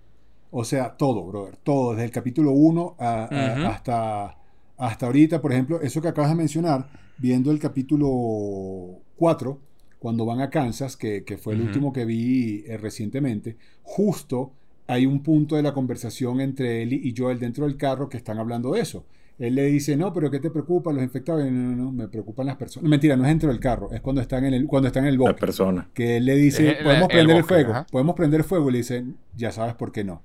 O 0.51 0.63
sea, 0.63 0.95
todo, 0.95 1.25
brother, 1.25 1.57
todo, 1.57 1.91
desde 1.91 2.05
el 2.05 2.11
capítulo 2.11 2.51
1 2.51 2.95
a- 2.99 3.25
a- 3.25 3.57
Ujú. 3.57 3.67
hasta, 3.67 4.37
hasta 4.77 5.05
ahorita, 5.07 5.41
por 5.41 5.51
ejemplo, 5.51 5.81
eso 5.81 6.01
que 6.01 6.07
acabas 6.07 6.29
de 6.31 6.37
mencionar, 6.37 6.87
viendo 7.17 7.51
el 7.51 7.59
capítulo 7.59 8.99
4, 9.17 9.59
cuando 9.99 10.25
van 10.25 10.41
a 10.41 10.49
Kansas, 10.49 10.95
que, 10.97 11.23
que 11.23 11.37
fue 11.37 11.53
el 11.53 11.61
último 11.61 11.91
que 11.93 12.05
vi 12.05 12.63
eh, 12.67 12.77
recientemente, 12.77 13.55
justo 13.83 14.51
hay 14.87 15.05
un 15.05 15.23
punto 15.23 15.55
de 15.55 15.63
la 15.63 15.73
conversación 15.73 16.41
entre 16.41 16.83
él 16.83 16.93
y 16.93 17.13
Joel 17.17 17.39
dentro 17.39 17.65
del 17.65 17.77
carro 17.77 18.09
que 18.09 18.17
están 18.17 18.37
hablando 18.37 18.73
de 18.73 18.81
eso. 18.81 19.05
Él 19.39 19.55
le 19.55 19.65
dice, 19.65 19.97
no, 19.97 20.13
pero 20.13 20.29
¿qué 20.29 20.39
te 20.39 20.51
preocupa? 20.51 20.93
Los 20.93 21.01
infectados. 21.03 21.43
Y, 21.45 21.49
No, 21.49 21.71
no, 21.71 21.75
no, 21.85 21.91
me 21.91 22.07
preocupan 22.07 22.45
las 22.45 22.55
personas. 22.55 22.87
Mentira, 22.89 23.15
no 23.17 23.23
es 23.23 23.29
dentro 23.29 23.49
del 23.49 23.59
carro, 23.59 23.91
es 23.91 23.99
cuando 24.01 24.21
están 24.21 24.45
en 24.45 24.53
el, 24.53 24.67
cuando 24.67 24.87
están 24.87 25.03
en 25.05 25.09
el 25.09 25.15
La 25.15 25.21
bosque. 25.21 25.39
persona. 25.39 25.89
Que 25.93 26.17
él 26.17 26.25
le 26.25 26.35
dice, 26.35 26.77
podemos 26.83 27.07
la- 27.11 27.19
el 27.19 27.25
prender 27.25 27.37
el 27.37 27.43
fuego, 27.43 27.71
ajá. 27.71 27.87
podemos 27.91 28.15
prender 28.15 28.39
el 28.41 28.43
fuego. 28.45 28.69
Y 28.69 28.73
le 28.73 28.77
dicen, 28.79 29.17
ya 29.35 29.51
sabes 29.51 29.73
por 29.73 29.91
qué 29.91 30.03
no. 30.03 30.21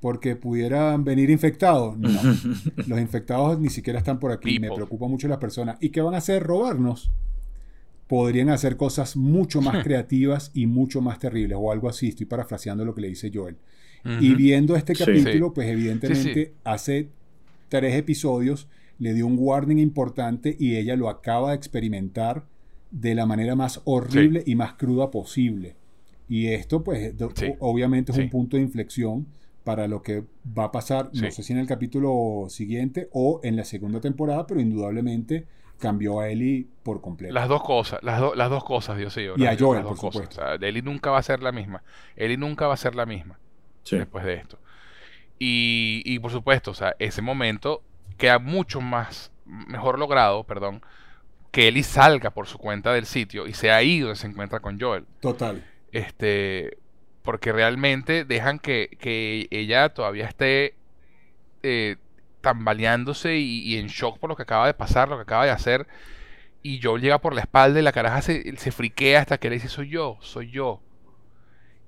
Porque 0.00 0.36
pudieran 0.36 1.04
venir 1.04 1.28
infectados. 1.30 1.98
No, 1.98 2.08
los 2.86 2.98
infectados 3.00 3.58
ni 3.60 3.68
siquiera 3.68 3.98
están 3.98 4.18
por 4.18 4.32
aquí. 4.32 4.54
Me 4.58 4.68
People. 4.68 4.76
preocupa 4.76 5.06
mucho 5.06 5.28
las 5.28 5.38
personas. 5.38 5.76
¿Y 5.80 5.90
qué 5.90 6.00
van 6.00 6.14
a 6.14 6.18
hacer? 6.18 6.42
Robarnos. 6.42 7.10
Podrían 8.06 8.50
hacer 8.50 8.76
cosas 8.76 9.16
mucho 9.16 9.60
más 9.60 9.82
creativas 9.84 10.50
y 10.54 10.66
mucho 10.66 11.00
más 11.00 11.18
terribles, 11.18 11.58
o 11.60 11.72
algo 11.72 11.88
así. 11.88 12.08
Estoy 12.08 12.26
parafraseando 12.26 12.84
lo 12.84 12.94
que 12.94 13.00
le 13.02 13.08
dice 13.08 13.30
Joel. 13.34 13.56
Y 14.20 14.34
viendo 14.34 14.76
este 14.76 14.94
capítulo, 14.94 15.46
Sí. 15.48 15.52
pues 15.54 15.68
evidentemente 15.68 16.22
Sí, 16.34 16.44
sí. 16.46 16.52
hace 16.64 17.08
tres 17.68 17.94
episodios 17.96 18.68
le 18.98 19.12
dio 19.14 19.26
un 19.26 19.36
warning 19.38 19.78
importante 19.78 20.56
y 20.58 20.76
ella 20.76 20.96
lo 20.96 21.08
acaba 21.08 21.50
de 21.50 21.56
experimentar 21.56 22.44
de 22.90 23.14
la 23.14 23.26
manera 23.26 23.54
más 23.56 23.80
horrible 23.84 24.42
y 24.46 24.54
más 24.54 24.74
cruda 24.74 25.10
posible. 25.10 25.74
Y 26.28 26.46
esto, 26.48 26.82
pues, 26.84 27.14
obviamente 27.60 28.12
es 28.12 28.16
sí. 28.16 28.22
un 28.22 28.30
punto 28.30 28.56
de 28.56 28.62
inflexión 28.62 29.26
para 29.64 29.88
lo 29.88 30.02
que 30.02 30.22
va 30.56 30.64
a 30.64 30.72
pasar, 30.72 31.10
no 31.12 31.30
sé 31.30 31.42
si 31.42 31.52
en 31.52 31.58
el 31.58 31.66
capítulo 31.66 32.46
siguiente 32.48 33.08
o 33.12 33.40
en 33.42 33.56
la 33.56 33.64
segunda 33.64 34.00
temporada, 34.00 34.46
pero 34.46 34.60
indudablemente 34.60 35.46
cambió 35.78 36.20
a 36.20 36.28
Ellie 36.30 36.68
por 36.84 37.00
completo. 37.00 37.34
Las 37.34 37.48
dos 37.48 37.62
cosas, 37.64 37.98
las, 38.02 38.20
do- 38.20 38.34
las 38.34 38.48
dos 38.48 38.64
cosas, 38.64 38.96
Dios 38.96 39.14
mío. 39.16 39.34
Y 39.36 39.42
a 39.44 39.50
las- 39.52 39.60
Joel, 39.60 39.80
las 39.80 39.84
dos 39.90 40.00
por 40.00 40.12
cosas. 40.12 40.22
supuesto. 40.34 40.40
O 40.54 40.58
sea, 40.58 40.68
Ellie 40.68 40.82
nunca 40.82 41.10
va 41.10 41.18
a 41.18 41.22
ser 41.22 41.42
la 41.42 41.52
misma. 41.52 41.82
Ellie 42.14 42.36
nunca 42.38 42.66
va 42.68 42.74
a 42.74 42.76
ser 42.78 42.94
la 42.94 43.04
misma 43.06 43.38
Sí. 43.86 43.96
después 43.96 44.24
de 44.24 44.34
esto. 44.34 44.58
Y, 45.38 46.02
y 46.04 46.18
por 46.18 46.30
supuesto, 46.32 46.72
o 46.72 46.74
sea, 46.74 46.94
ese 46.98 47.22
momento 47.22 47.82
queda 48.18 48.38
mucho 48.38 48.80
más, 48.80 49.30
mejor 49.44 49.98
logrado, 49.98 50.44
perdón, 50.44 50.82
que 51.52 51.68
Ellie 51.68 51.82
salga 51.82 52.30
por 52.30 52.46
su 52.46 52.58
cuenta 52.58 52.92
del 52.92 53.06
sitio 53.06 53.46
y 53.46 53.54
sea 53.54 53.76
ahí 53.76 54.00
donde 54.00 54.16
se 54.16 54.26
encuentra 54.26 54.60
con 54.60 54.78
Joel. 54.78 55.06
Total. 55.20 55.64
Este, 55.92 56.76
porque 57.22 57.52
realmente 57.52 58.24
dejan 58.24 58.58
que, 58.58 58.96
que 59.00 59.46
ella 59.50 59.88
todavía 59.90 60.26
esté 60.26 60.74
eh, 61.62 61.96
tambaleándose 62.40 63.36
y, 63.36 63.60
y 63.60 63.78
en 63.78 63.86
shock 63.86 64.18
por 64.18 64.30
lo 64.30 64.36
que 64.36 64.42
acaba 64.42 64.66
de 64.66 64.74
pasar, 64.74 65.08
lo 65.08 65.16
que 65.16 65.22
acaba 65.22 65.44
de 65.44 65.50
hacer. 65.50 65.86
Y 66.62 66.80
Joel 66.82 67.00
llega 67.00 67.20
por 67.20 67.34
la 67.34 67.42
espalda 67.42 67.78
y 67.78 67.82
la 67.82 67.92
caraja 67.92 68.22
se, 68.22 68.56
se 68.56 68.72
friquea 68.72 69.20
hasta 69.20 69.38
que 69.38 69.48
le 69.48 69.56
dice, 69.56 69.68
soy 69.68 69.88
yo, 69.88 70.18
soy 70.20 70.50
yo. 70.50 70.80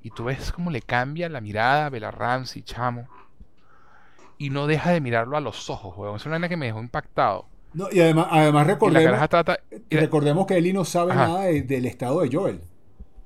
Y 0.03 0.11
tú 0.11 0.25
ves 0.25 0.53
cómo 0.53 0.71
le 0.71 0.81
cambia 0.83 1.29
la 1.29 1.41
mirada 1.41 1.87
a 1.87 1.91
Bella 1.91 2.11
Ramsey, 2.11 2.63
chamo. 2.63 3.09
Y 4.39 4.51
no 4.51 4.67
deja 4.67 4.91
de 4.93 5.01
mirarlo 5.01 5.37
a 5.37 5.41
los 5.41 5.69
ojos, 5.69 5.97
weón. 5.97 6.17
Es 6.17 6.25
una 6.27 6.35
vaina 6.35 6.49
que 6.49 6.57
me 6.57 6.67
dejó 6.67 6.81
impactado. 6.81 7.47
No, 7.75 7.89
y 7.91 8.01
además, 8.01 8.29
además 8.31 8.67
recordemos, 8.67 9.05
caraja 9.05 9.29
trata... 9.29 9.59
y 9.91 9.95
la- 9.97 10.01
recordemos 10.01 10.47
que 10.47 10.57
Ellie 10.57 10.73
no 10.73 10.85
sabe 10.85 11.13
Ajá. 11.13 11.27
nada 11.27 11.45
de- 11.45 11.63
del 11.63 11.87
estado 11.87 12.21
de 12.21 12.31
Joel. 12.33 12.61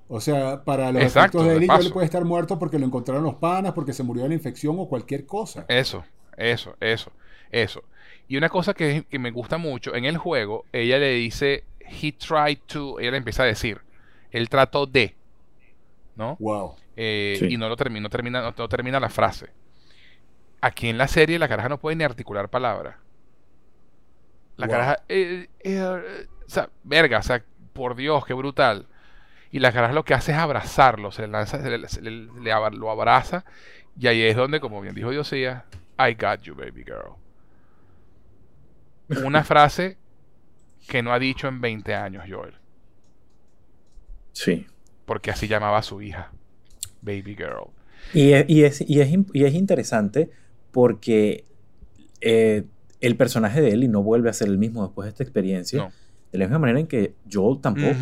O 0.09 0.21
sea, 0.21 0.65
para 0.65 0.93
los 0.93 1.03
Exacto, 1.03 1.39
efectos 1.39 1.61
de 1.61 1.67
paso. 1.67 1.81
Joel 1.83 1.93
puede 1.93 2.05
estar 2.07 2.25
muerto 2.25 2.59
porque 2.59 2.79
lo 2.79 2.87
encontraron 2.87 3.23
los 3.25 3.35
panas, 3.37 3.73
porque 3.73 3.93
se 3.93 4.03
murió 4.03 4.25
de 4.25 4.31
la 4.31 4.35
infección 4.35 4.77
o 4.79 4.87
cualquier 4.89 5.27
cosa. 5.27 5.65
Eso, 5.69 6.05
eso, 6.37 6.77
eso, 6.81 7.13
eso. 7.51 7.83
Y 8.29 8.37
una 8.37 8.49
cosa 8.49 8.75
que, 8.75 9.05
que 9.09 9.19
me 9.19 9.31
gusta 9.31 9.59
mucho, 9.59 9.95
en 9.95 10.05
el 10.05 10.17
juego, 10.19 10.65
ella 10.73 10.99
le 10.99 11.11
dice, 11.13 11.65
he 11.81 12.13
tried 12.13 12.59
to, 12.67 12.99
ella 13.01 13.13
le 13.13 13.17
empieza 13.19 13.43
a 13.43 13.47
decir, 13.47 13.81
él 14.31 14.49
trató 14.49 14.87
de, 14.87 15.15
¿no? 16.17 16.37
Wow. 16.41 16.77
Eh, 16.97 17.37
Sí. 17.39 17.47
Y 17.55 17.57
no 17.57 17.69
lo 17.69 17.77
termina, 17.77 18.03
no 18.03 18.11
termina, 18.11 18.41
no, 18.43 18.55
no 18.57 18.69
termina 18.69 19.01
la 19.01 19.09
frase. 19.09 19.51
Aquí 20.61 20.89
en 20.89 20.99
la 20.99 21.09
serie 21.09 21.39
la 21.39 21.49
caraja 21.49 21.69
no 21.69 21.79
puede 21.79 21.97
ni 21.97 22.05
articular 22.05 22.49
palabra. 22.49 22.99
La 24.57 24.67
Wow. 24.67 24.73
caraja, 24.73 25.03
eh, 25.09 25.49
eh, 25.61 25.73
eh, 25.81 26.27
o 26.47 26.49
sea, 26.49 26.69
verga, 26.85 27.19
o 27.19 27.23
sea, 27.23 27.43
por 27.73 27.97
Dios, 27.97 28.25
qué 28.27 28.35
brutal. 28.35 28.87
Y 29.51 29.59
la 29.59 29.73
caraja 29.73 29.93
lo 29.93 30.05
que 30.05 30.15
hace 30.15 30.33
es 30.33 30.39
abrazarlo, 30.39 31.11
se 31.13 31.23
le 31.23 31.29
lanza, 31.29 31.61
se 31.63 31.79
le- 31.79 31.89
se 31.89 32.01
le- 32.03 32.11
le 32.41 32.53
abra- 32.53 32.71
lo 32.75 32.91
abraza, 32.91 33.45
y 33.99 34.07
ahí 34.07 34.23
es 34.23 34.37
donde, 34.37 34.61
como 34.61 34.81
bien 34.81 34.95
dijo 34.95 35.11
Diosía, 35.11 35.65
I 35.99 36.15
got 36.15 36.43
you, 36.43 36.55
baby 36.55 36.85
girl. 36.85 37.17
Una 39.25 39.43
frase 39.45 39.99
que 40.89 41.03
no 41.03 41.13
ha 41.13 41.19
dicho 41.19 41.49
en 41.49 41.61
20 41.61 41.95
años, 41.95 42.25
Joel, 42.29 42.55
Sí. 44.33 44.67
Porque 45.05 45.31
así 45.31 45.49
llamaba 45.49 45.79
a 45.79 45.83
su 45.83 46.01
hija, 46.03 46.33
baby 47.01 47.35
girl. 47.37 47.69
Y 48.15 48.33
es, 48.33 48.45
y 48.49 48.65
es, 48.65 48.81
y 48.89 49.01
es, 49.01 49.11
y 49.33 49.45
es 49.45 49.55
interesante 49.55 50.31
porque 50.71 51.45
eh, 52.21 52.65
el 53.01 53.17
personaje 53.17 53.61
de 53.61 53.71
Ellie 53.71 53.89
no 53.89 54.03
vuelve 54.03 54.31
a 54.31 54.33
ser 54.33 54.49
el 54.49 54.59
mismo 54.59 54.85
después 54.85 55.07
de 55.07 55.11
esta 55.11 55.23
experiencia. 55.23 55.79
No. 55.85 55.93
De 56.33 56.39
la 56.39 56.47
misma 56.47 56.61
manera 56.61 56.81
en 56.81 56.87
que 56.87 57.15
Joel 57.31 57.61
tampoco. 57.61 57.95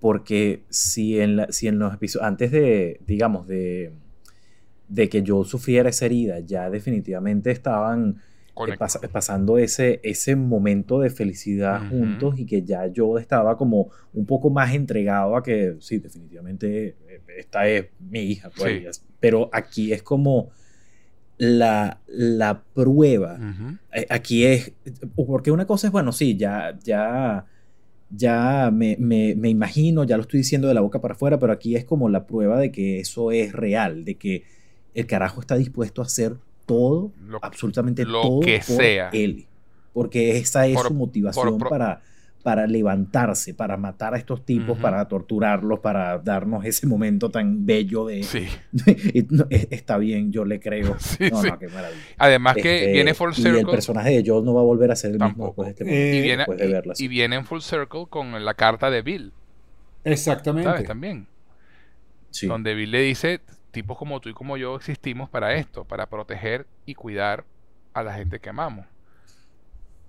Porque 0.00 0.62
si 0.68 1.20
en, 1.20 1.36
la- 1.36 1.50
si 1.52 1.66
en 1.68 1.78
los 1.78 1.92
episodios, 1.94 2.26
antes 2.26 2.50
de, 2.52 3.00
digamos, 3.06 3.46
de, 3.48 3.92
de 4.88 5.08
que 5.08 5.24
Joel 5.26 5.46
sufriera 5.46 5.88
esa 5.90 6.06
herida, 6.06 6.38
ya 6.40 6.70
definitivamente 6.70 7.50
estaban. 7.50 8.22
Pas- 8.78 9.08
pasando 9.10 9.58
ese, 9.58 10.00
ese 10.02 10.36
momento 10.36 11.00
de 11.00 11.10
felicidad 11.10 11.80
juntos 11.88 12.38
y 12.38 12.46
que 12.46 12.62
ya 12.62 12.90
Joel 12.94 13.20
estaba 13.22 13.56
como 13.56 13.90
un 14.12 14.26
poco 14.26 14.50
más 14.50 14.74
entregado 14.74 15.36
a 15.36 15.42
que, 15.42 15.76
sí, 15.80 15.98
definitivamente 15.98 16.96
eh, 17.08 17.20
esta 17.38 17.68
es 17.68 17.86
mi 18.00 18.20
hija. 18.20 18.50
pues, 18.50 18.94
Sí. 18.96 19.00
Pero 19.20 19.48
aquí 19.52 19.92
es 19.92 20.02
como 20.02 20.50
la, 21.36 22.00
la 22.08 22.62
prueba 22.74 23.38
eh, 23.92 24.06
aquí 24.10 24.44
es, 24.44 24.72
porque 25.14 25.50
una 25.50 25.66
cosa 25.66 25.86
es, 25.86 25.92
bueno, 25.92 26.12
sí, 26.12 26.36
ya, 26.36 26.76
ya, 26.82 27.46
ya 28.10 28.70
me, 28.72 28.96
me- 28.98 29.34
me 29.36 29.48
imagino, 29.48 30.04
ya 30.04 30.16
lo 30.16 30.22
estoy 30.22 30.38
diciendo 30.38 30.66
de 30.68 30.74
la 30.74 30.80
boca 30.80 31.00
para 31.00 31.14
afuera, 31.14 31.38
pero 31.38 31.52
aquí 31.52 31.76
es 31.76 31.84
como 31.84 32.08
la 32.08 32.26
prueba 32.26 32.58
de 32.58 32.72
que 32.72 33.00
eso 33.00 33.30
es 33.30 33.52
real, 33.52 34.04
de 34.04 34.16
que 34.16 34.44
el 34.94 35.06
carajo 35.06 35.40
está 35.40 35.56
dispuesto 35.56 36.02
a 36.02 36.06
hacer 36.06 36.36
todo, 36.68 37.10
Lo- 37.26 37.40
absolutamente 37.42 38.04
lo 38.04 38.22
todo 38.22 38.40
que 38.40 38.58
por 38.64 38.76
sea. 38.76 39.08
él, 39.12 39.46
porque 39.92 40.36
esa 40.38 40.68
es 40.68 40.76
Por- 40.76 40.86
su 40.88 40.94
motivación 40.94 41.48
por- 41.58 41.58
por- 41.58 41.68
para 41.70 42.02
para 42.40 42.66
levantarse, 42.68 43.52
para 43.52 43.76
matar 43.76 44.14
a 44.14 44.16
estos 44.16 44.44
tipos, 44.46 44.78
para 44.78 45.06
torturarlos, 45.08 45.80
para 45.80 46.18
darnos 46.18 46.64
ese 46.64 46.86
momento 46.86 47.30
tan 47.30 47.66
bello 47.66 48.06
de... 48.06 48.22
Sí. 48.22 48.46
Es- 49.50 49.66
está 49.70 49.98
bien, 49.98 50.32
yo 50.32 50.44
le 50.46 50.58
creo. 50.60 50.96
Sí, 50.98 51.28
no, 51.30 51.42
sí. 51.42 51.48
no, 51.50 51.58
qué 51.58 51.68
maravilla. 51.68 52.00
Además 52.16 52.54
que 52.56 52.76
Este, 52.78 52.92
viene 52.92 53.12
full 53.12 53.32
Y 53.36 53.40
el 53.46 53.54
circle. 53.56 53.72
personaje 53.72 54.10
de 54.22 54.30
Joel 54.30 54.44
no 54.46 54.54
va 54.54 54.60
a 54.62 54.64
volver 54.64 54.90
a 54.92 54.96
ser 54.96 55.10
el 55.10 55.18
mismo 55.18 55.46
después 55.46 55.66
de 55.66 55.70
este 55.72 55.84
momento, 55.84 56.00
Eh, 56.02 56.16
y, 56.16 56.22
viene, 56.22 56.36
después 56.38 56.58
de 56.58 56.68
y- 56.68 56.72
verla. 56.72 56.94
y 56.96 57.08
viene 57.08 57.36
en 57.36 57.44
full 57.44 57.60
circle 57.60 58.06
con 58.08 58.42
la 58.44 58.54
carta 58.54 58.88
de 58.88 59.02
Bill, 59.02 59.32
Exactamente. 60.04 60.70
¿sabes? 60.70 60.86
También. 60.86 61.26
Sí. 62.30 62.46
Donde 62.46 62.72
Bill 62.74 62.92
le 62.92 63.02
dice, 63.02 63.40
tipos 63.78 63.96
como 63.96 64.20
tú 64.20 64.28
y 64.28 64.32
como 64.34 64.56
yo 64.56 64.74
existimos 64.74 65.30
para 65.30 65.54
esto, 65.54 65.84
para 65.84 66.06
proteger 66.06 66.66
y 66.84 66.94
cuidar 66.96 67.44
a 67.94 68.02
la 68.02 68.12
gente 68.12 68.40
que 68.40 68.48
amamos. 68.48 68.86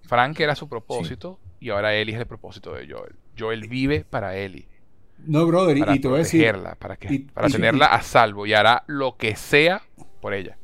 Frank 0.07 0.39
era 0.39 0.55
su 0.55 0.67
propósito 0.67 1.39
y 1.59 1.69
ahora 1.69 1.93
Ellie 1.93 2.15
es 2.15 2.19
el 2.19 2.25
propósito 2.25 2.73
de 2.73 2.87
Joel. 2.91 3.15
Joel 3.37 3.67
vive 3.67 4.03
para 4.09 4.35
Ellie, 4.35 4.67
No, 5.19 5.45
brother, 5.45 5.77
y- 5.77 5.79
para 5.81 5.95
y 5.95 5.99
te 5.99 6.07
voy 6.07 6.15
a 6.15 6.19
decir, 6.19 6.41
protegerla, 6.47 6.75
para, 6.79 6.95
que, 6.97 7.13
y- 7.13 7.19
para 7.19 7.47
y- 7.47 7.51
tenerla 7.51 7.85
a 7.85 8.01
salvo 8.01 8.47
y 8.47 8.53
hará 8.55 8.83
lo 8.87 9.17
que 9.17 9.35
sea 9.35 9.83
por 10.19 10.33
ella. 10.33 10.57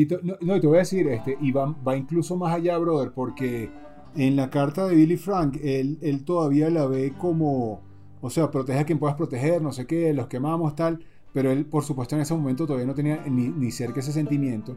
Y 0.00 0.06
te, 0.06 0.18
no, 0.22 0.34
no, 0.40 0.60
te 0.60 0.66
voy 0.66 0.76
a 0.76 0.80
decir, 0.80 1.06
este, 1.08 1.36
y 1.40 1.52
va, 1.52 1.66
va 1.86 1.96
incluso 1.96 2.36
más 2.36 2.54
allá, 2.54 2.78
brother, 2.78 3.12
porque 3.12 3.70
en 4.16 4.34
la 4.36 4.48
carta 4.48 4.86
de 4.86 4.94
Billy 4.94 5.16
Frank, 5.16 5.58
él, 5.62 5.98
él 6.00 6.24
todavía 6.24 6.70
la 6.70 6.86
ve 6.86 7.12
como, 7.18 7.80
o 8.22 8.30
sea, 8.30 8.50
protege 8.50 8.78
a 8.78 8.84
quien 8.84 8.98
puedas 8.98 9.16
proteger, 9.16 9.60
no 9.60 9.72
sé 9.72 9.86
qué, 9.86 10.12
los 10.14 10.26
quemamos, 10.26 10.74
tal, 10.74 11.04
pero 11.34 11.50
él, 11.50 11.66
por 11.66 11.84
supuesto, 11.84 12.14
en 12.16 12.22
ese 12.22 12.34
momento 12.34 12.66
todavía 12.66 12.86
no 12.86 12.94
tenía 12.94 13.22
ni, 13.28 13.48
ni 13.48 13.70
cerca 13.70 14.00
ese 14.00 14.12
sentimiento. 14.12 14.76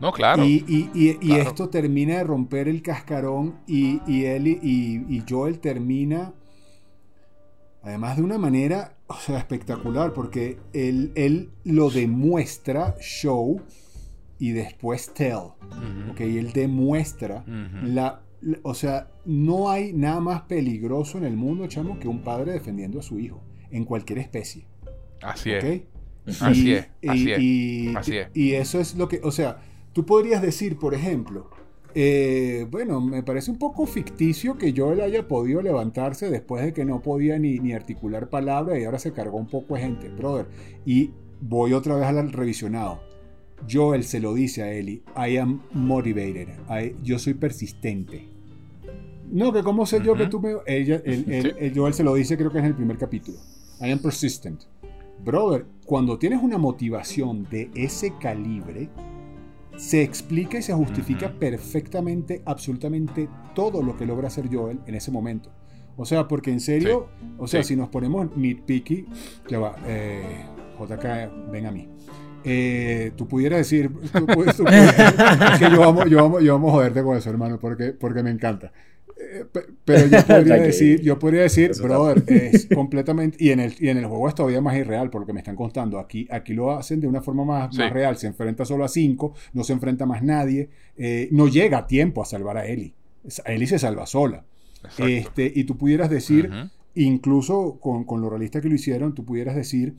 No, 0.00 0.10
claro. 0.10 0.42
Y, 0.44 0.64
y- 0.66 0.90
y- 0.94 1.10
y 1.20 1.28
Claro. 1.28 1.42
esto 1.42 1.68
termina 1.68 2.16
de 2.16 2.24
romper 2.24 2.66
el 2.68 2.80
cascarón 2.82 3.56
y, 3.66 4.00
y 4.06 4.24
él 4.24 4.46
y 4.48 5.22
Joel 5.28 5.58
termina, 5.60 6.32
además 7.82 8.16
de 8.16 8.22
una 8.22 8.38
manera 8.38 8.96
o 9.06 9.14
sea, 9.14 9.38
espectacular, 9.38 10.12
porque 10.14 10.58
él, 10.72 11.12
él 11.14 11.50
lo 11.64 11.90
demuestra 11.90 12.96
show 13.00 13.60
y 14.46 14.50
después 14.52 15.12
tell. 15.14 15.52
¿ok? 16.10 16.20
Él 16.20 16.52
demuestra 16.52 17.44
la, 17.84 18.22
la- 18.40 18.58
O 18.64 18.74
sea, 18.74 19.08
no 19.24 19.70
hay 19.70 19.92
nada 19.92 20.18
más 20.20 20.42
peligroso 20.42 21.16
en 21.18 21.24
el 21.24 21.36
mundo, 21.36 21.66
chamo, 21.68 21.98
que 22.00 22.08
un 22.08 22.22
padre 22.22 22.52
defendiendo 22.52 22.98
a 22.98 23.02
su 23.02 23.18
hijo, 23.20 23.40
en 23.70 23.84
cualquier 23.84 24.18
especie. 24.18 24.66
Así 25.22 25.52
es. 25.52 25.82
Así 26.40 26.68
Y- 26.70 26.72
es, 26.72 26.88
así 27.08 27.28
y, 27.28 27.32
es, 27.32 27.38
y- 27.40 27.94
así 27.96 28.16
es. 28.16 28.28
y 28.34 28.52
eso 28.54 28.80
es 28.80 28.96
lo 28.96 29.06
que, 29.08 29.20
o 29.22 29.30
sea, 29.30 29.58
tú 29.92 30.04
podrías 30.04 30.42
decir, 30.42 30.76
por 30.76 30.94
ejemplo, 30.94 31.48
eh, 31.94 32.66
bueno, 32.70 33.00
me 33.00 33.22
parece 33.22 33.50
un 33.50 33.58
poco 33.58 33.86
ficticio 33.86 34.56
que 34.58 34.72
Joel 34.76 35.00
haya 35.02 35.28
podido 35.28 35.62
levantarse 35.62 36.30
después 36.30 36.64
de 36.64 36.72
que 36.72 36.84
no 36.84 37.00
podía 37.02 37.38
ni, 37.38 37.58
ni 37.60 37.72
articular 37.74 38.28
palabra 38.28 38.78
y 38.78 38.84
ahora 38.84 38.98
se 38.98 39.12
cargó 39.12 39.36
un 39.38 39.46
poco 39.48 39.74
de 39.74 39.82
gente, 39.82 40.08
brother. 40.08 40.46
Y 40.86 41.10
voy 41.40 41.74
otra 41.74 41.94
vez 41.96 42.06
al 42.06 42.32
revisionado. 42.32 43.00
Joel 43.70 44.04
se 44.04 44.20
lo 44.20 44.34
dice 44.34 44.62
a 44.62 44.72
Ellie, 44.72 45.02
I 45.16 45.36
am 45.36 45.60
motivated, 45.72 46.48
I- 46.68 46.94
yo 47.02 47.18
soy 47.18 47.34
persistente. 47.34 48.28
No, 49.30 49.52
que 49.52 49.62
cómo 49.62 49.86
sé 49.86 50.02
yo 50.04 50.14
que 50.14 50.26
tú 50.26 50.40
me... 50.40 50.54
Ella, 50.66 51.00
el- 51.04 51.30
el- 51.32 51.42
Sí. 51.42 51.50
el 51.58 51.74
Joel 51.74 51.94
se 51.94 52.04
lo 52.04 52.14
dice 52.14 52.36
creo 52.36 52.50
que 52.50 52.58
es 52.58 52.64
en 52.64 52.70
el 52.70 52.76
primer 52.76 52.98
capítulo. 52.98 53.38
I 53.80 53.90
am 53.90 53.98
persistent. 53.98 54.62
Brother, 55.24 55.64
cuando 55.86 56.18
tienes 56.18 56.42
una 56.42 56.58
motivación 56.58 57.44
de 57.50 57.70
ese 57.74 58.12
calibre, 58.20 58.90
se 59.76 60.02
explica 60.02 60.58
y 60.58 60.62
se 60.62 60.74
justifica 60.74 61.32
perfectamente, 61.32 62.42
absolutamente 62.44 63.28
todo 63.54 63.82
lo 63.82 63.96
que 63.96 64.04
logra 64.04 64.28
hacer 64.28 64.54
Joel 64.54 64.80
en 64.86 64.94
ese 64.96 65.10
momento. 65.10 65.50
O 65.96 66.04
sea, 66.04 66.28
porque 66.28 66.50
en 66.50 66.60
serio, 66.60 67.08
o 67.38 67.46
sea, 67.46 67.62
Sí. 67.62 67.68
si 67.68 67.76
nos 67.76 67.88
ponemos 67.88 68.36
nitpicky, 68.36 69.06
ya 69.48 69.58
va, 69.60 69.76
eh, 69.86 70.44
JK, 70.78 71.50
ven 71.50 71.66
a 71.66 71.70
mí. 71.70 71.88
Eh, 72.44 73.12
tú 73.16 73.26
pudieras 73.28 73.58
decir, 73.58 73.90
tú 74.12 74.26
tú 74.26 74.26
pudieras- 74.26 74.60
es 75.54 75.58
que 75.58 75.70
yo 75.74 75.84
amo, 75.84 76.06
yo 76.06 76.24
amo, 76.24 76.40
yo 76.40 76.54
amo 76.54 76.70
joderte 76.70 77.02
con 77.02 77.16
eso, 77.16 77.30
hermano, 77.30 77.58
porque, 77.58 77.92
porque 77.92 78.22
me 78.22 78.30
encanta. 78.30 78.72
Eh, 79.16 79.44
pe- 79.50 79.66
pero 79.84 80.06
yo 80.08 80.18
podría 80.26 80.56
decir, 80.56 81.00
yo 81.00 81.18
podría 81.18 81.42
decir, 81.42 81.70
brother, 81.80 82.24
es 82.26 82.66
completamente, 82.74 83.36
y 83.38 83.50
en, 83.50 83.60
el, 83.60 83.74
y 83.78 83.88
en 83.88 83.98
el 83.98 84.06
juego 84.06 84.28
es 84.28 84.34
todavía 84.34 84.60
más 84.60 84.76
irreal, 84.76 85.10
por 85.10 85.20
lo 85.20 85.26
que 85.26 85.32
me 85.32 85.40
están 85.40 85.54
contando. 85.56 85.98
Aquí, 85.98 86.26
aquí 86.30 86.54
lo 86.54 86.72
hacen 86.72 87.00
de 87.00 87.06
una 87.06 87.22
forma 87.22 87.44
más, 87.44 87.74
Sí. 87.74 87.80
más 87.80 87.92
real, 87.92 88.16
se 88.16 88.26
enfrenta 88.26 88.64
solo 88.64 88.84
a 88.84 88.88
cinco, 88.88 89.34
no 89.52 89.62
se 89.64 89.72
enfrenta 89.72 90.06
más 90.06 90.22
nadie, 90.22 90.68
eh, 90.96 91.28
no 91.30 91.46
llega 91.48 91.78
a 91.78 91.86
tiempo 91.86 92.22
a 92.22 92.24
salvar 92.26 92.56
a 92.56 92.66
Ellie. 92.66 92.94
Ellie 93.46 93.66
se 93.68 93.78
salva 93.78 94.06
sola. 94.06 94.44
Exacto. 94.82 95.06
Este, 95.06 95.52
y 95.54 95.62
tú 95.64 95.76
pudieras 95.78 96.10
decir, 96.10 96.48
Ujú. 96.50 96.68
incluso 96.96 97.78
con, 97.80 98.02
con 98.04 98.20
lo 98.20 98.28
realista 98.28 98.60
que 98.60 98.68
lo 98.68 98.74
hicieron, 98.74 99.14
tú 99.14 99.24
pudieras 99.24 99.54
decir, 99.54 99.94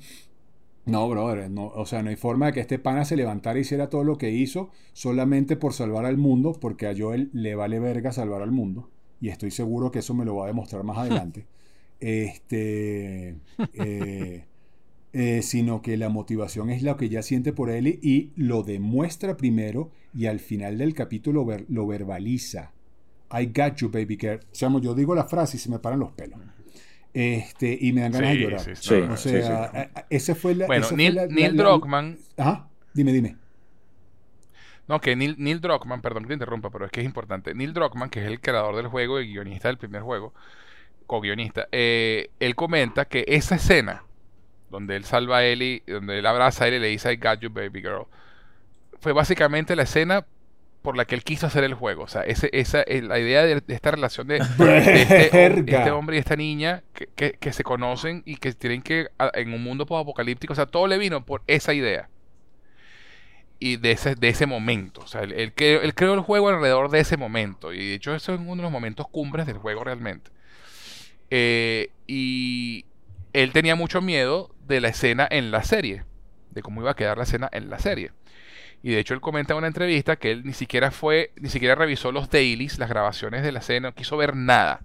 no, 0.86 1.08
brother, 1.10 1.50
no, 1.50 1.68
o 1.68 1.86
sea, 1.86 2.04
no 2.04 2.10
hay 2.10 2.16
forma 2.18 2.48
de 2.48 2.54
que 2.54 2.60
este 2.60 2.80
pana 2.80 3.06
se 3.06 3.16
levantara 3.16 3.58
y 3.58 3.62
hiciera 3.62 3.90
todo 3.90 4.04
lo 4.04 4.18
que 4.18 4.32
hizo 4.32 4.70
solamente 4.94 5.56
por 5.56 5.74
salvar 5.74 6.06
al 6.06 6.18
mundo, 6.18 6.54
porque 6.60 6.88
a 6.88 6.96
Joel 6.98 7.30
le 7.34 7.56
vale 7.56 7.80
verga 7.80 8.12
salvar 8.12 8.42
al 8.42 8.52
mundo, 8.52 8.90
y 9.22 9.30
estoy 9.30 9.52
seguro 9.52 9.92
que 9.92 10.00
eso 10.00 10.14
me 10.14 10.26
lo 10.26 10.36
va 10.36 10.46
a 10.46 10.48
demostrar 10.48 10.84
más 10.84 10.98
adelante. 10.98 11.46
Este, 12.06 13.38
eh, 13.76 14.44
eh, 15.14 15.42
sino 15.42 15.82
que 15.82 15.96
la 15.96 16.10
motivación 16.10 16.70
es 16.70 16.84
lo 16.84 16.98
que 16.98 17.08
ya 17.08 17.22
siente 17.22 17.54
por 17.54 17.70
él 17.70 17.88
y 18.02 18.32
lo 18.36 18.64
demuestra 18.64 19.38
primero 19.38 19.90
y 20.14 20.26
al 20.26 20.40
final 20.42 20.78
del 20.80 20.94
capítulo 20.94 21.46
ver- 21.46 21.66
lo 21.70 21.88
verbaliza. 21.88 22.74
I 23.32 23.46
got 23.46 23.76
you, 23.78 23.90
baby 23.90 24.18
girl. 24.20 24.40
O 24.40 24.56
sea, 24.56 24.70
yo 24.82 24.94
digo 24.96 25.16
la 25.16 25.24
frase 25.24 25.56
y 25.56 25.60
se 25.62 25.70
me 25.70 25.80
paran 25.80 26.00
los 26.00 26.12
pelos. 26.12 26.40
Este, 27.14 27.78
y 27.80 27.94
me 27.94 28.02
dan 28.02 28.12
ganas 28.12 28.32
Sí, 28.32 28.38
de 28.38 28.44
llorar. 28.44 28.60
sí, 28.60 28.72
Sí. 28.76 29.02
no, 29.08 29.14
O 29.14 29.18
sí, 29.18 29.30
sea, 29.30 29.42
sí. 29.72 29.78
a- 29.78 29.82
a- 30.00 30.06
ese 30.10 30.36
fue 30.36 30.56
la. 30.56 30.66
Bueno, 30.68 30.82
esa 30.86 30.90
fue 30.90 30.98
Neil, 30.98 31.16
la- 31.16 31.28
Neil 31.28 31.56
la- 31.58 31.64
Druckmann, 31.64 32.18
Ajá, 32.38 32.68
dime, 32.94 33.12
dime. 33.14 33.38
no, 34.88 35.00
que 35.00 35.16
Neil, 35.16 35.36
Neil 35.38 35.62
Druckmann, 35.62 36.02
perdón 36.02 36.24
que 36.24 36.28
te 36.30 36.34
interrumpa, 36.34 36.70
pero 36.70 36.86
es 36.86 36.92
que 36.92 37.02
es 37.02 37.06
importante. 37.06 37.54
Neil 37.54 37.74
Druckmann, 37.74 38.10
que 38.10 38.20
es 38.22 38.28
el 38.28 38.42
creador 38.42 38.76
del 38.76 38.88
juego 38.88 39.20
y 39.22 39.28
guionista 39.32 39.68
del 39.70 39.78
primer 39.78 40.02
juego, 40.02 40.34
co-guionista, 41.08 41.68
eh, 41.72 42.30
él 42.40 42.56
comenta 42.56 43.06
que 43.06 43.26
esa 43.28 43.56
escena 43.56 44.04
donde 44.72 44.96
él 44.96 45.06
salva 45.06 45.38
a 45.38 45.46
Ellie, 45.46 45.84
donde 45.88 46.20
él 46.20 46.26
abraza 46.26 46.64
a 46.66 46.68
Ellie 46.68 46.78
y 46.80 46.82
le 46.82 46.88
dice 46.88 47.14
I 47.14 47.18
got 47.18 47.40
you, 47.40 47.50
baby 47.52 47.82
girl, 47.82 48.08
fue 49.00 49.14
básicamente 49.14 49.76
la 49.76 49.84
escena 49.84 50.26
por 50.84 50.96
la 50.98 51.06
que 51.06 51.16
él 51.16 51.24
quiso 51.24 51.48
hacer 51.48 51.64
el 51.64 51.74
juego. 51.74 52.04
O 52.04 52.08
sea, 52.08 52.22
ese, 52.24 52.50
esa, 52.54 52.84
eh, 52.84 53.02
la 53.02 53.18
idea 53.20 53.44
de, 53.44 53.64
esta 53.70 53.90
relación 53.92 54.28
de, 54.28 54.36
de 54.60 55.02
este, 55.02 55.48
este 55.58 55.92
hombre 55.92 56.18
y 56.18 56.20
esta 56.20 56.36
niña 56.36 56.84
que, 56.94 57.08
que- 57.16 57.34
que 57.34 57.54
se 57.54 57.64
conocen 57.64 58.22
y 58.26 58.36
que 58.38 58.54
tienen 58.54 58.84
que, 58.84 59.08
en 59.34 59.54
un 59.54 59.64
mundo 59.64 59.86
apocalíptico, 59.98 60.54
o 60.54 60.56
sea, 60.56 60.68
todo 60.68 60.86
le 60.88 61.00
vino 61.00 61.26
por 61.26 61.42
esa 61.48 61.74
idea. 61.74 62.10
Y 63.60 63.78
de 63.78 63.92
ese, 63.92 64.16
de 64.16 64.30
ese 64.30 64.46
momento. 64.46 65.02
O 65.02 65.08
sea, 65.08 65.22
él, 65.22 65.32
él 65.34 65.54
creó, 65.54 65.82
él 65.82 65.94
creó 65.96 66.14
el 66.14 66.20
juego 66.20 66.50
alrededor 66.50 66.90
de 66.92 67.00
ese 67.00 67.16
momento. 67.18 67.74
Y 67.74 67.78
de 67.90 67.94
hecho, 67.96 68.14
eso 68.14 68.34
es 68.34 68.40
uno 68.42 68.58
de 68.58 68.62
los 68.64 68.72
momentos 68.72 69.08
cumbres 69.08 69.46
del 69.48 69.58
juego 69.58 69.84
realmente. 69.86 70.32
Eh, 71.30 71.90
y 72.08 72.86
él 73.34 73.52
tenía 73.54 73.76
mucho 73.76 74.02
miedo 74.02 74.54
de 74.68 74.82
la 74.82 74.90
escena 74.90 75.28
en 75.30 75.52
la 75.52 75.64
serie. 75.64 76.04
De 76.52 76.62
cómo 76.62 76.82
iba 76.82 76.92
a 76.92 76.96
quedar 76.96 77.18
la 77.18 77.24
escena 77.24 77.50
en 77.52 77.70
la 77.70 77.80
serie. 77.80 78.12
Y 78.84 78.92
de 78.92 79.00
hecho 79.00 79.14
él 79.14 79.22
comenta 79.22 79.54
en 79.54 79.60
una 79.60 79.68
entrevista 79.68 80.18
que 80.18 80.32
él 80.32 80.44
ni 80.44 80.54
siquiera 80.54 80.92
fue, 80.92 81.32
ni 81.38 81.50
siquiera 81.50 81.74
revisó 81.74 82.12
los 82.12 82.30
dailies, 82.30 82.78
las 82.78 82.90
grabaciones 82.90 83.42
de 83.42 83.54
la 83.54 83.60
escena, 83.60 83.90
no 83.90 83.96
quiso 83.96 84.18
ver 84.18 84.36
nada. 84.36 84.82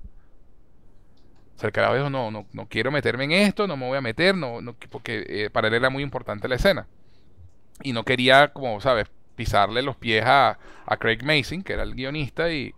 O 1.56 1.60
sea, 1.60 1.70
el 1.74 1.96
dijo, 1.96 2.08
no, 2.08 2.30
no, 2.30 2.46
no 2.52 2.68
quiero 2.68 2.92
meterme 2.92 3.24
en 3.24 3.32
esto, 3.32 3.66
no 3.66 3.76
me 3.76 3.88
voy 3.88 3.98
a 3.98 4.00
meter, 4.00 4.36
no, 4.36 4.60
no, 4.60 4.76
porque 4.90 5.24
eh, 5.26 5.50
para 5.50 5.66
él 5.66 5.74
era 5.74 5.90
muy 5.90 6.04
importante 6.04 6.46
la 6.46 6.54
escena. 6.54 6.86
Y 7.82 7.92
no 7.92 8.04
quería, 8.04 8.52
como 8.52 8.80
sabes, 8.80 9.08
pisarle 9.34 9.82
los 9.82 9.96
pies 9.96 10.24
a, 10.24 10.56
a 10.86 10.96
Craig 10.98 11.24
Mason, 11.24 11.64
que 11.64 11.72
era 11.72 11.82
el 11.82 11.96
guionista, 11.96 12.52
y, 12.52 12.72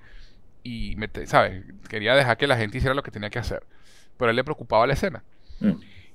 y 0.62 0.96
¿sabes? 1.26 1.64
Quería 1.90 2.14
dejar 2.14 2.38
que 2.38 2.46
la 2.46 2.56
gente 2.56 2.78
hiciera 2.78 2.94
lo 2.94 3.02
que 3.02 3.10
tenía 3.10 3.28
que 3.28 3.38
hacer. 3.38 3.62
Pero 4.16 4.28
a 4.28 4.30
él 4.30 4.36
le 4.36 4.44
preocupaba 4.44 4.86
la 4.86 4.94
escena. 4.94 5.22
Mm. 5.60 5.72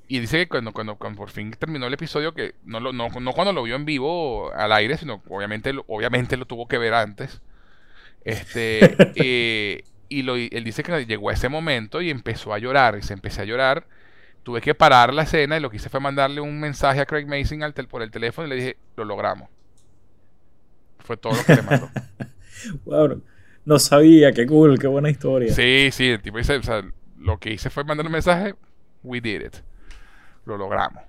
Y 0.07 0.19
dice 0.19 0.37
que 0.39 0.47
cuando, 0.49 0.71
cuando, 0.73 0.97
cuando 0.97 1.17
por 1.17 1.31
fin 1.31 1.51
terminó 1.51 1.87
el 1.87 1.93
episodio, 1.93 2.33
que 2.33 2.55
no, 2.63 2.79
lo, 2.79 2.93
no, 2.93 3.09
no 3.09 3.33
cuando 3.33 3.53
lo 3.53 3.63
vio 3.63 3.75
en 3.75 3.85
vivo 3.85 4.51
al 4.53 4.71
aire, 4.71 4.97
sino 4.97 5.23
obviamente, 5.29 5.73
obviamente 5.87 6.37
lo 6.37 6.45
tuvo 6.45 6.67
que 6.67 6.77
ver 6.77 6.93
antes. 6.93 7.41
Este, 8.23 8.99
eh, 9.15 9.83
y 10.09 10.23
lo, 10.23 10.35
él 10.37 10.63
dice 10.63 10.83
que 10.83 11.05
llegó 11.05 11.29
a 11.29 11.33
ese 11.33 11.49
momento 11.49 12.01
y 12.01 12.09
empezó 12.11 12.53
a 12.53 12.59
llorar. 12.59 12.97
Y 12.97 13.03
se 13.03 13.13
empezó 13.13 13.41
a 13.41 13.45
llorar. 13.45 13.87
Tuve 14.43 14.61
que 14.61 14.75
parar 14.75 15.13
la 15.13 15.23
escena 15.23 15.57
y 15.57 15.61
lo 15.61 15.69
que 15.71 15.77
hice 15.77 15.89
fue 15.89 15.99
mandarle 16.01 16.41
un 16.41 16.59
mensaje 16.59 17.01
a 17.01 17.05
Craig 17.07 17.27
Mason 17.27 17.63
al 17.63 17.73
tel- 17.73 17.87
por 17.89 18.01
el 18.03 18.11
teléfono 18.11 18.47
y 18.47 18.51
le 18.51 18.55
dije, 18.57 18.77
lo 18.97 19.05
logramos. 19.05 19.49
Fue 20.99 21.17
todo 21.17 21.35
lo 21.35 21.45
que 21.45 21.53
le 21.53 21.61
mandó. 21.61 21.89
Wow, 22.85 23.21
no 23.65 23.79
sabía, 23.79 24.31
qué 24.31 24.45
cool, 24.47 24.79
qué 24.79 24.87
buena 24.87 25.09
historia. 25.09 25.55
Sí, 25.55 25.89
sí, 25.91 26.07
el 26.09 26.21
tipo 26.21 26.37
dice, 26.37 26.55
o 26.57 26.63
sea, 26.63 26.83
lo 27.17 27.39
que 27.39 27.53
hice 27.53 27.69
fue 27.69 27.83
mandar 27.83 28.05
un 28.05 28.11
mensaje, 28.11 28.55
we 29.03 29.21
did 29.21 29.41
it. 29.45 29.55
Lo 30.45 30.57
logramos. 30.57 31.03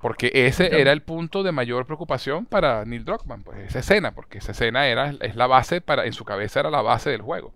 Porque 0.00 0.30
ese 0.34 0.80
era 0.80 0.92
el 0.92 1.02
punto 1.02 1.42
de 1.42 1.52
mayor 1.52 1.86
preocupación 1.86 2.44
para 2.44 2.84
Neil 2.84 3.04
Druckmann, 3.04 3.42
pues 3.42 3.58
esa 3.60 3.78
escena, 3.78 4.14
porque 4.14 4.38
esa 4.38 4.52
escena 4.52 4.86
era, 4.86 5.14
es 5.20 5.34
la 5.34 5.46
base 5.46 5.80
para, 5.80 6.04
en 6.04 6.12
su 6.12 6.24
cabeza 6.26 6.60
era 6.60 6.70
la 6.70 6.82
base 6.82 7.08
del 7.10 7.22
juego. 7.22 7.54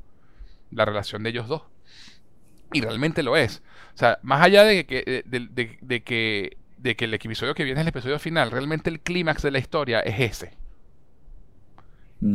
La 0.71 0.85
relación 0.87 1.23
de 1.23 1.31
ellos 1.31 1.49
dos. 1.49 1.63
Y 2.73 2.81
realmente 2.83 3.23
lo 3.23 3.37
es. 3.37 3.63
O 3.95 3.99
sea, 3.99 4.19
más 4.23 4.43
allá 4.43 4.65
de 4.65 4.87
que, 4.87 5.25
de, 5.27 5.49
de- 5.51 5.79
de 5.81 6.03
que, 6.03 6.57
de 6.77 6.97
que 6.97 7.05
el 7.07 7.15
episodio 7.15 7.55
que 7.55 7.65
viene 7.65 7.81
es 7.81 7.85
el 7.85 7.89
episodio 7.89 8.19
final, 8.19 8.51
realmente 8.51 8.91
el 8.91 9.01
clímax 9.01 9.43
de 9.43 9.51
la 9.51 9.59
historia 9.59 10.01
es 10.01 10.21
ese 10.21 10.57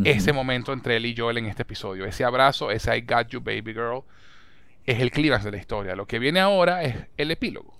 ese 0.03 0.33
momento 0.33 0.73
entre 0.73 0.97
él 0.97 1.05
y 1.05 1.15
Joel 1.17 1.37
en 1.37 1.45
este 1.45 1.63
episodio. 1.63 2.05
Ese 2.05 2.23
abrazo, 2.23 2.71
ese 2.71 2.95
I 2.97 3.01
got 3.01 3.27
you, 3.29 3.41
baby 3.41 3.73
girl, 3.73 4.03
es 4.85 4.99
el 5.01 5.11
clímax 5.11 5.43
de 5.45 5.51
la 5.51 5.57
historia. 5.57 5.95
Lo 5.95 6.07
que 6.07 6.19
viene 6.19 6.39
ahora 6.39 6.83
es 6.83 6.95
el 7.17 7.31
epílogo. 7.31 7.72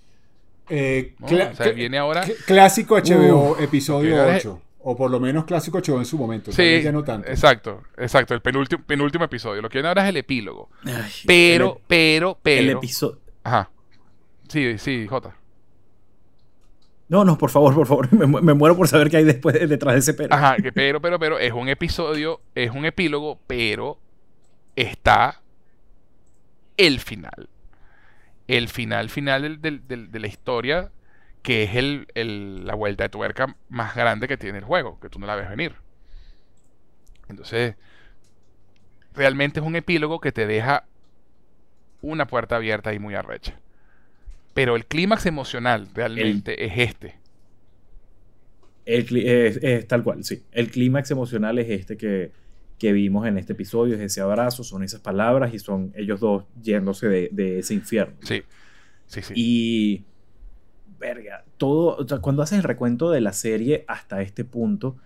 Eh, 0.68 1.14
o 1.20 1.28
sea, 1.28 1.68
viene 1.72 1.98
ahora. 1.98 2.24
cl- 2.24 2.36
clásico 2.46 2.96
HBO, 2.96 3.58
episodio 3.58 4.14
ok, 4.14 4.20
ahora 4.20 4.36
es- 4.36 4.46
8. 4.46 4.60
O 4.86 4.94
por 4.96 5.10
lo 5.10 5.18
menos 5.18 5.44
clásico 5.46 5.78
HBO 5.78 5.98
en 5.98 6.04
su 6.04 6.18
momento. 6.18 6.52
Sí, 6.52 6.82
ya 6.82 6.92
no 6.92 7.02
tanto. 7.02 7.26
exacto, 7.30 7.82
exacto, 7.96 8.34
el 8.34 8.42
penúltimo, 8.42 8.82
penúltimo 8.86 9.24
episodio. 9.24 9.62
Lo 9.62 9.68
que 9.70 9.78
viene 9.78 9.88
ahora 9.88 10.02
es 10.04 10.10
el 10.10 10.18
epílogo. 10.18 10.68
Ay, 10.84 11.10
Pero, 11.26 11.76
el, 11.78 11.82
pero, 11.86 12.38
pero. 12.42 12.60
el 12.62 12.70
episodio. 12.70 13.18
Ajá. 13.44 13.70
Sí, 14.48 14.76
sí, 14.78 15.06
Jota. 15.08 15.34
No, 17.08 17.24
no, 17.24 17.36
por 17.38 17.48
favor, 17.50 17.74
por 17.74 17.86
favor. 17.86 18.12
Me, 18.12 18.26
me 18.26 18.52
muero 18.54 18.76
por 18.76 18.86
saber 18.88 19.08
qué 19.10 19.18
hay 19.18 19.24
después 19.24 19.54
detrás 19.68 19.94
de 19.94 20.00
ese 20.00 20.12
pero. 20.14 20.34
Ajá, 20.34 20.56
que 20.56 20.70
pero, 20.72 21.00
pero, 21.00 21.18
pero, 21.18 21.38
es 21.38 21.52
un 21.52 21.68
episodio, 21.70 22.40
es 22.54 22.70
un 22.70 22.84
epílogo, 22.84 23.38
pero 23.46 23.98
está 24.76 25.40
el 26.76 27.00
final. 27.00 27.48
El 28.46 28.68
final, 28.68 29.10
final 29.10 29.42
del- 29.42 29.60
del- 29.60 29.86
del- 29.88 30.10
de 30.10 30.18
la 30.20 30.26
historia, 30.26 30.90
que 31.42 31.62
es 31.64 31.76
el, 31.76 32.06
el- 32.14 32.66
la 32.66 32.74
vuelta 32.74 33.04
de 33.04 33.08
tuerca 33.10 33.56
más 33.68 33.94
grande 33.94 34.28
que 34.28 34.36
tiene 34.36 34.58
el 34.58 34.64
juego, 34.64 34.98
que 35.00 35.08
tú 35.08 35.18
no 35.18 35.26
la 35.26 35.34
ves 35.36 35.48
venir. 35.48 35.74
Entonces, 37.28 37.76
realmente 39.14 39.60
es 39.60 39.66
un 39.66 39.76
epílogo 39.76 40.20
que 40.20 40.32
te 40.32 40.46
deja 40.46 40.84
una 42.02 42.26
puerta 42.26 42.56
abierta 42.56 42.92
y 42.92 42.98
muy 42.98 43.14
arrecha. 43.14 43.58
Pero 44.52 44.76
el 44.76 44.86
clímax 44.86 45.26
emocional 45.26 45.88
realmente 45.94 46.64
es 46.66 46.72
este. 46.76 47.16
El 48.84 49.06
es 49.16 49.88
tal 49.88 50.02
cual, 50.02 50.22
sí. 50.24 50.42
El 50.52 50.70
clímax 50.70 51.10
emocional 51.10 51.58
es 51.58 51.70
este 51.70 51.96
que, 51.96 52.30
que 52.78 52.92
vimos 52.92 53.26
en 53.26 53.38
este 53.38 53.52
episodio, 53.54 53.94
es 53.94 54.00
ese 54.00 54.20
abrazo, 54.20 54.64
son 54.64 54.82
esas 54.82 55.00
palabras 55.00 55.54
y 55.54 55.58
son 55.58 55.92
ellos 55.94 56.20
dos 56.20 56.44
yéndose 56.62 57.08
de, 57.08 57.28
de 57.32 57.58
ese 57.60 57.74
infierno. 57.74 58.14
Sí, 58.22 58.42
sí, 59.06 59.22
sí. 59.22 59.32
Y. 59.36 60.04
Verga, 60.98 61.44
todo. 61.58 61.96
o 61.96 62.08
sea, 62.08 62.18
cuando 62.18 62.42
haces 62.42 62.58
el 62.58 62.64
recuento 62.64 63.10
de 63.10 63.20
la 63.20 63.32
serie 63.32 63.84
hasta 63.88 64.22
este 64.22 64.44
punto, 64.44 64.96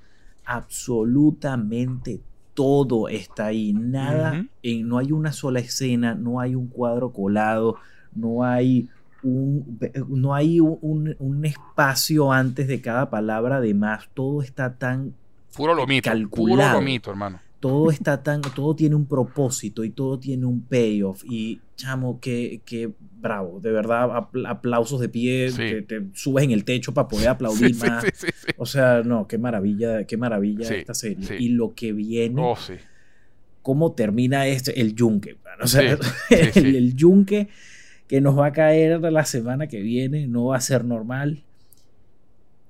absolutamente 0.45 2.21
todo 2.55 3.09
está 3.09 3.47
ahí. 3.47 3.73
Nada. 3.73 4.45
En- 4.63 4.89
no 4.89 4.99
hay 4.99 5.13
una 5.13 5.33
sola 5.33 5.61
escena, 5.61 6.15
no 6.15 6.41
hay 6.41 6.55
un 6.55 6.69
cuadro 6.69 7.13
colado, 7.13 7.77
no 8.15 8.45
hay. 8.45 8.89
Un, 9.25 9.81
no 10.09 10.33
hay 10.35 10.61
un, 10.61 10.79
un- 10.81 11.17
un 11.19 11.45
espacio 11.45 12.31
antes 12.33 12.69
de 12.69 12.81
cada 12.81 13.11
palabra 13.11 13.61
de 13.61 13.75
más. 13.75 14.09
Todo 14.15 14.43
está 14.43 14.75
tan 14.77 15.15
Puro 15.57 15.75
lomito. 15.75 16.09
Puro 16.11 16.21
calculado. 16.21 16.75
lomito, 16.81 17.11
hermano. 17.11 17.41
Todo 17.61 17.91
está 17.91 18.23
tan, 18.23 18.41
todo 18.41 18.75
tiene 18.77 18.95
un 18.95 19.07
propósito 19.07 19.83
y 19.85 19.91
todo 19.91 20.19
tiene 20.19 20.47
un 20.47 20.61
payoff 20.63 21.25
y 21.25 21.61
chamo, 21.77 22.21
que, 22.21 22.61
que 22.65 22.91
bravo, 23.21 23.59
de 23.61 23.73
verdad, 23.73 24.09
apl- 24.11 24.49
aplausos 24.49 25.01
de 25.01 25.09
pie, 25.09 25.51
Sí. 25.51 25.57
que 25.59 25.83
te 25.83 26.03
subes 26.15 26.45
en 26.45 26.53
el 26.53 26.65
techo 26.65 26.95
para 26.95 27.09
poder 27.09 27.29
aplaudir 27.29 27.75
Sí, 27.75 27.87
más. 27.87 28.05
sí. 28.15 28.27
O 28.57 28.67
sea, 28.67 29.03
no, 29.05 29.27
qué 29.27 29.39
maravilla, 29.39 30.05
qué 30.05 30.17
maravilla 30.17 30.69
esta 30.75 30.95
serie. 30.95 31.37
Y 31.41 31.49
lo 31.51 31.75
que 31.75 31.93
viene, 31.93 32.41
Oh, 32.43 32.57
cómo 33.63 33.93
termina 33.93 34.47
este, 34.47 34.81
el 34.81 34.95
yunque. 34.95 35.37
O 35.61 35.67
sea, 35.67 35.99
el, 36.31 36.77
el 36.77 36.95
yunque 36.95 37.49
que 38.07 38.21
nos 38.21 38.39
va 38.39 38.47
a 38.47 38.53
caer 38.53 39.01
la 39.01 39.25
semana 39.25 39.67
que 39.67 39.81
viene 39.83 40.27
no 40.29 40.47
va 40.47 40.57
a 40.57 40.61
ser 40.61 40.85
normal. 40.85 41.43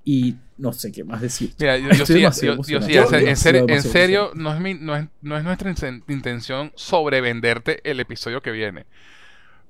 Y 0.04 0.36
no 0.58 0.72
sé 0.72 0.92
qué 0.92 1.04
más 1.04 1.20
decir. 1.22 1.54
Mira, 1.58 1.78
yo, 1.78 1.88
sí, 2.06 2.20
yo- 2.20 2.32
sí, 2.32 2.46
Yo- 2.46 2.52
en 2.56 2.62
serio- 2.82 3.08
yo- 3.10 3.18
en 3.18 3.36
serio, 3.36 3.60
en 3.62 3.66
demasiado 3.66 3.92
serio, 3.92 4.30
no 4.34 4.52
es, 4.54 4.60
mi- 4.60 4.74
no, 4.74 4.96
es, 4.96 5.06
no 5.22 5.36
es 5.38 5.44
nuestra 5.44 5.70
inten- 5.72 6.02
intención 6.08 6.72
sobrevenderte 6.74 7.80
el 7.90 8.00
episodio 8.00 8.42
que 8.42 8.50
viene. 8.50 8.86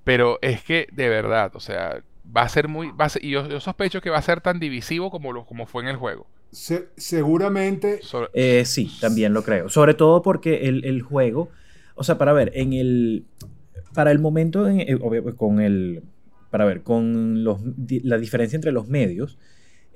Pero 0.05 0.39
es 0.43 0.63
que, 0.63 0.89
de 0.93 1.09
verdad, 1.09 1.53
o 1.55 1.61
sea, 1.61 2.03
va 2.37 2.43
a 2.43 2.49
ser 2.49 2.69
muy... 2.69 2.91
Va 2.91 3.05
a 3.07 3.09
ser- 3.11 3.25
y 3.25 3.31
yo, 3.31 3.47
yo 3.49 3.61
sospecho 3.61 4.01
que 4.01 4.11
va 4.11 4.19
a 4.19 4.23
ser 4.23 4.41
tan 4.41 4.59
divisivo 4.59 5.11
como, 5.11 5.33
lo, 5.33 5.45
como 5.45 5.67
fue 5.67 5.83
en 5.83 5.89
el 5.89 5.97
juego. 5.97 6.27
Se- 6.51 6.89
seguramente 6.97 8.01
Sobre- 8.03 8.31
Eh, 8.33 8.65
sí, 8.65 8.91
también 9.01 9.35
lo 9.35 9.43
creo. 9.45 9.69
Sobre 9.69 9.95
todo 9.95 10.23
porque 10.23 10.69
el, 10.69 10.85
el 10.87 11.03
juego, 11.03 11.51
o 11.95 12.05
sea, 12.05 12.17
para 12.17 12.33
ver, 12.33 12.53
en 12.55 12.73
el, 12.73 13.27
para 13.95 14.11
el 14.11 14.19
momento, 14.19 14.67
en- 14.67 14.81
eh, 14.81 14.97
obvio, 15.01 15.37
con 15.37 15.61
el, 15.61 16.03
para 16.51 16.65
ver, 16.65 16.83
con 16.83 17.45
los, 17.45 17.59
di- 17.63 18.01
la 18.01 18.17
diferencia 18.17 18.57
entre 18.57 18.73
los 18.73 18.89
medios, 18.89 19.39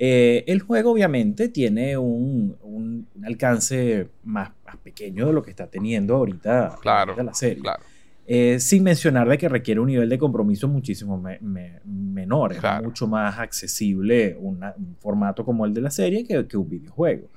eh, 0.05 0.43
el 0.49 0.61
juego 0.63 0.91
obviamente 0.91 1.49
tiene 1.49 1.97
un, 1.97 2.57
un- 2.63 3.07
un 3.15 3.25
alcance 3.25 4.09
más, 4.25 4.51
más 4.67 4.77
pequeño 4.79 5.29
de 5.29 5.33
lo 5.33 5.43
que 5.45 5.51
está 5.51 5.69
teniendo 5.69 6.17
ahorita, 6.17 6.77
Claro, 6.83 7.13
ahorita 7.13 7.23
la 7.23 7.35
serie. 7.35 7.63
claro. 7.63 7.85
Eh, 8.27 8.59
sin 8.59 8.83
mencionar 8.83 9.29
de 9.29 9.39
que 9.39 9.49
requiere 9.49 9.79
un 9.81 9.87
nivel 9.87 10.09
de 10.09 10.19
compromiso 10.19 10.67
muchísimo 10.67 11.17
me- 11.21 11.39
me- 11.41 11.79
menor, 11.85 12.53
es 12.53 12.61
mucho 12.83 13.07
más 13.07 13.39
accesible 13.39 14.37
una- 14.41 14.75
un 14.77 14.97
formato 14.99 15.45
como 15.45 15.67
el 15.67 15.73
de 15.75 15.81
la 15.83 15.91
serie 15.91 16.25
que, 16.25 16.47
que 16.49 16.57
un 16.57 16.69
videojuego. 16.69 17.29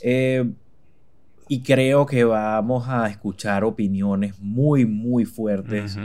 Eh, 0.00 0.44
y 1.48 1.62
creo 1.62 2.06
que 2.06 2.22
vamos 2.22 2.86
a 2.88 3.08
escuchar 3.08 3.64
opiniones 3.64 4.38
muy, 4.38 4.84
muy 4.86 5.24
fuertes 5.24 5.96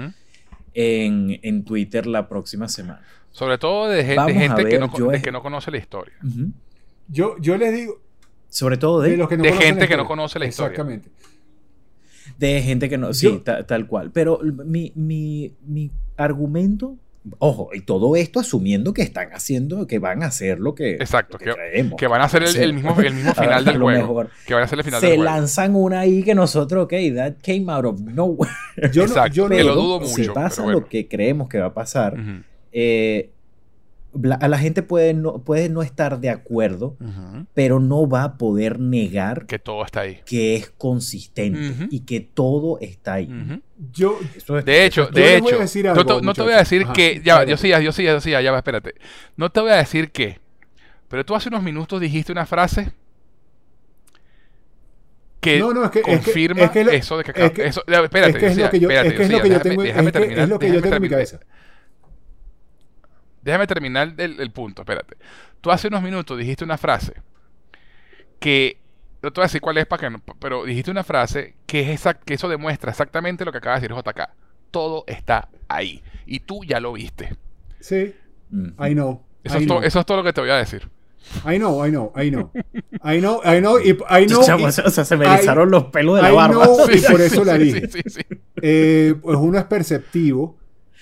en 0.73 1.63
Twitter 1.63 2.07
la 2.07 2.27
próxima 2.27 2.67
semana. 2.67 3.01
Sobre 3.33 3.57
todo 3.57 3.89
de, 3.89 4.05
gente 4.05 4.65
que 4.65 4.79
no, 4.79 4.89
con- 4.89 4.99
yo 5.01 5.07
de 5.09 5.17
es- 5.17 5.23
que 5.23 5.31
no 5.33 5.41
conoce 5.41 5.69
la 5.71 5.77
historia. 5.77 6.13
Yo, 7.09 7.35
yo 7.39 7.57
les 7.57 7.73
digo 7.75 7.99
Sobre 8.47 8.77
todo 8.77 9.01
de, 9.01 9.11
de 9.11 9.17
los 9.17 9.27
que 9.27 9.35
no 9.35 9.43
de 9.43 9.49
conocen 9.49 9.67
gente 9.73 9.87
que 9.89 9.97
no 9.97 10.05
conoce 10.05 10.39
la 10.39 10.45
historia. 10.45 10.69
Exactamente. 10.71 11.09
de 12.37 12.61
gente 12.61 12.89
que 12.89 12.97
no, 12.97 13.07
Yo- 13.07 13.13
sí, 13.13 13.41
ta- 13.43 13.65
tal 13.65 13.87
cual. 13.87 14.11
Pero 14.11 14.39
mi, 14.43 14.91
mi, 14.95 15.53
mi 15.65 15.91
argumento, 16.17 16.95
ojo, 17.39 17.69
y 17.73 17.81
todo 17.81 18.15
esto 18.15 18.39
asumiendo 18.39 18.93
que 18.93 19.01
están 19.01 19.29
haciendo, 19.33 19.87
que 19.87 19.99
van 19.99 20.23
a 20.23 20.27
hacer 20.27 20.59
lo 20.59 20.73
que, 20.75 20.91
Exacto, 20.93 21.33
lo 21.33 21.39
que 21.39 21.45
que- 21.45 21.53
traemos. 21.53 21.95
Que 21.97 22.07
van 22.07 22.21
a 22.21 22.29
ser 22.29 22.43
el, 22.43 22.49
Sí. 22.49 22.59
el 22.59 22.73
mismo, 22.73 22.95
el 23.01 23.13
mismo 23.13 23.33
final 23.35 23.65
del 23.65 23.77
lo 23.79 23.85
juego. 23.85 23.99
mejor. 24.01 24.29
Que 24.45 24.53
van 24.53 24.63
a 24.63 24.67
ser 24.67 24.79
el 24.79 24.85
final 24.85 24.99
se 25.01 25.07
del 25.07 25.17
juego. 25.17 25.31
lanzan 25.31 25.75
una 25.75 25.99
ahí 26.01 26.23
que 26.23 26.35
nosotros, 26.35 26.85
ok, 26.85 26.93
that 27.15 27.33
came 27.43 27.65
out 27.69 27.85
of 27.85 27.99
nowhere. 28.01 28.51
Yo 28.91 29.07
no, 29.07 29.27
yo 29.27 29.49
no- 29.49 29.55
que 29.55 29.63
lo 29.63 29.71
Pero 29.71 29.75
dudo 29.75 30.05
si 30.05 30.21
mucho, 30.21 30.33
pasa 30.33 30.55
pero 30.57 30.63
bueno. 30.65 30.79
lo 30.81 30.87
que 30.87 31.07
creemos 31.07 31.49
que 31.49 31.59
va 31.59 31.67
a 31.67 31.73
pasar. 31.73 32.15
Eh, 32.73 33.29
a 34.39 34.47
la 34.47 34.59
gente 34.59 34.83
puede 34.83 35.15
no, 35.15 35.39
puede 35.43 35.69
no 35.69 35.81
estar 35.81 36.19
de 36.19 36.29
acuerdo, 36.29 36.95
pero 37.55 37.79
no 37.79 38.07
va 38.07 38.23
a 38.23 38.37
poder 38.37 38.79
negar 38.79 39.47
Que 39.47 39.57
todo 39.57 39.83
está 39.83 40.01
ahí. 40.01 40.19
que 40.25 40.55
es 40.55 40.69
consistente 40.69 41.87
y 41.89 42.01
que 42.01 42.19
todo 42.19 42.77
está 42.79 43.13
ahí. 43.15 43.61
Yo, 43.91 44.19
es- 44.35 44.45
De 44.65 44.85
hecho, 44.85 45.07
de 45.07 45.37
hecho, 45.37 45.57
no, 45.59 46.05
te, 46.05 46.13
no 46.13 46.19
te 46.19 46.21
muchachos. 46.21 46.45
voy 46.45 46.53
a 46.53 46.57
decir 46.57 46.83
Ajá, 46.83 46.93
que, 46.93 47.21
ya, 47.25 47.43
yo 47.43 47.57
sí, 47.57 47.69
yo 47.69 47.91
sí, 47.91 48.03
yo 48.03 48.21
sí, 48.21 48.29
ya 48.29 48.51
va, 48.51 48.57
espérate. 48.59 48.93
No 49.35 49.49
te 49.51 49.61
voy 49.61 49.71
a 49.71 49.77
decir 49.77 50.11
que, 50.11 50.39
pero 51.07 51.25
tú 51.25 51.33
hace 51.33 51.49
unos 51.49 51.63
minutos 51.63 51.99
dijiste 51.99 52.31
una 52.31 52.45
frase 52.45 52.91
que 55.41 55.59
No, 55.59 55.73
no, 55.73 55.83
es 55.85 55.91
que- 55.91 55.99
es 55.99 56.05
que- 56.05 56.11
confirma 56.11 56.63
es 56.65 56.71
que 56.71 56.83
lo- 56.85 56.91
eso 56.91 57.17
de 57.17 57.23
que, 57.25 57.31
es 57.35 57.51
que- 57.51 57.65
eso, 57.65 57.83
espérate, 57.87 58.29
es 58.29 58.35
que 58.37 58.45
es 58.45 58.51
Yosia, 58.55 58.65
lo 58.65 58.71
que 58.71 58.79
yo, 58.79 58.89
espérate, 58.89 59.07
es 59.09 59.13
que 59.15 59.23
es 59.23 59.29
lo 59.29 59.37
Yosia, 59.39 59.43
que 59.43 59.49
yo 59.49 59.53
déjame- 59.55 59.63
tengo, 59.69 59.83
déjame 59.83 60.07
es 60.07 60.13
que 60.13 60.19
terminar, 60.19 60.43
es 60.43 60.49
lo 60.49 60.59
que 60.59 60.67
yo 60.71 60.81
tengo 60.81 60.95
en 60.95 61.01
mi 61.01 61.09
cabeza. 61.09 61.39
Déjame 63.43 63.67
terminar 63.67 64.13
el, 64.17 64.39
el 64.39 64.51
punto, 64.51 64.81
espérate. 64.83 65.17
Tú 65.61 65.71
hace 65.71 65.87
unos 65.89 66.01
minutos 66.01 66.37
dijiste 66.37 66.63
una 66.63 66.77
frase 66.77 67.13
que 68.39 68.77
no 69.21 69.31
te 69.31 69.39
voy 69.39 69.43
a 69.43 69.47
decir 69.47 69.61
cuál 69.61 69.77
es 69.77 69.85
para 69.85 70.01
que 70.01 70.09
no, 70.09 70.21
pero 70.39 70.65
dijiste 70.65 70.91
una 70.91 71.03
frase 71.03 71.55
que 71.65 71.81
es 71.81 71.89
exact, 71.89 72.23
que 72.23 72.33
eso 72.33 72.49
demuestra 72.49 72.91
exactamente 72.91 73.45
lo 73.45 73.51
que 73.51 73.59
acaba 73.59 73.79
de 73.79 73.87
decir 73.87 73.95
JK. 73.97 74.29
Todo 74.71 75.03
está 75.07 75.49
ahí 75.67 76.01
y 76.25 76.39
tú 76.41 76.63
ya 76.65 76.79
lo 76.79 76.93
viste. 76.93 77.35
Sí, 77.79 78.15
Mm. 78.49 78.67
I 78.85 78.93
know. 78.93 79.23
Eso, 79.43 79.57
I 79.57 79.61
es, 79.63 79.67
to- 79.67 79.73
know. 79.75 79.83
eso 79.83 79.99
es 79.99 80.05
todo 80.05 80.17
lo 80.17 80.23
que 80.23 80.31
te 80.31 80.39
voy 80.41 80.51
a 80.51 80.57
decir. 80.57 80.87
I 81.43 81.57
know, 81.57 81.83
I 81.85 81.89
know, 81.89 82.11
I 82.15 82.29
know. 82.29 82.51
I 83.03 83.17
know, 83.19 83.41
I 83.43 83.59
know, 83.59 83.79
y, 83.79 83.91
I 83.91 84.27
know, 84.27 84.43
Chamo, 84.43 84.65
y- 84.65 84.65
o 84.65 84.71
sea, 84.71 85.03
se 85.05 85.17
me 85.17 85.25
erizaron 85.25 85.71
los 85.71 85.85
pelos 85.85 86.17
de 86.17 86.21
la 86.21 86.31
I 86.31 86.35
barba. 86.35 86.65
know, 86.65 86.77
y 86.91 86.99
por 86.99 87.19
eso 87.21 87.41
sí, 87.43 87.45
la 87.45 87.57
dije. 87.57 87.87
sí, 87.87 88.01
sí. 88.05 88.21
Eh, 88.61 89.15
pues 89.21 89.37
uno 89.39 89.57
es 89.57 89.63
perceptivo. 89.63 90.57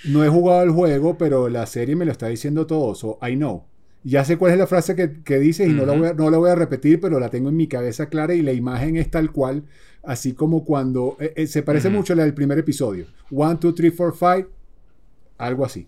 No 0.06 0.24
he 0.24 0.30
jugado 0.30 0.64
el 0.64 0.72
juego, 0.72 1.18
pero 1.18 1.48
la 1.50 1.66
serie 1.66 1.96
me 1.96 2.06
lo 2.06 2.12
está 2.12 2.28
diciendo 2.28 2.66
todo. 2.68 2.96
So 2.96 3.20
I 3.22 3.36
know. 3.36 3.66
Ya 4.04 4.26
sé 4.26 4.38
cuál 4.38 4.54
es 4.54 4.58
la 4.58 4.66
frase 4.66 4.96
que, 4.96 5.22
que 5.24 5.38
dices 5.38 5.70
y 5.70 5.74
no, 5.74 5.86
la 5.86 5.94
voy 5.96 6.08
a, 6.08 6.14
no 6.14 6.32
la 6.32 6.38
voy 6.40 6.50
a 6.50 6.56
repetir, 6.56 7.00
pero 7.00 7.20
la 7.20 7.30
tengo 7.30 7.50
en 7.50 7.56
mi 7.56 7.68
cabeza 7.68 8.10
clara 8.10 8.34
y 8.34 8.42
la 8.42 8.52
imagen 8.52 8.98
es 8.98 9.12
tal 9.12 9.32
cual. 9.32 9.64
Así 10.04 10.34
como 10.34 10.66
cuando. 10.66 11.18
eh, 11.20 11.34
eh, 11.36 11.46
se 11.48 11.62
parece 11.62 11.90
mucho 11.90 12.14
a 12.14 12.16
la 12.16 12.24
del 12.24 12.34
primer 12.34 12.58
episodio. 12.58 13.06
One, 13.30 13.58
two, 13.58 13.74
three, 13.76 13.92
four, 13.92 14.16
five. 14.16 14.48
Algo 15.38 15.66
así. 15.66 15.88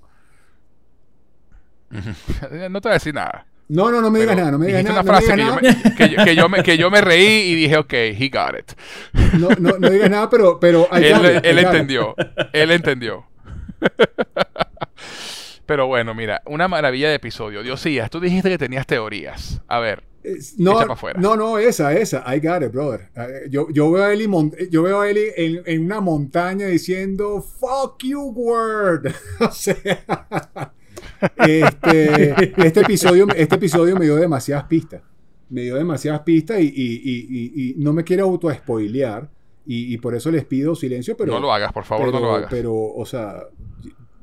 No 2.69 2.81
te 2.81 2.89
voy 2.89 2.91
a 2.91 2.93
decir 2.93 3.13
nada. 3.13 3.45
No, 3.69 3.89
no, 3.89 4.01
no 4.01 4.11
me 4.11 4.19
digas 4.19 4.35
nada. 4.35 4.51
No 4.51 4.59
me 4.59 4.67
digas 4.67 4.83
nada. 4.83 5.01
una 5.01 5.11
frase 5.11 5.33
que, 5.33 5.41
yo 5.41 5.55
me, 5.55 5.95
que, 5.95 6.09
yo, 6.09 6.23
que 6.23 6.35
yo 6.35 6.49
me, 6.49 6.63
que 6.63 6.77
yo 6.77 6.91
me 6.91 7.01
reí 7.01 7.51
y 7.51 7.55
dije, 7.55 7.77
ok, 7.77 7.93
he 7.93 8.29
got 8.29 8.55
it. 8.59 8.73
No, 9.39 9.49
no, 9.59 9.79
no 9.79 9.89
digas 9.89 10.09
nada, 10.09 10.29
pero. 10.29 10.59
pero 10.59 10.87
I 10.91 11.03
él 11.05 11.13
got 11.17 11.25
it, 11.25 11.45
I 11.45 11.47
él 11.47 11.55
got 11.55 11.61
it. 11.63 11.67
entendió. 11.71 12.15
Él 12.51 12.71
entendió. 12.71 13.25
Pero 15.65 15.87
bueno, 15.87 16.13
mira, 16.13 16.41
una 16.45 16.67
maravilla 16.67 17.07
de 17.09 17.15
episodio. 17.15 17.63
Diosías, 17.63 18.09
tú 18.09 18.19
dijiste 18.19 18.49
que 18.49 18.57
tenías 18.57 18.85
teorías. 18.85 19.61
A 19.67 19.79
ver, 19.79 20.03
No, 20.57 20.73
no, 21.19 21.35
no, 21.37 21.57
esa, 21.57 21.93
esa. 21.93 22.23
I 22.33 22.39
got 22.39 22.61
it, 22.63 22.71
brother. 22.71 23.09
Eh, 23.15 23.47
Yo, 23.49 23.67
yo 23.71 23.89
veo 23.91 24.03
a 24.03 24.13
Eli, 24.13 24.27
yo 24.69 24.83
veo 24.83 25.01
a 25.01 25.09
Eli 25.09 25.25
en, 25.35 25.61
en 25.65 25.85
una 25.85 26.01
montaña 26.01 26.67
diciendo 26.67 27.41
Fuck 27.41 28.03
you, 28.03 28.21
word. 28.35 29.13
o 29.39 29.51
sea, 29.51 29.75
este, 31.37 32.51
este, 32.67 32.79
episodio, 32.81 33.27
este 33.35 33.55
episodio 33.55 33.95
me 33.97 34.05
dio 34.05 34.15
demasiadas 34.15 34.65
pistas. 34.65 35.01
Me 35.49 35.61
dio 35.61 35.75
demasiadas 35.75 36.21
pistas 36.21 36.59
y, 36.59 36.63
y- 36.65 37.01
y- 37.03 37.27
y- 37.29 37.71
y 37.71 37.75
no 37.77 37.93
me 37.93 38.03
quiero 38.03 38.23
auto-spoilear. 38.25 39.29
Y, 39.65 39.93
y 39.93 39.97
por 39.97 40.13
eso 40.15 40.29
les 40.31 40.45
pido 40.45 40.75
silencio, 40.75 41.15
pero. 41.17 41.31
no 41.33 41.39
lo 41.39 41.53
hagas, 41.53 41.71
por 41.71 41.83
favor, 41.85 42.07
pero, 42.07 42.19
no 42.19 42.25
lo 42.25 42.35
hagas. 42.35 42.47
Pero, 42.49 42.73
o 42.75 43.05
sea. 43.05 43.43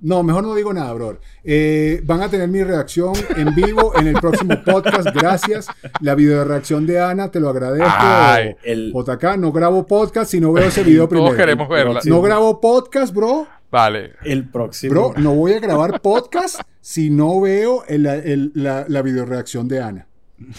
No, 0.03 0.23
mejor 0.23 0.45
no 0.45 0.55
digo 0.55 0.73
nada, 0.73 0.91
brother. 0.95 1.21
Eh, 1.45 2.01
van 2.05 2.23
a 2.23 2.31
tener 2.31 2.49
mi 2.49 2.63
reacción 2.63 3.13
en 3.37 3.55
vivo 3.55 3.93
en 3.99 4.07
el 4.07 4.15
próximo 4.15 4.55
podcast. 4.65 5.09
Gracias. 5.15 5.67
La 6.01 6.15
video 6.15 6.43
reacción 6.45 6.87
de 6.87 6.99
Ana, 7.01 7.31
te 7.31 7.39
lo 7.39 7.51
agradezco. 7.51 7.87
Ay, 7.99 8.57
el- 8.63 8.93
JK, 8.95 9.37
no 9.37 9.53
grabo 9.53 9.87
podcast 9.87 10.31
si 10.31 10.41
no 10.41 10.55
veo 10.55 10.65
ese 10.69 10.85
video 10.85 11.03
Todos 11.09 11.21
primero. 11.23 11.37
queremos 11.37 11.69
verla. 11.69 12.01
No 12.07 12.23
grabo 12.23 12.63
podcast, 12.63 13.15
bro. 13.15 13.47
Vale. 13.71 14.13
El 14.25 14.49
próximo. 14.49 14.91
Bro, 14.91 15.13
no 15.19 15.35
voy 15.35 15.53
a 15.53 15.61
grabar 15.61 16.01
podcast 16.01 16.63
si 16.81 17.11
no 17.11 17.39
veo 17.41 17.85
el- 17.87 18.07
el- 18.07 18.53
la, 18.55 18.87
la 18.89 19.03
video 19.03 19.27
reacción 19.27 19.69
de 19.69 19.83
Ana. 19.83 20.07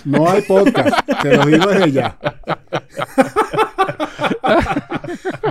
No 0.05 0.29
hay 0.29 0.41
podcast, 0.43 0.95
te 1.21 1.35
lo 1.37 1.45
digo 1.45 1.67
desde 1.67 1.91
ya. 1.91 2.17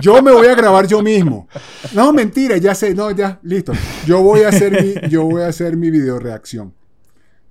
Yo 0.01 0.21
me 0.21 0.31
voy 0.31 0.47
a 0.47 0.55
grabar 0.55 0.87
yo 0.87 1.01
mismo. 1.01 1.47
No, 1.93 2.11
mentira, 2.13 2.57
ya 2.57 2.73
sé, 2.75 2.93
no, 2.95 3.11
ya, 3.11 3.39
listo. 3.43 3.73
Yo 4.05 4.21
voy 4.21 4.41
a 4.41 4.49
hacer 4.49 4.71
mi, 4.81 5.09
yo 5.09 5.23
voy 5.23 5.43
a 5.43 5.47
hacer 5.47 5.77
mi 5.77 5.89
video 5.91 6.19
reacción. 6.19 6.73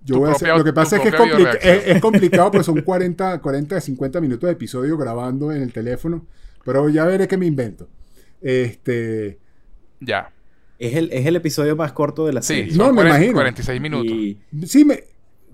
Yo 0.02 0.19
voy 0.19 0.28
a 0.31 0.32
hacer- 0.32 0.48
propia- 0.48 0.59
lo 0.59 0.65
que 0.65 0.73
pasa 0.73 0.97
es 0.97 1.02
que 1.02 1.09
es, 1.93 2.01
complicado, 2.01 2.51
pues 2.51 2.66
son 2.66 2.81
40, 2.81 3.40
40, 3.40 3.81
50 3.81 4.20
minutos 4.20 4.47
de 4.48 4.52
episodio 4.52 4.97
grabando 4.97 5.52
en 5.52 5.62
el 5.62 5.73
teléfono. 5.73 6.27
Pero 6.65 6.89
ya 6.89 7.05
veré 7.05 7.28
qué 7.28 7.36
me 7.36 7.47
invento. 7.47 7.89
Este. 8.40 9.39
Ya. 10.01 10.32
Es 10.78 10.94
el, 10.97 11.11
es 11.12 11.27
el 11.27 11.36
episodio 11.36 11.77
más 11.77 11.93
corto 11.93 12.27
de 12.27 12.32
la 12.32 12.43
Sí, 12.43 12.55
serie. 12.55 12.73
No, 12.77 12.86
son 12.86 12.94
me 12.94 13.02
40 13.02 13.16
imagino. 13.19 13.32
46 13.35 13.81
minutos. 13.81 14.12
Y 14.12 14.39
Sí, 14.66 14.85
me, 14.85 15.05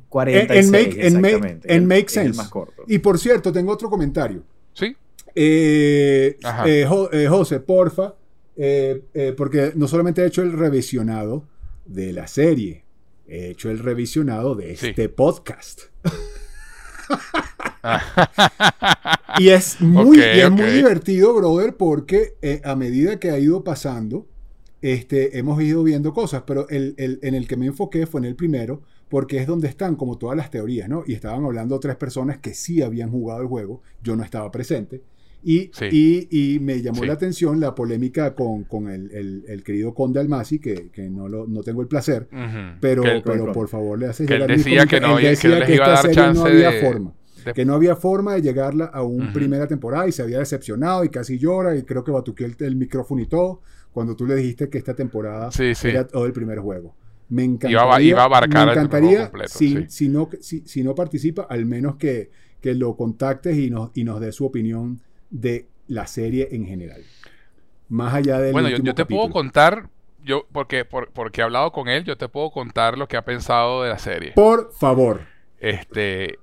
46, 0.09 0.65
en 0.67 0.71
make, 0.71 1.07
en 1.07 1.21
make, 1.21 1.29
exactamente. 1.35 1.73
en 1.73 1.77
El- 1.83 1.87
make 1.87 2.07
es 2.07 2.17
el 2.17 2.23
sense. 2.25 2.37
más 2.39 2.49
corto. 2.49 2.85
Y 2.87 2.99
por 2.99 3.19
cierto, 3.19 3.53
tengo 3.53 3.73
otro 3.73 3.91
comentario. 3.91 4.43
¿Sí? 4.73 4.97
Eh, 5.35 6.39
eh, 6.67 6.87
Jo- 6.89 7.11
eh, 7.13 7.27
José, 7.29 7.61
porfa, 7.61 8.15
eh, 8.57 9.03
eh, 9.13 9.35
porque 9.37 9.73
no 9.75 9.87
solamente 9.89 10.23
he 10.23 10.27
hecho 10.27 10.43
el 10.43 10.53
revisionado 10.53 11.45
de 11.85 12.13
la 12.13 12.27
serie, 12.27 12.85
he 13.29 13.49
hecho 13.51 13.71
el 13.71 13.81
revisionado 13.81 14.55
de 14.55 14.77
Sí. 14.77 14.89
este 14.89 15.09
podcast. 15.09 15.83
y 19.39 19.49
es 19.51 19.81
muy, 19.81 20.19
Ok, 20.19 20.25
y 20.35 20.39
es 20.41 20.47
ok. 20.47 20.53
muy 20.53 20.71
divertido, 20.71 21.35
brother, 21.35 21.77
porque 21.77 22.35
eh, 22.43 22.61
a 22.65 22.75
medida 22.77 23.19
que 23.21 23.31
ha 23.31 23.39
ido 23.39 23.63
pasando, 23.65 24.27
este, 24.83 25.39
hemos 25.39 25.61
ido 25.63 25.83
viendo 25.83 26.13
cosas, 26.13 26.43
pero 26.47 26.69
el, 26.69 26.95
el- 26.99 27.19
en 27.23 27.35
el 27.35 27.47
que 27.47 27.57
me 27.57 27.67
enfoqué 27.67 28.07
fue 28.07 28.21
en 28.21 28.25
el 28.27 28.37
primero, 28.37 28.83
porque 29.09 29.39
es 29.39 29.47
donde 29.47 29.69
están 29.69 29.97
como 29.97 30.19
todas 30.19 30.37
las 30.37 30.51
teorías, 30.51 30.89
¿no? 30.89 31.05
Y 31.07 31.13
estaban 31.15 31.45
hablando 31.45 31.79
tres 31.81 31.97
personas 31.97 32.39
que 32.39 32.55
sí 32.55 32.83
habían 32.83 33.11
jugado 33.11 33.41
el 33.43 33.47
juego, 33.47 33.83
yo 34.03 34.17
no 34.17 34.23
estaba 34.25 34.51
presente, 34.51 35.03
y, 35.45 35.71
Sí. 35.73 35.85
y, 36.31 36.55
y 36.55 36.59
me 36.59 36.83
llamó 36.83 37.03
Sí. 37.03 37.07
la 37.07 37.13
atención 37.13 37.61
la 37.61 37.75
polémica 37.75 38.35
con, 38.35 38.65
con 38.65 38.89
el, 38.91 39.13
el- 39.13 39.45
el 39.47 39.63
querido 39.63 39.95
Conde 39.95 40.19
Almasi, 40.19 40.59
que, 40.59 40.89
que 40.91 41.09
no, 41.09 41.29
lo, 41.29 41.47
no 41.47 41.63
tengo 41.63 41.83
el 41.83 41.89
placer, 41.89 42.27
pero, 42.81 43.03
pero 43.25 43.53
por 43.53 43.69
favor 43.69 43.99
le 43.99 44.07
haces 44.07 44.27
que 44.27 44.35
llegar 44.35 44.49
decía 44.51 44.87
que 44.87 45.01
no 45.01 45.09
había- 45.17 45.31
Él 45.31 45.39
que 45.67 45.75
iba 45.75 45.87
a 45.87 45.89
dar 45.91 45.99
serie 46.03 46.15
chance 46.17 46.41
no 46.41 46.47
había 46.47 46.71
de- 46.71 46.81
forma 46.81 47.13
que 47.55 47.65
no 47.65 47.75
había 47.75 47.95
forma 47.95 48.35
de 48.35 48.43
llegarla 48.43 48.87
a 48.87 49.05
una 49.05 49.33
primera 49.33 49.69
temporada 49.69 50.09
y 50.09 50.11
se 50.11 50.21
había 50.21 50.41
decepcionado 50.41 51.05
y 51.05 51.11
casi 51.11 51.39
llora 51.39 51.77
y 51.77 51.83
creo 51.85 52.03
que 52.03 52.11
batuqueó 52.11 52.45
el, 52.45 52.57
el 52.59 52.75
micrófono 52.75 53.23
y 53.23 53.27
todo 53.27 53.61
cuando 53.93 54.17
tú 54.17 54.27
le 54.27 54.35
dijiste 54.35 54.69
que 54.69 54.79
esta 54.79 54.95
temporada 54.97 55.53
Sí, 55.53 55.73
sí. 55.77 55.87
era 55.91 56.05
todo 56.09 56.27
el 56.27 56.33
primer 56.33 56.59
juego. 56.59 56.97
Me 57.29 57.43
encantaría, 57.45 57.83
Iba 57.83 57.97
a- 57.97 58.01
iba 58.03 58.23
a 58.23 58.25
abarcar 58.27 58.67
me 58.67 58.73
encantaría 58.73 59.23
completo, 59.31 59.59
si, 59.59 59.69
sí. 59.77 59.85
si 59.89 60.09
no, 60.09 60.29
si, 60.41 60.61
si 60.61 60.83
no 60.85 60.95
participa, 60.95 61.47
al 61.51 61.67
menos 61.67 61.97
que, 61.97 62.31
que 62.61 62.75
lo 62.75 62.97
contactes 62.97 63.57
y 63.57 63.69
nos, 63.71 63.91
y 63.95 64.05
nos 64.05 64.21
dé 64.21 64.31
su 64.33 64.47
opinión 64.47 65.01
de 65.31 65.67
la 65.89 66.07
serie 66.07 66.49
en 66.53 66.67
general. 66.67 67.03
Más 67.89 68.15
allá 68.15 68.41
del 68.41 68.53
Bueno, 68.53 68.69
yo, 68.69 68.79
yo 68.79 68.95
te 68.95 69.07
puedo 69.07 69.31
contar, 69.31 69.89
yo 70.25 70.47
porque, 70.53 70.85
por- 70.85 71.11
porque 71.13 71.41
he 71.41 71.45
hablado 71.45 71.73
con 71.73 71.89
él, 71.89 72.05
yo 72.05 72.17
te 72.17 72.29
puedo 72.29 72.51
contar 72.51 72.97
lo 72.99 73.09
que 73.09 73.17
ha 73.17 73.25
pensado 73.25 73.83
de 73.83 73.91
la 73.91 73.99
serie. 73.99 74.33
Por 74.33 74.73
favor. 74.73 75.23
Este, 75.59 76.39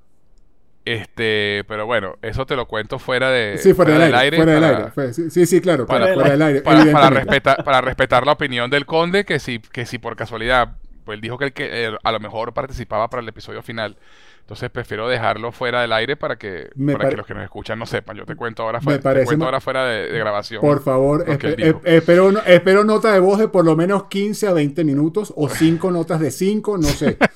este, 0.85 1.63
pero 1.67 1.85
bueno, 1.85 2.15
eso 2.21 2.45
te 2.45 2.55
lo 2.55 2.67
cuento 2.67 2.99
fuera 2.99 3.29
de 3.31 3.57
Sí, 3.57 3.73
fuera, 3.73 3.97
del 3.97 4.13
aire. 4.15 4.37
fuera 4.37 4.51
del 4.53 4.61
para- 4.61 4.77
aire. 4.77 4.91
Fue- 4.91 5.13
sí, 5.13 5.29
sí, 5.29 5.45
sí, 5.45 5.61
claro, 5.61 5.85
para- 5.85 6.05
claro, 6.05 6.13
fuera 6.15 6.31
del 6.31 6.41
aire. 6.41 6.61
Para, 6.61 6.91
para 6.91 7.09
respetar, 7.09 7.63
para 7.63 7.81
respetar 7.81 8.25
la 8.25 8.33
opinión 8.33 8.69
del 8.69 8.85
conde, 8.85 9.23
que 9.25 9.39
si, 9.39 9.59
que 9.59 9.85
si 9.85 9.97
por 9.97 10.15
casualidad, 10.15 10.75
pues 11.05 11.15
él 11.15 11.21
dijo 11.21 11.37
que, 11.37 11.45
él 11.45 11.53
que 11.53 11.85
eh, 11.85 11.91
a 12.03 12.11
lo 12.11 12.19
mejor 12.19 12.53
participaba 12.53 13.09
para 13.09 13.21
el 13.21 13.27
episodio 13.29 13.61
final. 13.61 13.95
Entonces 14.41 14.69
prefiero 14.69 15.07
dejarlo 15.07 15.53
fuera 15.53 15.79
del 15.81 15.93
aire 15.93 16.17
para 16.17 16.35
que, 16.35 16.69
Me 16.75 16.91
para 16.97 17.07
que 17.09 17.15
los 17.15 17.25
que 17.25 17.33
nos 17.33 17.45
escuchan 17.45 17.79
no 17.79 17.85
sepan. 17.85 18.17
Yo 18.17 18.25
te 18.25 18.35
cuento 18.35 18.61
ahora 18.63 18.81
fuera, 18.81 18.99
te 19.13 19.23
cuento 19.23 19.45
ahora 19.45 19.61
fuera 19.61 19.85
de, 19.85 20.11
de 20.11 20.19
grabación. 20.19 20.59
Por 20.59 20.83
favor, 20.83 21.25
espe- 21.25 21.55
dijo. 21.55 21.81
eh, 21.85 21.95
espero, 21.97 22.29
no- 22.33 22.41
espero 22.45 22.83
nota 22.83 23.13
de 23.13 23.19
voz 23.21 23.39
de 23.39 23.47
por 23.47 23.63
lo 23.63 23.77
menos 23.77 24.07
15 24.09 24.47
a 24.47 24.51
20 24.51 24.83
minutos 24.83 25.31
o 25.37 25.47
5 25.47 25.91
notas 25.91 26.19
de 26.19 26.29
5, 26.29 26.77
no 26.77 26.87
sé. 26.89 27.17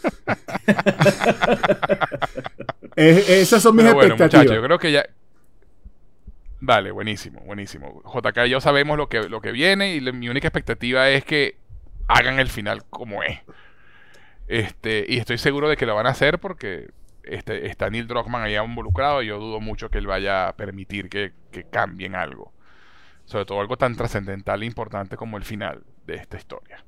Es- 2.98 3.30
esas 3.30 3.62
son 3.64 3.76
mis 3.76 3.84
Pero 3.86 3.96
bueno, 3.96 4.14
expectativas. 4.16 4.44
muchachos, 4.46 4.56
yo 4.62 4.64
creo 4.66 4.80
que 4.80 4.92
ya. 4.92 5.06
Vale, 6.60 6.92
buenísimo, 6.92 7.40
buenísimo. 7.42 8.02
JK 8.04 8.48
y 8.48 8.50
yo 8.50 8.60
sabemos 8.60 8.98
lo 8.98 9.08
que, 9.08 9.30
lo 9.30 9.40
que 9.42 9.52
viene 9.52 9.94
y 9.96 10.00
le- 10.00 10.12
mi 10.12 10.28
única 10.30 10.48
expectativa 10.48 11.08
es 11.10 11.24
que 11.24 11.58
hagan 12.08 12.40
el 12.40 12.50
final 12.50 12.84
como 12.90 13.22
es. 13.24 13.40
Este, 14.48 15.06
y 15.08 15.18
estoy 15.18 15.38
seguro 15.38 15.70
de 15.70 15.78
que 15.78 15.86
lo 15.86 15.94
van 15.94 16.08
a 16.08 16.12
hacer 16.12 16.40
porque 16.40 16.90
este, 17.24 17.68
está 17.68 17.90
Neil 17.90 18.08
Druckmann 18.08 18.42
ahí 18.44 18.56
involucrado 18.56 19.22
y 19.22 19.28
yo 19.28 19.38
dudo 19.40 19.60
mucho 19.60 19.90
que 19.90 19.98
él 20.00 20.08
vaya 20.08 20.48
a 20.48 20.56
permitir 20.56 21.10
que, 21.10 21.34
que 21.52 21.66
cambien 21.66 22.16
algo. 22.16 22.52
Sobre 23.26 23.46
todo 23.46 23.60
algo 23.60 23.78
tan 23.78 23.96
trascendental 23.96 24.64
e 24.64 24.66
importante 24.66 25.18
como 25.18 25.38
el 25.38 25.44
final 25.44 25.84
de 26.08 26.16
esta 26.16 26.38
historia. 26.38 26.84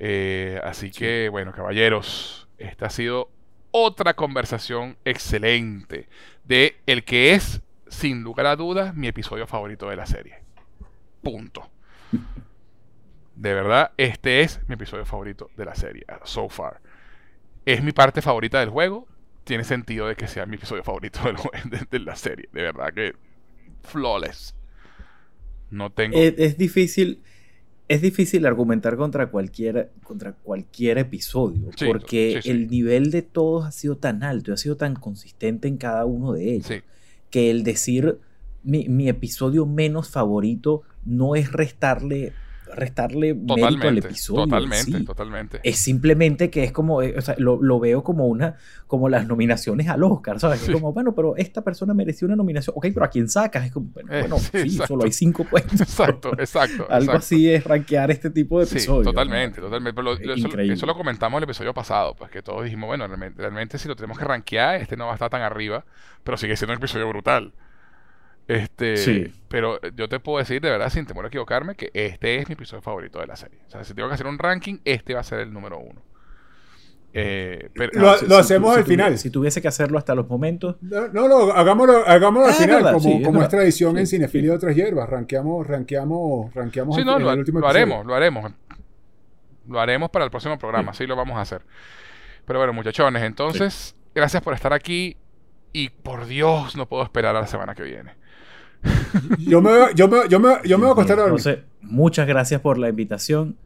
Eh, 0.00 0.60
así 0.64 0.90
que, 0.90 1.28
bueno, 1.30 1.52
caballeros, 1.52 2.48
esta 2.58 2.86
ha 2.86 2.90
sido 2.90 3.30
otra 3.76 4.14
conversación 4.14 4.96
excelente 5.04 6.08
de 6.44 6.76
el 6.86 7.02
que 7.02 7.34
es, 7.34 7.60
sin 7.88 8.22
lugar 8.22 8.46
a 8.46 8.54
dudas, 8.54 8.94
mi 8.94 9.08
episodio 9.08 9.48
favorito 9.48 9.90
de 9.90 9.96
la 9.96 10.06
serie. 10.06 10.36
Punto. 11.24 11.68
De 13.34 13.52
verdad, 13.52 13.90
este 13.96 14.42
es 14.42 14.60
mi 14.68 14.74
episodio 14.74 15.04
favorito 15.04 15.50
de 15.56 15.64
la 15.64 15.74
serie, 15.74 16.04
so 16.22 16.48
far. 16.48 16.80
Es 17.66 17.82
mi 17.82 17.90
parte 17.90 18.22
favorita 18.22 18.60
del 18.60 18.70
juego. 18.70 19.08
Tiene 19.42 19.64
sentido 19.64 20.06
de 20.06 20.14
que 20.14 20.28
sea 20.28 20.46
mi 20.46 20.54
episodio 20.54 20.84
favorito 20.84 21.18
de, 21.90 21.98
la 21.98 22.14
serie. 22.14 22.48
De 22.52 22.62
verdad 22.62 22.94
que 22.94 23.16
flawless. 23.82 24.54
No 25.70 25.90
tengo. 25.90 26.16
Es 26.16 26.56
difícil. 26.56 27.24
Es 27.86 28.00
difícil 28.00 28.46
argumentar 28.46 28.96
contra 28.96 29.30
cualquier, 29.30 29.90
contra 30.02 30.32
cualquier 30.32 30.98
episodio, 30.98 31.70
Sí, 31.76 31.84
porque 31.84 32.34
sí, 32.36 32.42
sí. 32.42 32.50
el 32.50 32.68
nivel 32.68 33.10
de 33.10 33.22
todos 33.22 33.66
ha 33.66 33.72
sido 33.72 33.96
tan 33.96 34.22
alto 34.22 34.50
y 34.50 34.54
ha 34.54 34.56
sido 34.56 34.76
tan 34.76 34.94
consistente 34.94 35.68
en 35.68 35.76
cada 35.76 36.06
uno 36.06 36.32
de 36.32 36.54
ellos, 36.54 36.82
que 37.30 37.50
el 37.50 37.62
decir 37.62 38.18
mi, 38.62 38.88
mi 38.88 39.08
episodio 39.08 39.66
menos 39.66 40.08
favorito 40.08 40.82
no 41.04 41.36
es 41.36 41.52
restarle, 41.52 42.32
restarle 42.74 43.34
mérito 43.34 43.88
al 43.88 43.98
episodio. 43.98 44.42
en 44.44 44.50
Totalmente, 44.50 44.98
sí. 44.98 45.04
totalmente. 45.04 45.60
Es 45.62 45.78
simplemente 45.78 46.50
que 46.50 46.64
es 46.64 46.72
como, 46.72 47.02
eh, 47.02 47.14
o 47.16 47.20
sea, 47.22 47.34
lo, 47.38 47.62
lo 47.62 47.80
veo 47.80 48.02
como 48.04 48.26
una, 48.26 48.56
como 48.86 49.08
las 49.08 49.26
nominaciones 49.26 49.88
al 49.88 50.02
Oscar, 50.04 50.38
¿sabes? 50.40 50.60
Sí. 50.60 50.66
Es 50.70 50.72
como, 50.72 50.92
bueno, 50.92 51.14
pero 51.14 51.36
esta 51.36 51.62
persona 51.62 51.94
mereció 51.94 52.26
una 52.26 52.36
nominación, 52.36 52.74
ok, 52.76 52.86
pero 52.92 53.06
¿a 53.06 53.08
quién 53.08 53.28
sacas? 53.28 53.66
Es 53.66 53.72
como, 53.72 53.88
bueno, 53.92 54.12
Eh, 54.12 54.20
bueno, 54.20 54.38
sí, 54.38 54.70
solo 54.70 55.04
hay 55.04 55.12
cinco 55.12 55.44
puestos. 55.44 55.80
Exacto, 55.80 56.32
exacto. 56.38 56.82
Algo 56.90 57.12
exacto. 57.12 57.18
así 57.18 57.50
es 57.50 57.64
rankear 57.64 58.10
este 58.10 58.30
tipo 58.30 58.60
de 58.60 58.66
Sí, 58.66 58.76
episodios. 58.76 59.04
totalmente, 59.06 59.60
¿no? 59.60 59.66
totalmente. 59.66 59.94
Pero 60.02 60.14
lo- 60.14 60.72
eso 60.72 60.86
lo 60.86 60.94
comentamos 60.96 61.38
el 61.38 61.44
episodio 61.44 61.72
pasado, 61.74 62.14
pues 62.14 62.30
que 62.30 62.42
todos 62.42 62.64
dijimos, 62.64 62.86
bueno, 62.88 63.06
realmente, 63.06 63.40
realmente 63.40 63.78
si 63.78 63.88
lo 63.88 63.96
tenemos 63.96 64.18
que 64.18 64.24
rankear, 64.24 64.80
este 64.80 64.96
no 64.96 65.06
va 65.06 65.12
a 65.12 65.14
estar 65.14 65.30
tan 65.30 65.42
arriba, 65.42 65.84
pero 66.22 66.36
sigue 66.36 66.56
siendo 66.56 66.72
un 66.72 66.78
episodio 66.78 67.08
brutal. 67.08 67.52
Este, 68.46 68.96
Sí. 68.98 69.32
pero 69.48 69.80
yo 69.96 70.08
te 70.08 70.20
puedo 70.20 70.38
decir 70.38 70.60
de 70.60 70.70
verdad, 70.70 70.90
sin 70.90 71.06
temor 71.06 71.24
a 71.24 71.28
equivocarme, 71.28 71.74
que 71.76 71.90
este 71.94 72.36
es 72.36 72.48
mi 72.48 72.52
episodio 72.54 72.82
favorito 72.82 73.18
de 73.18 73.26
la 73.26 73.36
serie. 73.36 73.58
O 73.66 73.70
sea, 73.70 73.84
si 73.84 73.94
tengo 73.94 74.08
que 74.08 74.14
hacer 74.14 74.26
un 74.26 74.38
ranking, 74.38 74.78
este 74.84 75.14
va 75.14 75.20
a 75.20 75.24
ser 75.24 75.40
el 75.40 75.52
número 75.52 75.78
uno. 75.78 76.02
Eh, 77.16 77.70
pero, 77.74 77.92
Lo- 78.00 78.18
Si- 78.18 78.26
lo 78.26 78.34
si 78.34 78.40
hacemos 78.40 78.76
al 78.76 78.82
si 78.84 78.90
final. 78.90 79.16
Si 79.18 79.30
tuviese 79.30 79.62
que 79.62 79.68
hacerlo 79.68 79.98
hasta 79.98 80.14
los 80.16 80.28
momentos, 80.28 80.76
No, 80.82 81.06
no, 81.08 81.28
no, 81.28 81.52
hagámoslo, 81.52 82.04
hagámoslo 82.06 82.46
al 82.48 82.52
Ah, 82.52 82.54
final, 82.56 82.76
verdad, 82.82 82.92
como, 82.94 83.08
sí, 83.18 83.22
como 83.22 83.42
es 83.42 83.48
tradición 83.48 83.94
Sí, 83.94 84.00
en 84.00 84.06
sí. 84.08 84.16
Cinefilia 84.16 84.50
de 84.50 84.56
otras 84.56 84.74
hierbas. 84.74 85.08
Ranqueamos, 85.08 85.64
ranqueamos, 85.66 86.52
ranqueamos 86.54 86.96
sí, 86.96 87.02
en- 87.02 87.06
no, 87.06 87.18
lo, 87.20 87.32
el 87.32 87.38
último 87.38 87.60
lo 87.60 87.68
haremos, 87.68 88.04
lo 88.04 88.14
haremos. 88.14 88.52
Lo 89.68 89.80
haremos 89.80 90.10
para 90.10 90.24
el 90.24 90.30
próximo 90.32 90.58
programa, 90.58 90.92
sí 90.92 91.06
lo 91.06 91.14
vamos 91.16 91.36
a 91.38 91.42
hacer. 91.42 91.62
Pero 92.44 92.58
bueno, 92.58 92.72
muchachones, 92.72 93.22
entonces, 93.22 93.94
gracias 94.14 94.42
por 94.42 94.52
estar 94.52 94.72
aquí. 94.72 95.16
Y 95.72 95.88
por 95.88 96.26
Dios, 96.26 96.76
no 96.76 96.86
puedo 96.86 97.02
esperar 97.02 97.34
a 97.34 97.40
la 97.40 97.46
semana 97.46 97.74
que 97.74 97.82
viene. 97.84 98.12
Yo 99.38 99.60
me, 99.62 99.70
voy- 99.70 99.94
yo 99.94 100.08
me, 100.08 100.18
yo 100.28 100.40
me, 100.40 100.54
yo 100.64 100.76
me 100.78 100.84
voy 100.84 100.90
a 100.90 100.92
acostar 100.92 101.18
a 101.18 101.22
dormir. 101.22 101.38
Entonces, 101.40 101.64
muchas 101.82 102.26
gracias 102.26 102.60
por 102.60 102.78
la 102.78 102.88
invitación. 102.88 103.56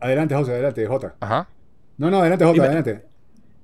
Adelante, 0.00 0.34
José, 0.34 0.52
adelante, 0.52 0.86
Jota. 0.86 1.14
Ajá. 1.20 1.48
No, 1.98 2.10
no, 2.10 2.20
adelante, 2.20 2.44
Jota, 2.44 2.62
adelante. 2.64 3.04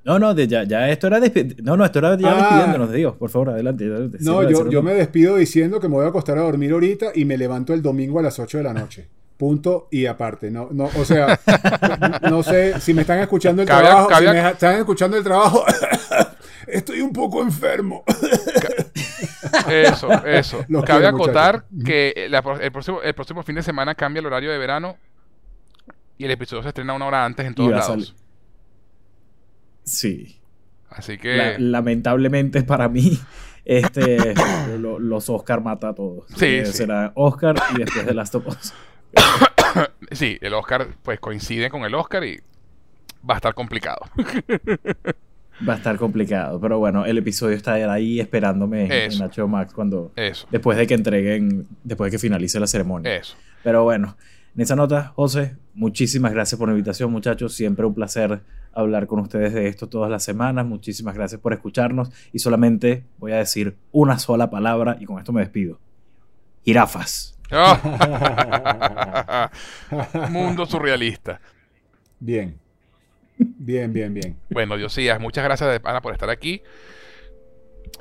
No, 0.05 0.19
no, 0.19 0.35
de 0.35 0.47
ya, 0.47 0.62
ya 0.65 0.89
esto 0.89 1.09
era 1.09 1.19
no, 1.62 1.77
no, 1.77 1.85
esto 1.85 1.99
era 1.99 2.16
ya 2.16 2.31
Ah. 2.31 2.37
despidiéndonos 2.37 2.91
de 2.91 2.99
Dios, 2.99 3.16
por 3.16 3.28
favor, 3.31 3.51
adelante. 3.51 3.85
adelante. 3.85 4.19
No, 4.20 4.49
yo, 4.49 4.70
yo 4.70 4.83
me 4.83 4.95
despido 4.95 5.37
diciendo 5.37 5.81
que 5.81 5.89
me 5.89 5.95
voy 5.95 6.05
a 6.05 6.09
acostar 6.09 6.39
a 6.39 6.43
dormir 6.43 6.73
ahorita 6.73 7.07
y 7.15 7.24
me 7.24 7.37
levanto 7.37 7.74
el 7.74 7.83
domingo 7.83 8.20
a 8.20 8.23
las 8.23 8.39
8 8.39 8.59
de 8.59 8.65
la 8.65 8.73
noche. 8.73 9.09
Punto 9.37 9.89
y 9.91 10.07
aparte. 10.07 10.51
No, 10.51 10.69
no, 10.70 10.89
o 10.97 11.05
sea, 11.05 11.39
no 12.31 12.43
sé 12.43 12.81
si 12.81 12.95
me 12.95 13.03
están 13.03 13.19
escuchando 13.19 13.62
el 13.62 13.66
trabajo. 13.69 14.09
Si 14.16 14.24
me 14.24 14.49
están 14.51 14.77
escuchando 14.77 15.16
el 15.16 15.24
trabajo, 15.24 15.65
estoy 16.69 17.01
un 17.01 17.12
poco 17.12 17.43
enfermo. 17.43 18.05
Eso, 19.69 20.11
eso. 20.27 20.65
Los 20.69 20.85
Cabe 20.85 21.01
quiero, 21.03 21.16
acotar 21.16 21.65
muchachos. 21.70 21.85
que 21.87 22.27
la 22.31 22.43
pro- 22.43 22.61
el, 22.61 22.73
próximo, 22.73 23.03
el 23.03 23.15
próximo 23.15 23.43
fin 23.43 23.55
de 23.57 23.62
semana 23.62 23.95
cambia 23.95 24.20
el 24.20 24.27
horario 24.27 24.51
de 24.51 24.59
verano 24.59 24.97
y 26.19 26.24
el 26.24 26.31
episodio 26.31 26.62
se 26.62 26.69
estrena 26.69 26.93
una 26.95 27.07
hora 27.07 27.24
antes 27.24 27.47
en 27.47 27.55
todos 27.55 27.70
lados. 27.70 28.15
Sí. 29.85 30.41
Así 30.91 31.19
que. 31.19 31.37
La- 31.37 31.59
lamentablemente 31.59 32.62
para 32.62 32.89
mí, 32.89 33.19
este, 33.65 34.35
lo- 34.78 34.99
los 34.99 35.28
Oscar 35.28 35.61
mata 35.62 35.91
a 35.91 35.95
todos. 35.95 36.24
Sí, 36.37 36.47
Eh, 36.47 36.66
sí. 36.66 36.73
Será 36.73 37.12
Oscar 37.15 37.57
y 37.74 37.78
después 37.78 38.07
de 38.07 38.15
Last 38.15 38.35
of 38.35 38.47
Us. 38.47 38.73
Sí, 40.11 40.39
el 40.41 40.55
Oscar 40.55 40.89
pues 41.03 41.20
coincide 41.20 41.69
con 41.69 41.83
el 41.83 41.95
Oscar 41.95 42.24
y 42.24 42.41
va 43.28 43.35
a 43.35 43.37
estar 43.37 43.53
complicado. 43.55 43.99
Va 45.66 45.74
a 45.74 45.77
estar 45.77 45.97
complicado, 45.97 46.61
pero 46.61 46.78
bueno, 46.78 47.07
el 47.07 47.16
episodio 47.19 47.57
está 47.57 47.74
ahí 47.93 48.20
esperándome 48.20 48.85
en- 48.87 48.93
Eso. 48.93 49.24
en 49.24 49.31
HBO 49.31 49.49
Max 49.49 49.73
cuando 49.73 50.12
Eso, 50.16 50.47
después 50.51 50.77
de 50.77 50.87
que 50.87 50.95
entreguen, 50.95 51.66
después 51.83 52.11
de 52.11 52.16
que 52.16 52.20
finalice 52.20 52.61
la 52.61 52.66
ceremonia. 52.66 53.16
eso. 53.16 53.37
Pero 53.62 53.85
bueno, 53.85 54.16
en 54.55 54.61
esa 54.62 54.77
nota, 54.77 55.12
José, 55.16 55.57
muchísimas 55.74 56.33
gracias 56.33 56.59
por 56.59 56.69
la 56.69 56.74
invitación, 56.74 57.11
muchachos. 57.11 57.55
Siempre 57.55 57.87
un 57.87 57.95
placer 57.95 58.41
hablar 58.74 59.07
con 59.07 59.19
ustedes 59.20 59.55
de 59.55 59.69
esto 59.69 59.89
todas 59.89 60.11
las 60.11 60.23
semanas. 60.24 60.66
Muchísimas 60.66 61.15
gracias 61.15 61.41
por 61.41 61.53
escucharnos. 61.55 62.11
Y 62.33 62.39
solamente 62.41 63.05
voy 63.19 63.33
a 63.33 63.37
decir 63.37 63.77
una 63.93 64.19
sola 64.19 64.51
palabra 64.51 64.99
y 65.01 65.07
con 65.07 65.19
esto 65.19 65.33
me 65.33 65.41
despido. 65.41 65.78
Jirafas. 66.65 67.39
Ah. 67.51 69.51
Mundo 70.31 70.66
surrealista. 70.66 71.41
Bien. 72.20 72.59
Bien, 73.39 73.93
bien, 73.93 74.15
bien. 74.15 74.37
Bueno, 74.51 74.77
Diosías, 74.77 75.21
muchas 75.21 75.45
gracias 75.45 75.71
de 75.71 75.81
pana 75.81 76.01
por 76.01 76.13
estar 76.13 76.31
aquí. 76.31 76.63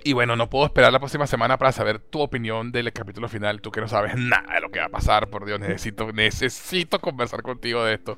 Y 0.04 0.14
bueno, 0.14 0.36
no 0.36 0.50
puedo 0.50 0.66
esperar 0.66 0.92
la 0.94 1.00
próxima 1.00 1.26
semana 1.28 1.58
para 1.58 1.72
saber 1.72 2.00
tu 2.00 2.22
opinión 2.22 2.72
del 2.72 2.92
capítulo 2.94 3.28
final. 3.28 3.62
Tú 3.62 3.72
que 3.72 3.82
no 3.82 3.88
sabes 3.88 4.16
nada 4.16 4.54
de 4.56 4.62
lo 4.62 4.70
que 4.70 4.80
va 4.80 4.86
a 4.86 4.90
pasar, 4.90 5.30
por 5.30 5.46
Dios, 5.46 5.60
necesito, 5.60 6.12
necesito 6.12 7.00
conversar 7.00 7.42
contigo 7.42 7.84
de 7.84 7.96
esto. 7.96 8.18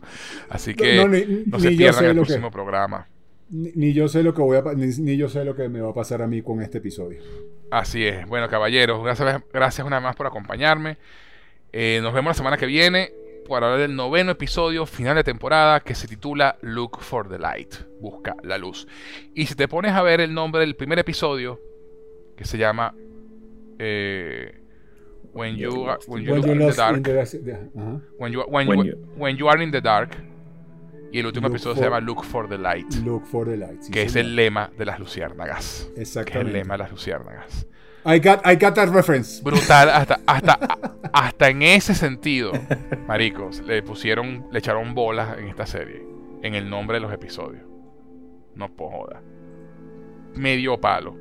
Así 0.50 0.74
que 0.76 0.96
no, 0.98 1.08
No, 1.08 1.10
ni- 1.10 1.62
se 1.62 1.72
pierdan 1.72 2.06
el 2.06 2.12
que- 2.12 2.16
próximo 2.16 2.52
programa. 2.52 3.08
Ni, 3.50 3.72
ni 3.76 3.94
yo 3.94 4.10
sé 4.10 4.24
lo 4.24 4.34
que 4.34 4.42
voy 4.42 4.58
a 4.58 4.62
ni, 4.76 4.88
ni 4.88 5.16
yo 5.16 5.30
sé 5.30 5.46
lo 5.46 5.56
que 5.56 5.70
me 5.70 5.80
va 5.80 5.92
a 5.92 5.94
pasar 5.94 6.22
a 6.22 6.28
mí 6.28 6.42
con 6.42 6.62
este 6.62 6.80
episodio. 6.80 7.22
Así 7.72 8.06
es. 8.06 8.26
Bueno, 8.28 8.50
caballeros, 8.50 9.02
gracias, 9.04 9.42
gracias 9.54 9.88
una 9.88 9.98
vez 9.98 10.04
más 10.04 10.16
por 10.18 10.28
acompañarme. 10.28 10.98
Eh, 11.72 12.00
nos 12.02 12.14
vemos 12.14 12.32
la 12.32 12.34
semana 12.34 12.58
que 12.58 12.66
viene 12.66 13.12
para 13.48 13.68
hablar 13.68 13.82
del 13.88 13.96
noveno 13.96 14.32
episodio 14.32 14.86
final 14.86 15.16
de 15.16 15.24
temporada 15.24 15.80
que 15.82 15.96
se 15.96 16.08
titula 16.08 16.58
Look 16.62 17.00
for 17.02 17.28
the 17.30 17.40
Light. 17.40 17.76
Busca 18.02 18.36
la 18.44 18.58
luz. 18.58 18.88
Y 19.34 19.46
si 19.46 19.56
te 19.56 19.68
pones 19.68 19.94
a 19.94 20.02
ver 20.02 20.22
el 20.22 20.34
nombre 20.34 20.62
del 20.62 20.76
primer 20.76 21.00
episodio, 21.00 21.60
que 22.36 22.46
se 22.46 22.58
llama 22.58 22.94
eh, 23.80 24.54
When 25.34 25.56
You 25.56 25.88
Are, 25.90 26.00
when 26.08 26.24
you 26.24 26.32
When 26.34 26.42
Look 26.42 26.48
you 26.48 26.52
in 26.54 26.60
the 26.70 26.76
Dark. 26.76 26.98
in 26.98 27.04
the- 27.04 27.52
ajá. 27.80 28.02
When 28.18 28.34
you, 28.34 28.42
when, 28.48 28.68
When 28.68 28.80
you, 28.80 28.86
you- 28.86 28.98
when 29.18 29.38
you 29.38 29.50
are 29.50 29.64
in 29.64 29.72
the 29.72 29.82
dark. 29.82 30.16
Y 31.12 31.20
el 31.20 31.26
último 31.28 31.48
Look 31.48 31.56
episodio 31.56 31.76
for- 31.76 31.84
se 31.84 31.90
llama 31.90 32.00
Look 32.02 32.24
for 32.26 32.50
the 32.50 32.58
Light. 32.58 32.94
Look 33.06 33.26
for 33.26 33.48
the 33.48 33.56
light. 33.56 33.82
sí, 33.82 33.92
que 33.92 34.02
es 34.04 34.12
señor. 34.12 34.26
el 34.30 34.36
lema 34.36 34.72
de 34.78 34.86
las 34.86 35.00
luciérnagas. 35.00 35.90
Que 35.96 36.02
es 36.02 36.16
el 36.16 36.22
Exactamente. 36.22 36.52
lema 36.54 36.74
de 36.74 36.78
las 36.80 36.92
luciérnagas. 36.92 37.68
I 38.08 38.20
got, 38.20 38.40
I 38.46 38.56
got 38.56 38.74
that 38.76 38.90
reference. 38.90 39.42
brutal 39.44 39.90
hasta 39.90 40.22
hasta 40.28 40.58
hasta 41.12 41.50
en 41.50 41.62
ese 41.62 41.94
sentido 41.94 42.54
maricos 43.06 43.60
le 43.60 43.84
pusieron 43.84 44.48
le 44.50 44.60
echaron 44.60 44.94
bolas 44.94 45.38
en 45.38 45.50
esta 45.50 45.66
serie 45.66 46.06
en 46.42 46.56
el 46.56 46.70
nombre 46.70 46.98
de 46.98 47.02
los 47.02 47.12
episodios. 47.12 47.64
No 48.56 48.72
joder. 48.76 49.18
Medio 50.34 50.80
palo. 50.80 51.16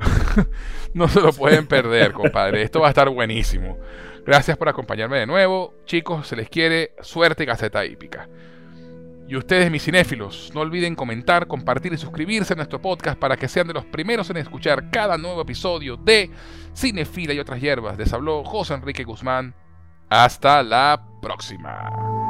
No 0.94 1.08
se 1.08 1.22
lo 1.22 1.32
pueden 1.32 1.66
perder 1.66 2.12
compadre. 2.12 2.60
Esto 2.60 2.80
va 2.80 2.88
a 2.88 2.90
estar 2.90 3.08
buenísimo. 3.08 3.78
Gracias 4.26 4.58
por 4.58 4.68
acompañarme 4.68 5.18
de 5.18 5.26
nuevo. 5.26 5.72
Chicos 5.86 6.26
se 6.26 6.36
les 6.36 6.50
quiere. 6.50 6.92
Suerte 7.00 7.44
y 7.44 7.46
gaceta 7.46 7.86
hípica 7.86 8.28
y 9.32 9.36
ustedes, 9.36 9.70
mis 9.70 9.82
cinéfilos, 9.82 10.50
no 10.54 10.60
olviden 10.60 10.94
comentar, 10.94 11.46
compartir 11.46 11.90
y 11.94 11.96
suscribirse 11.96 12.52
a 12.52 12.56
nuestro 12.56 12.82
podcast 12.82 13.18
para 13.18 13.34
que 13.34 13.48
sean 13.48 13.66
de 13.66 13.72
los 13.72 13.86
primeros 13.86 14.28
en 14.28 14.36
escuchar 14.36 14.90
cada 14.90 15.16
nuevo 15.16 15.40
episodio 15.40 15.96
de 15.96 16.30
Cinefila 16.76 17.32
y 17.32 17.38
otras 17.38 17.58
hierbas. 17.58 17.96
Les 17.96 18.12
habló 18.12 18.44
José 18.44 18.74
Enrique 18.74 19.04
Guzmán. 19.04 19.54
Hasta 20.10 20.62
la 20.62 21.02
próxima. 21.22 22.21